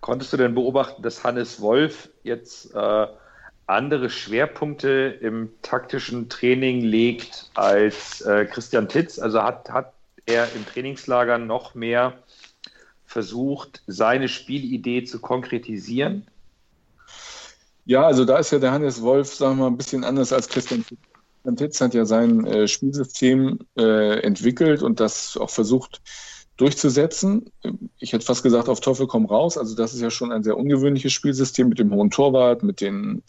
Konntest 0.00 0.32
du 0.32 0.38
denn 0.38 0.54
beobachten, 0.54 1.02
dass 1.02 1.24
Hannes 1.24 1.60
Wolf 1.60 2.10
jetzt 2.22 2.74
äh, 2.74 3.06
andere 3.70 4.10
Schwerpunkte 4.10 5.18
im 5.20 5.50
taktischen 5.62 6.28
Training 6.28 6.82
legt 6.82 7.50
als 7.54 8.20
äh, 8.22 8.46
Christian 8.46 8.88
Titz. 8.88 9.18
Also 9.18 9.42
hat, 9.42 9.70
hat 9.70 9.92
er 10.26 10.48
im 10.54 10.66
Trainingslager 10.66 11.38
noch 11.38 11.74
mehr 11.74 12.14
versucht, 13.06 13.82
seine 13.86 14.28
Spielidee 14.28 15.04
zu 15.04 15.20
konkretisieren? 15.20 16.26
Ja, 17.84 18.06
also 18.06 18.24
da 18.24 18.38
ist 18.38 18.52
ja 18.52 18.58
der 18.58 18.72
Hannes 18.72 19.02
Wolf, 19.02 19.34
sagen 19.34 19.56
wir 19.56 19.64
mal, 19.64 19.66
ein 19.68 19.76
bisschen 19.76 20.04
anders 20.04 20.32
als 20.32 20.48
Christian 20.48 20.84
Titz. 20.86 21.00
Christian 21.42 21.56
Titz 21.56 21.80
hat 21.80 21.94
ja 21.94 22.04
sein 22.04 22.46
äh, 22.46 22.68
Spielsystem 22.68 23.58
äh, 23.76 24.20
entwickelt 24.20 24.82
und 24.82 25.00
das 25.00 25.36
auch 25.36 25.50
versucht 25.50 26.02
durchzusetzen. 26.60 27.50
Ich 27.98 28.12
hätte 28.12 28.24
fast 28.24 28.42
gesagt, 28.42 28.68
auf 28.68 28.80
Teufel 28.80 29.06
komm 29.06 29.26
raus. 29.26 29.56
Also 29.56 29.74
das 29.74 29.94
ist 29.94 30.00
ja 30.00 30.10
schon 30.10 30.32
ein 30.32 30.42
sehr 30.42 30.56
ungewöhnliches 30.56 31.12
Spielsystem 31.12 31.68
mit 31.68 31.78
dem 31.78 31.92
hohen 31.92 32.10
Torwart, 32.10 32.62
mit 32.62 32.80
den, 32.80 33.22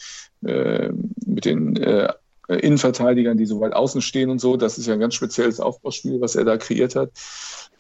äh, 0.43 0.89
mit 1.25 1.45
den 1.45 1.77
äh, 1.77 2.13
Innenverteidigern, 2.56 3.38
die 3.38 3.45
so 3.45 3.60
weit 3.60 3.74
außen 3.74 4.02
stehen 4.02 4.30
und 4.30 4.39
so. 4.39 4.58
Das 4.58 4.78
ist 4.78 4.88
ja 4.88 4.93
ein 4.93 4.99
ganz 4.99 5.16
spezielles 5.16 5.60
Aufbauspiel, 5.60 6.22
was 6.22 6.36
er 6.36 6.45
da 6.45 6.58
kreiert 6.58 6.95
hat. 6.95 7.12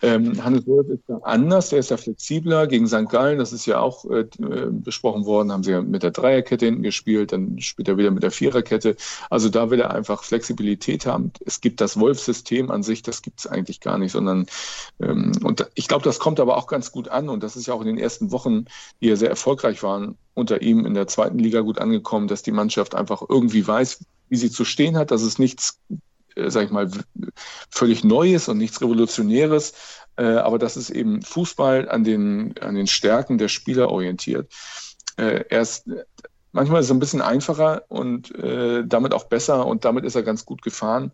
Ähm, 0.03 0.43
Hannes 0.43 0.65
Wolf 0.65 0.89
ist 0.89 1.03
da 1.07 1.17
anders, 1.21 1.69
der 1.69 1.79
ist 1.79 1.91
da 1.91 1.97
flexibler 1.97 2.65
gegen 2.65 2.87
St. 2.87 3.07
Gallen, 3.07 3.37
das 3.37 3.53
ist 3.53 3.67
ja 3.67 3.79
auch 3.79 4.03
äh, 4.05 4.25
besprochen 4.71 5.25
worden, 5.25 5.51
haben 5.51 5.61
sie 5.61 5.71
ja 5.71 5.81
mit 5.81 6.01
der 6.01 6.09
Dreierkette 6.09 6.65
hinten 6.65 6.81
gespielt, 6.81 7.31
dann 7.31 7.59
spielt 7.59 7.87
er 7.87 7.97
wieder 7.97 8.09
mit 8.09 8.23
der 8.23 8.31
Viererkette. 8.31 8.95
Also 9.29 9.49
da 9.49 9.69
will 9.69 9.79
er 9.79 9.93
einfach 9.93 10.23
Flexibilität 10.23 11.05
haben. 11.05 11.31
Es 11.45 11.61
gibt 11.61 11.81
das 11.81 11.99
Wolf-System 11.99 12.71
an 12.71 12.81
sich, 12.81 13.03
das 13.03 13.21
gibt 13.21 13.41
es 13.41 13.47
eigentlich 13.47 13.79
gar 13.79 13.99
nicht, 13.99 14.11
sondern 14.11 14.47
ähm, 14.99 15.33
und 15.43 15.69
ich 15.75 15.87
glaube, 15.87 16.03
das 16.03 16.17
kommt 16.17 16.39
aber 16.39 16.57
auch 16.57 16.65
ganz 16.65 16.91
gut 16.91 17.07
an 17.07 17.29
und 17.29 17.43
das 17.43 17.55
ist 17.55 17.67
ja 17.67 17.75
auch 17.75 17.81
in 17.81 17.87
den 17.87 17.99
ersten 17.99 18.31
Wochen, 18.31 18.65
die 19.01 19.07
ja 19.07 19.15
sehr 19.15 19.29
erfolgreich 19.29 19.83
waren, 19.83 20.17
unter 20.33 20.63
ihm 20.63 20.85
in 20.87 20.95
der 20.95 21.05
zweiten 21.05 21.37
Liga 21.37 21.61
gut 21.61 21.77
angekommen, 21.77 22.27
dass 22.27 22.41
die 22.41 22.51
Mannschaft 22.51 22.95
einfach 22.95 23.21
irgendwie 23.29 23.67
weiß, 23.67 24.03
wie 24.31 24.37
sie 24.37 24.49
zu 24.49 24.65
stehen 24.65 24.97
hat, 24.97 25.11
dass 25.11 25.21
es 25.21 25.37
nichts 25.37 25.79
äh, 26.35 26.49
sag 26.49 26.65
ich 26.65 26.71
mal, 26.71 26.89
völlig 27.69 28.03
Neues 28.03 28.47
und 28.47 28.57
nichts 28.57 28.81
Revolutionäres, 28.81 29.73
Äh, 30.17 30.23
aber 30.25 30.59
das 30.59 30.75
ist 30.77 30.89
eben 30.89 31.21
Fußball 31.21 31.87
an 31.89 32.03
den, 32.03 32.53
an 32.59 32.75
den 32.75 32.87
Stärken 32.87 33.37
der 33.37 33.47
Spieler 33.47 33.89
orientiert. 33.89 34.51
Äh, 35.17 35.45
er 35.49 35.61
ist 35.61 35.85
manchmal 36.51 36.81
ist 36.81 36.87
es 36.87 36.91
ein 36.91 36.99
bisschen 36.99 37.21
einfacher 37.21 37.83
und 37.89 38.33
äh, 38.35 38.83
damit 38.85 39.13
auch 39.13 39.25
besser 39.25 39.65
und 39.65 39.85
damit 39.85 40.03
ist 40.05 40.15
er 40.15 40.23
ganz 40.23 40.45
gut 40.45 40.61
gefahren. 40.61 41.11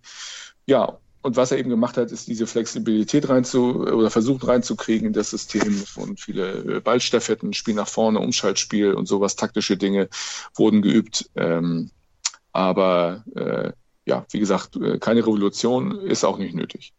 Ja, 0.65 0.97
und 1.21 1.35
was 1.35 1.51
er 1.51 1.57
eben 1.57 1.69
gemacht 1.69 1.97
hat, 1.97 2.11
ist 2.11 2.27
diese 2.27 2.47
Flexibilität 2.47 3.27
reinzu 3.29 3.81
oder 3.81 4.09
versucht 4.09 4.47
reinzukriegen 4.47 5.07
in 5.07 5.13
das 5.13 5.29
System 5.31 5.83
und 5.95 6.19
viele 6.19 6.77
äh, 6.77 6.79
Ballstaffetten, 6.79 7.53
Spiel 7.53 7.75
nach 7.75 7.87
vorne, 7.87 8.19
Umschaltspiel 8.19 8.93
und 8.93 9.07
sowas, 9.07 9.35
taktische 9.35 9.77
Dinge 9.77 10.09
wurden 10.55 10.81
geübt. 10.81 11.29
Ähm, 11.35 11.91
aber 12.57 13.23
äh, 13.35 13.71
ja, 14.05 14.25
wie 14.31 14.39
gesagt, 14.39 14.75
äh, 14.77 14.97
keine 14.97 15.19
Revolution 15.19 15.91
ist 16.01 16.23
auch 16.23 16.39
nicht 16.39 16.55
nötig. 16.55 16.91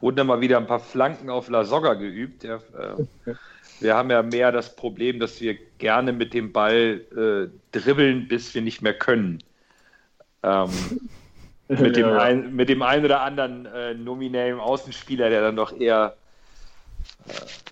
Wurden 0.00 0.16
dann 0.16 0.26
mal 0.26 0.40
wieder 0.40 0.58
ein 0.58 0.66
paar 0.66 0.80
Flanken 0.80 1.30
auf 1.30 1.48
La 1.48 1.64
Soga 1.64 1.94
geübt. 1.94 2.42
Ja, 2.42 2.56
äh, 2.56 3.34
wir 3.78 3.94
haben 3.94 4.10
ja 4.10 4.22
mehr 4.22 4.50
das 4.50 4.74
Problem, 4.74 5.20
dass 5.20 5.40
wir 5.40 5.56
gerne 5.78 6.12
mit 6.12 6.34
dem 6.34 6.52
Ball 6.52 7.02
äh, 7.16 7.78
dribbeln, 7.78 8.26
bis 8.26 8.52
wir 8.52 8.62
nicht 8.62 8.82
mehr 8.82 8.94
können. 8.94 9.44
Ähm, 10.42 10.70
mit, 11.68 11.94
dem 11.96 12.06
ein, 12.06 12.56
mit 12.56 12.68
dem 12.68 12.82
einen 12.82 13.04
oder 13.04 13.20
anderen 13.20 13.66
äh, 13.66 13.94
nominellen 13.94 14.58
Außenspieler, 14.58 15.30
der 15.30 15.40
dann 15.40 15.54
doch 15.54 15.78
eher 15.78 16.16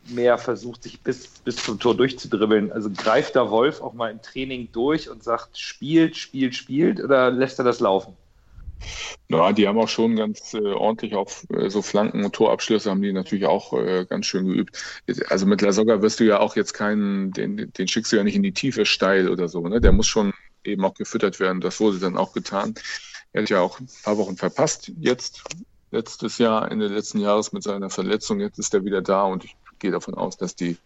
mehr 0.09 0.39
versucht, 0.39 0.83
sich 0.83 1.01
bis, 1.01 1.27
bis 1.27 1.57
zum 1.57 1.79
Tor 1.79 1.97
durchzudribbeln. 1.97 2.73
Also 2.73 2.91
greift 2.91 3.37
da 3.37 3.51
Wolf 3.51 3.81
auch 3.81 3.93
mal 3.93 4.11
im 4.11 4.23
Training 4.23 4.71
durch 4.73 5.09
und 5.09 5.23
sagt, 5.23 5.59
spielt, 5.59 6.17
spielt, 6.17 6.55
spielt 6.55 7.01
oder 7.01 7.31
lässt 7.31 7.59
er 7.59 7.65
das 7.65 7.81
laufen? 7.81 8.17
Ja, 9.29 9.53
die 9.53 9.69
haben 9.69 9.79
auch 9.79 9.89
schon 9.89 10.17
ganz 10.17 10.55
äh, 10.55 10.59
ordentlich 10.59 11.15
auf 11.15 11.47
äh, 11.51 11.71
so 11.71 11.83
Flanken 11.83 12.25
und 12.25 12.35
Torabschlüsse 12.35 12.91
haben 12.91 13.01
die 13.01 13.13
natürlich 13.13 13.47
auch 13.47 13.73
äh, 13.73 14.05
ganz 14.05 14.27
schön 14.27 14.47
geübt. 14.47 14.77
Also 15.29 15.47
mit 15.47 15.63
Lasogga 15.63 16.03
wirst 16.03 16.21
du 16.21 16.25
ja 16.25 16.41
auch 16.41 16.57
jetzt 16.57 16.73
keinen, 16.73 17.31
den, 17.31 17.73
den 17.73 17.89
schickst 17.89 18.13
du 18.13 18.17
ja 18.17 18.25
nicht 18.25 18.35
in 18.35 18.43
die 18.43 18.53
Tiefe 18.53 18.85
steil 18.85 19.29
oder 19.29 19.49
so. 19.49 19.67
Ne? 19.69 19.81
Der 19.81 19.93
muss 19.93 20.09
schon 20.09 20.33
eben 20.65 20.85
auch 20.85 20.95
gefüttert 20.95 21.41
werden. 21.41 21.61
Das 21.61 21.81
wurde 21.81 21.99
dann 21.99 22.17
auch 22.17 22.33
getan. 22.33 22.75
Er 23.33 23.43
hat 23.43 23.51
ja 23.51 23.61
auch 23.61 23.81
ein 23.81 23.89
paar 24.03 24.19
Wochen 24.19 24.37
verpasst 24.37 24.93
jetzt, 24.99 25.45
letztes 25.93 26.39
Jahr, 26.39 26.71
Ende 26.71 26.89
letzten 26.89 27.21
Jahres 27.21 27.53
mit 27.53 27.63
seiner 27.63 27.91
Verletzung. 27.91 28.41
Jetzt 28.41 28.59
ist 28.59 28.75
er 28.75 28.85
wieder 28.85 29.03
da 29.03 29.25
und 29.25 29.45
ich 29.45 29.57
gehe 29.79 29.93
davon 29.93 30.15
aus, 30.15 30.37
dass 30.37 30.57
die, 30.57 30.77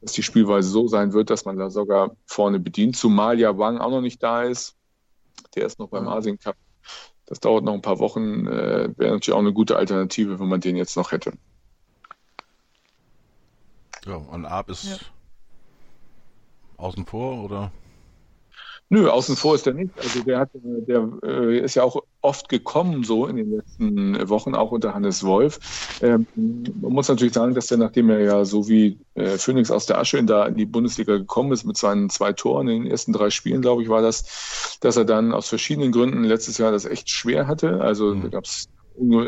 dass 0.00 0.12
die 0.12 0.22
Spielweise 0.22 0.68
so 0.68 0.86
sein 0.86 1.12
wird, 1.12 1.30
dass 1.30 1.44
man 1.44 1.56
da 1.56 1.70
sogar 1.70 2.14
vorne 2.26 2.60
bedient, 2.60 2.96
zumal 2.96 3.40
ja 3.40 3.58
Wang 3.58 3.78
auch 3.78 3.90
noch 3.90 4.00
nicht 4.00 4.22
da 4.22 4.44
ist. 4.44 4.76
Der 5.56 5.66
ist 5.66 5.80
noch 5.80 5.88
beim 5.88 6.06
Asien 6.06 6.38
Cup 6.38 6.56
das 7.30 7.38
dauert 7.38 7.62
noch 7.62 7.74
ein 7.74 7.80
paar 7.80 8.00
Wochen. 8.00 8.48
Äh, 8.48 8.92
Wäre 8.96 9.12
natürlich 9.12 9.32
auch 9.32 9.38
eine 9.38 9.52
gute 9.52 9.76
Alternative, 9.76 10.40
wenn 10.40 10.48
man 10.48 10.60
den 10.60 10.74
jetzt 10.74 10.96
noch 10.96 11.12
hätte. 11.12 11.32
Ja, 14.04 14.16
und 14.16 14.44
Ab 14.46 14.68
ist 14.68 14.84
ja. 14.84 14.96
außen 16.76 17.06
vor 17.06 17.44
oder? 17.44 17.70
Nö, 18.92 19.08
außen 19.08 19.36
vor 19.36 19.54
ist 19.54 19.68
er 19.68 19.74
nicht. 19.74 19.92
Also 19.96 20.24
der 20.24 20.40
hat, 20.40 20.50
der 20.52 21.08
äh, 21.22 21.60
ist 21.60 21.76
ja 21.76 21.84
auch 21.84 22.02
oft 22.22 22.48
gekommen 22.48 23.04
so 23.04 23.28
in 23.28 23.36
den 23.36 23.52
letzten 23.52 24.28
Wochen, 24.28 24.56
auch 24.56 24.72
unter 24.72 24.94
Hannes 24.94 25.22
Wolf. 25.22 25.60
Ähm, 26.02 26.26
man 26.34 26.92
muss 26.92 27.08
natürlich 27.08 27.34
sagen, 27.34 27.54
dass 27.54 27.68
der, 27.68 27.78
nachdem 27.78 28.10
er 28.10 28.18
ja 28.18 28.44
so 28.44 28.68
wie 28.68 28.98
äh, 29.14 29.38
Phoenix 29.38 29.70
aus 29.70 29.86
der 29.86 29.98
Asche 29.98 30.18
in, 30.18 30.26
da 30.26 30.44
in 30.44 30.56
die 30.56 30.66
Bundesliga 30.66 31.18
gekommen 31.18 31.52
ist 31.52 31.64
mit 31.64 31.76
seinen 31.76 32.10
zwei 32.10 32.32
Toren 32.32 32.66
in 32.66 32.82
den 32.82 32.90
ersten 32.90 33.12
drei 33.12 33.30
Spielen, 33.30 33.62
glaube 33.62 33.84
ich, 33.84 33.88
war 33.88 34.02
das, 34.02 34.78
dass 34.80 34.96
er 34.96 35.04
dann 35.04 35.32
aus 35.32 35.48
verschiedenen 35.48 35.92
Gründen 35.92 36.24
letztes 36.24 36.58
Jahr 36.58 36.72
das 36.72 36.84
echt 36.84 37.10
schwer 37.10 37.46
hatte. 37.46 37.80
Also 37.80 38.12
mhm. 38.12 38.22
da 38.22 38.28
gab 38.28 38.44
es 38.44 38.68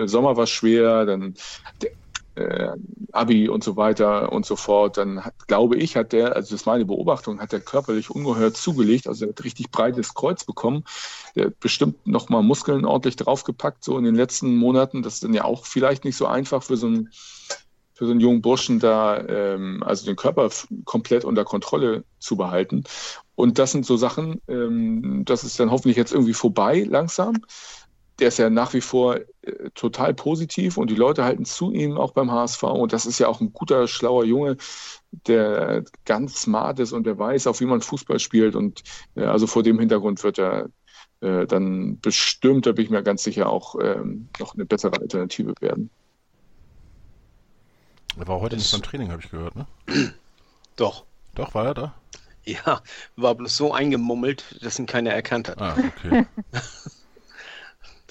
Sommer 0.07 0.37
war 0.37 0.47
schwer, 0.47 1.07
dann 1.07 1.35
äh, 2.35 2.69
Abi 3.13 3.49
und 3.49 3.63
so 3.63 3.77
weiter 3.77 4.33
und 4.33 4.47
so 4.47 4.57
fort, 4.57 4.97
dann 4.97 5.25
hat, 5.25 5.47
glaube 5.47 5.77
ich, 5.77 5.97
hat 5.97 6.13
der, 6.13 6.35
also 6.35 6.51
das 6.51 6.63
ist 6.63 6.67
meine 6.67 6.85
Beobachtung, 6.85 7.41
hat 7.41 7.53
der 7.53 7.61
körperlich 7.61 8.11
ungeheuer 8.11 8.55
zugelegt, 8.55 9.07
also 9.07 9.27
er 9.27 9.31
hat 9.31 9.45
richtig 9.45 9.71
breites 9.71 10.15
Kreuz 10.15 10.45
bekommen, 10.45 10.85
der 11.35 11.47
hat 11.47 11.61
bestimmt 11.61 12.07
nochmal 12.07 12.43
Muskeln 12.43 12.85
ordentlich 12.85 13.17
draufgepackt, 13.17 13.85
so 13.85 13.99
in 13.99 14.05
den 14.05 14.15
letzten 14.15 14.57
Monaten, 14.57 15.03
das 15.03 15.15
ist 15.15 15.25
dann 15.25 15.35
ja 15.35 15.45
auch 15.45 15.67
vielleicht 15.67 16.05
nicht 16.05 16.17
so 16.17 16.27
einfach 16.27 16.63
für 16.63 16.77
so 16.77 16.87
einen, 16.87 17.11
für 17.95 18.07
so 18.07 18.13
einen 18.13 18.21
jungen 18.21 18.41
Burschen 18.41 18.79
da, 18.81 19.19
ähm, 19.19 19.83
also 19.83 20.07
den 20.07 20.17
Körper 20.17 20.49
komplett 20.85 21.25
unter 21.25 21.45
Kontrolle 21.45 22.05
zu 22.19 22.37
behalten. 22.37 22.85
Und 23.35 23.59
das 23.59 23.73
sind 23.73 23.85
so 23.85 23.97
Sachen, 23.97 24.41
ähm, 24.49 25.25
das 25.25 25.45
ist 25.45 25.61
dann 25.61 25.71
hoffentlich 25.71 25.97
jetzt 25.97 26.13
irgendwie 26.13 26.35
vorbei 26.35 26.87
langsam 26.89 27.43
der 28.19 28.29
ist 28.29 28.39
ja 28.39 28.51
nach 28.51 28.75
wie 28.75 28.81
vor 28.81 29.17
äh, 29.17 29.71
total 29.75 30.15
positiv 30.15 30.77
und 30.77 30.91
die 30.91 30.95
Leute 30.95 31.25
halten 31.25 31.45
zu 31.45 31.73
ihm 31.73 31.97
auch 31.97 32.13
beim 32.13 32.31
HSV. 32.31 32.63
Und 32.63 32.93
das 32.93 33.07
ist 33.07 33.19
ja 33.19 33.29
auch 33.29 33.41
ein 33.41 33.53
guter, 33.53 33.89
schlauer 33.89 34.25
Junge, 34.25 34.57
der 35.27 35.85
ganz 36.05 36.43
smart 36.43 36.79
ist 36.79 36.93
und 36.93 37.05
der 37.05 37.19
weiß, 37.19 37.47
auch 37.47 37.59
wie 37.61 37.67
man 37.67 37.81
Fußball 37.81 38.19
spielt. 38.19 38.55
Und 38.55 38.83
äh, 39.17 39.25
also 39.25 39.47
vor 39.47 39.63
dem 39.63 39.79
Hintergrund 39.79 40.23
wird 40.23 40.39
er 40.39 40.69
äh, 41.21 41.47
dann 41.47 42.01
bestimmt, 42.01 42.67
da 42.67 42.73
bin 42.73 42.85
ich 42.85 42.91
mir 42.91 43.03
ganz 43.03 43.23
sicher, 43.23 43.49
auch 43.49 43.77
ähm, 43.81 44.29
noch 44.39 44.55
eine 44.55 44.67
bessere 44.67 45.01
Alternative 45.01 45.55
werden. 45.61 45.91
Er 48.19 48.29
war 48.29 48.41
heute 48.41 48.57
das 48.57 48.65
nicht 48.65 48.73
beim 48.73 48.83
Training, 48.83 49.11
habe 49.11 49.23
ich 49.23 49.31
gehört, 49.31 49.57
ne? 49.57 49.67
Doch. 50.77 51.05
Doch, 51.35 51.55
war 51.55 51.67
er 51.67 51.75
da? 51.75 51.95
Ja, 52.45 52.83
war 53.17 53.35
bloß 53.35 53.57
so 53.57 53.73
eingemummelt, 53.73 54.59
dass 54.63 54.79
ihn 54.79 54.87
keiner 54.87 55.13
erkannt 55.13 55.49
hat. 55.49 55.61
Ah, 55.61 55.77
okay. 55.79 56.27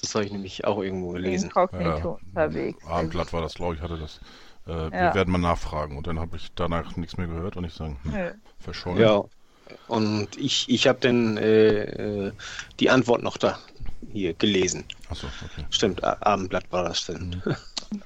Das 0.02 0.14
habe 0.14 0.24
ich 0.24 0.32
nämlich 0.32 0.64
auch 0.64 0.82
irgendwo 0.82 1.10
gelesen. 1.10 1.46
Inkognito 1.46 2.18
ja, 2.20 2.42
unterwegs. 2.42 2.84
Abendblatt 2.84 3.32
war 3.32 3.40
das, 3.40 3.54
glaube 3.54 3.76
ich, 3.76 3.80
hatte 3.80 3.98
das. 3.98 4.20
Äh, 4.66 4.72
ja. 4.72 4.90
Wir 4.90 5.14
werden 5.14 5.30
mal 5.32 5.38
nachfragen. 5.38 5.96
Und 5.96 6.06
dann 6.06 6.18
habe 6.18 6.36
ich 6.36 6.52
danach 6.54 6.96
nichts 6.96 7.16
mehr 7.16 7.28
gehört 7.28 7.56
und 7.56 7.64
ich 7.64 7.72
sage, 7.72 7.96
hm, 8.02 8.32
verschollen. 8.58 9.00
Ja, 9.00 9.24
und 9.88 10.36
ich, 10.36 10.68
ich 10.68 10.86
habe 10.86 10.98
dann 11.00 11.36
äh, 11.36 12.26
äh, 12.26 12.32
die 12.80 12.90
Antwort 12.90 13.22
noch 13.22 13.36
da 13.36 13.58
hier 14.12 14.34
gelesen. 14.34 14.84
Achso, 15.08 15.28
okay. 15.44 15.64
Stimmt, 15.70 16.02
Abendblatt 16.02 16.64
war 16.70 16.84
das 16.84 17.06
denn. 17.06 17.42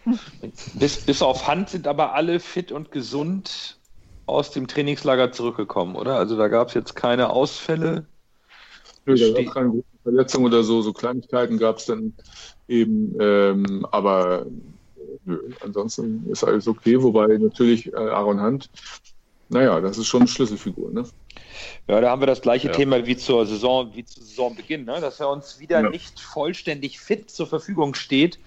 Mhm. 0.04 0.18
bis, 0.74 1.00
bis 1.00 1.22
auf 1.22 1.46
Hand 1.46 1.70
sind 1.70 1.86
aber 1.88 2.14
alle 2.14 2.40
fit 2.40 2.72
und 2.72 2.92
gesund 2.92 3.78
aus 4.26 4.50
dem 4.50 4.66
Trainingslager 4.66 5.32
zurückgekommen, 5.32 5.96
oder? 5.96 6.16
Also 6.16 6.36
da 6.36 6.48
gab 6.48 6.68
es 6.68 6.74
jetzt 6.74 6.94
keine 6.94 7.30
Ausfälle. 7.30 8.06
Nö, 9.04 9.16
da 9.16 9.28
gab 9.28 9.46
es 9.46 9.54
keine 9.54 9.82
Verletzung 10.06 10.44
oder 10.44 10.62
so, 10.62 10.82
so 10.82 10.92
Kleinigkeiten 10.92 11.58
gab 11.58 11.78
es 11.78 11.86
dann 11.86 12.12
eben, 12.68 13.16
ähm, 13.20 13.84
aber 13.90 14.46
nö, 15.24 15.50
ansonsten 15.64 16.24
ist 16.30 16.44
alles 16.44 16.68
okay, 16.68 17.02
wobei 17.02 17.26
natürlich 17.38 17.92
äh, 17.92 17.96
Aaron 17.96 18.40
Hunt, 18.40 18.70
naja, 19.48 19.80
das 19.80 19.98
ist 19.98 20.06
schon 20.06 20.22
eine 20.22 20.28
Schlüsselfigur, 20.28 20.92
ne? 20.92 21.04
Ja, 21.88 22.00
da 22.00 22.10
haben 22.10 22.22
wir 22.22 22.26
das 22.26 22.40
gleiche 22.40 22.68
ja. 22.68 22.72
Thema 22.72 23.04
wie 23.04 23.16
zur 23.16 23.46
Saison, 23.46 23.90
wie 23.94 24.04
zu 24.04 24.20
Saisonbeginn, 24.20 24.84
ne? 24.84 25.00
dass 25.00 25.18
er 25.18 25.28
uns 25.28 25.58
wieder 25.58 25.82
ja. 25.82 25.90
nicht 25.90 26.20
vollständig 26.20 27.00
fit 27.00 27.30
zur 27.30 27.46
Verfügung 27.46 27.94
steht. 27.94 28.38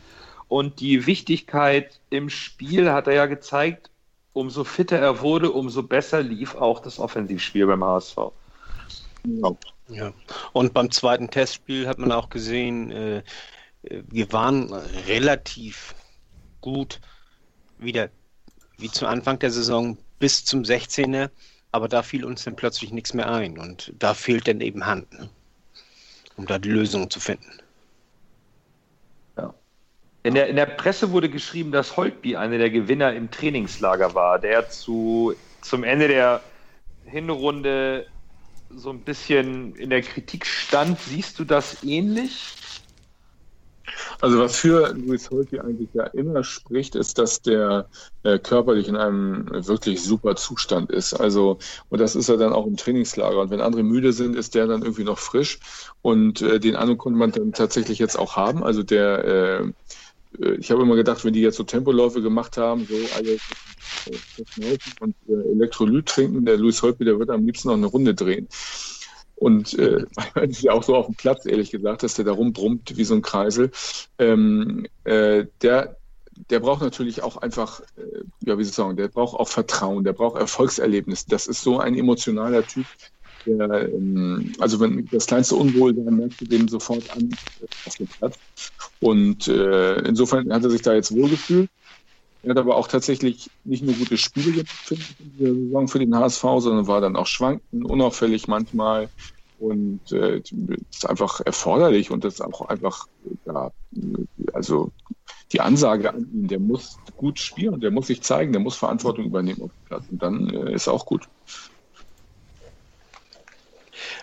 Und 0.48 0.80
die 0.80 1.06
Wichtigkeit 1.06 2.00
im 2.10 2.30
Spiel 2.30 2.92
hat 2.92 3.08
er 3.08 3.14
ja 3.14 3.26
gezeigt, 3.26 3.90
umso 4.34 4.64
fitter 4.64 4.98
er 4.98 5.22
wurde, 5.22 5.52
umso 5.52 5.84
besser 5.84 6.22
lief 6.22 6.56
auch 6.56 6.80
das 6.80 7.00
Offensivspiel 7.00 7.66
beim 7.66 7.84
HSV. 7.84 8.18
Ja. 9.26 9.52
Ja, 9.90 10.14
und 10.54 10.74
beim 10.74 10.92
zweiten 10.92 11.30
Testspiel 11.30 11.88
hat 11.88 11.98
man 11.98 12.12
auch 12.12 12.30
gesehen, 12.30 12.92
äh, 12.92 13.24
wir 13.82 14.32
waren 14.32 14.72
relativ 15.08 15.96
gut 16.62 17.00
wieder 17.78 18.10
wie 18.78 18.92
zu 18.92 19.08
Anfang 19.08 19.40
der 19.40 19.52
Saison 19.52 19.98
bis 20.20 20.46
zum 20.46 20.64
16er, 20.64 21.30
aber 21.72 21.88
da 21.88 22.04
fiel 22.04 22.24
uns 22.24 22.44
dann 22.44 22.56
plötzlich 22.56 22.92
nichts 22.92 23.14
mehr 23.14 23.32
ein 23.32 23.58
und 23.58 23.94
da 23.98 24.14
fehlt 24.14 24.48
dann 24.48 24.62
eben 24.62 24.86
Hand, 24.86 25.12
ne? 25.14 25.30
um 26.38 26.46
da 26.46 26.60
die 26.60 26.70
Lösung 26.70 27.10
zu 27.10 27.20
finden. 27.20 27.62
In 30.24 30.36
der, 30.36 30.48
in 30.48 30.58
der 30.58 30.66
Presse 30.66 31.12
wurde 31.12 31.30
geschrieben, 31.30 31.72
dass 31.72 31.96
Holtby 31.96 32.36
einer 32.36 32.58
der 32.58 32.70
Gewinner 32.70 33.14
im 33.14 33.32
Trainingslager 33.32 34.14
war, 34.16 34.38
der 34.38 34.70
zu, 34.70 35.34
zum 35.62 35.84
Ende 35.84 36.10
der 36.10 36.42
Hinrunde 37.06 38.06
so 38.70 38.90
ein 38.92 39.02
bisschen 39.02 39.76
in 39.76 39.90
der 39.90 40.02
Kritik 40.02 40.46
stand. 40.46 41.00
Siehst 41.00 41.40
du 41.40 41.44
das 41.44 41.84
ähnlich? 41.84 42.54
Also 44.22 44.40
was 44.40 44.58
für 44.58 44.94
Luis 44.94 45.30
Holti 45.32 45.60
eigentlich 45.60 45.90
ja 45.94 46.04
immer 46.08 46.44
spricht, 46.44 46.96
ist, 46.96 47.18
dass 47.18 47.42
der 47.42 47.88
äh, 48.24 48.38
körperlich 48.38 48.88
in 48.88 48.96
einem 48.96 49.48
wirklich 49.66 50.04
super 50.04 50.36
Zustand 50.36 50.92
ist. 50.92 51.14
Also 51.14 51.58
und 51.90 52.00
das 52.00 52.16
ist 52.16 52.30
er 52.30 52.38
dann 52.38 52.54
auch 52.54 52.68
im 52.68 52.78
Trainingslager. 52.78 53.40
Und 53.40 53.50
wenn 53.50 53.62
andere 53.62 53.84
müde 53.84 54.14
sind, 54.14 54.36
ist 54.36 54.56
der 54.56 54.68
dann 54.68 54.84
irgendwie 54.84 55.04
noch 55.04 55.18
frisch. 55.18 55.60
Und 56.02 56.42
äh, 56.42 56.60
den 56.60 56.76
Eindruck 56.76 57.00
konnte 57.00 57.18
man 57.18 57.32
dann 57.32 57.54
tatsächlich 57.54 58.00
jetzt 58.00 58.18
auch 58.18 58.36
haben. 58.36 58.64
Also 58.64 58.84
der 58.84 59.26
äh 59.26 59.72
ich 60.60 60.72
habe 60.72 60.84
immer 60.84 60.96
gedacht, 60.96 61.26
wenn 61.26 61.34
die 61.34 61.42
jetzt 61.42 61.58
so 61.58 61.64
Tempoläufe 61.64 62.22
gemacht 62.22 62.58
haben, 62.58 62.86
so 62.86 62.96
alle 63.16 63.38
und 65.02 65.16
äh, 65.28 65.52
Elektrolyt 65.52 66.06
trinken. 66.06 66.46
Der 66.46 66.58
Luis 66.58 66.82
Holtby, 66.82 67.06
der 67.06 67.20
wird 67.20 67.30
am 67.30 67.46
liebsten 67.46 67.70
noch 67.70 67.76
eine 67.76 67.88
Runde 67.88 68.14
drehen. 68.14 68.48
Und 69.36 69.78
äh, 69.80 70.06
das 70.36 70.50
ist 70.50 70.70
auch 70.70 70.84
so 70.84 70.96
auf 70.96 71.08
dem 71.08 71.16
Platz, 71.16 71.46
ehrlich 71.46 71.72
gesagt, 71.72 72.04
dass 72.04 72.16
der 72.16 72.26
da 72.26 72.32
rumbrummt 72.32 72.98
wie 72.98 73.04
so 73.04 73.16
ein 73.16 73.22
Kreisel. 73.22 73.72
Ähm, 74.18 74.86
äh, 75.04 75.46
der, 75.62 75.98
der 76.50 76.60
braucht 76.60 76.82
natürlich 76.82 77.24
auch 77.24 77.38
einfach 77.38 77.82
ja, 78.46 78.58
wie 78.58 78.64
soll 78.64 78.70
ich 78.70 78.76
sagen, 78.76 78.98
der 78.98 79.08
braucht 79.10 79.40
auch 79.40 79.48
Vertrauen, 79.48 80.04
der 80.04 80.14
braucht 80.14 80.40
Erfolgserlebnis. 80.40 81.26
Das 81.26 81.48
ist 81.48 81.62
so 81.62 81.80
ein 81.80 81.96
emotionaler 81.96 82.66
Typ. 82.66 82.86
Der, 83.58 83.90
ähm, 83.94 84.54
also 84.60 84.80
wenn 84.80 85.10
das 85.10 85.26
kleinste 85.28 85.56
Unwohlsein 85.56 86.16
merkst 86.16 86.42
du 86.42 86.46
dem 86.46 86.68
sofort 86.68 87.10
an 87.10 87.38
auf 87.86 87.96
dem 87.96 88.08
Platz. 88.08 88.40
Und 89.00 89.48
äh, 89.48 90.00
insofern 90.02 90.52
hat 90.54 90.64
er 90.64 90.70
sich 90.70 90.82
da 90.82 90.94
jetzt 90.94 91.12
wohlgefühlt. 91.14 91.70
Er 92.42 92.52
hat 92.52 92.58
aber 92.58 92.78
auch 92.78 92.88
tatsächlich 92.88 93.52
nicht 93.64 93.84
nur 93.84 93.96
gute 93.96 94.18
Spiele 94.18 94.52
gemacht 94.52 94.92
in 94.92 95.16
dieser 95.20 95.56
Saison 95.56 95.88
für 95.90 96.00
den 96.00 96.16
HSV, 96.16 96.42
sondern 96.60 96.88
war 96.88 97.02
dann 97.02 97.16
auch 97.18 97.28
schwankend, 97.28 97.86
unauffällig 97.86 98.48
manchmal. 98.48 99.10
Und 99.58 100.12
äh, 100.14 100.38
ist 100.90 101.06
einfach 101.10 101.42
erforderlich 101.42 102.12
und 102.12 102.24
das 102.24 102.36
ist 102.36 102.42
auch 102.42 102.62
einfach, 102.70 103.08
ja, 103.46 103.72
also 104.54 104.94
die 105.52 105.62
Ansage 105.62 106.14
an 106.14 106.30
ihn, 106.32 106.48
der 106.48 106.60
muss 106.60 107.02
gut 107.16 107.40
spielen, 107.40 107.80
der 107.82 107.92
muss 107.92 108.08
sich 108.08 108.22
zeigen, 108.24 108.54
der 108.54 108.62
muss 108.62 108.78
Verantwortung 108.78 109.26
übernehmen 109.26 109.62
auf 109.64 109.72
dem 109.74 109.84
Platz. 109.86 110.10
Und 110.10 110.22
dann 110.24 110.50
äh, 110.50 110.74
ist 110.74 110.88
auch 110.88 111.06
gut. 111.06 111.28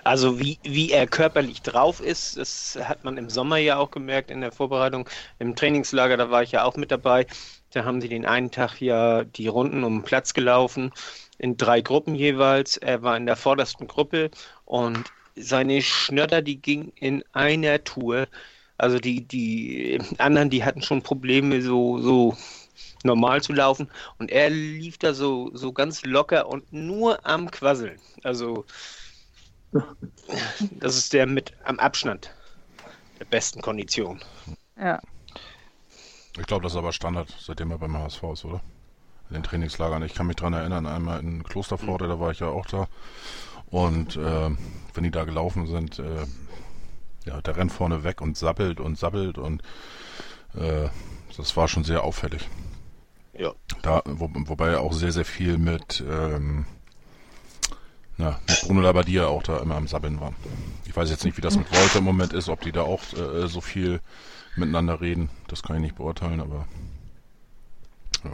Also 0.06 0.38
wie, 0.38 0.58
wie 0.62 0.92
er 0.92 1.08
körperlich 1.08 1.62
drauf 1.62 2.00
ist, 2.00 2.36
das 2.36 2.78
hat 2.80 3.02
man 3.02 3.18
im 3.18 3.28
Sommer 3.28 3.56
ja 3.56 3.76
auch 3.76 3.90
gemerkt 3.90 4.30
in 4.30 4.40
der 4.40 4.52
Vorbereitung. 4.52 5.08
Im 5.40 5.56
Trainingslager, 5.56 6.16
da 6.16 6.30
war 6.30 6.44
ich 6.44 6.52
ja 6.52 6.62
auch 6.62 6.76
mit 6.76 6.92
dabei. 6.92 7.26
Da 7.72 7.84
haben 7.84 8.00
sie 8.00 8.08
den 8.08 8.24
einen 8.24 8.52
Tag 8.52 8.80
ja 8.80 9.24
die 9.24 9.48
Runden 9.48 9.82
um 9.82 9.98
den 9.98 10.04
Platz 10.04 10.32
gelaufen, 10.32 10.92
in 11.38 11.56
drei 11.56 11.80
Gruppen 11.80 12.14
jeweils. 12.14 12.76
Er 12.76 13.02
war 13.02 13.16
in 13.16 13.26
der 13.26 13.34
vordersten 13.34 13.88
Gruppe 13.88 14.30
und 14.64 15.12
seine 15.34 15.82
Schnötter, 15.82 16.40
die 16.40 16.62
ging 16.62 16.92
in 16.94 17.24
einer 17.32 17.82
Tour. 17.82 18.28
Also 18.78 19.00
die, 19.00 19.26
die 19.26 19.98
anderen, 20.18 20.50
die 20.50 20.64
hatten 20.64 20.82
schon 20.82 21.02
Probleme, 21.02 21.60
so, 21.62 21.98
so 21.98 22.36
normal 23.02 23.42
zu 23.42 23.52
laufen. 23.52 23.90
Und 24.18 24.30
er 24.30 24.50
lief 24.50 24.98
da 24.98 25.14
so, 25.14 25.50
so 25.52 25.72
ganz 25.72 26.04
locker 26.04 26.46
und 26.48 26.72
nur 26.72 27.26
am 27.26 27.50
Quasseln. 27.50 27.98
Also 28.22 28.64
das 30.72 30.96
ist 30.96 31.12
der 31.12 31.26
mit 31.26 31.52
am 31.64 31.78
Abstand 31.78 32.34
der 33.18 33.24
besten 33.24 33.62
Kondition. 33.62 34.20
Ja. 34.78 35.00
Ich 36.38 36.46
glaube, 36.46 36.62
das 36.62 36.72
ist 36.72 36.78
aber 36.78 36.92
Standard, 36.92 37.34
seitdem 37.40 37.70
er 37.70 37.78
beim 37.78 37.96
HSV 37.96 38.22
ist, 38.32 38.44
oder? 38.44 38.60
In 39.30 39.34
den 39.34 39.42
Trainingslagern. 39.42 40.02
Ich 40.02 40.14
kann 40.14 40.26
mich 40.26 40.36
daran 40.36 40.52
erinnern, 40.52 40.86
einmal 40.86 41.20
in 41.20 41.42
Klosterpforte, 41.42 42.06
da 42.06 42.20
war 42.20 42.30
ich 42.30 42.40
ja 42.40 42.48
auch 42.48 42.66
da. 42.66 42.88
Und 43.66 44.16
äh, 44.16 44.50
wenn 44.94 45.04
die 45.04 45.10
da 45.10 45.24
gelaufen 45.24 45.66
sind, 45.66 45.98
äh, 45.98 46.26
ja, 47.24 47.40
der 47.40 47.56
rennt 47.56 47.72
vorne 47.72 48.04
weg 48.04 48.20
und 48.20 48.36
sabbelt 48.36 48.78
und 48.78 48.98
sabbelt 48.98 49.38
und 49.38 49.62
äh, 50.54 50.88
das 51.36 51.56
war 51.56 51.66
schon 51.66 51.84
sehr 51.84 52.04
auffällig. 52.04 52.48
Ja. 53.32 53.52
Da, 53.82 54.02
wo, 54.06 54.30
wobei 54.32 54.68
er 54.70 54.80
auch 54.80 54.92
sehr, 54.92 55.12
sehr 55.12 55.24
viel 55.24 55.58
mit, 55.58 56.04
ähm, 56.08 56.64
na, 58.18 58.40
mit 58.48 58.60
Bruno 58.62 58.80
Labbadia 58.80 59.26
auch 59.26 59.42
da 59.42 59.58
immer 59.58 59.76
am 59.76 59.86
Sabbeln 59.86 60.20
war. 60.20 60.32
Ich 60.86 60.96
weiß 60.96 61.10
jetzt 61.10 61.24
nicht, 61.24 61.36
wie 61.36 61.42
das 61.42 61.56
mit 61.56 61.70
Wolter 61.70 61.98
im 61.98 62.04
Moment 62.04 62.32
ist, 62.32 62.48
ob 62.48 62.62
die 62.62 62.72
da 62.72 62.82
auch 62.82 63.02
äh, 63.12 63.46
so 63.46 63.60
viel 63.60 64.00
miteinander 64.56 65.00
reden. 65.00 65.28
Das 65.48 65.62
kann 65.62 65.76
ich 65.76 65.82
nicht 65.82 65.96
beurteilen, 65.96 66.40
aber 66.40 66.66
ja. 68.24 68.30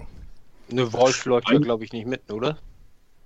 Ne, 0.68 0.92
Wolf 0.92 1.24
läuft 1.24 1.50
ja, 1.50 1.59
glaube 1.59 1.84
ich, 1.84 1.92
nicht 1.92 2.06
mit, 2.06 2.30
oder? 2.30 2.59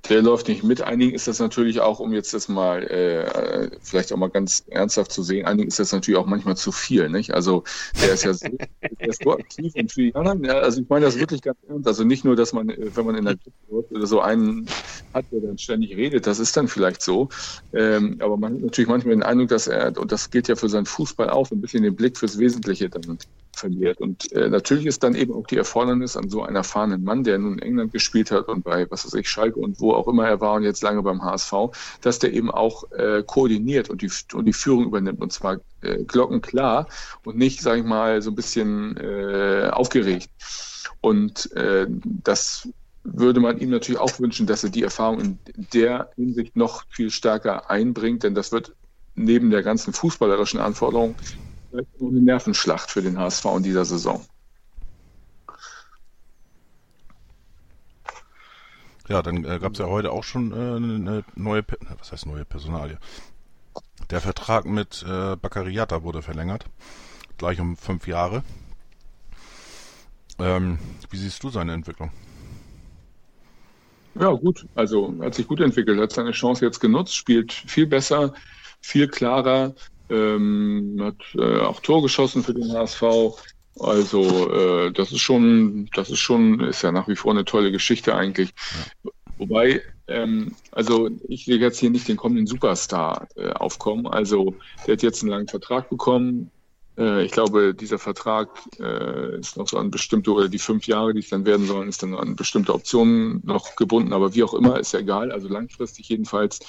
Der 0.09 0.23
läuft 0.23 0.49
nicht 0.49 0.63
mit. 0.63 0.83
Einigen 0.83 1.15
ist 1.15 1.27
das 1.27 1.41
natürlich 1.41 1.81
auch, 1.81 1.99
um 1.99 2.13
jetzt 2.13 2.33
das 2.33 2.49
mal 2.49 2.83
äh, 2.85 3.71
vielleicht 3.83 4.13
auch 4.13 4.17
mal 4.17 4.31
ganz 4.31 4.65
ernsthaft 4.69 5.11
zu 5.11 5.23
sehen, 5.23 5.47
einigen 5.47 5.69
ist 5.69 5.79
das 5.79 5.93
natürlich 5.93 6.19
auch 6.19 6.27
manchmal 6.27 6.57
zu 6.57 6.71
viel. 6.71 7.09
Nicht? 7.09 7.35
Also 7.35 7.65
der 8.01 8.13
ist 8.13 8.25
ja 8.25 8.33
so, 8.33 8.47
ist 8.99 9.23
so 9.23 9.33
aktiv 9.33 9.73
und 9.75 9.93
für 9.93 10.03
die 10.03 10.15
anderen, 10.15 10.45
ja, 10.45 10.59
also 10.59 10.81
ich 10.81 10.89
meine 10.89 11.07
das 11.07 11.19
wirklich 11.19 11.43
ganz 11.43 11.59
ernst. 11.69 11.89
Also 11.89 12.05
nicht 12.05 12.25
nur, 12.25 12.37
dass 12.37 12.53
man, 12.53 12.69
wenn 12.69 13.07
man 13.07 13.17
in 13.17 13.25
der 13.25 13.37
Gruppe 13.69 13.95
oder 13.95 14.07
so 14.07 14.21
einen 14.21 14.67
hat, 15.13 15.27
der 15.33 15.41
dann 15.41 15.59
ständig 15.59 15.97
redet, 15.97 16.27
das 16.27 16.39
ist 16.39 16.57
dann 16.57 16.69
vielleicht 16.69 17.03
so. 17.03 17.29
Ähm, 17.73 18.19
aber 18.21 18.37
man 18.37 18.55
hat 18.55 18.61
natürlich 18.61 18.89
manchmal 18.89 19.15
den 19.15 19.23
Eindruck, 19.23 19.49
dass 19.49 19.67
er, 19.67 19.97
und 19.99 20.13
das 20.13 20.31
gilt 20.31 20.47
ja 20.49 20.57
für 20.57 20.69
seinen 20.69 20.87
Fußball 20.87 21.31
auch, 21.31 21.51
ein 21.51 21.61
bisschen 21.61 21.83
den 21.83 21.97
Blick 21.97 22.17
fürs 22.17 22.39
Wesentliche 22.39 22.89
dann 22.91 23.19
verliert. 23.59 24.01
Und 24.01 24.31
äh, 24.33 24.49
natürlich 24.49 24.87
ist 24.87 25.03
dann 25.03 25.15
eben 25.15 25.33
auch 25.33 25.47
die 25.47 25.57
Erfordernis 25.57 26.17
an 26.17 26.29
so 26.29 26.43
einen 26.43 26.57
erfahrenen 26.57 27.05
Mann, 27.05 27.25
der 27.25 27.39
nun 27.39 27.55
in 27.55 27.59
England 27.61 27.93
gespielt 27.93 28.31
hat 28.31 28.49
und 28.49 28.65
bei, 28.65 28.91
was 28.91 29.05
weiß 29.05 29.15
ich, 29.15 29.29
Schalke 29.29 29.59
und 29.59 29.81
wo 29.81 29.93
auch 29.93 30.09
immer 30.09 30.27
er 30.27 30.41
war 30.41 30.55
und 30.55 30.63
jetzt 30.63 30.83
lange 30.83 31.03
beim 31.03 31.23
HSV, 31.23 31.53
dass 32.01 32.19
der 32.19 32.33
eben 32.33 32.51
auch 32.51 32.91
äh, 32.93 33.23
koordiniert 33.27 33.91
und 33.91 34.03
die, 34.03 34.11
und 34.35 34.45
die 34.45 34.53
Führung 34.53 34.85
übernimmt 34.85 35.21
und 35.21 35.33
zwar 35.33 35.61
äh, 35.83 36.05
glockenklar 36.05 36.89
und 37.25 37.37
nicht, 37.37 37.61
sage 37.61 37.81
ich 37.81 37.87
mal, 37.87 38.23
so 38.23 38.31
ein 38.31 38.37
bisschen 38.37 38.97
äh, 38.97 39.71
aufgeregt. 39.73 40.31
Und 41.01 41.53
äh, 41.53 41.87
das 41.89 42.69
würde 43.05 43.41
man 43.41 43.59
ihm 43.59 43.71
natürlich 43.71 44.01
auch 44.01 44.19
wünschen, 44.19 44.47
dass 44.47 44.65
er 44.65 44.71
die 44.71 44.83
Erfahrung 44.83 45.21
in 45.21 45.39
der 45.73 46.11
Hinsicht 46.17 46.57
noch 46.57 46.85
viel 46.89 47.11
stärker 47.11 47.71
einbringt, 47.71 48.25
denn 48.25 48.35
das 48.35 48.53
wird 48.53 48.75
neben 49.15 49.51
der 49.51 49.63
ganzen 49.63 49.93
fußballerischen 49.93 50.61
Anforderung 50.61 51.17
eine 52.01 52.21
Nervenschlacht 52.21 52.91
für 52.91 53.03
den 53.03 53.19
HSV 53.19 53.45
in 53.57 53.63
dieser 53.63 53.85
Saison. 53.85 54.25
Ja, 59.09 59.23
dann 59.23 59.45
äh, 59.45 59.59
gab 59.61 59.73
es 59.73 59.79
ja 59.79 59.87
heute 59.87 60.11
auch 60.11 60.25
schon 60.25 60.53
äh, 60.53 60.77
eine 60.77 61.25
neue, 61.37 61.65
was 61.99 62.13
heißt 62.13 62.27
neue 62.27 62.45
Personalie? 62.45 62.99
Der 64.11 64.21
Vertrag 64.21 64.65
mit 64.65 65.05
äh, 65.09 65.37
Baccariata 65.37 66.03
wurde 66.03 66.23
verlängert, 66.23 66.67
gleich 67.39 67.61
um 67.61 67.77
fünf 67.77 68.09
Jahre. 68.09 68.43
Ähm, 70.39 70.79
wie 71.11 71.17
siehst 71.17 71.43
du 71.43 71.51
seine 71.51 71.73
Entwicklung? 71.73 72.11
Ja, 74.15 74.31
gut. 74.33 74.67
Also 74.75 75.15
hat 75.21 75.35
sich 75.35 75.47
gut 75.47 75.61
entwickelt, 75.61 76.01
hat 76.01 76.13
seine 76.13 76.33
Chance 76.33 76.65
jetzt 76.65 76.81
genutzt, 76.81 77.15
spielt 77.15 77.53
viel 77.53 77.87
besser, 77.87 78.33
viel 78.81 79.09
klarer, 79.09 79.75
ähm, 80.11 80.99
hat 81.01 81.17
äh, 81.35 81.61
auch 81.61 81.81
Tor 81.81 82.03
geschossen 82.03 82.43
für 82.43 82.55
den 82.55 82.73
HSV. 82.73 83.03
Also 83.79 84.51
äh, 84.53 84.93
das 84.93 85.13
ist 85.13 85.21
schon, 85.21 85.89
das 85.95 86.11
ist 86.11 86.19
schon, 86.19 86.61
ist 86.61 86.83
ja 86.83 86.93
nach 86.93 87.09
wie 87.09 87.17
vor 87.17 87.33
eine 87.33 87.45
tolle 87.45 87.71
Geschichte 87.73 88.15
eigentlich. 88.15 88.51
Ja. 89.05 89.11
Wobei, 89.39 89.83
ähm, 90.07 90.55
also 90.73 91.11
ich 91.29 91.45
sehe 91.45 91.59
jetzt 91.59 91.79
hier 91.79 91.91
nicht 91.91 92.09
den 92.09 92.17
kommenden 92.17 92.47
Superstar 92.47 93.29
äh, 93.37 93.51
aufkommen. 93.51 94.07
Also 94.07 94.55
der 94.87 94.95
hat 94.95 95.03
jetzt 95.03 95.23
einen 95.23 95.31
langen 95.31 95.49
Vertrag 95.49 95.91
bekommen, 95.91 96.51
ich 96.97 97.33
glaube, 97.33 97.75
dieser 97.75 97.99
Vertrag 97.99 98.49
äh, 98.81 99.39
ist 99.39 99.59
noch 99.59 99.69
so 99.69 99.77
an 99.77 99.91
bestimmte, 99.91 100.33
oder 100.33 100.49
die 100.49 100.59
fünf 100.59 100.87
Jahre, 100.87 101.13
die 101.13 101.21
es 101.21 101.29
dann 101.29 101.45
werden 101.45 101.67
sollen, 101.67 101.89
ist 101.89 102.03
dann 102.03 102.15
an 102.15 102.37
bestimmte 102.37 102.73
Optionen 102.73 103.43
noch 103.45 103.77
gebunden. 103.77 104.15
Aber 104.15 104.35
wie 104.35 104.43
auch 104.43 104.55
immer, 104.55 104.81
ist 104.81 104.93
ja 104.93 105.01
egal, 105.01 105.31
also 105.31 105.47
langfristig 105.47 106.09
jedenfalls. 106.09 106.61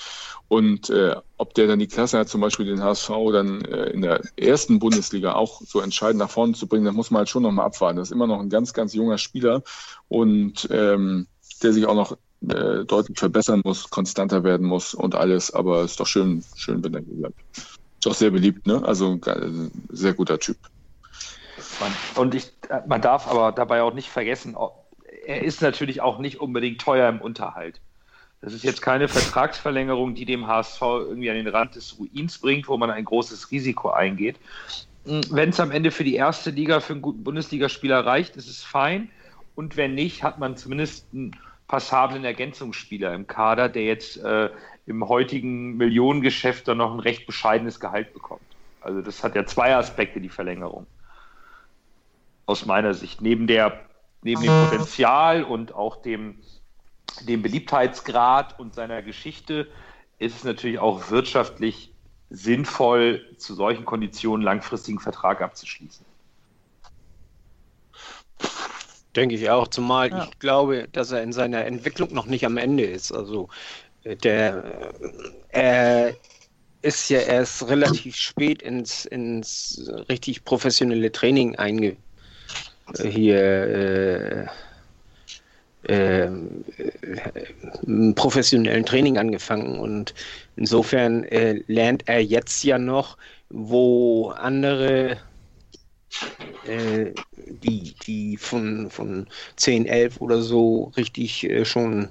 Und 0.50 0.90
äh, 0.90 1.16
ob 1.38 1.54
der 1.54 1.68
dann 1.68 1.80
die 1.80 1.88
Klasse 1.88 2.20
hat, 2.20 2.28
zum 2.28 2.42
Beispiel 2.42 2.66
den 2.66 2.84
HSV 2.84 3.10
dann 3.32 3.62
äh, 3.64 3.90
in 3.92 4.02
der 4.02 4.22
ersten 4.36 4.80
Bundesliga 4.80 5.34
auch 5.34 5.62
so 5.62 5.80
entscheidend 5.80 6.20
nach 6.20 6.30
vorne 6.30 6.54
zu 6.54 6.68
bringen, 6.68 6.86
da 6.86 6.92
muss 6.92 7.10
man 7.10 7.20
halt 7.20 7.30
schon 7.30 7.44
nochmal 7.44 7.66
abwarten. 7.66 7.98
Das 7.98 8.10
ist 8.10 8.14
immer 8.14 8.28
noch 8.28 8.42
ein 8.42 8.50
ganz, 8.50 8.74
ganz 8.74 8.94
junger 8.94 9.18
Spieler 9.18 9.64
und 10.10 10.68
ähm, 10.72 11.28
der 11.64 11.74
sich 11.74 11.86
auch 11.86 11.96
noch 11.96 12.18
äh, 12.50 12.86
deutlich 12.86 13.18
verbessern 13.18 13.62
muss, 13.64 13.90
konstanter 13.90 14.44
werden 14.44 14.68
muss 14.68 14.94
und 14.94 15.16
alles. 15.16 15.54
Aber 15.54 15.84
es 15.84 15.92
ist 15.92 16.00
doch 16.00 16.08
schön, 16.08 16.44
schön, 16.56 16.84
wenn 16.84 16.94
er 16.94 17.02
hier 17.02 17.16
bleibt. 17.16 17.40
Auch 18.08 18.16
sehr 18.16 18.32
beliebt, 18.32 18.68
ne? 18.68 18.82
Also 18.84 19.20
ein 19.26 19.72
sehr 19.90 20.14
guter 20.14 20.40
Typ. 20.40 20.58
Und 22.16 22.34
ich, 22.34 22.52
man 22.88 23.02
darf 23.02 23.28
aber 23.28 23.52
dabei 23.52 23.82
auch 23.82 23.94
nicht 23.94 24.10
vergessen, 24.10 24.56
er 25.26 25.44
ist 25.44 25.62
natürlich 25.62 26.02
auch 26.02 26.20
nicht 26.20 26.40
unbedingt 26.40 26.82
teuer 26.82 27.10
im 27.10 27.22
Unterhalt. 27.22 27.82
Das 28.42 28.54
ist 28.54 28.64
jetzt 28.64 28.82
keine 28.82 29.08
Vertragsverlängerung, 29.08 30.16
die 30.16 30.26
dem 30.26 30.48
HSV 30.48 30.82
irgendwie 30.82 31.30
an 31.30 31.36
den 31.36 31.48
Rand 31.48 31.76
des 31.76 31.98
Ruins 32.00 32.38
bringt, 32.38 32.68
wo 32.68 32.78
man 32.78 32.92
ein 32.92 33.04
großes 33.04 33.52
Risiko 33.52 33.90
eingeht. 33.90 34.38
Wenn 35.06 35.50
es 35.50 35.60
am 35.60 35.72
Ende 35.72 35.92
für 35.92 36.04
die 36.04 36.16
erste 36.16 36.52
Liga 36.52 36.80
für 36.80 36.94
einen 36.94 37.02
guten 37.02 37.24
Bundesligaspieler 37.24 38.06
reicht, 38.06 38.36
ist 38.36 38.50
es 38.50 38.64
fein. 38.64 39.10
Und 39.56 39.76
wenn 39.76 39.96
nicht, 39.96 40.24
hat 40.24 40.38
man 40.38 40.56
zumindest 40.56 41.08
einen 41.14 41.36
passablen 41.68 42.24
Ergänzungsspieler 42.24 43.14
im 43.14 43.28
Kader, 43.28 43.70
der 43.70 43.84
jetzt 43.84 44.18
äh, 44.18 44.50
im 44.86 45.08
heutigen 45.08 45.76
Millionengeschäft 45.76 46.68
dann 46.68 46.78
noch 46.78 46.94
ein 46.94 47.00
recht 47.00 47.26
bescheidenes 47.26 47.80
Gehalt 47.80 48.14
bekommt. 48.14 48.42
Also 48.80 49.02
das 49.02 49.24
hat 49.24 49.36
ja 49.36 49.46
zwei 49.46 49.76
Aspekte, 49.76 50.22
die 50.22 50.30
Verlängerung. 50.30 50.88
Aus 52.46 52.66
meiner 52.66 52.94
Sicht. 52.94 53.22
Neben 53.22 53.48
der, 53.48 53.82
neben 54.22 54.42
dem 54.42 54.70
Potenzial 54.70 55.44
und 55.44 55.74
auch 55.74 56.02
dem, 56.02 56.40
dem 57.28 57.42
Beliebtheitsgrad 57.42 58.58
und 58.58 58.74
seiner 58.74 59.02
Geschichte 59.02 59.68
ist 60.20 60.38
es 60.38 60.44
natürlich 60.46 60.80
auch 60.80 61.12
wirtschaftlich 61.12 61.92
sinnvoll, 62.30 63.26
zu 63.38 63.54
solchen 63.56 63.84
Konditionen 63.84 64.44
langfristigen 64.44 65.00
Vertrag 65.00 65.42
abzuschließen. 65.42 66.06
Denke 69.18 69.34
ich 69.34 69.50
auch, 69.50 69.68
zumal 69.68 70.12
ja. 70.12 70.28
ich 70.30 70.40
glaube, 70.40 70.88
dass 70.92 71.12
er 71.12 71.24
in 71.24 71.34
seiner 71.34 71.66
Entwicklung 71.66 72.14
noch 72.14 72.28
nicht 72.28 72.46
am 72.46 72.56
Ende 72.56 72.86
ist. 72.86 73.12
Also 73.12 73.50
der 74.06 74.64
äh, 75.50 76.14
ist 76.84 77.10
ja 77.10 77.20
erst 77.20 77.68
relativ 77.68 78.16
spät 78.16 78.62
ins, 78.62 79.06
ins 79.06 79.92
richtig 80.08 80.46
professionelle 80.46 81.12
Training 81.12 81.56
einge 81.56 81.98
äh, 83.00 83.10
hier 83.10 84.48
äh, 85.84 85.92
äh, 85.94 86.30
professionellen 88.14 88.86
Training 88.86 89.18
angefangen 89.18 89.80
und 89.80 90.14
insofern 90.58 91.24
äh, 91.24 91.64
lernt 91.66 92.08
er 92.08 92.24
jetzt 92.24 92.64
ja 92.64 92.78
noch, 92.78 93.18
wo 93.50 94.30
andere 94.30 95.18
äh, 96.66 97.14
die, 97.36 97.94
die 98.06 98.38
von, 98.38 98.90
von 98.90 99.28
10, 99.56 99.86
11 99.86 100.22
oder 100.22 100.42
so 100.42 100.92
richtig 100.98 101.44
äh, 101.50 101.66
schon 101.66 102.10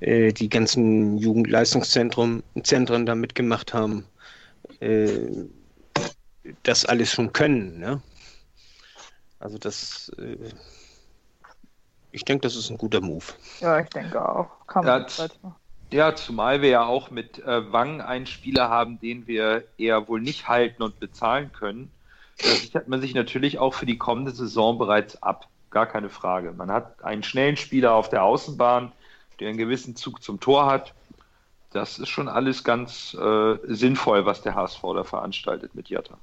äh, 0.00 0.32
die 0.32 0.48
ganzen 0.48 1.18
Jugendleistungszentren 1.18 2.42
Zentren 2.62 3.06
da 3.06 3.14
mitgemacht 3.14 3.74
haben, 3.74 4.06
äh, 4.80 5.08
das 6.62 6.84
alles 6.84 7.12
schon 7.12 7.32
können. 7.32 7.78
Ne? 7.78 8.00
Also 9.40 9.58
das, 9.58 10.10
äh, 10.18 10.36
ich 12.12 12.24
denke, 12.24 12.42
das 12.42 12.56
ist 12.56 12.70
ein 12.70 12.78
guter 12.78 13.00
Move. 13.00 13.24
Ja, 13.60 13.80
ich 13.80 13.88
denke 13.90 14.26
auch. 14.26 14.48
Kann 14.66 14.84
man 14.84 15.06
ja, 15.16 15.28
ja, 15.90 16.14
zumal 16.14 16.60
wir 16.60 16.68
ja 16.68 16.84
auch 16.84 17.10
mit 17.10 17.38
äh, 17.38 17.72
Wang 17.72 18.00
einen 18.00 18.26
Spieler 18.26 18.68
haben, 18.68 19.00
den 19.00 19.26
wir 19.26 19.64
eher 19.78 20.06
wohl 20.06 20.20
nicht 20.20 20.48
halten 20.48 20.82
und 20.82 21.00
bezahlen 21.00 21.50
können. 21.52 21.90
Da 22.38 22.48
sichert 22.48 22.88
man 22.88 23.00
sich 23.00 23.14
natürlich 23.14 23.58
auch 23.58 23.74
für 23.74 23.86
die 23.86 23.98
kommende 23.98 24.30
Saison 24.30 24.78
bereits 24.78 25.22
ab. 25.22 25.48
Gar 25.70 25.86
keine 25.86 26.08
Frage. 26.08 26.52
Man 26.52 26.70
hat 26.70 27.02
einen 27.04 27.22
schnellen 27.22 27.56
Spieler 27.56 27.94
auf 27.94 28.08
der 28.08 28.22
Außenbahn, 28.22 28.92
der 29.40 29.48
einen 29.48 29.58
gewissen 29.58 29.96
Zug 29.96 30.22
zum 30.22 30.40
Tor 30.40 30.66
hat. 30.66 30.94
Das 31.72 31.98
ist 31.98 32.08
schon 32.08 32.28
alles 32.28 32.64
ganz 32.64 33.14
äh, 33.14 33.56
sinnvoll, 33.64 34.24
was 34.24 34.40
der 34.40 34.54
HSV 34.54 34.80
da 34.94 35.04
veranstaltet 35.04 35.74
mit 35.74 35.90
Jatta. 35.90 36.16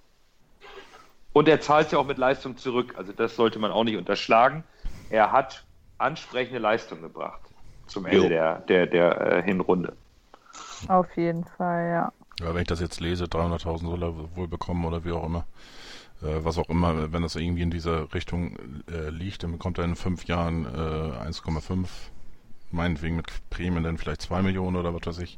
Und 1.33 1.47
er 1.47 1.61
zahlt 1.61 1.91
ja 1.91 1.99
auch 1.99 2.05
mit 2.05 2.17
Leistung 2.17 2.57
zurück. 2.57 2.95
Also 2.97 3.11
das 3.11 3.35
sollte 3.35 3.59
man 3.59 3.71
auch 3.71 3.83
nicht 3.83 3.97
unterschlagen. 3.97 4.63
Er 5.09 5.31
hat 5.31 5.63
ansprechende 5.97 6.59
Leistung 6.59 7.01
gebracht 7.01 7.41
zum 7.87 8.05
Ende 8.05 8.23
jo. 8.23 8.29
der, 8.29 8.59
der, 8.61 8.87
der 8.87 9.21
äh, 9.21 9.43
Hinrunde. 9.43 9.93
Auf 10.87 11.15
jeden 11.15 11.43
Fall, 11.43 11.89
ja. 11.89 12.13
Ja, 12.39 12.53
wenn 12.53 12.61
ich 12.61 12.67
das 12.67 12.79
jetzt 12.79 12.99
lese, 12.99 13.25
300.000 13.25 13.81
soll 13.81 14.03
er 14.03 14.35
wohl 14.35 14.47
bekommen 14.47 14.85
oder 14.85 15.05
wie 15.05 15.11
auch 15.11 15.25
immer. 15.25 15.45
Äh, 16.21 16.43
was 16.43 16.57
auch 16.57 16.69
immer, 16.69 17.11
wenn 17.11 17.21
das 17.21 17.35
irgendwie 17.35 17.61
in 17.61 17.71
dieser 17.71 18.13
Richtung 18.13 18.57
äh, 18.91 19.09
liegt, 19.09 19.43
dann 19.43 19.51
bekommt 19.51 19.77
er 19.77 19.85
in 19.85 19.95
fünf 19.95 20.25
Jahren 20.25 20.65
äh, 20.65 21.27
1,5, 21.27 21.87
meinetwegen 22.71 23.15
mit 23.15 23.27
Prämien 23.49 23.83
dann 23.83 23.97
vielleicht 23.97 24.21
2 24.21 24.41
Millionen 24.41 24.77
oder 24.77 24.93
was 24.93 25.05
weiß 25.05 25.19
ich. 25.19 25.37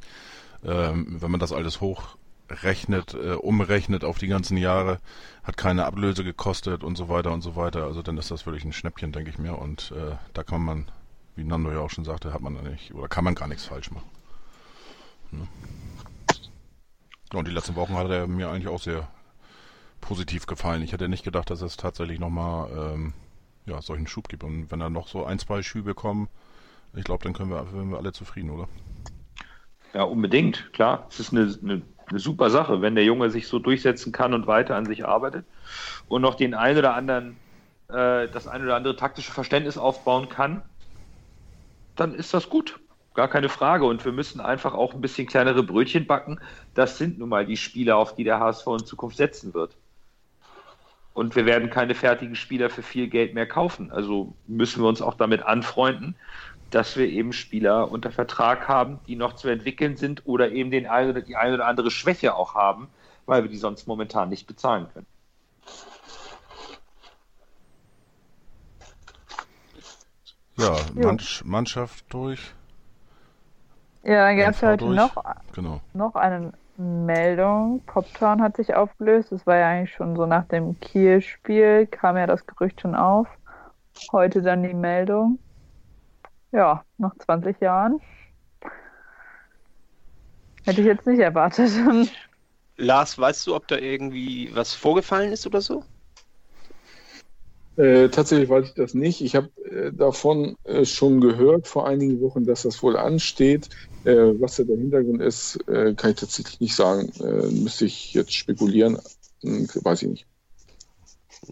Ähm, 0.63 1.21
wenn 1.21 1.31
man 1.31 1.39
das 1.39 1.53
alles 1.53 1.81
hochrechnet, 1.81 3.13
äh, 3.13 3.33
umrechnet 3.33 4.03
auf 4.03 4.17
die 4.17 4.27
ganzen 4.27 4.57
Jahre, 4.57 4.99
hat 5.43 5.57
keine 5.57 5.85
Ablöse 5.85 6.23
gekostet 6.23 6.83
und 6.83 6.95
so 6.95 7.09
weiter 7.09 7.31
und 7.31 7.41
so 7.41 7.55
weiter. 7.55 7.83
Also 7.85 8.01
dann 8.01 8.17
ist 8.17 8.31
das 8.31 8.45
wirklich 8.45 8.65
ein 8.65 8.73
Schnäppchen, 8.73 9.11
denke 9.11 9.29
ich 9.29 9.37
mir. 9.37 9.57
Und 9.57 9.91
äh, 9.91 10.15
da 10.33 10.43
kann 10.43 10.63
man, 10.63 10.91
wie 11.35 11.43
Nando 11.43 11.71
ja 11.71 11.79
auch 11.79 11.89
schon 11.89 12.05
sagte, 12.05 12.33
hat 12.33 12.41
man 12.41 12.55
da 12.55 12.61
nicht, 12.61 12.93
oder 12.93 13.07
kann 13.07 13.23
man 13.23 13.35
gar 13.35 13.47
nichts 13.47 13.65
falsch 13.65 13.91
machen. 13.91 14.09
Ne? 15.31 15.47
Und 17.33 17.47
die 17.47 17.51
letzten 17.51 17.75
Wochen 17.75 17.95
hat 17.95 18.09
er 18.09 18.25
mir 18.25 18.49
eigentlich 18.49 18.69
auch 18.69 18.81
sehr 18.81 19.07
positiv 20.01 20.45
gefallen. 20.45 20.81
Ich 20.81 20.93
hätte 20.93 21.09
nicht 21.09 21.23
gedacht, 21.23 21.49
dass 21.49 21.61
es 21.61 21.77
tatsächlich 21.77 22.19
nochmal 22.19 22.69
ähm, 22.93 23.13
ja, 23.65 23.81
solchen 23.81 24.07
Schub 24.07 24.29
gibt. 24.29 24.43
Und 24.43 24.71
wenn 24.71 24.79
da 24.79 24.89
noch 24.89 25.07
so 25.07 25.25
ein, 25.25 25.39
zwei 25.39 25.61
Schübe 25.61 25.93
kommen, 25.93 26.29
ich 26.95 27.03
glaube, 27.03 27.23
dann 27.23 27.33
können 27.33 27.49
wir, 27.49 27.65
sind 27.71 27.91
wir 27.91 27.97
alle 27.97 28.13
zufrieden, 28.13 28.49
oder? 28.49 28.67
Ja, 29.93 30.03
unbedingt, 30.03 30.71
klar. 30.73 31.07
Es 31.09 31.19
ist 31.19 31.31
eine, 31.31 31.53
eine, 31.61 31.81
eine, 32.07 32.19
super 32.19 32.49
Sache, 32.49 32.81
wenn 32.81 32.95
der 32.95 33.03
Junge 33.03 33.29
sich 33.29 33.47
so 33.47 33.59
durchsetzen 33.59 34.11
kann 34.11 34.33
und 34.33 34.47
weiter 34.47 34.75
an 34.75 34.85
sich 34.85 35.05
arbeitet 35.05 35.45
und 36.07 36.21
noch 36.21 36.35
den 36.35 36.53
ein 36.53 36.77
oder 36.77 36.93
anderen, 36.93 37.37
äh, 37.89 38.27
das 38.27 38.47
ein 38.47 38.63
oder 38.63 38.75
andere 38.75 38.95
taktische 38.95 39.31
Verständnis 39.31 39.77
aufbauen 39.77 40.29
kann, 40.29 40.61
dann 41.95 42.13
ist 42.13 42.33
das 42.33 42.49
gut. 42.49 42.79
Gar 43.13 43.27
keine 43.27 43.49
Frage. 43.49 43.85
Und 43.85 44.05
wir 44.05 44.11
müssen 44.11 44.39
einfach 44.39 44.73
auch 44.73 44.93
ein 44.93 45.01
bisschen 45.01 45.27
kleinere 45.27 45.63
Brötchen 45.63 46.05
backen. 46.05 46.39
Das 46.75 46.97
sind 46.97 47.17
nun 47.17 47.29
mal 47.29 47.45
die 47.45 47.57
Spieler, 47.57 47.97
auf 47.97 48.13
die 48.13 48.23
der 48.23 48.39
HSV 48.39 48.67
in 48.67 48.85
Zukunft 48.85 49.17
setzen 49.17 49.53
wird. 49.55 49.75
Und 51.18 51.35
wir 51.35 51.48
werden 51.48 51.72
keine 51.72 51.95
fertigen 51.95 52.35
Spieler 52.35 52.69
für 52.69 52.84
viel 52.84 53.07
Geld 53.07 53.34
mehr 53.34 53.48
kaufen. 53.48 53.91
Also 53.91 54.35
müssen 54.45 54.84
wir 54.84 54.88
uns 54.88 55.02
auch 55.02 55.15
damit 55.15 55.41
anfreunden, 55.41 56.15
dass 56.69 56.95
wir 56.95 57.07
eben 57.07 57.34
Spieler 57.34 57.89
unter 57.91 58.11
Vertrag 58.11 58.68
haben, 58.68 58.99
die 59.07 59.15
noch 59.15 59.34
zu 59.34 59.48
entwickeln 59.48 59.98
sind 59.98 60.27
oder 60.27 60.52
eben 60.52 60.69
den 60.69 60.85
ein 60.85 61.10
oder 61.10 61.22
die 61.22 61.35
eine 61.35 61.56
oder 61.56 61.65
andere 61.65 61.89
Schwäche 61.89 62.35
auch 62.35 62.53
haben, 62.53 62.89
weil 63.26 63.41
wir 63.41 63.49
die 63.49 63.57
sonst 63.57 63.88
momentan 63.88 64.30
nicht 64.30 64.45
bezahlen 64.45 64.89
können. 64.94 65.07
Ja, 70.56 70.76
Mann- 70.94 71.19
Mannschaft 71.45 72.06
durch. 72.10 72.53
Ja, 74.03 74.27
dann 74.27 74.38
gab 74.38 74.52
es 74.52 74.61
heute 74.61 74.85
durch. 74.85 74.95
noch, 74.95 75.23
Genau. 75.56 75.81
noch 75.94 76.14
eine 76.14 76.53
Meldung. 76.77 77.81
Poptown 77.85 78.41
hat 78.41 78.55
sich 78.57 78.75
aufgelöst. 78.75 79.31
Das 79.31 79.45
war 79.45 79.57
ja 79.57 79.69
eigentlich 79.69 79.93
schon 79.93 80.15
so 80.15 80.25
nach 80.25 80.47
dem 80.47 80.79
Kiel-Spiel, 80.79 81.87
kam 81.87 82.17
ja 82.17 82.27
das 82.27 82.45
Gerücht 82.45 82.81
schon 82.81 82.95
auf. 82.95 83.27
Heute 84.11 84.41
dann 84.41 84.63
die 84.63 84.73
Meldung. 84.73 85.39
Ja, 86.51 86.83
nach 86.97 87.15
20 87.17 87.59
Jahren. 87.59 87.99
Hätte 90.65 90.81
ich 90.81 90.87
jetzt 90.87 91.07
nicht 91.07 91.19
erwartet. 91.19 91.71
Lars, 92.77 93.17
weißt 93.17 93.47
du, 93.47 93.55
ob 93.55 93.67
da 93.67 93.77
irgendwie 93.77 94.51
was 94.53 94.73
vorgefallen 94.73 95.31
ist 95.31 95.47
oder 95.47 95.61
so? 95.61 95.83
Äh, 97.77 98.09
tatsächlich 98.09 98.49
weiß 98.49 98.69
ich 98.69 98.73
das 98.73 98.95
nicht. 98.95 99.21
Ich 99.21 99.35
habe 99.35 99.49
äh, 99.65 99.91
davon 99.93 100.57
äh, 100.63 100.83
schon 100.83 101.21
gehört 101.21 101.67
vor 101.67 101.87
einigen 101.87 102.19
Wochen, 102.21 102.45
dass 102.45 102.63
das 102.63 102.81
wohl 102.81 102.97
ansteht. 102.97 103.69
Äh, 104.03 104.15
was 104.39 104.55
da 104.55 104.63
der 104.63 104.77
Hintergrund 104.77 105.21
ist, 105.21 105.57
äh, 105.67 105.93
kann 105.93 106.11
ich 106.11 106.17
tatsächlich 106.17 106.59
nicht 106.59 106.75
sagen. 106.75 107.11
Äh, 107.19 107.51
müsste 107.51 107.85
ich 107.85 108.15
jetzt 108.15 108.33
spekulieren. 108.33 108.97
Hm, 109.43 109.67
weiß 109.83 110.01
ich 110.01 110.09
nicht. 110.09 110.25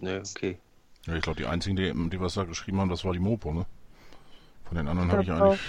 Ne, 0.01 0.23
okay. 0.27 0.57
Ja, 1.05 1.13
ich 1.13 1.21
glaube, 1.21 1.39
die 1.39 1.45
einzigen, 1.45 1.75
die, 1.75 1.93
die 2.09 2.19
was 2.19 2.33
da 2.33 2.43
geschrieben 2.43 2.79
haben, 2.79 2.89
das 2.89 3.05
war 3.05 3.13
die 3.13 3.19
Mopo, 3.19 3.53
ne? 3.53 3.67
Von 4.65 4.77
den 4.77 4.87
anderen 4.87 5.11
habe 5.11 5.21
ich 5.21 5.31
eigentlich 5.31 5.59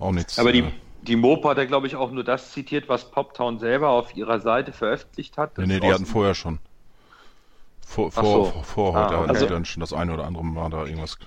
auch 0.00 0.10
nichts. 0.10 0.36
Aber 0.40 0.50
die, 0.50 0.64
die 1.02 1.14
Mopo 1.14 1.48
hat 1.48 1.58
ja, 1.58 1.64
glaube 1.64 1.86
ich, 1.86 1.94
auch 1.94 2.10
nur 2.10 2.24
das 2.24 2.50
zitiert, 2.50 2.88
was 2.88 3.08
Poptown 3.12 3.60
selber 3.60 3.90
auf 3.90 4.16
ihrer 4.16 4.40
Seite 4.40 4.72
veröffentlicht 4.72 5.36
hat. 5.38 5.56
Nee, 5.58 5.66
nee, 5.66 5.80
die 5.80 5.92
hatten 5.92 6.06
vorher 6.06 6.34
schon. 6.34 6.58
Vor, 7.86 8.10
vor, 8.10 8.24
so. 8.24 8.44
vor, 8.44 8.64
vor 8.64 8.92
heute 8.94 9.14
Ah, 9.14 9.20
hatten 9.20 9.30
also- 9.30 9.46
dann 9.46 9.64
schon 9.64 9.80
das 9.80 9.92
eine 9.92 10.14
oder 10.14 10.24
andere 10.24 10.44
Mal 10.44 10.70
da 10.70 10.84
irgendwas 10.84 11.18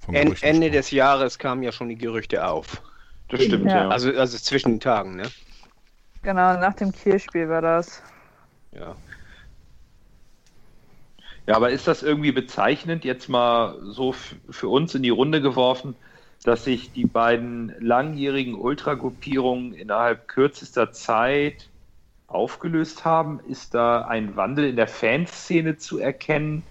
von 0.00 0.14
En, 0.14 0.24
Gerüchten 0.26 0.48
Ende 0.48 0.70
des 0.70 0.90
Jahres 0.90 1.38
kamen 1.38 1.62
ja 1.62 1.72
schon 1.72 1.88
die 1.88 1.98
Gerüchte 1.98 2.46
auf. 2.46 2.82
Das 3.28 3.42
stimmt, 3.44 3.66
Ja. 3.66 3.82
ja. 3.82 3.88
Also, 3.88 4.10
also 4.12 4.38
zwischen 4.38 4.72
den 4.72 4.80
Tagen, 4.80 5.16
ne? 5.16 5.30
genau, 6.22 6.58
nach 6.58 6.74
dem 6.74 6.92
Kiel-Spiel 6.92 7.48
war 7.48 7.62
das. 7.62 8.02
Ja. 8.72 8.96
Ja, 11.46 11.56
aber 11.56 11.70
ist 11.70 11.86
das 11.86 12.02
irgendwie 12.02 12.32
bezeichnend, 12.32 13.04
jetzt 13.04 13.28
mal 13.28 13.76
so 13.82 14.12
für 14.12 14.68
uns 14.68 14.94
in 14.94 15.02
die 15.02 15.10
Runde 15.10 15.40
geworfen, 15.40 15.96
dass 16.44 16.64
sich 16.64 16.92
die 16.92 17.04
beiden 17.06 17.74
langjährigen 17.80 18.54
Ultragruppierungen 18.54 19.74
innerhalb 19.74 20.28
kürzester 20.28 20.92
Zeit 20.92 21.68
aufgelöst 22.30 23.04
haben? 23.04 23.40
Ist 23.40 23.74
da 23.74 24.02
ein 24.02 24.36
Wandel 24.36 24.66
in 24.66 24.76
der 24.76 24.88
Fanszene 24.88 25.76
zu 25.76 25.98
erkennen? 25.98 26.62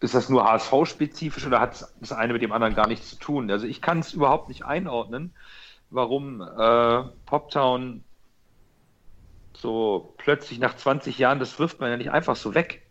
Ist 0.00 0.14
das 0.14 0.28
nur 0.28 0.44
HSV-spezifisch 0.44 1.46
oder 1.46 1.60
hat 1.60 1.86
das 2.00 2.12
eine 2.12 2.32
mit 2.32 2.42
dem 2.42 2.52
anderen 2.52 2.74
gar 2.74 2.86
nichts 2.86 3.08
zu 3.10 3.16
tun? 3.16 3.50
Also 3.50 3.66
ich 3.66 3.80
kann 3.82 4.00
es 4.00 4.12
überhaupt 4.12 4.48
nicht 4.48 4.64
einordnen, 4.64 5.34
warum 5.90 6.40
äh, 6.40 7.02
Poptown 7.26 8.04
so 9.56 10.14
plötzlich 10.18 10.58
nach 10.60 10.76
20 10.76 11.18
Jahren, 11.18 11.40
das 11.40 11.58
wirft 11.58 11.80
man 11.80 11.90
ja 11.90 11.96
nicht 11.96 12.10
einfach 12.10 12.36
so 12.36 12.54
weg. 12.54 12.82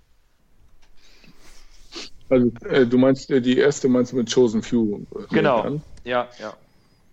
Also 2.29 2.51
äh, 2.65 2.85
du 2.85 2.97
meinst 2.97 3.31
äh, 3.31 3.41
die 3.41 3.57
erste 3.57 3.87
meinst 3.87 4.11
du 4.11 4.17
mit 4.17 4.33
Chosen 4.33 4.61
Few? 4.61 5.05
äh, 5.15 5.33
Genau. 5.33 5.61
an? 5.61 5.81
Ja, 6.03 6.27
ja. 6.39 6.53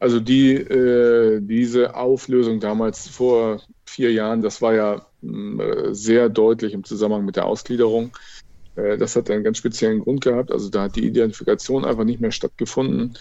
Also 0.05 0.21
die 0.21 0.53
äh, 0.53 1.41
diese 1.41 1.97
Auflösung 1.97 2.61
damals 2.61 3.09
vor 3.09 3.63
vier 3.87 4.13
Jahren, 4.13 4.43
das 4.43 4.61
war 4.61 4.75
ja 4.75 5.07
mh, 5.23 5.65
äh, 5.65 5.95
sehr 5.95 6.29
deutlich 6.29 6.75
im 6.75 6.85
Zusammenhang 6.85 7.25
mit 7.25 7.37
der 7.37 7.47
Ausgliederung. 7.47 8.15
Äh, 8.77 8.99
das 8.99 9.17
hat 9.17 9.31
einen 9.31 9.45
ganz 9.45 9.57
speziellen 9.57 10.01
Grund 10.01 10.21
gehabt. 10.21 10.53
Also 10.53 10.69
da 10.69 10.83
hat 10.83 10.97
die 10.97 11.07
Identifikation 11.07 11.87
einfach 11.87 12.05
nicht 12.05 12.21
mehr 12.21 12.33
stattgefunden 12.33 13.17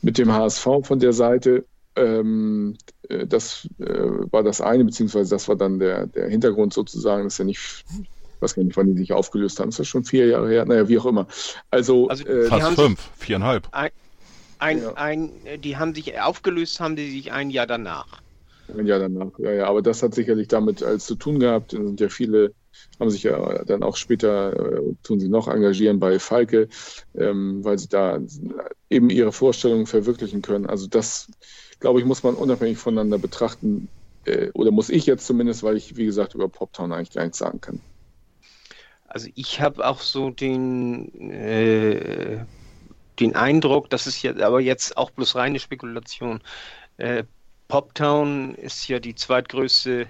mit 0.00 0.16
dem 0.16 0.32
HSV 0.32 0.66
von 0.84 0.98
der 0.98 1.12
Seite. 1.12 1.66
Ähm, 1.94 2.78
äh, 3.10 3.26
das 3.26 3.68
äh, 3.78 3.84
war 3.84 4.42
das 4.42 4.62
eine, 4.62 4.86
beziehungsweise 4.86 5.28
das 5.28 5.46
war 5.46 5.56
dann 5.56 5.78
der, 5.78 6.06
der 6.06 6.30
Hintergrund 6.30 6.72
sozusagen, 6.72 7.24
dass 7.24 7.38
er 7.38 7.44
nicht, 7.44 7.84
ich 7.90 8.40
weiß 8.40 8.54
gar 8.54 8.64
nicht, 8.64 8.78
wann 8.78 8.94
die 8.94 8.96
sich 8.96 9.12
aufgelöst 9.12 9.60
haben. 9.60 9.68
Ist 9.68 9.78
das 9.78 9.88
schon 9.88 10.04
vier 10.04 10.28
Jahre 10.28 10.48
her? 10.48 10.64
Naja, 10.64 10.88
wie 10.88 10.98
auch 10.98 11.04
immer. 11.04 11.26
Also, 11.70 12.08
Also, 12.08 12.24
äh, 12.24 12.46
Fast 12.46 12.76
fünf, 12.76 13.10
viereinhalb. 13.18 13.68
Ein, 14.64 14.80
Ja. 14.80 14.94
ein, 14.94 15.30
die 15.60 15.76
haben 15.76 15.94
sich 15.94 16.18
aufgelöst, 16.18 16.80
haben 16.80 16.96
die 16.96 17.10
sich 17.10 17.32
ein 17.32 17.50
Jahr 17.50 17.66
danach. 17.66 18.22
Ein 18.68 18.86
Jahr 18.86 18.98
danach, 18.98 19.38
ja, 19.38 19.52
ja. 19.52 19.66
Aber 19.66 19.82
das 19.82 20.02
hat 20.02 20.14
sicherlich 20.14 20.48
damit 20.48 20.82
als 20.82 21.04
zu 21.06 21.16
tun 21.16 21.38
gehabt. 21.38 21.74
Es 21.74 21.86
sind 21.86 22.00
ja 22.00 22.08
viele 22.08 22.54
haben 22.98 23.10
sich 23.10 23.22
ja 23.22 23.64
dann 23.64 23.82
auch 23.82 23.96
später, 23.96 24.52
äh, 24.54 24.94
tun 25.02 25.20
sie 25.20 25.28
noch 25.28 25.48
engagieren 25.48 26.00
bei 26.00 26.18
Falke, 26.18 26.68
ähm, 27.14 27.64
weil 27.64 27.78
sie 27.78 27.88
da 27.88 28.18
eben 28.90 29.10
ihre 29.10 29.32
Vorstellungen 29.32 29.86
verwirklichen 29.86 30.42
können. 30.42 30.66
Also 30.66 30.86
das, 30.86 31.30
glaube 31.80 32.00
ich, 32.00 32.06
muss 32.06 32.22
man 32.22 32.34
unabhängig 32.34 32.78
voneinander 32.78 33.18
betrachten, 33.18 33.88
äh, 34.24 34.50
oder 34.54 34.70
muss 34.70 34.90
ich 34.90 35.06
jetzt 35.06 35.26
zumindest, 35.26 35.62
weil 35.62 35.76
ich, 35.76 35.96
wie 35.96 36.06
gesagt, 36.06 36.34
über 36.34 36.48
Poptown 36.48 36.92
eigentlich 36.92 37.10
gar 37.10 37.24
nichts 37.24 37.38
sagen 37.38 37.60
kann. 37.60 37.80
Also 39.06 39.28
ich 39.34 39.60
habe 39.60 39.86
auch 39.86 40.00
so 40.00 40.30
den, 40.30 41.30
äh, 41.30 42.44
den 43.20 43.36
Eindruck, 43.36 43.90
das 43.90 44.06
ist 44.06 44.22
ja 44.22 44.36
aber 44.44 44.60
jetzt 44.60 44.96
auch 44.96 45.10
bloß 45.10 45.36
reine 45.36 45.58
Spekulation. 45.58 46.40
Äh, 46.96 47.24
Poptown 47.68 48.54
ist 48.56 48.88
ja 48.88 48.98
die 48.98 49.14
zweitgrößte 49.14 50.06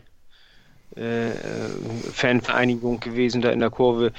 äh, 0.96 1.30
Fanvereinigung 2.12 3.00
gewesen 3.00 3.42
da 3.42 3.50
in 3.50 3.60
der 3.60 3.70
Kurve. 3.70 4.12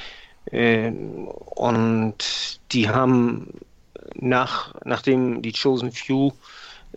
Äh, 0.52 0.91
und 0.91 2.60
die 2.72 2.90
haben 2.90 3.60
nach, 4.14 4.74
nachdem 4.84 5.41
die 5.41 5.53
Chosen 5.53 5.91
Few 5.91 6.32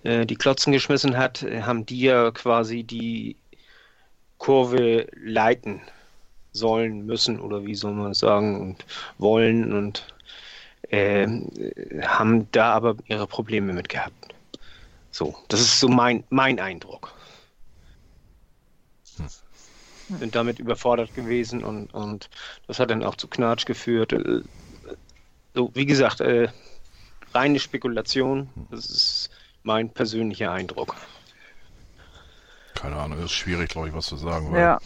äh, 0.05 0.27
die 0.27 0.37
Klotzen 0.37 0.73
geschmissen 0.73 1.17
hat, 1.17 1.45
haben 1.63 1.87
die 1.87 2.01
ja 2.01 2.31
quasi 2.31 2.85
die 2.85 3.37
Kurve 4.39 5.09
leiten 5.15 5.81
sollen, 6.53 7.07
müssen 7.07 7.41
oder 7.41 7.65
wie 7.65 7.75
soll 7.75 7.93
man 7.93 8.15
sagen 8.15 8.61
und 8.61 8.85
wollen 9.19 9.73
und 9.73 10.07
äh, 10.91 11.27
haben 12.03 12.51
da 12.53 12.73
aber 12.73 12.97
ihre 13.07 13.27
Probleme 13.27 13.73
mit 13.73 13.89
gehabt. 13.89 14.35
So, 15.11 15.37
das 15.49 15.61
ist 15.61 15.81
so 15.81 15.89
mein, 15.89 16.25
mein 16.31 16.61
Eindruck. 16.61 17.13
Hm. 19.17 20.19
Sind 20.19 20.35
damit 20.35 20.59
überfordert 20.59 21.15
gewesen 21.15 21.63
und, 21.65 21.93
und 21.93 22.31
das 22.67 22.79
hat 22.79 22.91
dann 22.91 23.03
auch 23.03 23.17
zu 23.17 23.29
Knatsch 23.29 23.67
geführt. 23.67 24.13
Äh, 24.13 24.43
so, 25.55 25.71
wie 25.75 25.87
gesagt, 25.87 26.21
äh, 26.21 26.49
reine 27.35 27.59
Spekulation, 27.59 28.49
das 28.71 28.87
ist 28.87 29.31
mein 29.63 29.91
persönlicher 29.91 30.53
Eindruck. 30.53 30.95
Keine 32.75 32.97
Ahnung, 32.97 33.23
ist 33.25 33.33
schwierig, 33.33 33.71
glaube 33.71 33.89
ich, 33.89 33.95
was 33.95 34.07
zu 34.07 34.17
sagen. 34.17 34.55
Ja. 34.55 34.79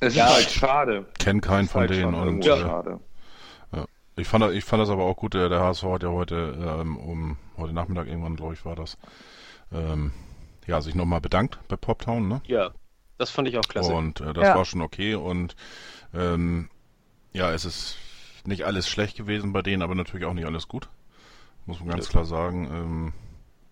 Es 0.00 0.14
Ja. 0.14 0.26
ist 0.26 0.34
halt 0.34 0.50
schade. 0.50 1.06
Kenn 1.18 1.40
keinen 1.40 1.68
von 1.68 1.82
halt 1.82 1.90
denen 1.90 2.14
und 2.14 2.26
irgendwo 2.26 2.48
äh, 2.48 2.60
schade. 2.60 3.00
Ich 4.16 4.26
fand, 4.28 4.44
ich 4.52 4.64
fand 4.64 4.82
das 4.82 4.90
aber 4.90 5.04
auch 5.04 5.16
gut. 5.16 5.34
Der, 5.34 5.48
der 5.48 5.60
HSV 5.60 5.82
hat 5.84 6.02
ja 6.02 6.10
heute 6.10 6.78
ähm, 6.80 6.96
um 6.96 7.36
heute 7.56 7.72
Nachmittag 7.72 8.06
irgendwann, 8.06 8.36
glaube 8.36 8.54
ich, 8.54 8.64
war 8.64 8.76
das, 8.76 8.98
ähm, 9.72 10.12
ja, 10.66 10.80
sich 10.80 10.94
nochmal 10.94 11.20
bedankt 11.20 11.58
bei 11.68 11.76
Poptown, 11.76 12.28
ne? 12.28 12.40
Ja, 12.46 12.70
das 13.18 13.30
fand 13.30 13.48
ich 13.48 13.56
auch 13.58 13.62
klasse. 13.62 13.92
Und 13.92 14.20
äh, 14.20 14.32
das 14.32 14.48
Ja. 14.48 14.54
war 14.56 14.64
schon 14.64 14.82
okay. 14.82 15.14
Und 15.14 15.54
ähm, 16.14 16.68
ja, 17.32 17.52
es 17.52 17.64
ist 17.64 17.96
nicht 18.44 18.64
alles 18.64 18.88
schlecht 18.88 19.16
gewesen 19.16 19.52
bei 19.52 19.62
denen, 19.62 19.82
aber 19.82 19.94
natürlich 19.94 20.26
auch 20.26 20.34
nicht 20.34 20.46
alles 20.46 20.68
gut. 20.68 20.88
Muss 21.66 21.80
man 21.80 21.88
ganz 21.88 22.06
Ja. 22.06 22.10
klar 22.10 22.24
sagen. 22.24 22.68
Ähm, 22.72 23.12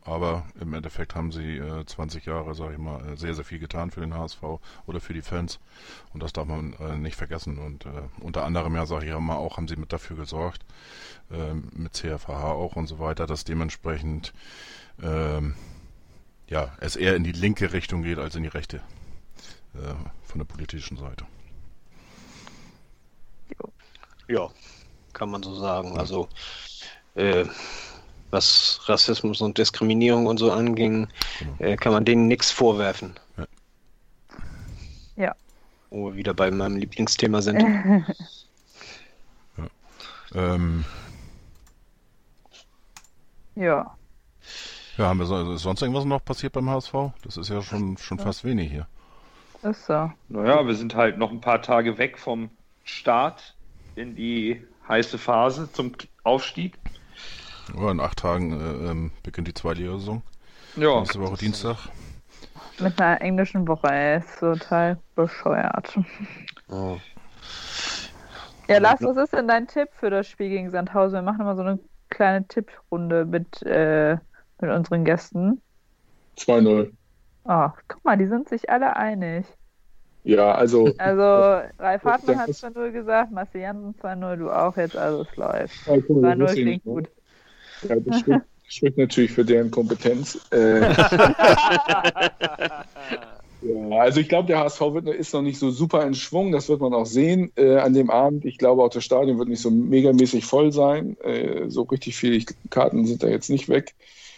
aber 0.04 0.44
im 0.60 0.74
Endeffekt 0.74 1.14
haben 1.14 1.32
sie 1.32 1.56
äh, 1.56 1.84
20 1.84 2.26
Jahre, 2.26 2.54
sage 2.54 2.74
ich 2.74 2.78
mal, 2.78 3.00
äh, 3.06 3.16
sehr, 3.16 3.34
sehr 3.34 3.44
viel 3.44 3.58
getan 3.58 3.90
für 3.90 4.00
den 4.00 4.14
HSV 4.14 4.42
oder 4.86 5.00
für 5.00 5.14
die 5.14 5.22
Fans. 5.22 5.58
Und 6.12 6.22
das 6.22 6.32
darf 6.32 6.46
man 6.46 6.74
äh, 6.74 6.96
nicht 6.96 7.16
vergessen. 7.16 7.58
Und 7.58 7.86
äh, 7.86 8.02
unter 8.20 8.44
anderem, 8.44 8.74
ja, 8.74 8.86
sage 8.86 9.06
ich 9.06 9.18
mal 9.18 9.36
auch, 9.36 9.56
haben 9.56 9.68
sie 9.68 9.76
mit 9.76 9.92
dafür 9.92 10.16
gesorgt, 10.16 10.64
ähm, 11.30 11.70
mit 11.74 11.94
CFH 11.94 12.52
auch 12.52 12.76
und 12.76 12.86
so 12.86 12.98
weiter, 12.98 13.26
dass 13.26 13.44
dementsprechend 13.44 14.34
ähm, 15.02 15.54
ja, 16.48 16.72
es 16.80 16.96
eher 16.96 17.16
in 17.16 17.24
die 17.24 17.32
linke 17.32 17.72
Richtung 17.72 18.02
geht 18.02 18.18
als 18.18 18.34
in 18.34 18.42
die 18.42 18.48
rechte 18.48 18.76
äh, 19.74 19.94
von 20.24 20.38
der 20.38 20.44
politischen 20.44 20.96
Seite. 20.96 21.26
Ja, 24.28 24.50
kann 25.12 25.30
man 25.30 25.42
so 25.42 25.54
sagen. 25.54 25.98
Also, 25.98 26.28
äh, 27.14 27.44
was 28.34 28.80
Rassismus 28.86 29.40
und 29.40 29.56
Diskriminierung 29.56 30.26
und 30.26 30.36
so 30.36 30.52
anging, 30.52 31.08
äh, 31.58 31.76
kann 31.76 31.92
man 31.92 32.04
denen 32.04 32.28
nichts 32.28 32.50
vorwerfen. 32.50 33.14
Ja. 33.38 33.46
Ja. 35.16 35.34
Wo 35.88 36.08
wir 36.08 36.16
wieder 36.16 36.34
bei 36.34 36.50
meinem 36.50 36.76
Lieblingsthema 36.76 37.40
sind. 37.40 37.64
Ähm, 40.34 40.84
Ja. 43.54 43.96
ja, 44.98 45.04
haben 45.04 45.18
wir 45.20 45.26
so, 45.26 45.52
ist 45.52 45.62
sonst 45.62 45.82
irgendwas 45.82 46.04
noch 46.04 46.24
passiert 46.24 46.52
beim 46.54 46.68
HSV? 46.68 46.92
Das 47.22 47.36
ist 47.36 47.48
ja 47.48 47.62
schon, 47.62 47.96
schon 47.98 48.18
fast 48.18 48.44
wenig 48.44 48.70
hier. 48.70 48.88
Ist 49.62 49.86
so. 49.86 50.10
Naja, 50.28 50.66
wir 50.66 50.74
sind 50.74 50.94
halt 50.94 51.18
noch 51.18 51.30
ein 51.30 51.40
paar 51.40 51.62
Tage 51.62 51.98
weg 51.98 52.18
vom 52.18 52.50
Start 52.84 53.54
in 53.94 54.16
die 54.16 54.66
heiße 54.88 55.18
Phase 55.18 55.70
zum 55.72 55.92
Aufstieg. 56.24 56.76
Ja, 57.76 57.90
in 57.90 58.00
acht 58.00 58.18
Tagen 58.18 58.52
äh, 58.52 58.90
ähm, 58.90 59.10
beginnt 59.22 59.48
die 59.48 59.54
Zweitliga-Saison. 59.54 60.22
Ja, 60.76 60.98
Nächste 61.00 61.20
Woche 61.20 61.36
Dienstag. 61.36 61.76
Mit 62.80 63.00
einer 63.00 63.20
englischen 63.20 63.66
Woche, 63.68 63.86
ey, 63.88 64.18
ist 64.18 64.38
total 64.40 64.98
bescheuert. 65.14 65.96
Oh. 66.68 66.96
Ja, 68.68 68.78
Lars, 68.78 69.02
was 69.02 69.16
ist 69.16 69.32
denn 69.32 69.46
dein 69.46 69.66
Tipp 69.68 69.88
für 69.92 70.10
das 70.10 70.26
Spiel 70.26 70.48
gegen 70.48 70.70
Sandhausen? 70.70 71.14
Wir 71.18 71.22
machen 71.22 71.40
immer 71.42 71.54
so 71.54 71.62
eine 71.62 71.78
kleine 72.10 72.46
Tipprunde 72.48 73.24
mit, 73.24 73.62
äh, 73.62 74.16
mit 74.60 74.70
unseren 74.70 75.04
Gästen. 75.04 75.60
2-0. 76.36 76.90
Ach, 77.44 77.74
guck 77.88 78.04
mal, 78.04 78.16
die 78.16 78.26
sind 78.26 78.48
sich 78.48 78.70
alle 78.70 78.96
einig. 78.96 79.46
Ja, 80.24 80.52
also 80.52 80.90
Also, 80.96 81.22
Ralf 81.78 82.04
Hartmann 82.04 82.38
hat 82.38 82.48
das- 82.48 82.60
2-0 82.60 82.90
gesagt, 82.92 83.30
Marcel 83.30 83.60
Jansen 83.60 83.94
2-0, 84.00 84.36
du 84.38 84.50
auch 84.50 84.76
jetzt, 84.76 84.96
also 84.96 85.22
es 85.22 85.36
läuft. 85.36 85.86
Ja, 85.86 85.96
guck 86.00 86.22
mal, 86.22 86.32
2-0 86.34 86.46
deswegen, 86.46 86.66
klingt 86.80 86.84
gut. 86.84 87.08
Ja, 87.88 87.96
das 88.00 88.20
spricht, 88.20 88.40
spricht 88.68 88.98
natürlich 88.98 89.32
für 89.32 89.44
deren 89.44 89.70
Kompetenz. 89.70 90.38
Äh, 90.50 90.80
ja, 93.62 93.98
also 93.98 94.20
ich 94.20 94.28
glaube, 94.28 94.48
der 94.48 94.60
HSV 94.60 94.80
wird, 94.80 95.08
ist 95.08 95.32
noch 95.34 95.42
nicht 95.42 95.58
so 95.58 95.70
super 95.70 96.06
in 96.06 96.14
Schwung, 96.14 96.52
das 96.52 96.68
wird 96.68 96.80
man 96.80 96.94
auch 96.94 97.06
sehen 97.06 97.52
äh, 97.56 97.76
an 97.76 97.94
dem 97.94 98.10
Abend. 98.10 98.44
Ich 98.44 98.58
glaube 98.58 98.82
auch, 98.82 98.90
das 98.90 99.04
Stadion 99.04 99.38
wird 99.38 99.48
nicht 99.48 99.62
so 99.62 99.70
megamäßig 99.70 100.44
voll 100.44 100.72
sein. 100.72 101.16
Äh, 101.20 101.68
so 101.68 101.82
richtig 101.82 102.16
viele 102.16 102.44
Karten 102.70 103.06
sind 103.06 103.22
da 103.22 103.28
jetzt 103.28 103.50
nicht 103.50 103.68
weg 103.68 103.94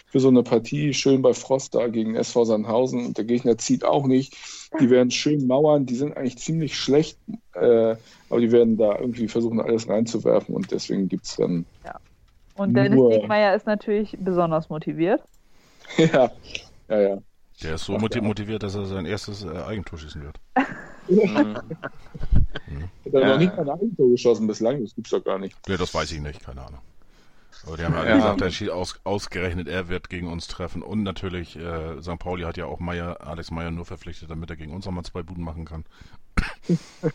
für 0.07 0.21
so 0.21 0.29
eine 0.29 0.43
Partie. 0.43 0.95
Schön 0.95 1.23
bei 1.23 1.35
Frost 1.35 1.75
da 1.75 1.89
gegen 1.89 2.15
SV 2.15 2.45
Sandhausen 2.45 3.05
und 3.07 3.19
der 3.19 3.25
Gegner 3.25 3.59
zieht 3.59 3.85
auch 3.85 4.07
nicht. 4.07 4.37
Die 4.81 4.91
werden 4.91 5.11
schön 5.11 5.47
mauern, 5.47 5.87
die 5.87 5.95
sind 5.95 6.17
eigentlich 6.17 6.39
ziemlich 6.39 6.77
schlecht, 6.77 7.19
äh, 7.55 7.97
aber 8.31 8.41
die 8.41 8.53
werden 8.53 8.77
da 8.77 8.99
irgendwie 8.99 9.29
versuchen, 9.29 9.61
alles 9.61 9.89
reinzuwerfen 9.89 10.55
und 10.55 10.71
deswegen 10.71 11.09
gibt 11.09 11.27
es 11.27 11.37
dann 11.37 11.67
Und 12.57 12.75
Dennis 12.75 12.97
Nur- 12.99 13.11
Diekmeyer 13.11 13.55
ist 13.55 13.67
natürlich 13.67 14.17
besonders 14.21 14.69
motiviert. 14.69 15.23
ja, 15.97 16.31
ja, 16.89 17.01
ja. 17.01 17.19
Der 17.63 17.75
ist 17.77 17.85
so 17.85 17.97
Ach, 17.97 18.01
moti- 18.01 18.17
ja. 18.19 18.23
motiviert, 18.23 18.63
dass 18.63 18.75
er 18.75 18.85
sein 18.87 19.07
erstes 19.07 19.45
äh, 19.45 19.49
Eigentor 19.63 19.99
schießen 19.99 20.23
wird. 20.23 20.39
Mhm. 21.09 21.55
Hat 21.55 21.63
er 23.13 23.21
Ja. 23.21 23.29
noch 23.29 23.39
nicht 23.39 23.57
mal 23.57 23.63
ein 23.63 23.71
Eigentor 23.79 24.11
geschossen 24.11 24.49
bislang? 24.49 24.83
Das 24.83 24.93
gibt's 24.97 25.11
doch 25.11 25.23
gar 25.23 25.39
nicht. 25.39 25.57
Ja, 25.69 25.77
das 25.77 25.95
weiß 25.95 26.11
ich 26.11 26.21
nicht, 26.21 26.45
keine 26.45 26.63
Ahnung. 26.67 26.81
Aber 27.65 27.77
die 27.77 27.85
haben 27.85 27.95
ja 27.95 28.01
alle 28.01 28.09
Ja. 28.11 28.17
gesagt, 28.17 28.41
er 28.41 28.51
schießt 28.51 28.71
aus, 28.73 28.99
ausgerechnet, 29.05 29.69
er 29.69 29.87
wird 29.89 30.11
gegen 30.11 30.27
uns 30.27 30.49
treffen. 30.49 30.83
Und 30.83 31.05
natürlich, 31.05 31.55
äh, 31.57 32.03
St. 32.03 32.19
Pauli 32.19 32.43
hat 32.43 32.57
ja 32.57 32.67
auch 32.67 32.81
Meier, 32.81 33.21
Alex 33.25 33.53
Meyer 33.53 33.71
nur 33.71 33.85
verpflichtet, 33.85 34.31
damit 34.33 34.51
er 34.51 34.57
gegen 34.57 34.73
uns 34.75 34.85
nochmal 34.85 35.05
zwei 35.05 35.23
Buden 35.23 35.45
machen 35.45 35.65
kann. 35.65 35.85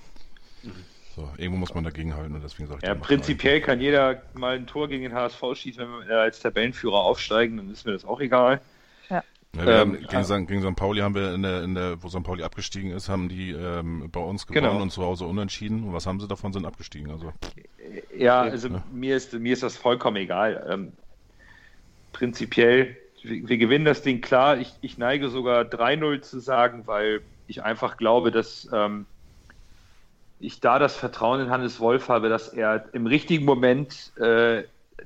so, 1.16 1.30
irgendwo 1.38 1.58
muss 1.60 1.74
man 1.74 1.84
dagegen 1.84 2.16
halten 2.16 2.36
und 2.36 2.42
deswegen 2.44 2.68
sage 2.68 2.80
ich 2.82 2.88
Ja, 2.88 2.96
prinzipiell 2.96 3.62
kann 3.62 3.80
jeder 3.82 4.24
mal 4.34 4.56
ein 4.56 4.68
Tor 4.68 4.88
gegen 4.88 5.04
den 5.04 5.14
HSV 5.14 5.42
schießen, 5.56 5.82
wenn 5.82 6.08
wir 6.08 6.20
als 6.20 6.40
Tabellenführer 6.40 6.96
aufsteigen, 7.02 7.58
dann 7.58 7.70
ist 7.70 7.86
mir 7.86 7.92
das 7.94 8.06
auch 8.06 8.20
egal. 8.22 8.62
einen. 9.10 9.22
Ja, 9.54 9.68
wir 9.70 9.80
haben, 9.80 9.92
Ähm, 9.94 10.08
gegen, 10.08 10.24
St. 10.24 10.48
gegen 10.48 10.62
St. 10.62 10.76
Pauli 10.76 11.02
haben 11.02 11.14
wir 11.16 11.34
in 11.34 11.42
der, 11.44 11.64
in 11.64 11.76
der, 11.76 12.02
wo 12.02 12.08
St. 12.10 12.24
Pauli 12.24 12.44
abgestiegen 12.44 12.92
ist, 12.92 13.10
haben 13.10 13.28
die 13.30 13.52
ähm, 13.52 14.10
bei 14.12 14.22
uns 14.22 14.48
gewonnen 14.48 14.64
Genau. 14.64 14.82
und 14.82 14.92
zu 14.92 15.04
Hause 15.04 15.26
unentschieden. 15.26 15.84
Und 15.84 15.94
was 15.94 16.06
haben 16.08 16.20
sie 16.20 16.28
davon? 16.28 16.54
Sind 16.54 16.66
abgestiegen. 16.66 17.12
Also 17.12 17.34
Ja, 18.18 18.42
also 18.42 18.70
Ja. 18.70 18.84
mir 18.92 19.16
ist, 19.18 19.34
mir 19.34 19.54
ist 19.54 19.64
das 19.64 19.78
vollkommen 19.78 20.18
egal. 20.18 20.66
Ähm, 20.70 20.94
prinzipiell, 22.12 22.98
wir, 23.24 23.48
wir 23.50 23.58
gewinnen 23.58 23.86
das 23.86 24.02
Ding 24.02 24.22
klar. 24.22 24.58
Ich, 24.60 24.74
ich 24.82 24.98
neige 24.98 25.30
sogar 25.30 25.64
3-0 25.66 26.22
zu 26.22 26.40
sagen, 26.40 26.88
weil 26.88 27.22
ich 27.48 27.64
einfach 27.64 27.98
glaube, 27.98 28.32
dass 28.32 28.68
ähm, 28.74 29.08
ich 30.42 30.60
da 30.60 30.80
das 30.80 30.96
Vertrauen 30.96 31.42
in 31.42 31.50
Hannes 31.50 31.80
Wolf 31.80 32.10
habe, 32.10 32.30
dass 32.30 32.50
er 32.50 32.86
im 32.94 33.06
richtigen 33.06 33.46
Moment 33.46 34.12
äh, 34.18 34.64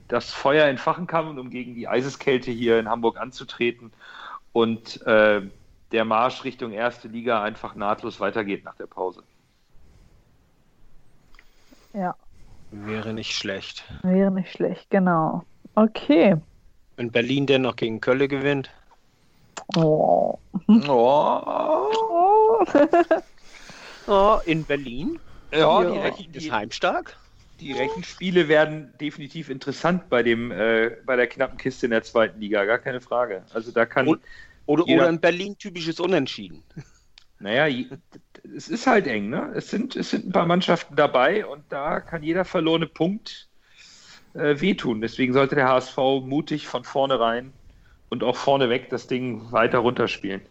das 0.07 0.31
Feuer 0.31 0.65
entfachen 0.67 1.07
kann, 1.07 1.37
um 1.37 1.49
gegen 1.49 1.75
die 1.75 1.87
Eiseskälte 1.87 2.51
hier 2.51 2.79
in 2.79 2.89
Hamburg 2.89 3.17
anzutreten 3.19 3.91
und 4.53 5.05
äh, 5.05 5.41
der 5.91 6.05
Marsch 6.05 6.43
Richtung 6.43 6.71
erste 6.71 7.07
Liga 7.07 7.41
einfach 7.43 7.75
nahtlos 7.75 8.19
weitergeht 8.19 8.63
nach 8.63 8.75
der 8.75 8.87
Pause. 8.87 9.23
Ja, 11.93 12.15
Wäre 12.71 13.13
nicht 13.13 13.31
schlecht. 13.33 13.85
wäre 14.03 14.31
nicht 14.31 14.51
schlecht, 14.51 14.89
genau. 14.89 15.43
Okay. 15.75 16.35
Wenn 16.97 17.11
Berlin 17.11 17.45
denn 17.45 17.61
noch 17.61 17.75
gegen 17.75 18.01
Köln 18.01 18.27
gewinnt. 18.27 18.69
Oh. 19.75 20.37
Oh. 20.67 21.41
Oh. 21.47 22.65
Oh, 24.07 24.39
in 24.45 24.63
Berlin. 24.63 25.19
Ja, 25.59 25.83
Ja. 25.83 25.91
die, 25.91 25.97
Rechen, 25.99 26.33
Ist 26.33 26.51
heimstark? 26.51 27.17
die 27.59 27.71
Rechenspiele 27.73 28.47
werden 28.47 28.93
definitiv 28.99 29.49
interessant 29.49 30.09
bei, 30.09 30.23
dem, 30.23 30.51
äh, 30.51 30.91
bei 31.05 31.15
der 31.15 31.27
knappen 31.27 31.57
Kiste 31.57 31.85
in 31.85 31.91
der 31.91 32.03
zweiten 32.03 32.39
Liga, 32.41 32.65
gar 32.65 32.79
keine 32.79 32.99
Frage. 33.01 33.43
Also 33.53 33.71
da 33.71 33.85
kann, 33.85 34.07
Und- 34.07 34.21
Oder, 34.67 34.83
Jeder- 34.87 35.01
oder 35.03 35.09
ein 35.09 35.21
Berlin-typisches 35.21 35.99
Unentschieden. 35.99 36.63
naja, 37.39 37.67
es 38.55 38.67
ist 38.67 38.87
halt 38.87 39.05
eng, 39.07 39.29
ne? 39.29 39.51
Es 39.55 39.69
sind, 39.69 39.95
es 39.95 40.09
sind 40.09 40.25
ein 40.27 40.31
paar 40.31 40.47
Mannschaften 40.47 40.95
dabei 40.95 41.45
und 41.45 41.63
da 41.69 41.99
kann 42.01 42.23
jeder 42.23 42.45
verlorene 42.45 42.87
Punkt 42.87 43.47
äh, 44.33 44.59
wehtun. 44.59 44.99
Deswegen 45.01 45.31
sollte 45.33 45.55
der 45.55 45.67
HSV 45.69 45.97
mutig 46.25 46.67
von 46.67 46.83
vorne 46.83 47.19
rein 47.19 47.53
und 48.09 48.23
auch 48.23 48.35
vorne 48.35 48.69
weg 48.69 48.89
das 48.89 49.07
Ding 49.07 49.51
weiter 49.51 49.77
runterspielen. 49.79 50.41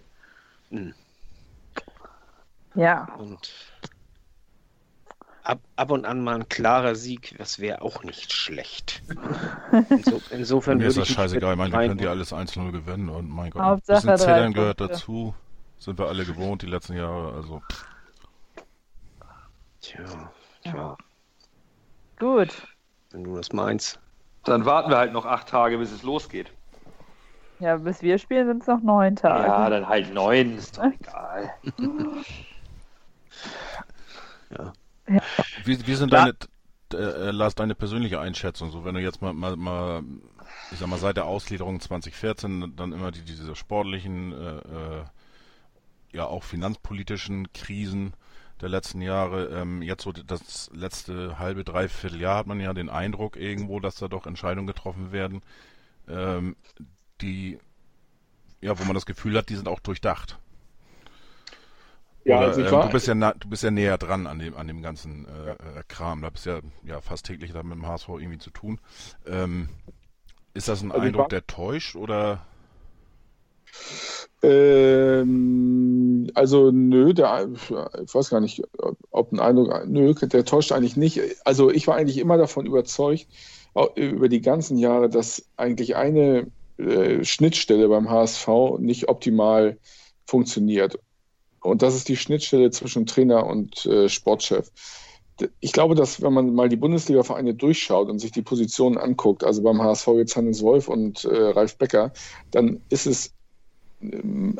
Ja, 2.74 3.14
Und 3.18 3.52
ab, 5.44 5.60
ab 5.76 5.90
und 5.90 6.04
an 6.04 6.24
mal 6.24 6.36
ein 6.36 6.48
klarer 6.48 6.94
Sieg, 6.94 7.34
das 7.38 7.58
wäre 7.58 7.82
auch 7.82 8.02
nicht 8.02 8.32
schlecht. 8.32 9.02
Inso, 9.90 10.20
insofern 10.30 10.78
Mir 10.78 10.88
ist 10.88 10.96
würde 10.96 11.06
das 11.06 11.14
scheißegal. 11.14 11.52
Ich 11.52 11.58
meine, 11.58 11.72
wir 11.72 11.80
können 11.80 11.98
die 11.98 12.08
alles 12.08 12.32
1-0 12.32 12.72
gewinnen 12.72 13.08
und 13.08 13.28
mein 13.28 13.50
Gott, 13.50 13.62
Hauptsache 13.62 14.12
ein 14.12 14.18
Zählern 14.18 14.52
gehört 14.52 14.80
dazu. 14.80 15.34
Sind 15.78 15.98
wir 15.98 16.08
alle 16.08 16.24
gewohnt 16.24 16.62
die 16.62 16.66
letzten 16.66 16.94
Jahre. 16.94 17.34
Also 17.34 17.62
Tja, 19.80 20.32
tja, 20.62 20.96
gut. 22.18 22.66
wenn 23.10 23.24
du 23.24 23.36
das 23.36 23.52
meinst. 23.52 24.00
Dann 24.44 24.64
warten 24.64 24.90
wir 24.90 24.96
halt 24.96 25.12
noch 25.12 25.26
acht 25.26 25.48
Tage, 25.48 25.76
bis 25.76 25.92
es 25.92 26.02
losgeht. 26.02 26.50
Ja, 27.60 27.76
bis 27.76 28.02
wir 28.02 28.18
spielen 28.18 28.46
sind 28.46 28.62
es 28.62 28.66
noch 28.66 28.80
neun 28.80 29.16
Tage. 29.16 29.46
Ja, 29.46 29.68
dann 29.68 29.86
halt 29.86 30.12
neun, 30.12 30.56
ist 30.56 30.78
doch 30.78 30.84
egal. 30.84 31.50
Wie, 35.64 35.86
wie 35.86 35.94
sind 35.94 36.12
Ja. 36.12 36.24
deine, 36.24 36.34
äh, 36.92 37.30
Lars, 37.30 37.54
deine 37.54 37.74
persönliche 37.74 38.20
Einschätzung? 38.20 38.70
So, 38.70 38.84
wenn 38.84 38.94
du 38.94 39.00
jetzt 39.00 39.22
mal, 39.22 39.32
mal, 39.32 39.56
mal, 39.56 40.02
ich 40.70 40.78
sag 40.78 40.88
mal, 40.88 40.98
seit 40.98 41.16
der 41.16 41.26
Ausgliederung 41.26 41.80
2014 41.80 42.74
dann 42.76 42.92
immer 42.92 43.10
die, 43.12 43.22
diese 43.22 43.54
sportlichen, 43.56 44.32
äh, 44.32 44.56
äh, 44.58 45.04
ja 46.12 46.26
auch 46.26 46.44
finanzpolitischen 46.44 47.52
Krisen 47.52 48.14
der 48.60 48.68
letzten 48.68 49.00
Jahre, 49.02 49.46
ähm, 49.48 49.82
jetzt 49.82 50.04
so 50.04 50.12
das 50.12 50.70
letzte 50.72 51.38
halbe, 51.38 51.64
dreiviertel 51.64 52.20
Jahr 52.20 52.38
hat 52.38 52.46
man 52.46 52.60
ja 52.60 52.72
den 52.72 52.88
Eindruck 52.88 53.36
irgendwo, 53.36 53.80
dass 53.80 53.96
da 53.96 54.08
doch 54.08 54.26
Entscheidungen 54.26 54.66
getroffen 54.68 55.10
werden, 55.12 55.42
ähm, 56.08 56.56
die, 57.20 57.58
ja, 58.60 58.78
wo 58.78 58.84
man 58.84 58.94
das 58.94 59.06
Gefühl 59.06 59.36
hat, 59.36 59.48
die 59.48 59.56
sind 59.56 59.68
auch 59.68 59.80
durchdacht. 59.80 60.38
Ja, 62.24 62.40
Oder, 62.40 62.46
also 62.46 62.60
ich 62.60 62.70
ähm, 62.70 62.70
war, 62.70 62.88
du 62.88 62.88
bist 62.88 63.06
ja 63.06 63.14
na, 63.14 63.32
du 63.34 63.48
bist 63.48 63.62
ja 63.62 63.70
näher 63.70 63.98
dran 63.98 64.26
an 64.26 64.38
dem 64.38 64.56
an 64.56 64.66
dem 64.66 64.82
ganzen 64.82 65.26
äh, 65.26 65.52
äh, 65.52 65.82
Kram. 65.88 66.22
Da 66.22 66.30
bist 66.30 66.46
ja 66.46 66.60
ja 66.84 67.00
fast 67.00 67.26
täglich 67.26 67.52
da 67.52 67.62
mit 67.62 67.74
dem 67.76 67.86
HSV 67.86 68.08
irgendwie 68.10 68.38
zu 68.38 68.50
tun. 68.50 68.80
Ähm, 69.26 69.68
ist 70.54 70.68
das 70.68 70.82
ein 70.82 70.92
Also 70.92 71.02
Eindruck, 71.02 71.28
war- 71.28 71.30
der 71.30 71.46
täuscht 71.46 71.96
oder? 71.96 72.46
Ähm, 74.42 76.30
also 76.34 76.70
nö, 76.70 77.14
der, 77.14 77.48
ich 78.04 78.14
weiß 78.14 78.30
gar 78.30 78.40
nicht, 78.40 78.62
ob 79.10 79.32
ein 79.32 79.40
Eindruck, 79.40 79.86
nö, 79.86 80.14
der 80.14 80.44
täuscht 80.44 80.72
eigentlich 80.72 80.96
nicht. 80.96 81.20
Also 81.44 81.70
ich 81.70 81.86
war 81.86 81.96
eigentlich 81.96 82.18
immer 82.18 82.36
davon 82.36 82.66
überzeugt, 82.66 83.26
über 83.96 84.28
die 84.28 84.40
ganzen 84.40 84.78
Jahre, 84.78 85.08
dass 85.08 85.48
eigentlich 85.56 85.96
eine 85.96 86.50
äh, 86.78 87.24
Schnittstelle 87.24 87.88
beim 87.88 88.08
HSV 88.10 88.78
nicht 88.78 89.08
optimal 89.08 89.78
funktioniert. 90.26 90.98
Und 91.64 91.82
das 91.82 91.94
ist 91.94 92.08
die 92.08 92.16
Schnittstelle 92.16 92.70
zwischen 92.70 93.06
Trainer 93.06 93.46
und 93.46 93.86
äh, 93.86 94.08
Sportchef. 94.08 94.70
Ich 95.60 95.72
glaube, 95.72 95.94
dass 95.96 96.22
wenn 96.22 96.32
man 96.32 96.54
mal 96.54 96.68
die 96.68 96.76
Bundesliga-Vereine 96.76 97.54
durchschaut 97.54 98.08
und 98.08 98.20
sich 98.20 98.30
die 98.30 98.42
Positionen 98.42 98.98
anguckt, 98.98 99.42
also 99.42 99.62
beim 99.62 99.82
HSV 99.82 100.06
jetzt 100.16 100.36
Hannes 100.36 100.62
Wolf 100.62 100.88
und 100.88 101.24
äh, 101.24 101.34
Ralf 101.34 101.76
Becker, 101.76 102.12
dann 102.52 102.80
ist 102.90 103.06
es 103.06 103.34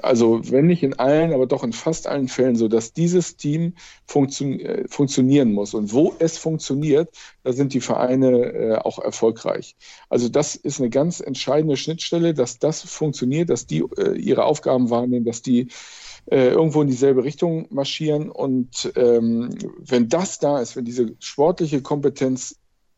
also 0.03 0.41
wenn 0.51 0.67
nicht 0.67 0.83
in 0.83 0.95
allen, 0.95 1.33
aber 1.33 1.47
doch 1.47 1.65
in 1.65 1.73
fast 1.73 2.07
allen 2.07 2.29
Fällen 2.29 2.57
so, 2.57 2.69
dass 2.69 2.93
dieses 2.93 3.37
Team 3.37 3.75
funktio 4.07 4.49
äh, 4.59 4.89
funktionieren 4.89 5.53
muss. 5.53 5.75
Und 5.75 5.93
wo 5.93 6.15
es 6.19 6.39
funktioniert, 6.39 7.15
da 7.43 7.53
sind 7.53 7.75
die 7.75 7.81
Vereine 7.81 8.31
äh, 8.31 8.77
auch 8.77 8.99
erfolgreich. 8.99 9.77
Also 10.09 10.29
das 10.29 10.57
ist 10.57 10.81
eine 10.81 10.91
ganz 10.91 11.21
entscheidende 11.21 11.77
Schnittstelle, 11.77 12.35
dass 12.35 12.59
das 12.59 12.83
funktioniert, 12.83 13.51
dass 13.51 13.67
die 13.67 13.85
äh, 13.99 14.17
ihre 14.17 14.45
Aufgaben 14.45 14.91
wahrnehmen, 14.91 15.25
dass 15.25 15.43
die 15.43 15.69
äh, 16.27 16.49
irgendwo 16.49 16.83
in 16.83 16.89
dieselbe 16.89 17.25
Richtung 17.25 17.67
marschieren. 17.71 18.31
Und 18.31 18.93
ähm, 18.97 19.51
wenn 19.79 20.09
das 20.09 20.39
da 20.39 20.61
ist, 20.61 20.77
wenn 20.77 20.85
diese 20.85 21.15
sportliche 21.19 21.83
Kompetenz 21.83 22.57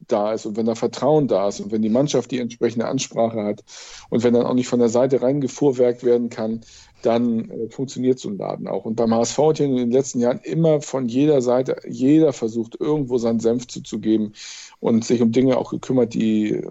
da 0.09 0.33
ist 0.33 0.47
und 0.47 0.57
wenn 0.57 0.67
da 0.67 0.75
Vertrauen 0.75 1.27
da 1.27 1.49
ist 1.49 1.61
und 1.61 1.73
wenn 1.73 1.83
die 1.83 1.89
Mannschaft 1.89 2.31
die 2.31 2.39
entsprechende 2.39 2.87
Ansprache 2.87 3.43
hat 3.43 3.65
und 4.11 4.23
wenn 4.23 4.35
dann 4.35 4.47
auch 4.47 4.55
nicht 4.55 4.69
von 4.69 4.79
der 4.79 4.89
Seite 4.89 5.23
reingefuhrwerkt 5.23 6.05
werden 6.05 6.29
kann, 6.29 6.61
dann 7.03 7.51
äh, 7.51 7.69
funktioniert 7.71 8.19
so 8.19 8.29
ein 8.29 8.39
Laden 8.39 8.69
auch. 8.69 8.85
Und 8.85 8.97
beim 8.97 9.15
HSV 9.15 9.39
hat 9.39 9.61
in 9.61 9.77
den 9.77 9.91
letzten 9.91 10.21
Jahren 10.21 10.41
immer 10.41 10.81
von 10.81 11.09
jeder 11.09 11.41
Seite, 11.41 11.77
jeder 11.89 12.33
versucht, 12.33 12.77
irgendwo 12.81 13.19
seinen 13.19 13.41
Senf 13.41 13.67
zuzugeben 13.67 14.35
und 14.81 15.05
sich 15.05 15.23
um 15.23 15.33
Dinge 15.33 15.57
auch 15.57 15.71
gekümmert, 15.71 16.15
die, 16.15 16.63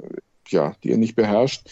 ja, 0.47 0.73
die 0.83 0.91
er 0.91 0.97
nicht 0.97 1.15
beherrscht. 1.15 1.67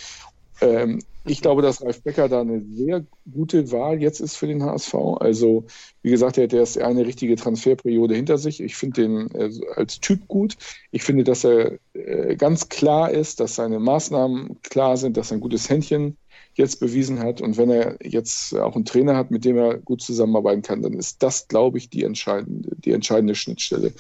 Ähm, 0.61 0.99
ich 1.25 1.41
glaube, 1.41 1.61
dass 1.61 1.81
Ralf 1.81 2.03
Becker 2.03 2.27
da 2.27 2.41
eine 2.41 2.61
sehr 2.61 3.05
gute 3.31 3.71
Wahl 3.71 4.01
jetzt 4.01 4.19
ist 4.19 4.35
für 4.35 4.47
den 4.47 4.63
HSV. 4.63 4.93
Also, 5.19 5.65
wie 6.01 6.11
gesagt, 6.11 6.37
er 6.37 6.45
hat 6.45 6.53
erst 6.53 6.77
eine 6.77 7.05
richtige 7.05 7.35
Transferperiode 7.35 8.13
hinter 8.13 8.37
sich. 8.37 8.61
Ich 8.61 8.75
finde 8.75 9.01
den 9.01 9.31
äh, 9.31 9.49
als 9.75 9.99
Typ 10.01 10.27
gut. 10.27 10.57
Ich 10.91 11.03
finde, 11.03 11.23
dass 11.23 11.45
er 11.45 11.79
äh, 11.93 12.35
ganz 12.35 12.67
klar 12.67 13.11
ist, 13.11 13.39
dass 13.39 13.55
seine 13.55 13.79
Maßnahmen 13.79 14.61
klar 14.63 14.97
sind, 14.97 15.15
dass 15.15 15.31
er 15.31 15.37
ein 15.37 15.41
gutes 15.41 15.69
Händchen 15.69 16.17
jetzt 16.55 16.79
bewiesen 16.79 17.19
hat. 17.19 17.41
Und 17.41 17.57
wenn 17.57 17.69
er 17.69 17.97
jetzt 18.03 18.55
auch 18.55 18.75
einen 18.75 18.85
Trainer 18.85 19.15
hat, 19.15 19.31
mit 19.31 19.45
dem 19.45 19.57
er 19.57 19.77
gut 19.77 20.01
zusammenarbeiten 20.01 20.61
kann, 20.61 20.81
dann 20.81 20.93
ist 20.93 21.23
das, 21.23 21.47
glaube 21.47 21.77
ich, 21.77 21.89
die 21.89 22.03
entscheidende, 22.03 22.75
die 22.75 22.91
entscheidende 22.91 23.35
Schnittstelle. 23.35 23.93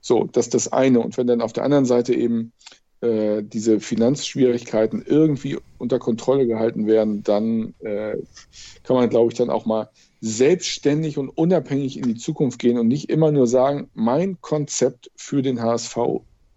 So, 0.00 0.24
das 0.24 0.46
ist 0.46 0.54
das 0.54 0.72
eine. 0.72 1.00
Und 1.00 1.16
wenn 1.16 1.26
dann 1.26 1.42
auf 1.42 1.52
der 1.52 1.64
anderen 1.64 1.84
Seite 1.84 2.14
eben 2.14 2.52
äh, 3.00 3.42
diese 3.42 3.80
Finanzschwierigkeiten 3.80 5.02
irgendwie 5.06 5.58
unter 5.78 5.98
Kontrolle 5.98 6.46
gehalten 6.46 6.86
werden, 6.86 7.22
dann 7.22 7.74
äh, 7.80 8.16
kann 8.82 8.96
man, 8.96 9.08
glaube 9.08 9.32
ich, 9.32 9.38
dann 9.38 9.50
auch 9.50 9.66
mal 9.66 9.90
selbstständig 10.20 11.18
und 11.18 11.28
unabhängig 11.28 11.96
in 11.96 12.04
die 12.04 12.16
Zukunft 12.16 12.58
gehen 12.58 12.78
und 12.78 12.88
nicht 12.88 13.08
immer 13.08 13.30
nur 13.30 13.46
sagen, 13.46 13.88
mein 13.94 14.40
Konzept 14.40 15.10
für 15.16 15.42
den 15.42 15.62
HSV 15.62 15.96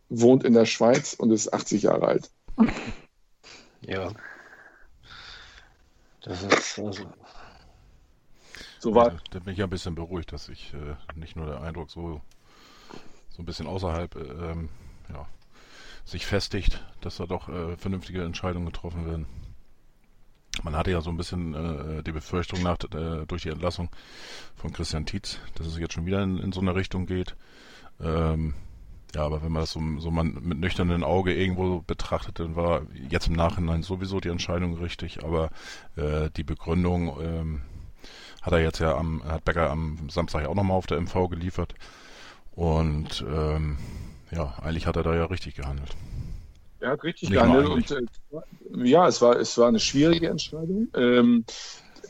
wohnt 0.09 0.43
in 0.43 0.53
der 0.53 0.65
Schweiz 0.65 1.13
und 1.13 1.31
ist 1.31 1.53
80 1.53 1.83
Jahre 1.83 2.07
alt. 2.07 2.31
Ja. 3.81 4.11
Das 6.21 6.43
ist 6.43 6.79
also, 6.79 7.03
So 8.79 8.93
war 8.93 9.11
Da, 9.11 9.17
da 9.31 9.39
bin 9.39 9.53
ich 9.53 9.59
ja 9.59 9.65
ein 9.65 9.69
bisschen 9.69 9.95
beruhigt, 9.95 10.31
dass 10.33 10.49
ich 10.49 10.73
äh, 10.73 10.95
nicht 11.19 11.35
nur 11.35 11.45
der 11.45 11.61
Eindruck 11.61 11.89
so 11.89 12.21
so 13.31 13.41
ein 13.41 13.45
bisschen 13.45 13.67
außerhalb 13.67 14.15
äh, 14.15 14.51
ähm, 14.51 14.69
ja, 15.09 15.25
sich 16.11 16.25
festigt, 16.25 16.83
dass 17.01 17.17
da 17.17 17.25
doch 17.25 17.49
äh, 17.49 17.77
vernünftige 17.77 18.23
Entscheidungen 18.23 18.65
getroffen 18.65 19.05
werden. 19.05 19.25
Man 20.63 20.75
hatte 20.75 20.91
ja 20.91 21.01
so 21.01 21.09
ein 21.09 21.17
bisschen 21.17 21.53
äh, 21.53 22.03
die 22.03 22.11
Befürchtung 22.11 22.61
nach, 22.61 22.77
äh, 22.93 23.25
durch 23.25 23.43
die 23.43 23.49
Entlassung 23.49 23.89
von 24.55 24.73
Christian 24.73 25.05
Tietz, 25.05 25.39
dass 25.55 25.65
es 25.65 25.77
jetzt 25.77 25.93
schon 25.93 26.05
wieder 26.05 26.21
in, 26.21 26.37
in 26.37 26.51
so 26.51 26.59
eine 26.59 26.75
Richtung 26.75 27.05
geht. 27.05 27.35
Ähm, 28.01 28.53
ja, 29.15 29.25
aber 29.25 29.41
wenn 29.41 29.51
man 29.51 29.63
das 29.63 29.71
so, 29.71 29.81
so 29.97 30.11
man 30.11 30.33
mit 30.41 30.59
nüchternem 30.59 31.03
Auge 31.03 31.33
irgendwo 31.33 31.81
betrachtet, 31.81 32.39
dann 32.39 32.55
war 32.55 32.81
jetzt 33.09 33.27
im 33.27 33.33
Nachhinein 33.33 33.81
sowieso 33.81 34.19
die 34.19 34.29
Entscheidung 34.29 34.77
richtig, 34.77 35.23
aber 35.23 35.49
äh, 35.95 36.29
die 36.35 36.43
Begründung 36.43 37.17
ähm, 37.21 37.61
hat 38.41 38.53
er 38.53 38.59
jetzt 38.59 38.79
ja 38.79 38.95
am, 38.95 39.23
hat 39.23 39.45
Becker 39.45 39.69
am 39.69 40.09
Samstag 40.09 40.43
ja 40.43 40.49
auch 40.49 40.55
nochmal 40.55 40.77
auf 40.77 40.87
der 40.87 40.99
MV 40.99 41.29
geliefert. 41.29 41.75
Und 42.53 43.25
ähm, 43.27 43.77
ja, 44.31 44.53
eigentlich 44.61 44.87
hat 44.87 44.95
er 44.95 45.03
da 45.03 45.15
ja 45.15 45.25
richtig 45.25 45.55
gehandelt. 45.55 45.95
Er 46.79 46.91
hat 46.91 47.03
richtig 47.03 47.29
Nicht 47.29 47.39
gehandelt 47.39 47.67
und 47.67 47.91
äh, 47.91 48.87
ja, 48.89 49.07
es 49.07 49.21
war, 49.21 49.39
es 49.39 49.57
war 49.57 49.67
eine 49.67 49.79
schwierige 49.79 50.29
Entscheidung. 50.29 50.87
Ähm, 50.95 51.45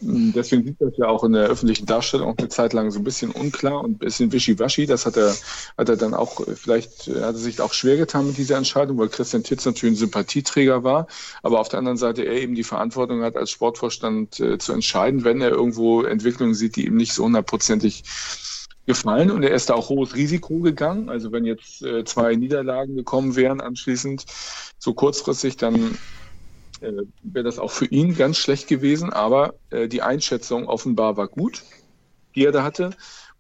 deswegen 0.02 0.64
sieht 0.64 0.80
das 0.80 0.98
ja 0.98 1.08
auch 1.08 1.24
in 1.24 1.34
der 1.34 1.48
öffentlichen 1.48 1.86
Darstellung 1.86 2.30
auch 2.30 2.38
eine 2.38 2.50
Zeit 2.50 2.74
lang 2.74 2.90
so 2.90 3.00
ein 3.00 3.04
bisschen 3.04 3.32
unklar 3.32 3.84
und 3.84 3.92
ein 3.92 3.98
bisschen 3.98 4.32
wischiwaschi. 4.32 4.86
Das 4.86 5.06
hat 5.06 5.18
er, 5.18 5.36
hat 5.78 5.90
er 5.90 5.98
dann 5.98 6.14
auch, 6.14 6.48
äh, 6.48 6.56
vielleicht 6.56 7.08
äh, 7.08 7.22
hat 7.22 7.36
er 7.36 7.40
sich 7.40 7.62
auch 7.62 7.74
schwer 7.74 7.98
getan 7.98 8.28
mit 8.28 8.38
dieser 8.38 8.58
Entscheidung, 8.58 8.98
weil 8.98 9.10
Christian 9.10 9.44
Titz 9.44 9.66
natürlich 9.66 9.96
ein 9.96 10.00
Sympathieträger 10.00 10.84
war, 10.84 11.08
aber 11.44 11.60
auf 11.60 11.70
der 11.70 11.80
anderen 11.80 11.98
Seite 11.98 12.24
er 12.24 12.42
eben 12.42 12.56
die 12.56 12.64
Verantwortung 12.64 13.24
hat, 13.24 13.36
als 13.36 13.52
Sportvorstand 13.52 14.40
äh, 14.40 14.58
zu 14.58 14.74
entscheiden, 14.74 15.24
wenn 15.24 15.42
er 15.42 15.50
irgendwo 15.50 16.04
Entwicklungen 16.04 16.54
sieht, 16.54 16.76
die 16.76 16.86
ihm 16.86 16.96
nicht 16.96 17.14
so 17.14 17.26
hundertprozentig 17.26 18.04
gefallen 18.86 19.32
und 19.32 19.44
er 19.44 19.52
ist 19.52 19.70
da 19.70 19.76
auch 19.76 19.90
hohes 19.90 20.16
Risiko 20.16 20.60
gegangen. 20.60 21.10
Also 21.10 21.32
wenn 21.32 21.46
jetzt 21.46 21.82
äh, 21.84 22.04
zwei 22.06 22.36
Niederlagen 22.36 22.96
gekommen 22.96 23.36
wären 23.36 23.62
anschließend 23.62 24.26
so 24.80 24.94
kurzfristig, 24.94 25.58
dann 25.58 25.98
äh, 26.82 26.92
wäre 27.22 27.46
das 27.46 27.60
auch 27.60 27.72
für 27.72 27.86
ihn 27.86 28.16
ganz 28.16 28.38
schlecht 28.38 28.68
gewesen. 28.68 29.12
Aber 29.14 29.56
äh, 29.70 29.88
die 29.88 30.02
Einschätzung 30.02 30.68
offenbar 30.68 31.18
war 31.18 31.28
gut, 31.28 31.64
die 32.36 32.46
er 32.46 32.52
da 32.52 32.64
hatte. 32.64 32.92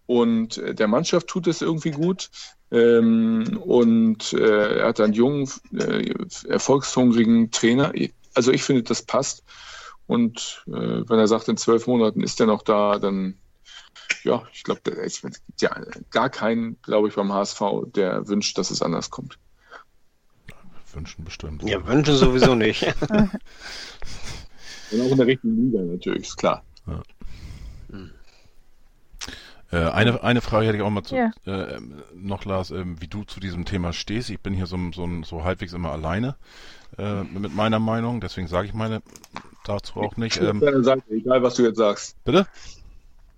und 0.05 0.57
äh, 0.57 0.75
der 0.75 0.87
Mannschaft 0.87 1.27
tut 1.27 1.47
es 1.47 1.61
irgendwie 1.61 1.91
gut. 1.91 2.29
Ähm, 2.71 3.59
und 3.63 4.33
äh, 4.33 4.79
er 4.79 4.87
hat 4.89 4.99
einen 5.01 5.13
jungen, 5.13 5.49
äh, 5.73 6.13
erfolgshungrigen 6.47 7.51
Trainer. 7.51 7.93
Also 8.33 8.51
ich 8.51 8.63
finde, 8.63 8.83
das 8.83 9.03
passt. 9.03 9.43
Und 10.07 10.63
wenn 10.67 11.19
er 11.19 11.27
sagt, 11.27 11.47
in 11.47 11.57
zwölf 11.57 11.87
Monaten 11.87 12.21
ist 12.21 12.39
er 12.41 12.45
noch 12.47 12.63
da, 12.63 12.99
dann 12.99 13.39
ja, 14.23 14.43
ich 14.53 14.63
glaube, 14.63 14.81
es 15.03 15.21
gibt 15.21 15.61
ja 15.61 15.75
gar 16.09 16.29
keinen, 16.29 16.81
glaube 16.81 17.07
ich, 17.07 17.15
beim 17.15 17.31
HSV, 17.31 17.61
der 17.95 18.27
wünscht, 18.27 18.57
dass 18.57 18.71
es 18.71 18.81
anders 18.81 19.09
kommt. 19.09 19.37
Wünschen 20.93 21.23
bestimmt. 21.23 21.63
Ja, 21.63 21.85
wünschen 21.87 22.15
sowieso 22.15 22.55
nicht. 22.55 22.83
Und 24.91 25.01
auch 25.01 25.11
in 25.11 25.17
der 25.17 25.27
richtigen 25.27 25.55
Liga 25.55 25.83
natürlich, 25.83 26.23
ist 26.23 26.37
klar. 26.37 26.63
Ja. 26.85 27.01
Äh, 29.71 29.89
eine, 29.89 30.21
eine 30.21 30.41
Frage 30.41 30.67
hätte 30.67 30.77
ich 30.77 30.83
auch 30.83 30.89
mal 30.89 31.03
zu, 31.03 31.15
ja. 31.15 31.31
äh, 31.45 31.79
noch, 32.13 32.43
Lars, 32.43 32.71
äh, 32.71 32.83
wie 32.99 33.07
du 33.07 33.23
zu 33.23 33.39
diesem 33.39 33.63
Thema 33.63 33.93
stehst. 33.93 34.29
Ich 34.29 34.41
bin 34.41 34.53
hier 34.53 34.65
so, 34.65 34.77
so, 34.93 35.07
so 35.23 35.45
halbwegs 35.45 35.71
immer 35.71 35.91
alleine 35.91 36.35
äh, 36.97 37.23
mit 37.23 37.55
meiner 37.55 37.79
Meinung, 37.79 38.19
deswegen 38.19 38.47
sage 38.47 38.67
ich 38.67 38.73
meine 38.73 39.01
dazu 39.63 40.01
auch 40.01 40.17
nicht. 40.17 40.41
Ähm, 40.41 40.59
Seite, 40.83 41.03
egal 41.09 41.41
was 41.41 41.55
du 41.55 41.63
jetzt 41.63 41.77
sagst. 41.77 42.21
Bitte? 42.25 42.47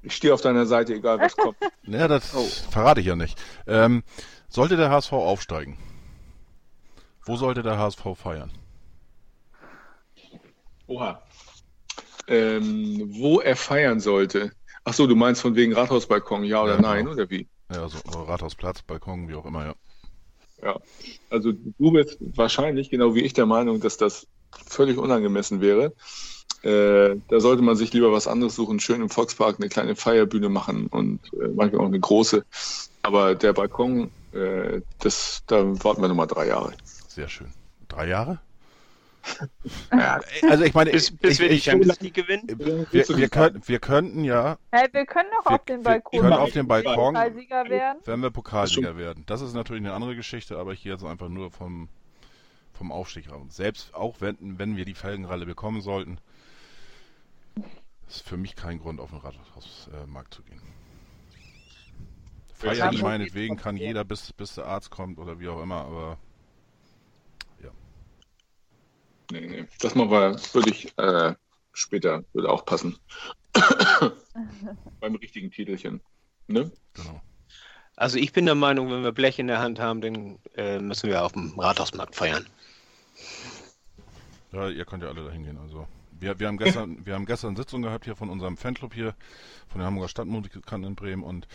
Ich 0.04 0.16
stehe 0.16 0.34
auf 0.34 0.42
deiner 0.42 0.66
Seite, 0.66 0.94
egal 0.94 1.20
was 1.20 1.36
kommt. 1.36 1.58
Ja, 1.86 2.08
das 2.08 2.34
oh. 2.34 2.48
verrate 2.72 3.02
ich 3.02 3.08
ja 3.08 3.16
nicht. 3.16 3.42
Ähm, 3.68 4.04
sollte 4.48 4.78
der 4.78 4.90
HSV 4.90 5.12
aufsteigen, 5.14 5.78
wo 7.26 7.36
sollte 7.36 7.62
der 7.62 7.78
HSV 7.78 8.02
feiern? 8.16 8.52
Oha. 10.88 11.22
Ähm, 12.28 13.10
wo 13.16 13.42
er 13.42 13.58
feiern 13.58 14.00
sollte. 14.00 14.52
Ach 14.86 14.94
so, 14.94 15.08
du 15.08 15.16
meinst 15.16 15.42
von 15.42 15.56
wegen 15.56 15.74
Rathausbalkon, 15.74 16.46
ja 16.46 16.64
oder 16.64 16.76
ja, 16.76 16.82
nein, 16.82 17.06
genau. 17.06 17.12
oder 17.12 17.30
wie? 17.30 17.48
Ja, 17.74 17.88
so 17.90 17.98
Rathausplatz, 18.24 18.82
Balkon, 18.82 19.28
wie 19.28 19.36
auch 19.36 19.46
immer, 19.46 19.66
ja. 19.66 19.76
Ja, 20.62 20.80
also 21.30 21.52
du 21.52 21.92
bist 21.92 22.18
wahrscheinlich, 22.20 22.90
genau 22.90 23.16
wie 23.16 23.22
ich, 23.22 23.34
der 23.34 23.46
Meinung, 23.46 23.82
dass 23.82 23.98
das 23.98 24.28
völlig 24.66 24.98
unangemessen 24.98 25.60
wäre. 25.60 25.94
Äh, 26.64 27.18
da 27.28 27.40
sollte 27.40 27.62
man 27.62 27.76
sich 27.76 27.92
lieber 27.92 28.14
was 28.14 28.28
anderes 28.28 28.56
suchen, 28.56 28.80
schön 28.80 29.02
im 29.02 29.10
Volkspark 29.10 29.58
eine 29.60 29.68
kleine 29.68 29.96
Feierbühne 29.96 30.48
machen 30.48 30.88
und 30.88 31.20
äh, 31.34 31.50
manchmal 31.54 31.82
auch 31.82 31.88
eine 31.88 32.00
große. 32.00 32.46
Aber 33.02 33.36
der 33.36 33.52
Balkon, 33.52 34.12
äh, 34.32 34.82
das, 35.00 35.44
da 35.48 35.64
warten 35.84 36.02
wir 36.02 36.08
nochmal 36.08 36.28
drei 36.28 36.48
Jahre. 36.48 36.74
Sehr 37.08 37.28
schön. 37.28 37.48
Drei 37.90 38.08
Jahre? 38.08 38.40
Ja, 39.92 40.20
also 40.50 40.64
ich 40.64 40.74
meine, 40.74 40.92
bis, 40.92 41.12
bis 41.12 41.34
ich, 41.34 41.40
wir 41.40 41.50
die 41.50 41.60
Champions 41.60 42.00
League 42.02 42.14
gewinnen. 42.14 42.44
Wir, 42.48 42.88
wir, 42.92 43.30
können, 43.30 43.62
wir 43.66 43.80
könnten 43.80 44.24
ja. 44.24 44.58
Hey, 44.72 44.88
wir 44.92 45.06
können 45.06 45.30
doch 45.38 45.52
auf 45.52 45.66
den 45.66 45.84
Balkon. 45.84 46.12
Wir 46.12 46.22
können 46.22 46.34
auf 46.34 46.52
dem 46.52 46.68
Balkon, 46.68 47.14
Pokalsieger 47.14 47.70
werden. 47.70 48.00
wenn 48.06 48.22
wir 48.22 48.32
Pokalsieger 48.32 48.98
werden. 48.98 49.24
Das 49.26 49.42
ist 49.42 49.54
natürlich 49.54 49.82
eine 49.84 49.94
andere 49.94 50.16
Geschichte, 50.16 50.58
aber 50.58 50.74
hier 50.74 50.94
jetzt 50.94 51.06
einfach 51.06 51.30
nur 51.30 51.52
vom 51.52 51.88
vom 52.74 52.92
Aufstieg 52.92 53.32
raus. 53.32 53.44
Selbst 53.50 53.94
auch 53.94 54.20
wenn, 54.20 54.38
wenn 54.58 54.76
wir 54.76 54.86
die 54.86 54.96
Felgenralle 54.96 55.46
bekommen 55.46 55.82
sollten, 55.82 56.18
ist 58.08 58.28
für 58.28 58.38
mich 58.38 58.56
kein 58.56 58.80
Grund, 58.80 59.00
auf 59.00 59.10
den 59.10 59.20
Rathausmarkt 59.20 60.34
zu 60.34 60.44
gehen. 60.44 60.62
Feiern 62.54 62.98
meinetwegen 63.00 63.58
kann 63.58 63.76
jeder, 63.76 64.04
bis, 64.04 64.32
bis 64.34 64.56
der 64.56 64.66
Arzt 64.66 64.90
kommt 64.90 65.20
oder 65.20 65.40
wie 65.40 65.50
auch 65.50 65.62
immer, 65.62 65.82
aber 65.82 66.18
nee, 69.34 69.48
nee. 69.48 69.66
Das 69.80 69.96
machen 69.96 70.12
wir, 70.12 70.40
würde 70.54 70.70
ich 70.70 70.98
äh, 70.98 71.36
später, 71.74 72.24
würde 72.34 72.50
auch 72.50 72.66
passen. 72.66 72.98
Beim 75.00 75.16
richtigen 75.16 75.52
Titelchen. 75.52 76.02
Ne? 76.48 76.72
Genau. 76.94 77.22
Also 77.96 78.18
ich 78.18 78.34
bin 78.34 78.46
der 78.46 78.56
Meinung, 78.56 78.92
wenn 78.92 79.04
wir 79.04 79.12
Blech 79.12 79.40
in 79.40 79.48
der 79.48 79.60
Hand 79.60 79.80
haben, 79.80 80.02
dann 80.02 80.40
äh, 80.56 80.80
müssen 80.80 81.10
wir 81.10 81.24
auf 81.24 81.34
dem 81.34 81.60
Rathausmarkt 81.60 82.16
feiern. 82.16 82.46
Ja, 84.52 84.70
ihr 84.70 84.86
könnt 84.86 85.04
ja 85.04 85.10
alle 85.10 85.24
dahin 85.24 85.44
gehen. 85.44 85.58
Also 85.58 85.88
wir, 86.24 86.40
wir 86.40 86.48
haben 86.48 86.58
gestern, 86.58 87.06
wir 87.06 87.14
haben 87.16 87.26
gestern 87.26 87.56
Sitzung 87.56 87.82
gehabt 87.82 88.06
hier 88.06 88.16
von 88.16 88.30
unserem 88.30 88.58
Fanclub 88.58 88.94
hier, 88.94 89.14
von 89.68 89.80
der 89.80 89.88
Hamburger 89.88 90.08
Stadtmusikanten 90.08 90.90
in 90.90 90.96
Bremen 90.96 91.24
und 91.24 91.48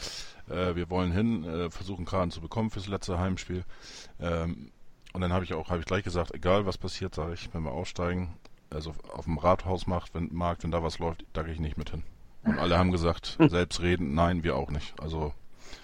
äh, 0.49 0.75
wir 0.77 0.91
wollen 0.91 1.11
hin, 1.11 1.45
äh, 1.45 1.71
versuchen 1.71 2.05
Karten 2.05 2.31
zu 2.31 2.41
bekommen 2.41 2.71
fürs 2.71 2.87
letzte 2.87 3.19
Heimspiel. 3.19 3.65
Ähm, 4.21 4.71
und 5.15 5.23
dann 5.23 5.33
habe 5.33 5.45
ich 5.45 5.55
auch, 5.55 5.71
habe 5.71 5.81
ich 5.81 5.87
gleich 5.87 6.05
gesagt, 6.05 6.35
egal 6.35 6.67
was 6.67 6.77
passiert, 6.77 7.15
sage 7.15 7.35
ich, 7.35 7.53
wenn 7.55 7.63
wir 7.63 7.73
aussteigen, 7.73 8.37
also 8.71 8.95
auf 9.13 9.25
dem 9.25 9.39
Rathausmarkt, 9.39 10.15
wenn, 10.15 10.33
Markt, 10.33 10.63
wenn 10.65 10.71
da 10.71 10.83
was 10.83 10.99
läuft, 10.99 11.25
da 11.33 11.43
gehe 11.43 11.55
ich 11.55 11.61
nicht 11.61 11.79
mit 11.79 11.91
hin. 11.91 12.03
Und 12.43 12.59
alle 12.59 12.79
haben 12.79 12.93
gesagt, 12.93 13.39
selbst 13.49 13.81
reden, 13.81 14.15
nein, 14.15 14.45
wir 14.45 14.57
auch 14.57 14.71
nicht. 14.71 15.01
Also 15.01 15.33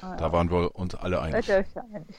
ah, 0.03 0.17
da 0.17 0.31
waren 0.33 0.51
wir 0.51 0.77
uns 0.77 0.95
alle 0.95 1.21
einig. 1.23 1.47
Seid 1.47 1.67
ihr 1.75 1.81
euch 1.81 1.85
einig? 1.95 2.17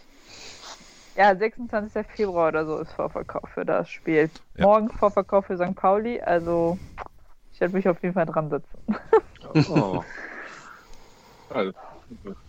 Ja, 1.15 1.35
26. 1.35 2.05
Februar 2.07 2.49
oder 2.49 2.65
so 2.65 2.77
ist 2.79 2.91
Vorverkauf 2.91 3.49
für 3.49 3.65
das 3.65 3.89
Spiel. 3.89 4.29
Ja. 4.57 4.65
Morgen 4.65 4.89
Vorverkauf 4.89 5.45
für 5.45 5.57
St. 5.57 5.75
Pauli, 5.75 6.19
also 6.19 6.77
ich 7.53 7.61
werde 7.61 7.73
mich 7.73 7.87
auf 7.87 8.01
jeden 8.03 8.13
Fall 8.13 8.25
dran 8.25 8.49
setzen. 8.49 8.77
Oh. 9.69 10.03
also, 11.49 11.71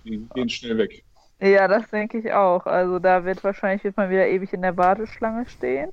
die 0.04 0.26
gehen 0.34 0.48
schnell 0.48 0.78
weg. 0.78 1.04
Ja, 1.38 1.68
das 1.68 1.88
denke 1.90 2.18
ich 2.18 2.32
auch. 2.32 2.66
Also 2.66 2.98
da 2.98 3.24
wird 3.24 3.44
wahrscheinlich 3.44 3.84
wird 3.84 3.96
man 3.96 4.10
wieder 4.10 4.26
ewig 4.26 4.52
in 4.52 4.62
der 4.62 4.76
Warteschlange 4.76 5.46
stehen. 5.46 5.92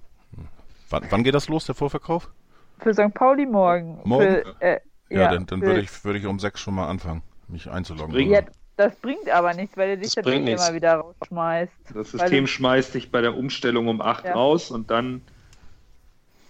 Wann, 0.90 1.04
wann 1.10 1.24
geht 1.24 1.36
das 1.36 1.50
los, 1.50 1.66
der 1.66 1.76
Vorverkauf? 1.76 2.32
Für 2.80 2.94
St. 2.94 3.14
Pauli 3.14 3.46
morgen. 3.46 4.00
Morgen? 4.04 4.26
Für, 4.26 4.56
äh, 4.62 4.80
ja, 5.10 5.22
ja, 5.22 5.32
dann, 5.32 5.46
dann 5.46 5.62
würde 5.62 5.82
ich, 5.82 6.04
würd 6.04 6.18
ich 6.18 6.26
um 6.26 6.40
sechs 6.40 6.60
schon 6.60 6.74
mal 6.74 6.88
anfangen, 6.88 7.22
mich 7.48 7.70
einzuloggen. 7.70 8.30
Ja, 8.30 8.42
das 8.76 8.96
bringt 8.96 9.30
aber 9.30 9.54
nichts, 9.54 9.78
weil 9.78 9.96
du 9.96 10.02
dich 10.02 10.16
das 10.16 10.26
dann 10.26 10.48
immer 10.48 10.74
wieder 10.74 10.96
rausschmeißt. 10.96 11.74
Das 11.94 12.12
System 12.12 12.48
schmeißt 12.48 12.94
dich 12.94 13.12
bei 13.12 13.22
der 13.22 13.36
Umstellung 13.36 13.88
um 13.88 14.02
acht 14.02 14.26
ja. 14.26 14.34
raus 14.34 14.72
und 14.72 14.90
dann 14.90 15.22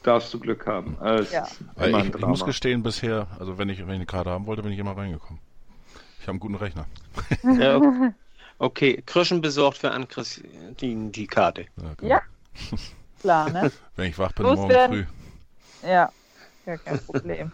darfst 0.03 0.33
du 0.33 0.39
Glück 0.39 0.65
haben. 0.67 0.97
Also 0.99 1.33
ja. 1.33 1.47
ich, 1.77 2.15
ich, 2.15 2.25
muss 2.25 2.45
gestehen, 2.45 2.83
bisher, 2.83 3.27
also 3.39 3.57
wenn 3.57 3.69
ich, 3.69 3.79
wenn 3.79 3.89
ich 3.89 3.95
eine 3.95 4.05
Karte 4.05 4.29
haben 4.29 4.45
wollte, 4.45 4.63
bin 4.63 4.71
ich 4.71 4.79
immer 4.79 4.95
reingekommen. 4.95 5.39
Ich 6.19 6.27
habe 6.27 6.31
einen 6.31 6.39
guten 6.39 6.55
Rechner. 6.55 6.85
Ja, 7.43 7.77
okay. 7.77 8.13
Okay, 8.59 9.03
Kröschen 9.05 9.41
besorgt 9.41 9.79
für 9.79 9.91
Ann-Christine 9.91 11.09
die 11.09 11.27
Karte. 11.27 11.65
Ja, 11.75 11.93
genau. 11.97 12.09
ja. 12.11 12.21
klar, 13.19 13.49
ne? 13.49 13.71
Wenn 13.95 14.09
ich 14.09 14.17
wach 14.17 14.31
bin, 14.31 14.45
morgen 14.45 14.69
werden. 14.69 15.07
früh. 15.81 15.89
Ja, 15.89 16.11
ja, 16.65 16.77
kein 16.77 16.99
Problem. 16.99 17.51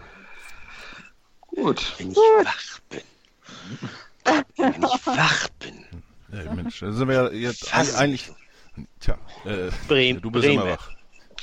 Gut. 1.47 1.95
Wenn 1.97 2.11
ich 2.11 2.17
wach 2.17 2.79
bin. 2.89 3.01
Wenn 4.57 4.83
ich 4.83 5.07
wach 5.07 5.47
bin. 5.59 6.03
Ja, 6.31 6.53
Mensch, 6.53 6.79
da 6.79 6.91
sind 6.91 7.07
wir 7.07 7.15
ja 7.15 7.29
jetzt 7.31 7.75
Was? 7.75 7.95
eigentlich. 7.95 8.31
Tja, 8.99 9.17
äh, 9.45 9.69
Bremen, 9.87 10.21
du 10.21 10.31
bist 10.31 10.45
Bremen. 10.45 10.61
immer 10.61 10.71
wach. 10.71 10.91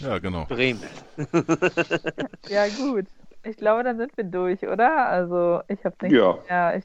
Ja, 0.01 0.19
genau. 0.19 0.45
Bremen. 0.47 0.83
ja, 2.49 2.69
gut. 2.69 3.07
Ich 3.43 3.57
glaube, 3.57 3.85
dann 3.85 3.99
sind 3.99 4.17
wir 4.17 4.25
durch, 4.25 4.67
oder? 4.67 5.07
Also, 5.09 5.63
ich 5.69 5.85
habe 5.85 5.97
nicht 6.03 6.13
ja. 6.13 6.39
mehr. 6.49 6.77
Ich 6.77 6.85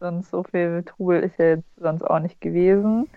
sonst 0.00 0.30
so 0.30 0.42
viel 0.42 0.82
Trubel 0.82 1.22
ist 1.22 1.38
ja 1.38 1.46
jetzt 1.56 1.68
sonst 1.76 2.02
auch 2.02 2.18
nicht 2.18 2.40
gewesen. 2.40 3.08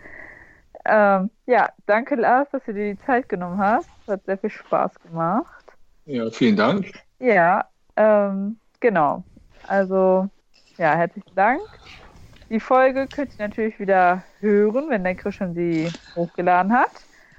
Ähm, 0.85 1.29
ja, 1.45 1.69
danke 1.85 2.15
Lars, 2.15 2.49
dass 2.51 2.63
du 2.65 2.73
dir 2.73 2.93
die 2.93 3.01
Zeit 3.05 3.29
genommen 3.29 3.57
hast. 3.57 3.89
Hat 4.05 4.25
sehr 4.25 4.37
viel 4.37 4.49
Spaß 4.49 4.99
gemacht. 4.99 5.65
Ja, 6.05 6.29
vielen 6.29 6.57
Dank. 6.57 6.91
Ja, 7.19 7.69
ähm, 7.95 8.57
genau. 8.81 9.23
Also, 9.65 10.27
ja, 10.77 10.95
herzlichen 10.95 11.33
Dank. 11.35 11.61
Die 12.53 12.59
Folge 12.59 13.07
könnt 13.07 13.31
ihr 13.39 13.47
natürlich 13.47 13.79
wieder 13.79 14.21
hören, 14.39 14.87
wenn 14.89 15.03
der 15.03 15.15
Christian 15.15 15.55
sie 15.55 15.91
hochgeladen 16.15 16.71
hat. 16.71 16.91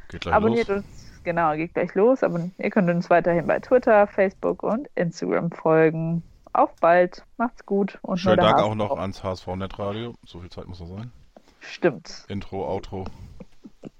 Geht 0.09 0.23
gleich 0.23 0.35
Abonniert 0.35 0.66
los. 0.66 0.78
uns, 0.78 1.20
genau, 1.23 1.55
geht 1.55 1.73
gleich 1.73 1.95
los. 1.95 2.24
Aber 2.24 2.51
ihr 2.59 2.70
könnt 2.70 2.91
uns 2.91 3.09
weiterhin 3.11 3.47
bei 3.47 3.61
Twitter, 3.61 4.09
Facebook 4.09 4.65
und 4.65 4.89
Instagram 4.97 5.53
folgen 5.53 6.24
auf 6.53 6.74
bald. 6.81 7.23
Macht's 7.36 7.65
gut. 7.65 7.97
Und 8.03 8.19
Schönen 8.19 8.39
Dank 8.39 8.59
auch 8.59 8.74
noch 8.74 8.99
ans 8.99 9.23
HSV 9.23 9.47
Netradio. 9.55 10.15
So 10.27 10.41
viel 10.41 10.51
Zeit 10.51 10.66
muss 10.66 10.81
noch 10.81 10.89
sein. 10.89 11.12
Stimmt. 11.61 12.24
Intro, 12.27 12.66
Outro. 12.66 13.05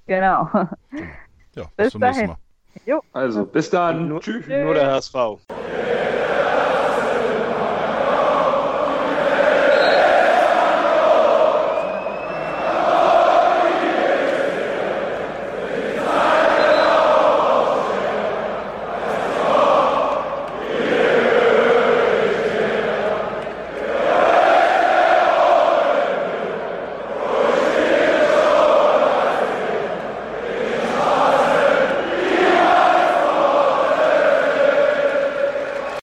Genau. 0.09 0.49
Ja, 1.55 1.63
bis, 1.77 1.77
bis 1.77 1.91
zum 1.93 2.01
dahin. 2.01 2.27
nächsten 2.27 2.27
Mal. 2.27 2.39
Jo. 2.87 3.01
Also, 3.13 3.47
bis 3.47 3.71
dann. 3.71 4.09
Nur, 4.09 4.21
Tschüss. 4.21 4.49
Nur 4.49 4.75
der 4.75 4.91
HSV. 4.91 5.15